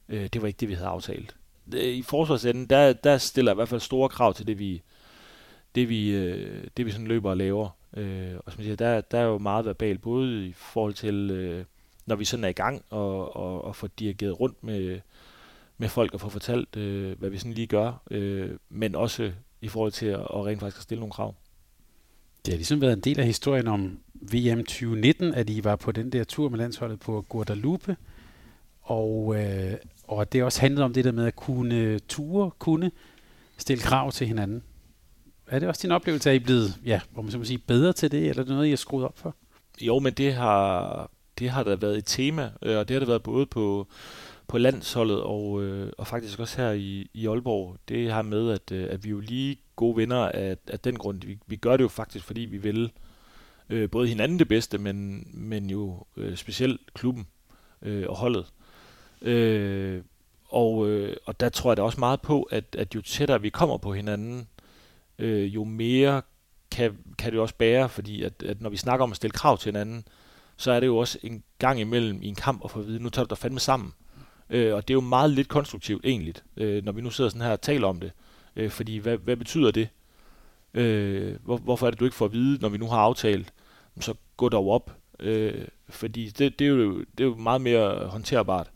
Øh, 0.09 0.29
det 0.33 0.41
var 0.41 0.47
ikke 0.47 0.57
det, 0.57 0.69
vi 0.69 0.73
havde 0.73 0.87
aftalt. 0.87 1.35
Øh, 1.73 1.83
I 1.83 2.01
forsvarsenden, 2.01 2.65
der, 2.65 2.93
der 2.93 3.17
stiller 3.17 3.51
jeg 3.51 3.55
i 3.55 3.59
hvert 3.59 3.69
fald 3.69 3.81
store 3.81 4.09
krav 4.09 4.33
til 4.33 4.47
det, 4.47 4.59
vi, 4.59 4.81
det, 5.75 5.89
vi, 5.89 6.11
øh, 6.11 6.63
det, 6.77 6.85
vi 6.85 6.91
sådan 6.91 7.07
løber 7.07 7.29
og 7.29 7.37
laver. 7.37 7.69
Øh, 7.97 8.35
og 8.45 8.51
som 8.51 8.59
jeg 8.59 8.63
siger, 8.63 8.75
der, 8.75 9.01
der 9.01 9.19
er 9.19 9.23
jo 9.23 9.37
meget 9.37 9.65
verbalt, 9.65 10.01
både 10.01 10.47
i 10.47 10.53
forhold 10.53 10.93
til, 10.93 11.31
øh, 11.31 11.65
når 12.05 12.15
vi 12.15 12.25
sådan 12.25 12.43
er 12.43 12.49
i 12.49 12.53
gang, 12.53 12.85
og, 12.89 13.35
og, 13.35 13.63
og 13.63 13.75
får 13.75 13.87
dirigeret 13.87 14.39
rundt 14.39 14.63
med, 14.63 14.99
med 15.77 15.89
folk 15.89 16.13
og 16.13 16.21
få 16.21 16.29
fortalt, 16.29 16.75
øh, 16.77 17.19
hvad 17.19 17.29
vi 17.29 17.37
sådan 17.37 17.53
lige 17.53 17.67
gør, 17.67 18.01
øh, 18.11 18.51
men 18.69 18.95
også 18.95 19.31
i 19.61 19.67
forhold 19.67 19.91
til 19.91 20.05
at, 20.05 20.19
at 20.19 20.45
rent 20.45 20.59
faktisk 20.59 20.79
at 20.79 20.83
stille 20.83 20.99
nogle 20.99 21.11
krav. 21.11 21.35
Det 22.45 22.53
har 22.53 22.57
ligesom 22.57 22.81
været 22.81 22.93
en 22.93 22.99
del 22.99 23.19
af 23.19 23.25
historien 23.25 23.67
om 23.67 23.99
VM 24.13 24.57
2019, 24.57 25.33
at 25.33 25.49
I 25.49 25.63
var 25.63 25.75
på 25.75 25.91
den 25.91 26.11
der 26.11 26.23
tur 26.23 26.49
med 26.49 26.57
landsholdet 26.57 26.99
på 26.99 27.25
Guadalupe, 27.29 27.97
og, 28.81 29.35
øh, 29.35 29.73
og 30.09 30.33
det 30.33 30.43
også 30.43 30.61
handlede 30.61 30.85
om 30.85 30.93
det 30.93 31.05
der 31.05 31.11
med 31.11 31.25
at 31.25 31.35
kunne 31.35 31.99
ture, 31.99 32.51
kunne 32.59 32.91
stille 33.57 33.83
krav 33.83 34.11
til 34.11 34.27
hinanden. 34.27 34.63
Er 35.47 35.59
det 35.59 35.67
også 35.67 35.81
din 35.81 35.91
oplevelse, 35.91 36.29
at 36.29 36.33
I 36.33 36.39
er 36.39 36.45
blevet, 36.45 36.79
ja, 36.85 37.01
hvor 37.11 37.21
man 37.21 37.31
så 37.31 37.37
må 37.37 37.43
sige, 37.43 37.57
bedre 37.57 37.93
til 37.93 38.11
det, 38.11 38.29
eller 38.29 38.43
er 38.43 38.45
det 38.45 38.53
noget, 38.53 38.67
I 38.67 38.69
har 38.69 38.77
skruet 38.77 39.05
op 39.05 39.17
for? 39.17 39.35
Jo, 39.81 39.99
men 39.99 40.13
det 40.13 40.33
har, 40.33 41.11
det 41.39 41.49
har 41.49 41.63
da 41.63 41.75
været 41.75 41.97
et 41.97 42.05
tema, 42.05 42.51
øh, 42.61 42.77
og 42.77 42.87
det 42.87 42.95
har 42.95 42.99
det 42.99 43.07
været 43.07 43.23
både 43.23 43.45
på, 43.45 43.87
på 44.47 44.57
landsholdet 44.57 45.21
og, 45.21 45.63
øh, 45.63 45.91
og 45.97 46.07
faktisk 46.07 46.39
også 46.39 46.61
her 46.61 46.71
i, 46.71 47.09
i 47.13 47.27
Aalborg. 47.27 47.77
Det 47.89 48.11
har 48.11 48.21
med, 48.21 48.51
at, 48.51 48.71
øh, 48.71 48.87
at 48.91 49.03
vi 49.03 49.09
jo 49.09 49.19
lige 49.19 49.57
gode 49.75 49.97
venner 49.97 50.29
af, 50.29 50.57
af 50.67 50.79
den 50.79 50.97
grund. 50.97 51.21
Vi, 51.25 51.37
vi 51.47 51.55
gør 51.55 51.77
det 51.77 51.83
jo 51.83 51.87
faktisk, 51.87 52.25
fordi 52.25 52.41
vi 52.41 52.57
vil 52.57 52.91
øh, 53.69 53.89
både 53.89 54.07
hinanden 54.07 54.39
det 54.39 54.47
bedste, 54.47 54.77
men, 54.77 55.27
men 55.33 55.69
jo 55.69 56.05
øh, 56.17 56.37
specielt 56.37 56.93
klubben 56.93 57.27
øh, 57.81 58.05
og 58.09 58.15
holdet. 58.15 58.45
Øh, 59.21 60.01
og, 60.49 60.89
øh, 60.89 61.15
og 61.25 61.39
der 61.39 61.49
tror 61.49 61.71
jeg 61.71 61.77
da 61.77 61.81
også 61.81 61.99
meget 61.99 62.21
på, 62.21 62.43
at, 62.43 62.75
at 62.77 62.95
jo 62.95 63.01
tættere 63.01 63.41
vi 63.41 63.49
kommer 63.49 63.77
på 63.77 63.93
hinanden, 63.93 64.47
øh, 65.19 65.55
jo 65.55 65.63
mere 65.63 66.21
kan, 66.71 66.97
kan 67.17 67.31
det 67.31 67.39
også 67.39 67.55
bære, 67.55 67.89
fordi 67.89 68.23
at, 68.23 68.43
at 68.43 68.61
når 68.61 68.69
vi 68.69 68.77
snakker 68.77 69.03
om 69.03 69.11
at 69.11 69.17
stille 69.17 69.31
krav 69.31 69.57
til 69.57 69.67
hinanden, 69.71 70.03
så 70.57 70.71
er 70.71 70.79
det 70.79 70.87
jo 70.87 70.97
også 70.97 71.19
en 71.23 71.43
gang 71.59 71.79
imellem 71.79 72.21
i 72.21 72.27
en 72.27 72.35
kamp 72.35 72.61
at 72.63 72.71
få 72.71 72.79
at 72.79 72.87
vide, 72.87 73.03
nu 73.03 73.09
tager 73.09 73.25
du 73.25 73.29
dig 73.29 73.37
fandme 73.37 73.59
sammen. 73.59 73.93
Øh, 74.49 74.75
og 74.75 74.87
det 74.87 74.93
er 74.93 74.95
jo 74.95 75.01
meget 75.01 75.31
lidt 75.31 75.47
konstruktivt 75.47 76.05
egentlig, 76.05 76.33
øh, 76.57 76.85
når 76.85 76.91
vi 76.91 77.01
nu 77.01 77.09
sidder 77.09 77.29
sådan 77.29 77.41
her 77.41 77.51
og 77.51 77.61
taler 77.61 77.87
om 77.87 77.99
det. 77.99 78.11
Øh, 78.55 78.69
fordi 78.69 78.97
hvad, 78.97 79.17
hvad 79.17 79.35
betyder 79.35 79.71
det? 79.71 79.89
Øh, 80.73 81.35
hvor, 81.43 81.57
hvorfor 81.57 81.87
er 81.87 81.91
det, 81.91 81.99
du 81.99 82.05
ikke 82.05 82.17
får 82.17 82.25
at 82.25 82.33
vide, 82.33 82.61
når 82.61 82.69
vi 82.69 82.77
nu 82.77 82.87
har 82.87 82.97
aftalt, 82.97 83.53
så 83.99 84.13
gå 84.37 84.49
dog 84.49 84.69
op. 84.69 84.95
Øh, 85.19 85.67
fordi 85.89 86.29
det, 86.29 86.59
det, 86.59 86.65
er 86.65 86.71
jo, 86.71 86.99
det 86.99 87.19
er 87.19 87.25
jo 87.25 87.35
meget 87.35 87.61
mere 87.61 88.07
håndterbart. 88.07 88.71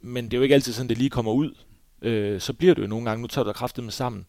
Men 0.00 0.24
det 0.24 0.34
er 0.34 0.38
jo 0.38 0.42
ikke 0.42 0.54
altid 0.54 0.72
sådan, 0.72 0.88
det 0.88 0.98
lige 0.98 1.10
kommer 1.10 1.32
ud. 1.32 1.54
Øh, 2.02 2.40
så 2.40 2.52
bliver 2.52 2.74
det 2.74 2.82
jo 2.82 2.86
nogle 2.86 3.04
gange, 3.04 3.22
nu 3.22 3.28
tager 3.28 3.44
du 3.44 3.48
dig 3.48 3.54
kraftet 3.54 3.84
med 3.84 3.92
sammen. 3.92 4.26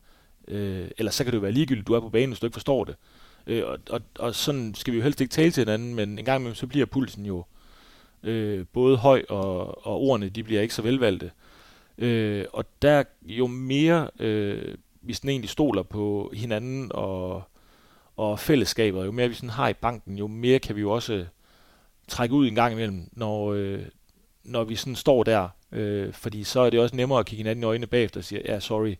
Øh, 0.47 0.87
eller 0.97 1.11
så 1.11 1.23
kan 1.23 1.31
det 1.31 1.37
jo 1.37 1.41
være 1.41 1.51
ligegyldigt, 1.51 1.87
du 1.87 1.93
er 1.93 1.99
på 1.99 2.09
banen, 2.09 2.29
hvis 2.29 2.39
du 2.39 2.45
ikke 2.45 2.55
forstår 2.55 2.83
det. 2.83 2.95
Øh, 3.47 3.63
og, 3.65 3.79
og, 3.89 4.01
og 4.19 4.35
sådan 4.35 4.75
skal 4.75 4.93
vi 4.93 4.97
jo 4.97 5.03
helst 5.03 5.21
ikke 5.21 5.31
tale 5.31 5.51
til 5.51 5.61
hinanden, 5.61 5.95
men 5.95 6.19
en 6.19 6.25
gang 6.25 6.39
imellem 6.39 6.55
så 6.55 6.67
bliver 6.67 6.85
pulsen 6.85 7.25
jo 7.25 7.45
øh, 8.23 8.65
både 8.73 8.97
høj, 8.97 9.23
og, 9.29 9.85
og 9.87 9.95
ordene 10.01 10.29
de 10.29 10.43
bliver 10.43 10.61
ikke 10.61 10.73
så 10.73 10.81
velvalgte. 10.81 11.31
Øh, 11.97 12.45
og 12.53 12.65
der 12.81 13.03
jo 13.21 13.47
mere 13.47 14.09
øh, 14.19 14.75
vi 15.01 15.13
sådan 15.13 15.29
egentlig 15.29 15.49
stoler 15.49 15.83
på 15.83 16.31
hinanden 16.33 16.91
og, 16.93 17.43
og 18.15 18.39
fællesskaber, 18.39 19.05
jo 19.05 19.11
mere 19.11 19.27
vi 19.27 19.33
sådan 19.33 19.49
har 19.49 19.69
i 19.69 19.73
banken, 19.73 20.17
jo 20.17 20.27
mere 20.27 20.59
kan 20.59 20.75
vi 20.75 20.81
jo 20.81 20.91
også 20.91 21.25
trække 22.07 22.35
ud 22.35 22.47
en 22.47 22.55
gang 22.55 22.73
imellem, 22.73 23.09
når, 23.11 23.53
øh, 23.53 23.85
når 24.43 24.63
vi 24.63 24.75
sådan 24.75 24.95
står 24.95 25.23
der. 25.23 25.49
Øh, 25.71 26.13
fordi 26.13 26.43
så 26.43 26.59
er 26.59 26.69
det 26.69 26.79
også 26.79 26.95
nemmere 26.95 27.19
at 27.19 27.25
kigge 27.25 27.39
hinanden 27.39 27.63
i 27.63 27.65
øjnene 27.65 27.87
bagefter 27.87 28.19
og 28.19 28.23
sige, 28.23 28.41
ja, 28.45 28.59
sorry. 28.59 28.95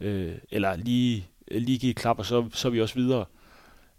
Øh, 0.00 0.32
eller 0.50 0.76
lige, 0.76 1.26
lige 1.50 1.78
give 1.78 1.90
et 1.90 1.96
klap, 1.96 2.18
og 2.18 2.26
så, 2.26 2.48
så 2.52 2.68
er 2.68 2.72
vi 2.72 2.80
også 2.80 2.94
videre. 2.94 3.24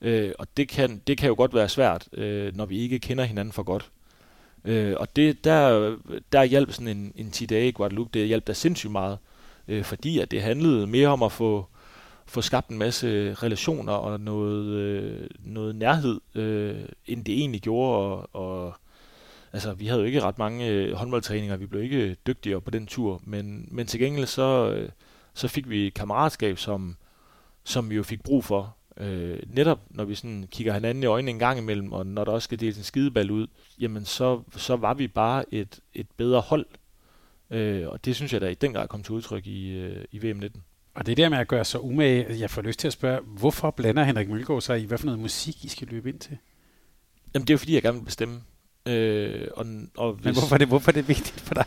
Øh, 0.02 0.32
og 0.40 0.48
det 0.58 0.70
kan, 0.70 1.02
det 1.08 1.18
kan 1.18 1.28
jo 1.28 1.36
godt 1.36 1.54
være 1.54 1.70
svært, 1.70 2.08
øh, 2.14 2.56
når 2.56 2.66
vi 2.66 2.80
ikke 2.80 3.00
kender 3.00 3.24
hinanden 3.24 3.52
for 3.52 3.64
godt. 3.64 3.92
Øh, 4.66 4.96
og 5.00 5.16
det, 5.16 5.44
der, 5.44 5.96
der 6.32 6.44
hjalp 6.44 6.72
sådan 6.72 6.98
en, 6.98 7.14
en 7.16 7.32
10 7.32 7.46
dage 7.46 7.68
i 7.68 7.72
Guadeloupe, 7.72 8.20
det 8.20 8.28
hjalp 8.28 8.48
der 8.48 8.54
sindssygt 8.54 8.92
meget, 8.92 9.18
øh, 9.68 9.84
fordi 9.84 10.20
at 10.20 10.32
det 10.32 10.42
handlede 10.42 10.88
mere 10.88 11.08
om 11.08 11.24
at 11.24 11.32
få, 11.32 11.66
få 12.26 12.42
skabt 12.42 12.70
en 12.70 12.78
masse 12.78 13.34
relationer 13.34 13.94
og 13.94 14.20
noget, 14.20 14.66
øh, 14.66 15.28
noget 15.40 15.76
nærhed, 15.76 16.22
øh, 16.36 16.76
end 17.08 17.26
det 17.26 17.40
egentlig 17.40 17.62
gjorde. 17.62 17.98
Og, 17.98 18.30
og, 18.36 18.76
altså, 19.54 19.74
vi 19.74 19.88
havde 19.88 20.02
jo 20.02 20.06
ikke 20.06 20.22
ret 20.22 20.38
mange 20.38 20.68
øh, 20.68 20.94
håndboldtræninger, 20.94 21.58
vi 21.58 21.66
blev 21.66 21.84
ikke 21.84 22.16
dygtigere 22.28 22.62
på 22.62 22.72
den 22.72 22.88
tur, 22.88 23.22
men, 23.24 23.68
men 23.72 23.88
til 23.88 24.00
gengæld 24.00 24.26
så, 24.26 24.74
øh, 24.76 24.90
så 25.34 25.48
fik 25.48 25.70
vi 25.70 25.90
kammeratskab, 25.90 26.58
som, 26.58 26.98
som 27.64 27.90
vi 27.90 27.96
jo 27.96 28.04
fik 28.04 28.24
brug 28.24 28.44
for. 28.44 28.76
Øh, 28.98 29.40
netop 29.48 29.80
når 29.90 30.04
vi 30.04 30.16
sådan 30.16 30.48
kigger 30.52 30.74
hinanden 30.74 31.04
i 31.04 31.06
øjnene 31.06 31.32
en 31.32 31.40
gang 31.40 31.60
imellem, 31.60 31.94
og 31.94 32.06
når 32.06 32.24
der 32.24 32.32
også 32.32 32.46
skal 32.46 32.60
deles 32.60 32.78
en 32.78 32.84
skideball 32.84 33.32
ud, 33.32 33.48
jamen 33.80 34.06
så, 34.06 34.42
så 34.58 34.76
var 34.76 34.94
vi 34.94 35.08
bare 35.08 35.54
et, 35.54 35.80
et 35.94 36.08
bedre 36.18 36.42
hold. 36.42 36.66
Øh, 37.50 37.88
og 37.88 38.06
det 38.06 38.16
synes 38.16 38.34
jeg 38.34 38.42
da 38.42 38.48
i 38.48 38.54
den 38.54 38.74
grad 38.74 38.88
kom 38.88 39.04
til 39.04 39.14
udtryk 39.14 39.48
i, 39.48 39.70
øh, 39.70 40.06
i 40.12 40.18
VM19. 40.18 40.60
Og 40.94 41.06
det 41.06 41.18
der 41.18 41.30
med 41.30 41.38
at 41.38 41.48
gøre 41.48 41.66
sig 41.66 41.84
umage, 41.84 42.40
jeg 42.40 42.50
får 42.50 42.62
lyst 42.62 42.80
til 42.80 42.88
at 42.88 42.94
spørge, 42.94 43.22
hvorfor 43.22 43.72
blander 43.72 44.04
Henrik 44.04 44.30
Mølgaard 44.30 44.62
sig 44.62 44.82
i, 44.82 44.86
hvad 44.86 44.98
for 44.98 45.06
noget 45.06 45.20
musik 45.20 45.66
I 45.66 45.68
skal 45.68 45.88
løbe 45.88 46.10
ind 46.10 46.20
til? 46.20 46.38
Jamen 47.34 47.48
det 47.48 47.50
er 47.50 47.54
jo 47.54 47.58
fordi, 47.58 47.74
jeg 47.74 47.82
gerne 47.82 47.98
vil 47.98 48.06
bestemme. 48.06 48.42
Øh, 48.86 49.48
og, 49.56 49.66
og 49.98 50.14
hvis, 50.14 50.26
Men 50.26 50.34
hvorfor 50.34 50.56
er, 50.56 50.58
det, 50.58 50.68
hvorfor 50.68 50.92
er 50.92 50.94
det 50.94 51.08
vigtigt 51.08 51.42
for 51.42 51.54
dig? 51.54 51.66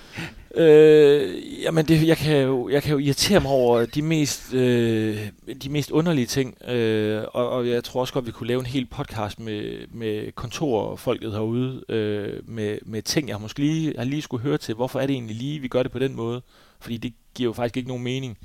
Øh, 0.56 1.62
jamen, 1.62 1.86
det, 1.86 2.06
jeg, 2.06 2.16
kan 2.16 2.42
jo, 2.42 2.68
jeg 2.68 2.82
kan 2.82 2.92
jo 2.92 2.98
irritere 2.98 3.40
mig 3.40 3.50
over 3.50 3.86
de 3.86 4.02
mest, 4.02 4.54
øh, 4.54 5.28
de 5.62 5.68
mest 5.68 5.90
underlige 5.90 6.26
ting, 6.26 6.68
øh, 6.68 7.22
og, 7.32 7.50
og 7.50 7.68
jeg 7.68 7.84
tror 7.84 8.00
også 8.00 8.12
godt, 8.12 8.26
vi 8.26 8.30
kunne 8.30 8.46
lave 8.46 8.60
en 8.60 8.66
hel 8.66 8.86
podcast 8.86 9.40
med, 9.40 9.86
med 9.92 10.32
kontorfolket 10.32 11.32
herude, 11.32 11.84
øh, 11.88 12.48
med, 12.48 12.78
med 12.82 13.02
ting, 13.02 13.28
jeg 13.28 13.40
måske 13.40 13.60
lige, 13.60 13.94
har 13.98 14.04
lige 14.04 14.22
skulle 14.22 14.42
høre 14.42 14.58
til. 14.58 14.74
Hvorfor 14.74 15.00
er 15.00 15.06
det 15.06 15.14
egentlig 15.14 15.36
lige, 15.36 15.60
vi 15.60 15.68
gør 15.68 15.82
det 15.82 15.92
på 15.92 15.98
den 15.98 16.16
måde? 16.16 16.42
Fordi 16.80 16.96
det 16.96 17.12
giver 17.34 17.48
jo 17.48 17.52
faktisk 17.52 17.76
ikke 17.76 17.88
nogen 17.88 18.04
mening. 18.04 18.38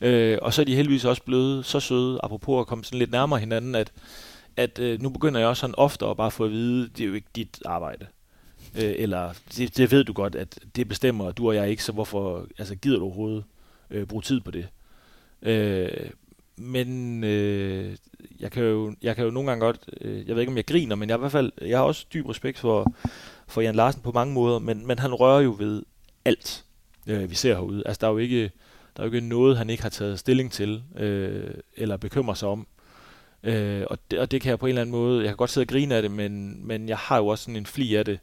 Øh, 0.00 0.38
og 0.42 0.54
så 0.54 0.62
er 0.62 0.66
de 0.66 0.76
heldigvis 0.76 1.04
også 1.04 1.22
blevet 1.22 1.66
så 1.66 1.80
søde, 1.80 2.20
apropos 2.22 2.60
at 2.60 2.66
komme 2.66 2.84
sådan 2.84 2.98
lidt 2.98 3.10
nærmere 3.10 3.40
hinanden, 3.40 3.74
at, 3.74 3.92
at 4.56 4.78
øh, 4.78 5.02
nu 5.02 5.08
begynder 5.08 5.40
jeg 5.40 5.48
også 5.48 5.60
sådan 5.60 5.74
ofte 5.78 6.06
at 6.06 6.16
bare 6.16 6.30
få 6.30 6.44
at 6.44 6.50
vide, 6.50 6.88
det 6.88 7.00
er 7.00 7.08
jo 7.08 7.14
ikke 7.14 7.28
dit 7.36 7.62
arbejde. 7.64 8.06
Øh, 8.76 8.94
eller 8.96 9.32
det, 9.56 9.76
det 9.76 9.90
ved 9.90 10.04
du 10.04 10.12
godt, 10.12 10.34
at 10.34 10.58
det 10.76 10.88
bestemmer 10.88 11.32
du 11.32 11.48
og 11.48 11.54
jeg 11.54 11.70
ikke, 11.70 11.84
så 11.84 11.92
hvorfor 11.92 12.46
altså, 12.58 12.74
gider 12.74 12.98
du 12.98 13.04
overhovedet 13.04 13.44
øh, 13.90 14.06
bruge 14.06 14.22
tid 14.22 14.40
på 14.40 14.50
det? 14.50 14.68
Øh, 15.42 16.10
men 16.56 17.24
øh, 17.24 17.96
jeg, 18.40 18.50
kan 18.50 18.64
jo, 18.64 18.94
jeg 19.02 19.16
kan 19.16 19.24
jo 19.24 19.30
nogle 19.30 19.50
gange 19.50 19.64
godt, 19.64 19.78
øh, 20.00 20.28
jeg 20.28 20.34
ved 20.34 20.42
ikke 20.42 20.50
om 20.50 20.56
jeg 20.56 20.66
griner, 20.66 20.96
men 20.96 21.08
jeg, 21.08 21.16
i 21.16 21.18
hvert 21.18 21.32
fald, 21.32 21.52
jeg 21.60 21.78
har 21.78 21.84
også 21.84 22.06
dyb 22.14 22.28
respekt 22.28 22.58
for, 22.58 22.92
for 23.48 23.60
Jan 23.60 23.74
Larsen 23.74 24.02
på 24.02 24.12
mange 24.12 24.34
måder, 24.34 24.58
men, 24.58 24.86
men 24.86 24.98
han 24.98 25.14
rører 25.14 25.40
jo 25.40 25.56
ved 25.58 25.82
alt, 26.24 26.64
øh, 27.06 27.30
vi 27.30 27.34
ser 27.34 27.54
herude. 27.54 27.82
Altså 27.86 28.00
der 28.00 28.06
er 28.06 28.10
jo 28.10 28.18
ikke, 28.18 28.50
der 28.96 29.02
er 29.02 29.06
jo 29.06 29.12
ikke 29.12 29.28
noget, 29.28 29.58
han 29.58 29.70
ikke 29.70 29.82
har 29.82 29.90
taget 29.90 30.18
stilling 30.18 30.52
til, 30.52 30.82
øh, 30.96 31.54
eller 31.76 31.96
bekymrer 31.96 32.34
sig 32.34 32.48
om. 32.48 32.66
Øh, 33.44 33.82
og, 33.90 33.98
det, 34.10 34.18
og 34.18 34.30
det 34.30 34.40
kan 34.40 34.50
jeg 34.50 34.58
på 34.58 34.66
en 34.66 34.70
eller 34.70 34.82
anden 34.82 34.92
måde, 34.92 35.20
jeg 35.20 35.28
kan 35.28 35.36
godt 35.36 35.50
sidde 35.50 35.64
og 35.64 35.68
grine 35.68 35.94
af 35.94 36.02
det, 36.02 36.10
men, 36.10 36.60
men 36.66 36.88
jeg 36.88 36.96
har 36.98 37.16
jo 37.16 37.26
også 37.26 37.44
sådan 37.44 37.56
en 37.56 37.66
fli 37.66 37.94
af 37.94 38.04
det, 38.04 38.18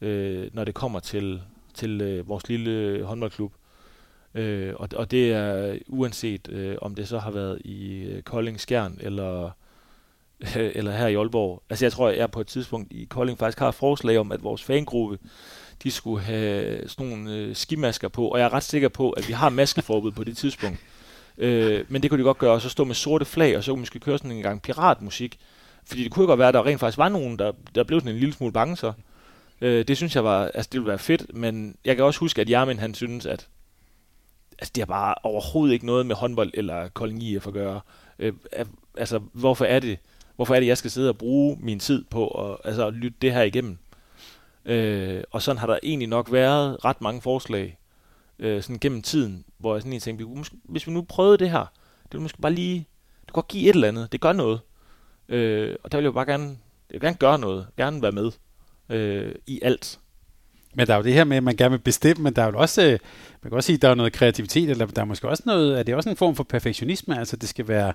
øh, 0.00 0.50
når 0.52 0.64
det 0.64 0.74
kommer 0.74 1.00
til, 1.00 1.42
til 1.74 2.00
øh, 2.00 2.28
vores 2.28 2.48
lille 2.48 3.04
håndboldklub. 3.04 3.52
Øh, 4.34 4.74
og, 4.76 4.88
og 4.96 5.10
det 5.10 5.32
er 5.32 5.78
uanset 5.88 6.48
øh, 6.48 6.76
om 6.82 6.94
det 6.94 7.08
så 7.08 7.18
har 7.18 7.30
været 7.30 7.62
i 7.64 8.02
øh, 8.02 8.22
Kolding 8.22 8.60
Skjern 8.60 8.98
eller, 9.00 9.50
øh, 10.40 10.70
eller 10.76 10.92
her 10.92 11.06
i 11.06 11.14
Aalborg. 11.14 11.62
Altså 11.70 11.84
jeg 11.84 11.92
tror, 11.92 12.08
at 12.08 12.18
jeg 12.18 12.30
på 12.30 12.40
et 12.40 12.46
tidspunkt 12.46 12.92
i 12.92 13.04
Kolding 13.04 13.38
faktisk 13.38 13.58
har 13.58 13.68
et 13.68 13.74
forslag 13.74 14.18
om, 14.18 14.32
at 14.32 14.42
vores 14.42 14.62
fangruppe, 14.62 15.18
de 15.82 15.90
skulle 15.90 16.22
have 16.24 16.88
sådan 16.88 17.06
nogle 17.06 17.34
øh, 17.34 17.56
skimasker 17.56 18.08
på, 18.08 18.28
og 18.28 18.38
jeg 18.38 18.44
er 18.44 18.52
ret 18.52 18.62
sikker 18.62 18.88
på, 18.88 19.10
at 19.10 19.28
vi 19.28 19.32
har 19.32 19.48
maskeforbud 19.48 20.12
på 20.12 20.24
det 20.24 20.36
tidspunkt. 20.36 20.78
Øh, 21.38 21.84
men 21.88 22.02
det 22.02 22.10
kunne 22.10 22.18
de 22.18 22.24
godt 22.24 22.38
gøre, 22.38 22.52
og 22.52 22.60
så 22.60 22.68
stå 22.68 22.84
med 22.84 22.94
sorte 22.94 23.24
flag, 23.24 23.56
og 23.56 23.64
så 23.64 23.74
vi 23.74 23.78
måske 23.78 24.00
køre 24.00 24.18
sådan 24.18 24.32
en 24.32 24.42
gang 24.42 24.62
piratmusik. 24.62 25.38
Fordi 25.86 26.04
det 26.04 26.12
kunne 26.12 26.26
godt 26.26 26.38
være, 26.38 26.48
at 26.48 26.54
der 26.54 26.66
rent 26.66 26.80
faktisk 26.80 26.98
var 26.98 27.08
nogen, 27.08 27.38
der, 27.38 27.52
der 27.74 27.84
blev 27.84 28.00
sådan 28.00 28.12
en 28.12 28.20
lille 28.20 28.34
smule 28.34 28.52
bange 28.52 28.76
så. 28.76 28.92
Øh, 29.60 29.84
det 29.88 29.96
synes 29.96 30.14
jeg 30.14 30.24
var, 30.24 30.44
altså 30.44 30.68
det 30.72 30.80
ville 30.80 30.88
være 30.88 30.98
fedt, 30.98 31.34
men 31.34 31.76
jeg 31.84 31.96
kan 31.96 32.04
også 32.04 32.20
huske, 32.20 32.40
at 32.40 32.50
Jermin 32.50 32.78
han 32.78 32.94
synes, 32.94 33.26
at 33.26 33.48
altså, 34.58 34.72
det 34.74 34.80
har 34.80 34.86
bare 34.86 35.14
overhovedet 35.22 35.74
ikke 35.74 35.86
noget 35.86 36.06
med 36.06 36.16
håndbold 36.16 36.50
eller 36.54 36.88
Kolding 36.88 37.22
IF 37.22 37.46
at 37.46 37.52
gøre. 37.52 37.80
Øh, 38.18 38.32
altså, 38.96 39.20
hvorfor 39.32 39.64
er 39.64 39.80
det, 39.80 39.98
hvorfor 40.36 40.54
er 40.54 40.60
det, 40.60 40.66
jeg 40.66 40.78
skal 40.78 40.90
sidde 40.90 41.08
og 41.08 41.18
bruge 41.18 41.56
min 41.60 41.78
tid 41.78 42.04
på 42.10 42.28
at, 42.28 42.56
altså, 42.64 42.86
at 42.86 42.94
lytte 42.94 43.18
det 43.22 43.32
her 43.32 43.42
igennem? 43.42 43.78
Øh, 44.64 45.22
og 45.30 45.42
sådan 45.42 45.58
har 45.58 45.66
der 45.66 45.78
egentlig 45.82 46.08
nok 46.08 46.32
været 46.32 46.84
ret 46.84 47.00
mange 47.00 47.20
forslag 47.20 47.78
øh, 48.40 48.62
sådan 48.62 48.78
gennem 48.78 49.02
tiden, 49.02 49.44
hvor 49.58 49.74
jeg 49.74 49.82
sådan 49.82 49.92
en 49.92 50.00
tænkte, 50.00 50.26
hvis 50.64 50.86
vi 50.86 50.92
nu 50.92 51.02
prøvede 51.02 51.38
det 51.38 51.50
her, 51.50 51.72
det 52.02 52.12
ville 52.12 52.22
måske 52.22 52.40
bare 52.40 52.52
lige, 52.52 52.78
det 53.20 53.32
kunne 53.32 53.42
godt 53.42 53.48
give 53.48 53.68
et 53.68 53.74
eller 53.74 53.88
andet, 53.88 54.12
det 54.12 54.20
gør 54.20 54.32
noget. 54.32 54.60
Øh, 55.28 55.76
og 55.82 55.92
der 55.92 55.98
vil 55.98 56.04
jeg 56.04 56.14
bare 56.14 56.26
gerne, 56.26 56.44
jeg 56.90 56.94
vil 56.94 57.00
gerne 57.00 57.16
gøre 57.16 57.38
noget, 57.38 57.66
gerne 57.76 58.02
være 58.02 58.12
med 58.12 58.32
øh, 58.88 59.34
i 59.46 59.60
alt. 59.62 60.00
Men 60.74 60.86
der 60.86 60.92
er 60.92 60.96
jo 60.96 61.04
det 61.04 61.12
her 61.12 61.24
med, 61.24 61.36
at 61.36 61.42
man 61.42 61.56
gerne 61.56 61.70
vil 61.70 61.78
bestemme, 61.78 62.22
men 62.22 62.36
der 62.36 62.42
er 62.42 62.46
jo 62.46 62.58
også, 62.58 62.82
øh, 62.82 62.98
man 63.42 63.50
kan 63.50 63.52
også 63.52 63.66
sige, 63.66 63.76
at 63.76 63.82
der 63.82 63.88
er 63.88 63.94
noget 63.94 64.12
kreativitet, 64.12 64.70
eller 64.70 64.86
der 64.86 65.02
er 65.02 65.06
måske 65.06 65.28
også 65.28 65.42
noget, 65.46 65.78
er 65.78 65.82
det 65.82 65.94
også 65.94 66.10
en 66.10 66.16
form 66.16 66.36
for 66.36 66.44
perfektionisme, 66.44 67.18
altså 67.18 67.36
det 67.36 67.48
skal 67.48 67.68
være 67.68 67.92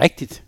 rigtigt? 0.00 0.44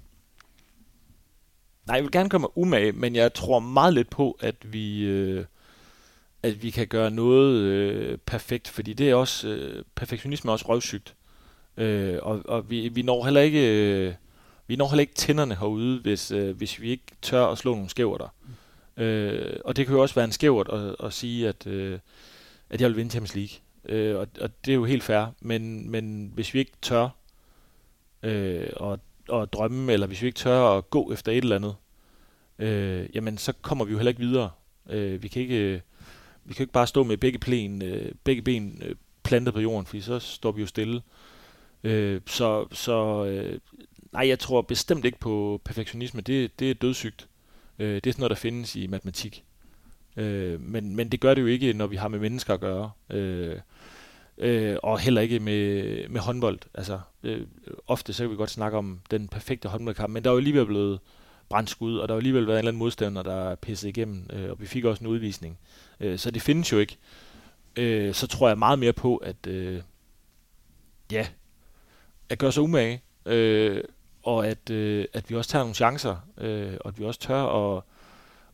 Nej, 1.86 1.94
jeg 1.94 2.02
vil 2.02 2.12
gerne 2.12 2.30
komme 2.30 2.58
umage, 2.58 2.92
men 2.92 3.14
jeg 3.14 3.34
tror 3.34 3.58
meget 3.58 3.94
lidt 3.94 4.10
på, 4.10 4.38
at 4.40 4.54
vi, 4.64 5.02
øh, 5.02 5.44
at 6.42 6.62
vi 6.62 6.70
kan 6.70 6.86
gøre 6.86 7.10
noget 7.10 7.56
øh, 7.56 8.18
perfekt, 8.18 8.68
fordi 8.68 8.92
det 8.92 9.10
er 9.10 9.14
også, 9.14 9.48
øh, 9.48 9.84
perfektionisme 9.94 10.50
er 10.50 10.52
også 10.52 10.68
røvsygt. 10.68 11.14
Øh, 11.76 12.18
og 12.22 12.42
og 12.44 12.70
vi, 12.70 12.88
vi 12.88 13.02
når 13.02 13.24
heller 13.24 13.40
ikke, 13.40 13.94
øh, 14.06 14.14
vi 14.66 14.76
når 14.76 14.88
heller 14.88 15.00
ikke 15.00 15.14
tænderne 15.14 15.54
herude, 15.54 16.00
hvis, 16.00 16.30
øh, 16.30 16.56
hvis 16.56 16.80
vi 16.80 16.90
ikke 16.90 17.04
tør 17.22 17.46
at 17.46 17.58
slå 17.58 17.74
nogle 17.74 17.90
skæver 17.90 18.18
der. 18.18 18.34
Mm. 18.96 19.02
Øh, 19.02 19.60
og 19.64 19.76
det 19.76 19.86
kan 19.86 19.94
jo 19.94 20.02
også 20.02 20.14
være 20.14 20.24
en 20.24 20.32
skævert 20.32 20.68
at, 20.68 20.96
at 21.06 21.12
sige, 21.12 21.48
at, 21.48 21.66
øh, 21.66 21.98
at 22.70 22.80
jeg 22.80 22.88
vil 22.88 22.96
vinde 22.96 23.10
Champions 23.10 23.34
League. 23.34 23.56
Øh, 23.84 24.16
og, 24.16 24.28
og 24.40 24.50
det 24.64 24.72
er 24.72 24.76
jo 24.76 24.84
helt 24.84 25.02
fair. 25.02 25.26
Men, 25.40 25.90
men 25.90 26.30
hvis 26.34 26.54
vi 26.54 26.58
ikke 26.58 26.72
tør 26.82 27.08
øh, 28.22 28.68
at, 28.80 29.00
at 29.32 29.52
drømme, 29.52 29.92
eller 29.92 30.06
hvis 30.06 30.22
vi 30.22 30.26
ikke 30.26 30.38
tør 30.38 30.78
at 30.78 30.90
gå 30.90 31.12
efter 31.12 31.32
et 31.32 31.38
eller 31.38 31.56
andet, 31.56 31.74
øh, 32.58 33.08
jamen 33.14 33.38
så 33.38 33.52
kommer 33.52 33.84
vi 33.84 33.92
jo 33.92 33.98
heller 33.98 34.10
ikke 34.10 34.20
videre. 34.20 34.50
Øh, 34.90 35.22
vi 35.22 35.28
kan 35.28 35.42
ikke 35.42 35.82
vi 36.50 36.54
kan 36.54 36.62
ikke 36.62 36.72
bare 36.72 36.86
stå 36.86 37.04
med 37.04 37.16
begge, 37.16 37.38
plen, 37.38 37.82
øh, 37.82 38.12
begge 38.24 38.42
ben 38.42 38.82
øh, 38.84 38.94
plantet 39.22 39.54
på 39.54 39.60
jorden, 39.60 39.86
fordi 39.86 40.00
så 40.00 40.18
står 40.18 40.52
vi 40.52 40.60
jo 40.60 40.66
stille. 40.66 41.02
Øh, 41.84 42.20
så 42.26 42.66
så 42.72 43.24
øh, 43.24 43.58
nej, 44.12 44.28
jeg 44.28 44.38
tror 44.38 44.62
bestemt 44.62 45.04
ikke 45.04 45.18
på 45.18 45.60
perfektionisme. 45.64 46.20
Det, 46.20 46.60
det 46.60 46.70
er 46.70 46.74
dødssygt. 46.74 47.28
Øh, 47.78 47.94
det 47.94 48.06
er 48.06 48.12
sådan 48.12 48.20
noget, 48.20 48.30
der 48.30 48.36
findes 48.36 48.76
i 48.76 48.86
matematik. 48.86 49.44
Øh, 50.16 50.60
men, 50.60 50.96
men 50.96 51.08
det 51.08 51.20
gør 51.20 51.34
det 51.34 51.42
jo 51.42 51.46
ikke, 51.46 51.72
når 51.72 51.86
vi 51.86 51.96
har 51.96 52.08
med 52.08 52.18
mennesker 52.18 52.54
at 52.54 52.60
gøre. 52.60 52.90
Øh, 53.10 53.56
øh, 54.38 54.76
og 54.82 54.98
heller 54.98 55.20
ikke 55.20 55.40
med, 55.40 56.08
med 56.08 56.20
håndbold. 56.20 56.58
Altså, 56.74 57.00
øh, 57.22 57.46
ofte 57.86 58.12
så 58.12 58.22
kan 58.22 58.30
vi 58.30 58.36
godt 58.36 58.50
snakke 58.50 58.78
om 58.78 59.00
den 59.10 59.28
perfekte 59.28 59.68
håndboldkamp, 59.68 60.12
men 60.12 60.24
der 60.24 60.30
er 60.30 60.34
jo 60.34 60.38
alligevel 60.38 60.66
blevet 60.66 61.00
brændt 61.50 61.70
skud, 61.70 61.98
og 61.98 62.08
der 62.08 62.14
har 62.14 62.18
alligevel 62.18 62.46
været 62.46 62.56
en 62.56 62.58
eller 62.58 62.70
anden 62.70 62.78
modstander, 62.78 63.22
der 63.22 63.50
er 63.50 63.54
pisset 63.54 63.88
igennem, 63.88 64.26
øh, 64.32 64.50
og 64.50 64.60
vi 64.60 64.66
fik 64.66 64.84
også 64.84 65.04
en 65.04 65.10
udvisning. 65.10 65.58
Øh, 66.00 66.18
så 66.18 66.30
det 66.30 66.42
findes 66.42 66.72
jo 66.72 66.78
ikke. 66.78 66.96
Øh, 67.76 68.14
så 68.14 68.26
tror 68.26 68.48
jeg 68.48 68.58
meget 68.58 68.78
mere 68.78 68.92
på, 68.92 69.16
at 69.16 69.46
øh, 69.46 69.82
ja, 71.12 71.26
at 72.28 72.38
gøre 72.38 72.52
sig 72.52 72.62
umage, 72.62 73.02
øh, 73.26 73.84
og 74.22 74.46
at, 74.46 74.70
øh, 74.70 75.04
at 75.12 75.30
vi 75.30 75.34
også 75.34 75.50
tager 75.50 75.62
nogle 75.62 75.74
chancer, 75.74 76.16
øh, 76.38 76.76
og 76.80 76.88
at 76.88 76.98
vi 76.98 77.04
også 77.04 77.20
tør 77.20 77.76
at, 77.76 77.82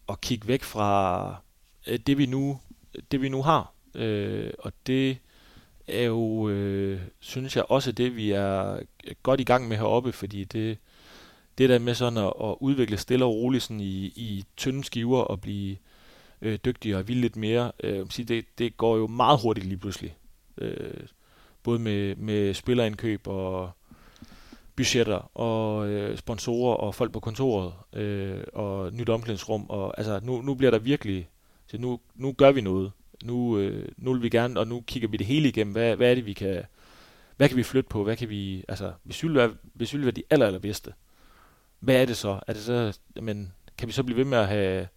at 0.08 0.20
kigge 0.20 0.48
væk 0.48 0.62
fra 0.62 1.36
øh, 1.86 1.98
det, 1.98 2.18
vi 2.18 2.26
nu, 2.26 2.60
det, 3.12 3.22
vi 3.22 3.28
nu 3.28 3.42
har. 3.42 3.72
Øh, 3.94 4.50
og 4.58 4.72
det 4.86 5.18
er 5.86 6.02
jo, 6.02 6.48
øh, 6.48 7.00
synes 7.20 7.56
jeg, 7.56 7.64
også 7.68 7.92
det, 7.92 8.16
vi 8.16 8.30
er 8.30 8.80
godt 9.22 9.40
i 9.40 9.44
gang 9.44 9.68
med 9.68 9.76
heroppe, 9.76 10.12
fordi 10.12 10.44
det, 10.44 10.78
det 11.58 11.68
der 11.68 11.78
med 11.78 11.94
sådan 11.94 12.18
at, 12.18 12.32
at 12.44 12.54
udvikle 12.60 12.96
stille 12.96 13.24
og 13.24 13.34
roligt 13.34 13.62
sådan 13.62 13.80
i, 13.80 14.04
i 14.06 14.44
tynde 14.56 14.84
skiver 14.84 15.20
og 15.20 15.40
blive 15.40 15.76
øh, 16.42 16.58
dygtigere 16.64 16.98
og 16.98 17.08
ville 17.08 17.20
lidt 17.20 17.36
mere, 17.36 17.72
øh, 17.82 18.06
det, 18.16 18.44
det 18.58 18.76
går 18.76 18.96
jo 18.96 19.06
meget 19.06 19.40
hurtigt 19.42 19.66
lige 19.66 19.78
pludselig. 19.78 20.16
Øh, 20.58 21.06
både 21.62 21.78
med, 21.78 22.16
med 22.16 22.54
spillerindkøb 22.54 23.26
og 23.26 23.70
budgetter 24.76 25.30
og 25.38 25.88
øh, 25.88 26.16
sponsorer 26.16 26.76
og 26.76 26.94
folk 26.94 27.12
på 27.12 27.20
kontoret 27.20 27.72
øh, 27.92 28.40
og 28.52 28.92
nyt 28.92 29.08
omklædningsrum. 29.08 29.66
Og, 29.68 29.98
altså, 29.98 30.20
nu, 30.22 30.42
nu 30.42 30.54
bliver 30.54 30.70
der 30.70 30.78
virkelig, 30.78 31.28
så 31.66 31.78
nu, 31.78 32.00
nu 32.14 32.32
gør 32.32 32.52
vi 32.52 32.60
noget. 32.60 32.92
Nu, 33.24 33.58
øh, 33.58 33.88
nu 33.96 34.12
vil 34.12 34.22
vi 34.22 34.28
gerne, 34.28 34.60
og 34.60 34.68
nu 34.68 34.80
kigger 34.80 35.08
vi 35.08 35.16
det 35.16 35.26
hele 35.26 35.48
igennem. 35.48 35.72
Hvad, 35.72 35.96
hvad 35.96 36.10
er 36.10 36.14
det, 36.14 36.26
vi 36.26 36.32
kan, 36.32 36.62
hvad 37.36 37.48
kan 37.48 37.56
vi 37.56 37.62
flytte 37.62 37.88
på? 37.88 38.04
Hvad 38.04 38.16
kan 38.16 38.28
vi, 38.28 38.64
altså, 38.68 38.92
hvis 39.02 39.22
vi 39.22 39.28
vil 39.28 39.36
være, 39.36 39.54
hvis 39.74 39.92
vi 39.92 39.98
vil 39.98 40.06
være 40.06 40.12
de 40.12 40.22
aller, 40.30 40.46
allerbedste, 40.46 40.92
hvad 41.80 42.02
er 42.02 42.06
det 42.06 42.16
så? 42.16 42.40
Er 42.46 42.52
det 42.52 42.62
så, 42.62 42.98
men 43.22 43.52
kan 43.78 43.88
vi 43.88 43.92
så 43.92 44.02
blive 44.02 44.16
ved 44.16 44.24
med 44.24 44.38
at 44.38 44.48
have 44.48 44.88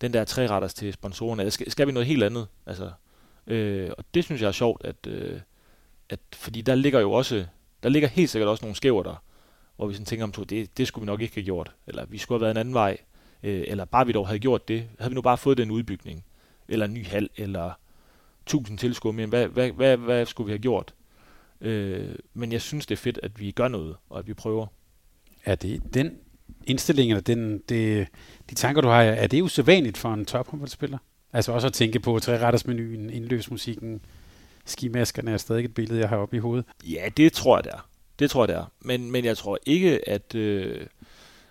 den 0.00 0.12
der 0.12 0.24
tre 0.24 0.46
retters 0.46 0.74
til 0.74 0.92
sponsorerne? 0.92 1.42
Eller 1.42 1.50
skal, 1.50 1.70
skal 1.70 1.86
vi 1.86 1.92
noget 1.92 2.06
helt 2.06 2.22
andet? 2.22 2.46
Altså, 2.66 2.90
øh, 3.46 3.90
og 3.98 4.04
det 4.14 4.24
synes 4.24 4.40
jeg 4.42 4.48
er 4.48 4.52
sjovt, 4.52 4.84
at, 4.84 5.06
øh, 5.06 5.40
at 6.08 6.20
fordi 6.32 6.60
der 6.60 6.74
ligger 6.74 7.00
jo 7.00 7.12
også, 7.12 7.46
der 7.82 7.88
ligger 7.88 8.08
helt 8.08 8.30
sikkert 8.30 8.48
også 8.48 8.64
nogle 8.64 8.76
skæver 8.76 9.02
der, 9.02 9.22
hvor 9.76 9.86
vi 9.86 9.94
sådan 9.94 10.06
tænker 10.06 10.24
om, 10.24 10.32
to, 10.32 10.44
det, 10.44 10.78
det 10.78 10.88
skulle 10.88 11.02
vi 11.02 11.06
nok 11.06 11.20
ikke 11.20 11.34
have 11.34 11.44
gjort, 11.44 11.74
eller 11.86 12.06
vi 12.06 12.18
skulle 12.18 12.38
have 12.38 12.42
været 12.42 12.50
en 12.50 12.60
anden 12.60 12.74
vej, 12.74 12.98
øh, 13.42 13.64
eller 13.66 13.84
bare 13.84 14.06
vi 14.06 14.12
dog 14.12 14.26
havde 14.26 14.38
gjort 14.38 14.68
det, 14.68 14.88
havde 14.98 15.10
vi 15.10 15.14
nu 15.14 15.22
bare 15.22 15.38
fået 15.38 15.58
den 15.58 15.70
udbygning, 15.70 16.24
eller 16.68 16.86
en 16.86 16.94
ny 16.94 17.06
hal, 17.06 17.28
eller 17.36 17.72
tusind 18.46 18.78
tilskuere 18.78 19.12
mere, 19.12 19.26
hvad, 19.26 19.48
hvad, 19.48 19.72
hvad, 19.72 19.96
hvad 19.96 20.26
skulle 20.26 20.46
vi 20.46 20.52
have 20.52 20.58
gjort? 20.58 20.94
Øh, 21.60 22.14
men 22.34 22.52
jeg 22.52 22.62
synes, 22.62 22.86
det 22.86 22.94
er 22.94 23.00
fedt, 23.00 23.20
at 23.22 23.40
vi 23.40 23.50
gør 23.50 23.68
noget, 23.68 23.96
og 24.10 24.18
at 24.18 24.26
vi 24.26 24.34
prøver. 24.34 24.66
Er 25.48 25.54
det 25.54 25.94
den 25.94 26.16
indstilling, 26.66 27.10
eller 27.10 27.22
den, 27.22 27.62
det, 27.68 28.08
de 28.50 28.54
tanker, 28.54 28.82
du 28.82 28.88
har, 28.88 29.02
er 29.02 29.26
det 29.26 29.42
usædvanligt 29.42 29.98
for 29.98 30.14
en 30.14 30.24
tophåndboldspiller? 30.24 30.98
Altså 31.32 31.52
også 31.52 31.66
at 31.66 31.72
tænke 31.72 32.00
på 32.00 32.18
trærettersmenuen, 32.18 33.10
indløbsmusikken, 33.10 34.00
skimaskerne 34.64 35.30
er 35.30 35.36
stadig 35.36 35.64
et 35.64 35.74
billede, 35.74 36.00
jeg 36.00 36.08
har 36.08 36.16
oppe 36.16 36.36
i 36.36 36.38
hovedet. 36.38 36.64
Ja, 36.84 37.08
det 37.16 37.32
tror 37.32 37.56
jeg, 37.56 37.64
det 37.64 37.72
er. 37.72 37.88
Det 38.18 38.30
tror 38.30 38.42
jeg, 38.42 38.48
det 38.48 38.56
er. 38.56 38.64
Men, 38.80 39.10
men 39.10 39.24
jeg 39.24 39.36
tror 39.36 39.58
ikke, 39.66 40.08
at... 40.08 40.34
Øh, 40.34 40.86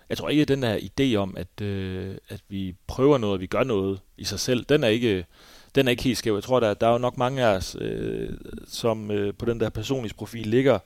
jeg 0.08 0.18
tror 0.18 0.28
ikke, 0.28 0.42
at 0.42 0.48
den 0.48 0.62
her 0.62 0.78
idé 0.78 1.16
om, 1.16 1.36
at, 1.36 1.60
øh, 1.62 2.14
at 2.28 2.40
vi 2.48 2.74
prøver 2.86 3.18
noget, 3.18 3.34
at 3.34 3.40
vi 3.40 3.46
gør 3.46 3.64
noget 3.64 4.00
i 4.18 4.24
sig 4.24 4.40
selv, 4.40 4.64
den 4.64 4.84
er 4.84 4.88
ikke, 4.88 5.24
den 5.74 5.86
er 5.86 5.90
ikke 5.90 6.02
helt 6.02 6.18
skæv. 6.18 6.34
Jeg 6.34 6.42
tror, 6.42 6.60
der, 6.60 6.74
der 6.74 6.86
er 6.86 6.92
jo 6.92 6.98
nok 6.98 7.16
mange 7.16 7.44
af 7.44 7.56
os, 7.56 7.76
øh, 7.80 8.30
som 8.66 9.10
øh, 9.10 9.34
på 9.34 9.44
den 9.44 9.60
der 9.60 9.70
personlige 9.70 10.14
profil 10.14 10.46
ligger 10.46 10.78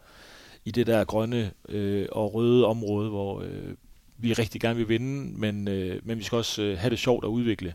i 0.64 0.70
det 0.70 0.86
der 0.86 1.04
grønne 1.04 1.50
øh, 1.68 2.06
og 2.12 2.34
røde 2.34 2.66
område, 2.66 3.08
hvor 3.08 3.40
øh, 3.40 3.74
vi 4.18 4.32
rigtig 4.32 4.60
gerne 4.60 4.76
vil 4.76 4.88
vinde, 4.88 5.38
men, 5.38 5.68
øh, 5.68 6.00
men 6.02 6.18
vi 6.18 6.24
skal 6.24 6.36
også 6.36 6.62
øh, 6.62 6.78
have 6.78 6.90
det 6.90 6.98
sjovt 6.98 7.24
at 7.24 7.28
udvikle. 7.28 7.74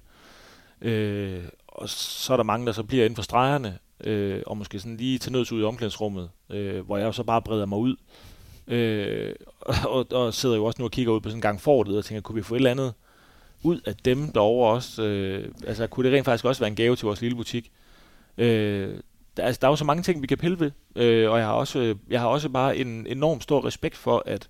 Øh, 0.81 1.43
og 1.67 1.89
så 1.89 2.33
er 2.33 2.37
der 2.37 2.43
mange, 2.43 2.65
der 2.65 2.71
så 2.71 2.83
bliver 2.83 3.05
inden 3.05 3.15
for 3.15 3.23
stregerne, 3.23 3.77
øh, 4.03 4.41
og 4.47 4.57
måske 4.57 4.79
sådan 4.79 4.97
lige 4.97 5.17
til 5.17 5.31
nøds 5.31 5.51
ud 5.51 5.61
i 5.61 5.63
omklædningsrummet, 5.63 6.29
øh, 6.49 6.85
hvor 6.85 6.97
jeg 6.97 7.13
så 7.13 7.23
bare 7.23 7.41
breder 7.41 7.65
mig 7.65 7.79
ud. 7.79 7.95
Øh, 8.67 9.35
og, 9.65 10.07
og 10.11 10.33
sidder 10.33 10.55
jo 10.55 10.65
også 10.65 10.81
nu 10.81 10.85
og 10.85 10.91
kigger 10.91 11.13
ud 11.13 11.21
på 11.21 11.29
sådan 11.29 11.37
en 11.37 11.41
gang 11.41 11.61
fordet 11.61 11.97
og 11.97 12.05
tænker, 12.05 12.21
kunne 12.21 12.35
vi 12.35 12.41
få 12.41 12.55
et 12.55 12.59
eller 12.59 12.71
andet 12.71 12.93
ud 13.63 13.81
af 13.85 13.95
dem 13.95 14.31
derovre 14.31 14.73
også? 14.73 15.03
Øh, 15.03 15.53
altså, 15.67 15.87
kunne 15.87 16.09
det 16.09 16.17
rent 16.17 16.25
faktisk 16.25 16.45
også 16.45 16.61
være 16.61 16.69
en 16.69 16.75
gave 16.75 16.95
til 16.95 17.05
vores 17.05 17.21
lille 17.21 17.35
butik? 17.35 17.71
Øh, 18.37 18.99
der, 19.37 19.43
altså, 19.43 19.59
der 19.61 19.67
er 19.67 19.71
jo 19.71 19.75
så 19.75 19.85
mange 19.85 20.03
ting, 20.03 20.21
vi 20.21 20.27
kan 20.27 20.37
pille 20.37 20.59
ved, 20.59 20.71
øh, 20.95 21.31
og 21.31 21.37
jeg 21.37 21.45
har, 21.45 21.53
også, 21.53 21.95
jeg 22.09 22.19
har 22.19 22.27
også 22.27 22.49
bare 22.49 22.77
en 22.77 23.07
enorm 23.07 23.41
stor 23.41 23.65
respekt 23.65 23.95
for, 23.95 24.23
at, 24.25 24.49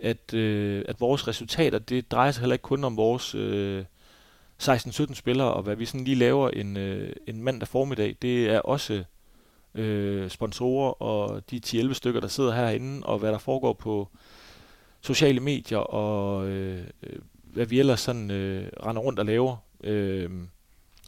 at, 0.00 0.34
øh, 0.34 0.84
at 0.88 1.00
vores 1.00 1.28
resultater, 1.28 1.78
det 1.78 2.10
drejer 2.10 2.30
sig 2.30 2.40
heller 2.40 2.54
ikke 2.54 2.62
kun 2.62 2.84
om 2.84 2.96
vores 2.96 3.34
øh, 3.34 3.84
16-17 4.62 5.14
spillere, 5.14 5.52
og 5.52 5.62
hvad 5.62 5.76
vi 5.76 5.84
sådan 5.84 6.04
lige 6.04 6.14
laver 6.14 6.48
en, 6.48 6.76
øh, 6.76 7.12
en 7.26 7.42
mandag 7.42 7.68
formiddag, 7.68 8.16
det 8.22 8.50
er 8.50 8.60
også 8.60 9.04
øh, 9.74 10.30
sponsorer 10.30 11.02
og 11.02 11.50
de 11.50 11.60
10-11 11.66 11.92
stykker, 11.92 12.20
der 12.20 12.28
sidder 12.28 12.54
herinde, 12.54 13.06
og 13.06 13.18
hvad 13.18 13.32
der 13.32 13.38
foregår 13.38 13.72
på 13.72 14.08
sociale 15.00 15.40
medier, 15.40 15.78
og 15.78 16.48
øh, 16.48 16.84
øh, 17.02 17.18
hvad 17.42 17.66
vi 17.66 17.78
ellers 17.78 18.00
sådan 18.00 18.30
øh, 18.30 18.68
render 18.86 19.02
rundt 19.02 19.18
og 19.18 19.26
laver. 19.26 19.56
Øh, 19.84 20.30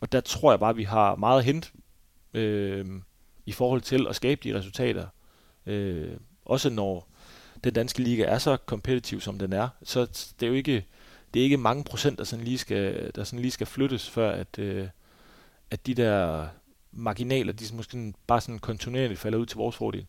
og 0.01 0.13
der 0.13 0.21
tror 0.21 0.53
jeg 0.53 0.61
bare, 0.61 0.71
at 0.71 0.77
vi 0.77 0.85
har 0.85 1.17
meget 1.17 1.39
at 1.39 1.45
hente 1.45 1.71
øh, 2.35 2.87
i 3.47 3.53
forhold 3.53 3.81
til 3.81 4.07
at 4.09 4.17
skabe 4.17 4.41
de 4.45 4.59
resultater. 4.59 5.07
Øh, 5.67 6.11
også 6.45 6.71
når 6.71 7.09
den 7.65 7.75
danske 7.75 8.03
liga 8.03 8.25
er 8.25 8.39
så 8.39 8.57
kompetitiv, 8.57 9.21
som 9.21 9.39
den 9.39 9.53
er, 9.53 9.69
så 9.83 10.01
det 10.41 10.47
er 10.47 10.51
jo 10.51 10.55
ikke, 10.55 10.85
det 11.35 11.41
er 11.41 11.45
ikke 11.45 11.57
mange 11.57 11.85
procent, 11.85 12.19
der 12.19 12.25
sådan 12.25 12.45
lige 12.45 12.59
skal, 12.59 13.11
der 13.15 13.25
sådan 13.25 13.39
lige 13.39 13.51
skal 13.51 13.67
flyttes, 13.67 14.11
før 14.11 14.33
at, 14.33 14.59
øh, 14.59 14.89
at 15.71 15.87
de 15.87 15.95
der 15.95 16.47
marginaler, 16.93 17.53
de 17.53 17.65
måske 17.75 17.91
sådan, 17.91 18.15
bare 18.27 18.41
sådan 18.41 18.59
kontinuerligt 18.59 19.21
falder 19.21 19.39
ud 19.39 19.47
til 19.47 19.57
vores 19.57 19.77
fordel. 19.77 20.07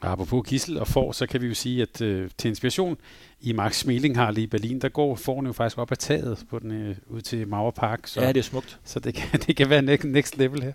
Og 0.00 0.12
apropos 0.12 0.48
Gissel 0.48 0.78
og 0.78 0.88
får, 0.88 1.12
så 1.12 1.26
kan 1.26 1.40
vi 1.40 1.46
jo 1.46 1.54
sige, 1.54 1.82
at 1.82 2.00
øh, 2.00 2.30
til 2.38 2.48
inspiration 2.48 2.96
i 3.40 3.52
Max 3.52 3.76
Smelingharl 3.76 4.38
i 4.38 4.46
Berlin, 4.46 4.78
der 4.78 4.88
går 4.88 5.14
forne 5.14 5.46
jo 5.46 5.52
faktisk 5.52 5.78
op 5.78 5.92
ad 5.92 5.96
taget 5.96 6.44
på 6.50 6.58
den, 6.58 6.70
øh, 6.70 6.96
ud 7.06 7.20
til 7.20 7.48
Mauer 7.48 7.70
Park. 7.70 8.06
Så, 8.06 8.20
ja, 8.20 8.28
det 8.28 8.36
er 8.36 8.42
smukt. 8.42 8.80
Så 8.84 9.00
det 9.00 9.14
kan, 9.14 9.40
det 9.46 9.56
kan 9.56 9.70
være 9.70 9.82
next, 9.82 10.04
next 10.04 10.36
level 10.38 10.62
her. 10.62 10.72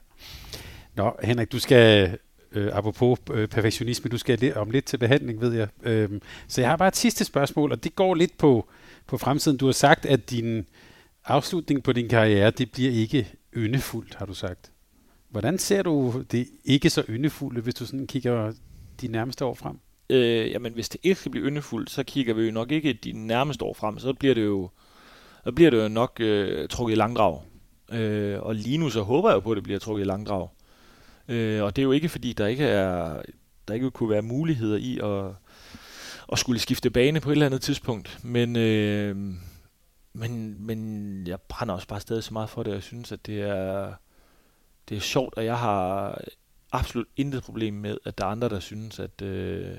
Nå, 1.00 1.16
Henrik, 1.24 1.52
du 1.52 1.60
skal, 1.60 2.18
øh, 2.52 2.70
apropos 2.74 3.20
øh, 3.34 3.48
perfektionisme, 3.48 4.10
du 4.10 4.18
skal 4.18 4.40
lidt, 4.40 4.56
om 4.56 4.72
lidt 4.72 4.86
til 4.86 4.98
behandling, 4.98 5.42
ved 5.42 5.54
jeg. 5.54 5.68
Øhm, 5.84 6.22
så 6.48 6.62
jeg 6.62 6.70
har 6.70 6.78
bare 6.78 6.88
et 6.88 6.96
sidste 6.96 7.26
spørgsmål, 7.26 7.72
og 7.72 7.84
det 7.84 7.96
går 7.96 8.16
lidt 8.16 8.38
på, 8.38 8.68
på 9.08 9.18
fremtiden. 9.18 9.58
Du 9.58 9.66
har 9.66 9.72
sagt, 9.72 10.06
at 10.06 10.30
din 10.30 10.66
afslutning 11.26 11.84
på 11.84 11.94
din 11.94 12.10
karriere, 12.10 12.52
det 12.52 12.72
bliver 12.72 12.92
ikke 12.92 13.28
yndefuldt, 13.58 14.16
har 14.16 14.26
du 14.26 14.34
sagt. 14.34 14.72
Hvordan 15.30 15.58
ser 15.58 15.84
du 15.84 16.24
det 16.32 16.48
ikke 16.66 16.90
så 16.90 17.04
yndefulde, 17.10 17.62
hvis 17.62 17.76
du 17.76 17.86
sådan 17.86 18.08
kigger 18.08 18.54
de 19.02 19.08
nærmeste 19.08 19.46
år 19.46 19.54
frem? 19.54 19.80
Øh, 20.10 20.52
jamen, 20.52 20.74
hvis 20.74 20.90
det 20.90 21.00
ikke 21.04 21.20
skal 21.20 21.32
blive 21.32 21.46
yndefuldt, 21.46 21.90
så 21.90 22.04
kigger 22.04 22.34
vi 22.34 22.46
jo 22.46 22.52
nok 22.52 22.72
ikke 22.72 22.94
de 22.94 23.12
nærmeste 23.12 23.66
år 23.66 23.74
frem. 23.74 24.00
Så 24.00 24.14
bliver 24.14 24.36
det 24.36 24.46
jo, 24.46 24.70
så 25.44 25.52
bliver 25.52 25.70
det 25.70 25.84
jo 25.84 25.88
nok 25.88 26.18
øh, 26.20 26.68
trukket 26.68 26.94
i 26.94 26.98
langdrag. 26.98 27.42
Øh, 27.92 28.40
og 28.42 28.56
lige 28.56 28.78
nu 28.78 28.90
så 28.90 29.02
håber 29.02 29.30
jeg 29.30 29.36
jo 29.36 29.40
på, 29.40 29.52
at 29.52 29.56
det 29.56 29.64
bliver 29.64 29.80
trukket 29.80 30.04
i 30.04 30.08
langdrag. 30.08 30.48
Øh, 31.30 31.64
og 31.64 31.76
det 31.76 31.82
er 31.82 31.84
jo 31.84 31.92
ikke 31.92 32.10
fordi, 32.10 32.34
der 32.34 32.48
ikke 32.48 32.64
er 32.66 33.22
der 33.70 33.74
ikke 33.74 33.92
kunne 33.92 34.10
være 34.10 34.22
muligheder 34.22 34.78
i 34.78 35.00
at, 35.04 35.36
at 36.32 36.40
skulle 36.40 36.60
skifte 36.60 36.90
bane 36.90 37.20
på 37.20 37.30
et 37.30 37.32
eller 37.32 37.46
andet 37.46 37.62
tidspunkt. 37.62 38.20
Men, 38.24 38.56
øh, 38.56 39.16
men, 40.14 40.56
men 40.66 41.28
jeg 41.28 41.42
brænder 41.42 41.74
også 41.74 41.88
bare 41.88 42.00
stadig 42.00 42.24
så 42.24 42.34
meget 42.34 42.50
for 42.50 42.64
det, 42.64 42.72
og 42.72 42.76
jeg 42.76 42.84
synes, 42.84 43.12
at 43.12 43.26
det 43.26 43.42
er, 43.42 43.94
det 44.90 44.98
er 44.98 45.02
sjovt, 45.02 45.34
og 45.38 45.46
jeg 45.46 45.58
har 45.60 46.18
absolut 46.72 47.08
intet 47.18 47.44
problem 47.44 47.74
med, 47.74 47.98
at 48.06 48.18
der 48.18 48.26
er 48.26 48.30
andre, 48.30 48.50
der 48.50 48.60
synes, 48.60 49.00
at, 49.00 49.22
øh, 49.22 49.78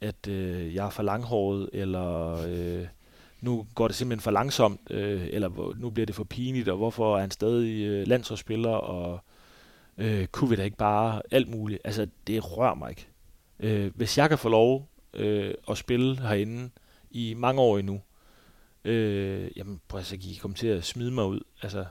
at 0.00 0.28
øh, 0.28 0.74
jeg 0.74 0.86
er 0.86 0.90
for 0.90 1.02
langhåret, 1.02 1.70
eller 1.72 2.36
øh, 2.48 2.86
nu 3.40 3.66
går 3.74 3.88
det 3.88 3.96
simpelthen 3.96 4.22
for 4.22 4.30
langsomt, 4.30 4.80
øh, 4.90 5.28
eller 5.30 5.74
nu 5.78 5.90
bliver 5.90 6.06
det 6.06 6.14
for 6.14 6.24
pinligt, 6.24 6.68
og 6.68 6.76
hvorfor 6.76 7.16
er 7.16 7.20
han 7.20 7.30
stadig 7.30 7.84
øh, 7.84 8.06
landsholdsspiller, 8.06 8.70
og 8.70 9.24
øh, 9.98 10.26
kunne 10.26 10.50
vi 10.50 10.56
da 10.56 10.62
ikke 10.62 10.76
bare 10.76 11.22
alt 11.30 11.48
muligt. 11.48 11.80
Altså, 11.84 12.06
det 12.26 12.56
rører 12.56 12.74
mig 12.74 12.90
ikke. 12.90 13.06
Øh, 13.60 13.92
hvis 13.94 14.18
jeg 14.18 14.28
kan 14.28 14.38
få 14.38 14.48
lov 14.48 14.88
øh, 15.14 15.54
at 15.68 15.78
spille 15.78 16.20
herinde 16.20 16.70
i 17.10 17.34
mange 17.34 17.60
år 17.60 17.78
endnu, 17.78 18.00
øh, 18.84 19.50
jamen, 19.56 19.80
prøv 19.88 20.00
at 20.00 20.12
I 20.12 20.38
kommer 20.42 20.56
til 20.56 20.66
at 20.66 20.84
smide 20.84 21.10
mig 21.10 21.24
ud. 21.24 21.40
Altså, 21.62 21.84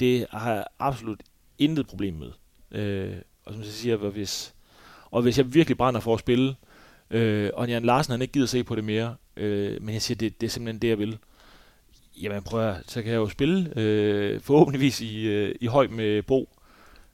det 0.00 0.26
har 0.30 0.54
jeg 0.54 0.64
absolut 0.78 1.22
intet 1.58 1.86
problem 1.86 2.14
med. 2.14 2.32
Øh, 2.70 3.16
og 3.44 3.52
som 3.52 3.62
jeg 3.62 3.70
siger, 3.70 3.96
hvis, 3.96 4.54
og 5.10 5.22
hvis 5.22 5.38
jeg 5.38 5.54
virkelig 5.54 5.76
brænder 5.78 6.00
for 6.00 6.14
at 6.14 6.20
spille, 6.20 6.56
øh, 7.10 7.50
og 7.54 7.68
Jan 7.68 7.84
Larsen 7.84 8.10
han 8.10 8.22
ikke 8.22 8.32
gider 8.32 8.46
se 8.46 8.64
på 8.64 8.74
det 8.74 8.84
mere, 8.84 9.16
øh, 9.36 9.82
men 9.82 9.94
jeg 9.94 10.02
siger, 10.02 10.18
det, 10.18 10.40
det 10.40 10.46
er 10.46 10.50
simpelthen 10.50 10.82
det, 10.82 10.88
jeg 10.88 10.98
vil. 10.98 11.18
Jamen 12.22 12.42
prøv 12.42 12.68
at, 12.68 12.82
så 12.86 13.02
kan 13.02 13.12
jeg 13.12 13.18
jo 13.18 13.28
spille 13.28 13.72
øh, 13.78 14.40
forhåbentligvis 14.40 15.00
i, 15.00 15.26
øh, 15.26 15.54
i 15.60 15.66
høj 15.66 15.86
med 15.86 16.22
Bo. 16.22 16.48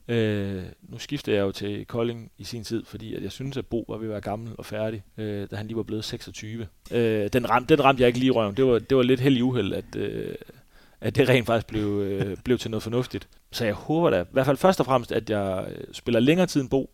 Øh, 0.09 0.63
nu 0.83 0.99
skifter 0.99 1.33
jeg 1.33 1.41
jo 1.41 1.53
til 1.53 1.87
Kolding 1.87 2.33
i 2.39 2.45
sin 2.45 2.65
tid, 2.65 2.85
fordi 2.85 3.15
at 3.15 3.23
jeg 3.23 3.33
synes, 3.33 3.57
at 3.57 3.67
Bo 3.67 3.85
var 3.89 3.97
ved 3.97 4.07
at 4.07 4.11
være 4.11 4.21
gammel 4.21 4.53
og 4.59 4.67
færdig, 4.67 5.03
øh, 5.17 5.49
da 5.51 5.57
han 5.57 5.67
lige 5.67 5.77
var 5.77 5.83
blevet 5.83 6.05
26. 6.05 6.67
Øh, 6.93 7.29
den, 7.33 7.51
ram, 7.51 7.67
den 7.67 7.85
ramte 7.85 8.01
jeg 8.01 8.07
ikke 8.07 8.19
lige 8.19 8.27
i 8.27 8.31
røven. 8.31 8.57
Det 8.57 8.67
var, 8.67 8.79
det 8.79 8.97
var 8.97 9.03
lidt 9.03 9.21
held 9.21 9.43
uheld, 9.43 9.73
at, 9.73 9.97
øh, 9.97 10.35
at 11.01 11.17
det 11.17 11.29
rent 11.29 11.47
faktisk 11.47 11.67
blev, 11.67 11.87
øh, 11.87 12.37
blev 12.45 12.59
til 12.59 12.71
noget 12.71 12.83
fornuftigt. 12.83 13.29
Så 13.53 13.65
jeg 13.65 13.75
håber 13.75 14.11
da, 14.11 14.23
i 14.23 14.27
hvert 14.33 14.47
fald 14.47 14.57
først 14.57 14.81
og 14.81 14.87
fremmest, 14.87 15.13
at 15.13 15.31
jeg 15.31 15.67
øh, 15.71 15.85
spiller 15.93 16.21
længere 16.21 16.47
tid 16.47 16.61
end 16.61 16.71
Bo. 16.71 16.91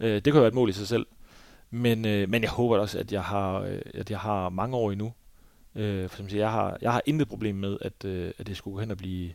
Øh, 0.00 0.14
det 0.14 0.24
kan 0.24 0.34
jo 0.34 0.40
være 0.40 0.48
et 0.48 0.54
mål 0.54 0.68
i 0.68 0.72
sig 0.72 0.88
selv. 0.88 1.06
Men, 1.70 2.04
øh, 2.04 2.28
men 2.28 2.42
jeg 2.42 2.50
håber 2.50 2.78
også, 2.78 2.98
at 2.98 3.12
jeg 3.12 3.22
har, 3.22 3.60
øh, 3.60 3.80
at 3.94 4.10
jeg 4.10 4.18
har 4.18 4.48
mange 4.48 4.76
år 4.76 4.90
endnu. 4.90 5.12
Øh, 5.74 6.08
for 6.08 6.16
som 6.16 6.28
siger, 6.28 6.42
jeg 6.42 6.52
har, 6.52 6.78
jeg 6.82 6.92
har 6.92 7.02
intet 7.06 7.28
problem 7.28 7.56
med, 7.56 7.78
at, 7.80 8.04
øh, 8.04 8.32
at 8.38 8.46
det 8.46 8.56
skulle 8.56 8.74
gå 8.74 8.80
hen 8.80 8.90
og 8.90 8.96
blive, 8.96 9.32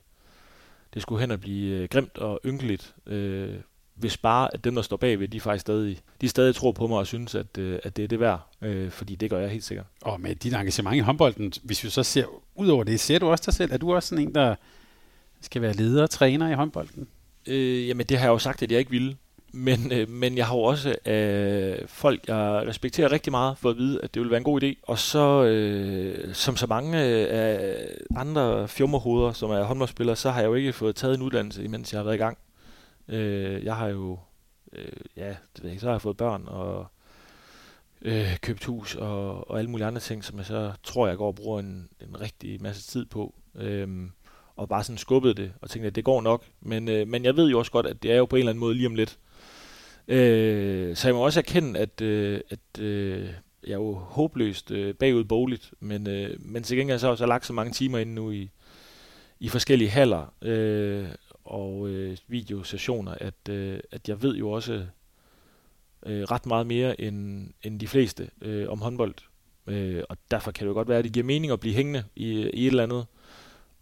det 0.93 1.01
skulle 1.01 1.21
hen 1.21 1.31
og 1.31 1.39
blive 1.39 1.77
øh, 1.77 1.89
grimt 1.89 2.17
og 2.17 2.39
ynkeligt. 2.45 2.95
Øh, 3.05 3.55
hvis 3.95 4.17
bare, 4.17 4.53
at 4.53 4.63
dem, 4.63 4.75
der 4.75 4.81
står 4.81 4.97
bagved, 4.97 5.27
de 5.27 5.39
faktisk 5.39 5.61
stadig, 5.61 5.99
de 6.21 6.29
stadig 6.29 6.55
tror 6.55 6.71
på 6.71 6.87
mig 6.87 6.97
og 6.97 7.07
synes, 7.07 7.35
at, 7.35 7.57
øh, 7.57 7.79
at 7.83 7.97
det 7.97 8.03
er 8.03 8.07
det 8.07 8.19
værd. 8.19 8.47
Øh, 8.61 8.91
fordi 8.91 9.15
det 9.15 9.29
gør 9.29 9.39
jeg 9.39 9.49
helt 9.49 9.63
sikkert. 9.63 9.85
Og 10.01 10.21
med 10.21 10.35
dit 10.35 10.53
engagement 10.53 10.95
i 10.95 10.99
håndbolden, 10.99 11.53
hvis 11.63 11.83
vi 11.83 11.89
så 11.89 12.03
ser 12.03 12.25
ud 12.55 12.67
over 12.67 12.83
det, 12.83 12.99
ser 12.99 13.19
du 13.19 13.27
også 13.27 13.43
dig 13.45 13.53
selv? 13.53 13.71
Er 13.73 13.77
du 13.77 13.93
også 13.93 14.09
sådan 14.09 14.27
en, 14.27 14.35
der 14.35 14.55
skal 15.41 15.61
være 15.61 15.73
leder 15.73 16.03
og 16.03 16.09
træner 16.09 16.49
i 16.49 16.53
håndbolden? 16.53 17.07
Øh, 17.47 17.87
jamen, 17.87 18.05
det 18.05 18.17
har 18.17 18.25
jeg 18.25 18.31
jo 18.31 18.37
sagt, 18.37 18.63
at 18.63 18.71
jeg 18.71 18.79
ikke 18.79 18.91
ville 18.91 19.15
men, 19.55 19.91
øh, 19.91 20.09
men 20.09 20.37
jeg 20.37 20.47
har 20.47 20.55
jo 20.55 20.61
også 20.61 20.95
øh, 21.05 21.87
folk, 21.87 22.27
jeg 22.27 22.63
respekterer 22.67 23.11
rigtig 23.11 23.31
meget, 23.31 23.57
for 23.57 23.69
at 23.69 23.77
vide, 23.77 23.99
at 24.03 24.13
det 24.13 24.19
ville 24.19 24.31
være 24.31 24.37
en 24.37 24.43
god 24.43 24.63
idé. 24.63 24.73
Og 24.83 24.99
så, 24.99 25.43
øh, 25.43 26.33
som 26.33 26.57
så 26.57 26.67
mange 26.67 27.05
øh, 27.05 27.87
andre 28.15 28.67
fjummerhoveder, 28.67 29.31
som 29.31 29.49
er 29.49 29.63
håndboldspillere, 29.63 30.15
så 30.15 30.31
har 30.31 30.41
jeg 30.41 30.47
jo 30.47 30.53
ikke 30.53 30.73
fået 30.73 30.95
taget 30.95 31.15
en 31.15 31.21
uddannelse, 31.21 31.63
imens 31.63 31.93
jeg 31.93 31.99
har 31.99 32.03
været 32.03 32.15
i 32.15 32.17
gang. 32.17 32.37
Øh, 33.07 33.63
jeg 33.63 33.75
har 33.75 33.87
jo, 33.87 34.19
øh, 34.73 34.91
ja, 35.17 35.35
det 35.55 35.63
ved 35.63 35.71
jeg, 35.71 35.79
så 35.79 35.85
har 35.85 35.93
jeg 35.93 36.01
fået 36.01 36.17
børn 36.17 36.43
og 36.47 36.87
øh, 38.01 38.37
købt 38.41 38.65
hus 38.65 38.95
og, 38.95 39.49
og 39.51 39.59
alle 39.59 39.69
mulige 39.69 39.87
andre 39.87 40.01
ting, 40.01 40.23
som 40.23 40.37
jeg 40.37 40.45
så 40.45 40.71
tror, 40.83 41.07
jeg 41.07 41.17
går 41.17 41.27
og 41.27 41.35
bruger 41.35 41.59
en, 41.59 41.89
en 42.01 42.21
rigtig 42.21 42.61
masse 42.61 42.91
tid 42.91 43.05
på. 43.05 43.33
Øh, 43.55 43.87
og 44.55 44.69
bare 44.69 44.83
sådan 44.83 44.97
skubbede 44.97 45.33
det, 45.33 45.53
og 45.61 45.69
tænkte, 45.69 45.87
at 45.87 45.95
det 45.95 46.03
går 46.03 46.21
nok. 46.21 46.43
Men, 46.61 46.87
øh, 46.87 47.07
men 47.07 47.23
jeg 47.23 47.35
ved 47.35 47.49
jo 47.49 47.59
også 47.59 47.71
godt, 47.71 47.85
at 47.85 48.03
det 48.03 48.11
er 48.11 48.17
jo 48.17 48.25
på 48.25 48.35
en 48.35 48.39
eller 48.39 48.51
anden 48.51 48.59
måde 48.59 48.75
lige 48.75 48.87
om 48.87 48.95
lidt. 48.95 49.17
Øh, 50.07 50.95
så 50.95 51.07
jeg 51.07 51.15
må 51.15 51.25
også 51.25 51.39
erkende, 51.39 51.79
at, 51.79 52.01
øh, 52.01 52.41
at 52.49 52.81
øh, 52.81 53.29
jeg 53.63 53.73
er 53.73 53.77
jo 53.77 53.93
håbløst 53.93 54.71
øh, 54.71 54.95
bagud 54.95 55.23
bogligt, 55.23 55.73
men, 55.79 56.09
øh, 56.09 56.35
men 56.39 56.63
til 56.63 56.77
gengæld 56.77 56.99
så 56.99 57.05
har 57.05 57.09
jeg 57.09 57.11
også 57.11 57.25
lagt 57.25 57.45
så 57.45 57.53
mange 57.53 57.73
timer 57.73 57.99
ind 57.99 58.13
nu 58.13 58.31
i, 58.31 58.49
i 59.39 59.49
forskellige 59.49 59.89
haller 59.89 60.33
øh, 60.41 61.05
og 61.45 61.89
øh, 61.89 62.17
videosessioner, 62.27 63.15
at, 63.21 63.49
øh, 63.49 63.79
at 63.91 64.09
jeg 64.09 64.21
ved 64.21 64.35
jo 64.35 64.51
også 64.51 64.85
øh, 66.05 66.23
ret 66.23 66.45
meget 66.45 66.67
mere 66.67 67.01
end, 67.01 67.49
end 67.63 67.79
de 67.79 67.87
fleste 67.87 68.29
øh, 68.41 68.69
om 68.69 68.81
håndbold. 68.81 69.15
Øh, 69.67 70.03
og 70.09 70.17
derfor 70.31 70.51
kan 70.51 70.65
det 70.65 70.69
jo 70.69 70.73
godt 70.73 70.87
være, 70.87 70.97
at 70.97 71.03
det 71.03 71.13
giver 71.13 71.25
mening 71.25 71.53
at 71.53 71.59
blive 71.59 71.75
hængende 71.75 72.03
i, 72.15 72.29
i 72.29 72.65
et 72.65 72.67
eller 72.67 72.83
andet 72.83 73.05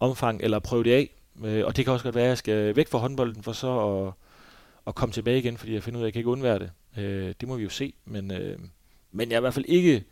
omfang, 0.00 0.42
eller 0.42 0.58
prøve 0.58 0.84
det 0.84 0.92
af. 0.92 1.10
Øh, 1.44 1.66
og 1.66 1.76
det 1.76 1.84
kan 1.84 1.92
også 1.92 2.04
godt 2.04 2.14
være, 2.14 2.24
at 2.24 2.28
jeg 2.28 2.38
skal 2.38 2.76
væk 2.76 2.88
fra 2.88 2.98
håndbolden, 2.98 3.42
for 3.42 3.52
så 3.52 3.80
at, 3.88 4.12
at 4.86 4.94
komme 4.94 5.12
tilbage 5.12 5.38
igen, 5.38 5.56
fordi 5.56 5.74
jeg 5.74 5.82
finder 5.82 6.00
ud 6.00 6.02
af, 6.02 6.04
at 6.04 6.06
jeg 6.06 6.12
kan 6.12 6.20
ikke 6.20 6.30
undvære 6.30 6.58
det. 6.58 6.70
Øh, 6.98 7.34
det 7.40 7.48
må 7.48 7.56
vi 7.56 7.62
jo 7.62 7.68
se, 7.68 7.92
men, 8.04 8.30
øh, 8.30 8.58
men 9.12 9.30
jeg 9.30 9.36
er 9.36 9.40
i 9.40 9.40
hvert 9.40 9.54
fald 9.54 9.64
ikke 9.68 10.04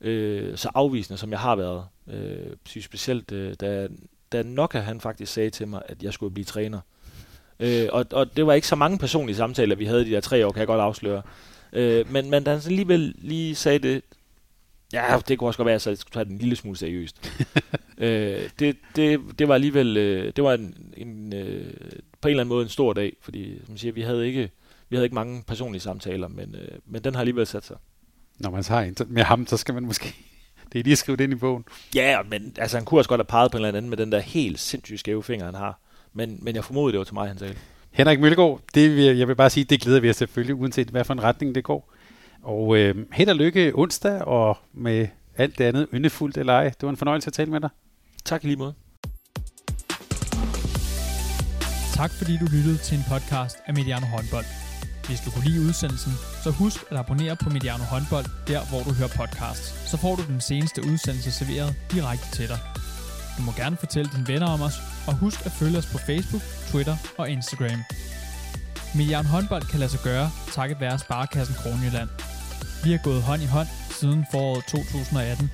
øh, 0.00 0.56
så 0.56 0.70
afvisende, 0.74 1.18
som 1.18 1.30
jeg 1.30 1.38
har 1.38 1.56
været. 1.56 1.84
Øh, 2.08 2.82
specielt, 2.82 3.32
øh, 3.32 3.54
da, 3.60 3.88
da 4.32 4.42
Noka 4.42 4.78
han 4.78 5.00
faktisk 5.00 5.32
sagde 5.32 5.50
til 5.50 5.68
mig, 5.68 5.82
at 5.86 6.02
jeg 6.02 6.12
skulle 6.12 6.34
blive 6.34 6.44
træner. 6.44 6.80
Øh, 7.60 7.88
og, 7.92 8.06
og 8.12 8.36
det 8.36 8.46
var 8.46 8.52
ikke 8.52 8.68
så 8.68 8.76
mange 8.76 8.98
personlige 8.98 9.36
samtaler, 9.36 9.76
vi 9.76 9.84
havde 9.84 10.04
de 10.04 10.10
der 10.10 10.20
tre 10.20 10.46
år, 10.46 10.52
kan 10.52 10.58
jeg 10.58 10.66
godt 10.66 10.80
afsløre. 10.80 11.22
Øh, 11.72 12.12
men, 12.12 12.30
men 12.30 12.44
da 12.44 12.50
han 12.50 12.62
alligevel 12.66 13.14
lige 13.18 13.54
sagde 13.54 13.78
det, 13.78 14.02
Ja, 14.92 15.18
det 15.28 15.38
kunne 15.38 15.48
også 15.48 15.56
godt 15.56 15.66
være, 15.66 15.74
at 15.74 15.86
jeg 15.86 15.98
skulle 15.98 16.12
tage 16.12 16.24
den 16.24 16.32
en 16.32 16.38
lille 16.38 16.56
smule 16.56 16.76
seriøst. 16.76 17.32
øh, 17.98 18.50
det, 18.58 18.76
det, 18.96 19.20
det 19.38 19.48
var 19.48 19.54
alligevel, 19.54 19.96
øh, 19.96 20.32
det 20.36 20.44
var 20.44 20.54
en, 20.54 20.92
en, 20.96 21.34
øh, 21.34 21.74
på 22.20 22.28
en 22.28 22.30
eller 22.30 22.40
anden 22.40 22.48
måde 22.48 22.62
en 22.62 22.68
stor 22.68 22.92
dag, 22.92 23.16
fordi 23.20 23.60
som 23.66 23.76
siger, 23.76 23.92
vi 23.92 24.02
havde 24.02 24.26
ikke, 24.26 24.50
vi 24.88 24.96
havde 24.96 25.06
ikke 25.06 25.14
mange 25.14 25.44
personlige 25.46 25.82
samtaler, 25.82 26.28
men, 26.28 26.54
øh, 26.54 26.78
men 26.86 27.04
den 27.04 27.14
har 27.14 27.20
alligevel 27.20 27.46
sat 27.46 27.64
sig. 27.64 27.76
Når 28.38 28.50
man 28.50 28.64
har 28.68 28.80
en 28.80 28.96
med 29.06 29.22
ham, 29.22 29.46
så 29.46 29.56
skal 29.56 29.74
man 29.74 29.82
måske 29.82 30.14
det 30.72 30.78
er 30.78 30.82
lige 30.82 30.96
skrevet 30.96 31.20
ind 31.20 31.32
i 31.32 31.36
bogen. 31.36 31.64
Ja, 31.94 32.18
men 32.28 32.52
altså, 32.58 32.76
han 32.76 32.84
kunne 32.84 33.00
også 33.00 33.08
godt 33.08 33.18
have 33.18 33.24
peget 33.24 33.50
på 33.50 33.58
en 33.58 33.64
eller 33.64 33.76
anden 33.76 33.90
med 33.90 33.96
den 33.96 34.12
der 34.12 34.18
helt 34.18 34.60
sindssygt 34.60 35.00
skæve 35.00 35.22
finger, 35.22 35.46
han 35.46 35.54
har. 35.54 35.80
Men, 36.12 36.38
men 36.42 36.54
jeg 36.54 36.64
formoder, 36.64 36.90
det 36.90 36.98
var 36.98 37.04
til 37.04 37.14
mig, 37.14 37.28
han 37.28 37.38
sagde. 37.38 37.54
Henrik 37.90 38.20
Mølgaard, 38.20 38.60
det 38.74 38.96
vil, 38.96 39.16
jeg 39.16 39.28
vil 39.28 39.34
bare 39.34 39.50
sige, 39.50 39.64
det 39.64 39.80
glæder 39.80 40.00
vi 40.00 40.10
os 40.10 40.16
selvfølgelig, 40.16 40.54
uanset 40.54 40.88
hvad 40.88 41.04
for 41.04 41.14
en 41.14 41.22
retning 41.22 41.54
det 41.54 41.64
går. 41.64 41.92
Og 42.42 42.76
øh, 42.78 42.94
held 43.12 43.28
og 43.28 43.36
lykke 43.36 43.72
onsdag, 43.74 44.22
og 44.22 44.58
med 44.72 45.08
alt 45.36 45.58
det 45.58 45.64
andet, 45.64 45.86
yndefuldt 45.94 46.36
eller 46.36 46.52
ej. 46.52 46.64
Det 46.64 46.82
var 46.82 46.90
en 46.90 46.96
fornøjelse 46.96 47.28
at 47.28 47.32
tale 47.32 47.50
med 47.50 47.60
dig. 47.60 47.70
Tak 48.24 48.44
lige 48.44 48.56
måde. 48.56 48.74
Tak 51.94 52.10
fordi 52.10 52.36
du 52.36 52.46
lyttede 52.56 52.78
til 52.78 52.96
en 52.98 53.04
podcast 53.08 53.56
af 53.66 53.74
Mediano 53.74 54.06
Håndbold. 54.06 54.44
Hvis 55.06 55.20
du 55.20 55.30
kunne 55.30 55.44
lide 55.48 55.60
udsendelsen, 55.68 56.12
så 56.44 56.50
husk 56.50 56.78
at 56.90 56.96
abonnere 56.96 57.36
på 57.36 57.50
Mediano 57.50 57.84
Håndbold, 57.92 58.26
der 58.46 58.60
hvor 58.70 58.82
du 58.86 58.92
hører 58.98 59.12
podcasts. 59.20 59.90
Så 59.90 59.96
får 59.96 60.14
du 60.16 60.22
den 60.32 60.40
seneste 60.40 60.80
udsendelse 60.90 61.30
serveret 61.30 61.70
direkte 61.92 62.28
til 62.36 62.48
dig. 62.48 62.58
Du 63.36 63.42
må 63.42 63.52
gerne 63.62 63.76
fortælle 63.76 64.10
dine 64.14 64.28
venner 64.32 64.48
om 64.54 64.60
os, 64.68 64.76
og 65.08 65.14
husk 65.22 65.46
at 65.46 65.52
følge 65.52 65.78
os 65.78 65.88
på 65.92 65.98
Facebook, 65.98 66.42
Twitter 66.70 66.96
og 67.18 67.30
Instagram. 67.30 67.80
Mediano 68.94 69.28
Håndbold 69.28 69.62
kan 69.62 69.78
lade 69.78 69.90
sig 69.90 70.00
gøre, 70.00 70.30
takket 70.52 70.80
være 70.80 70.98
Sparkassen 70.98 71.54
Kronjylland. 71.54 72.08
Vi 72.84 72.90
har 72.90 72.98
gået 72.98 73.22
hånd 73.22 73.42
i 73.42 73.46
hånd 73.46 73.68
siden 73.90 74.26
foråret 74.32 74.64
2018. 74.64 75.50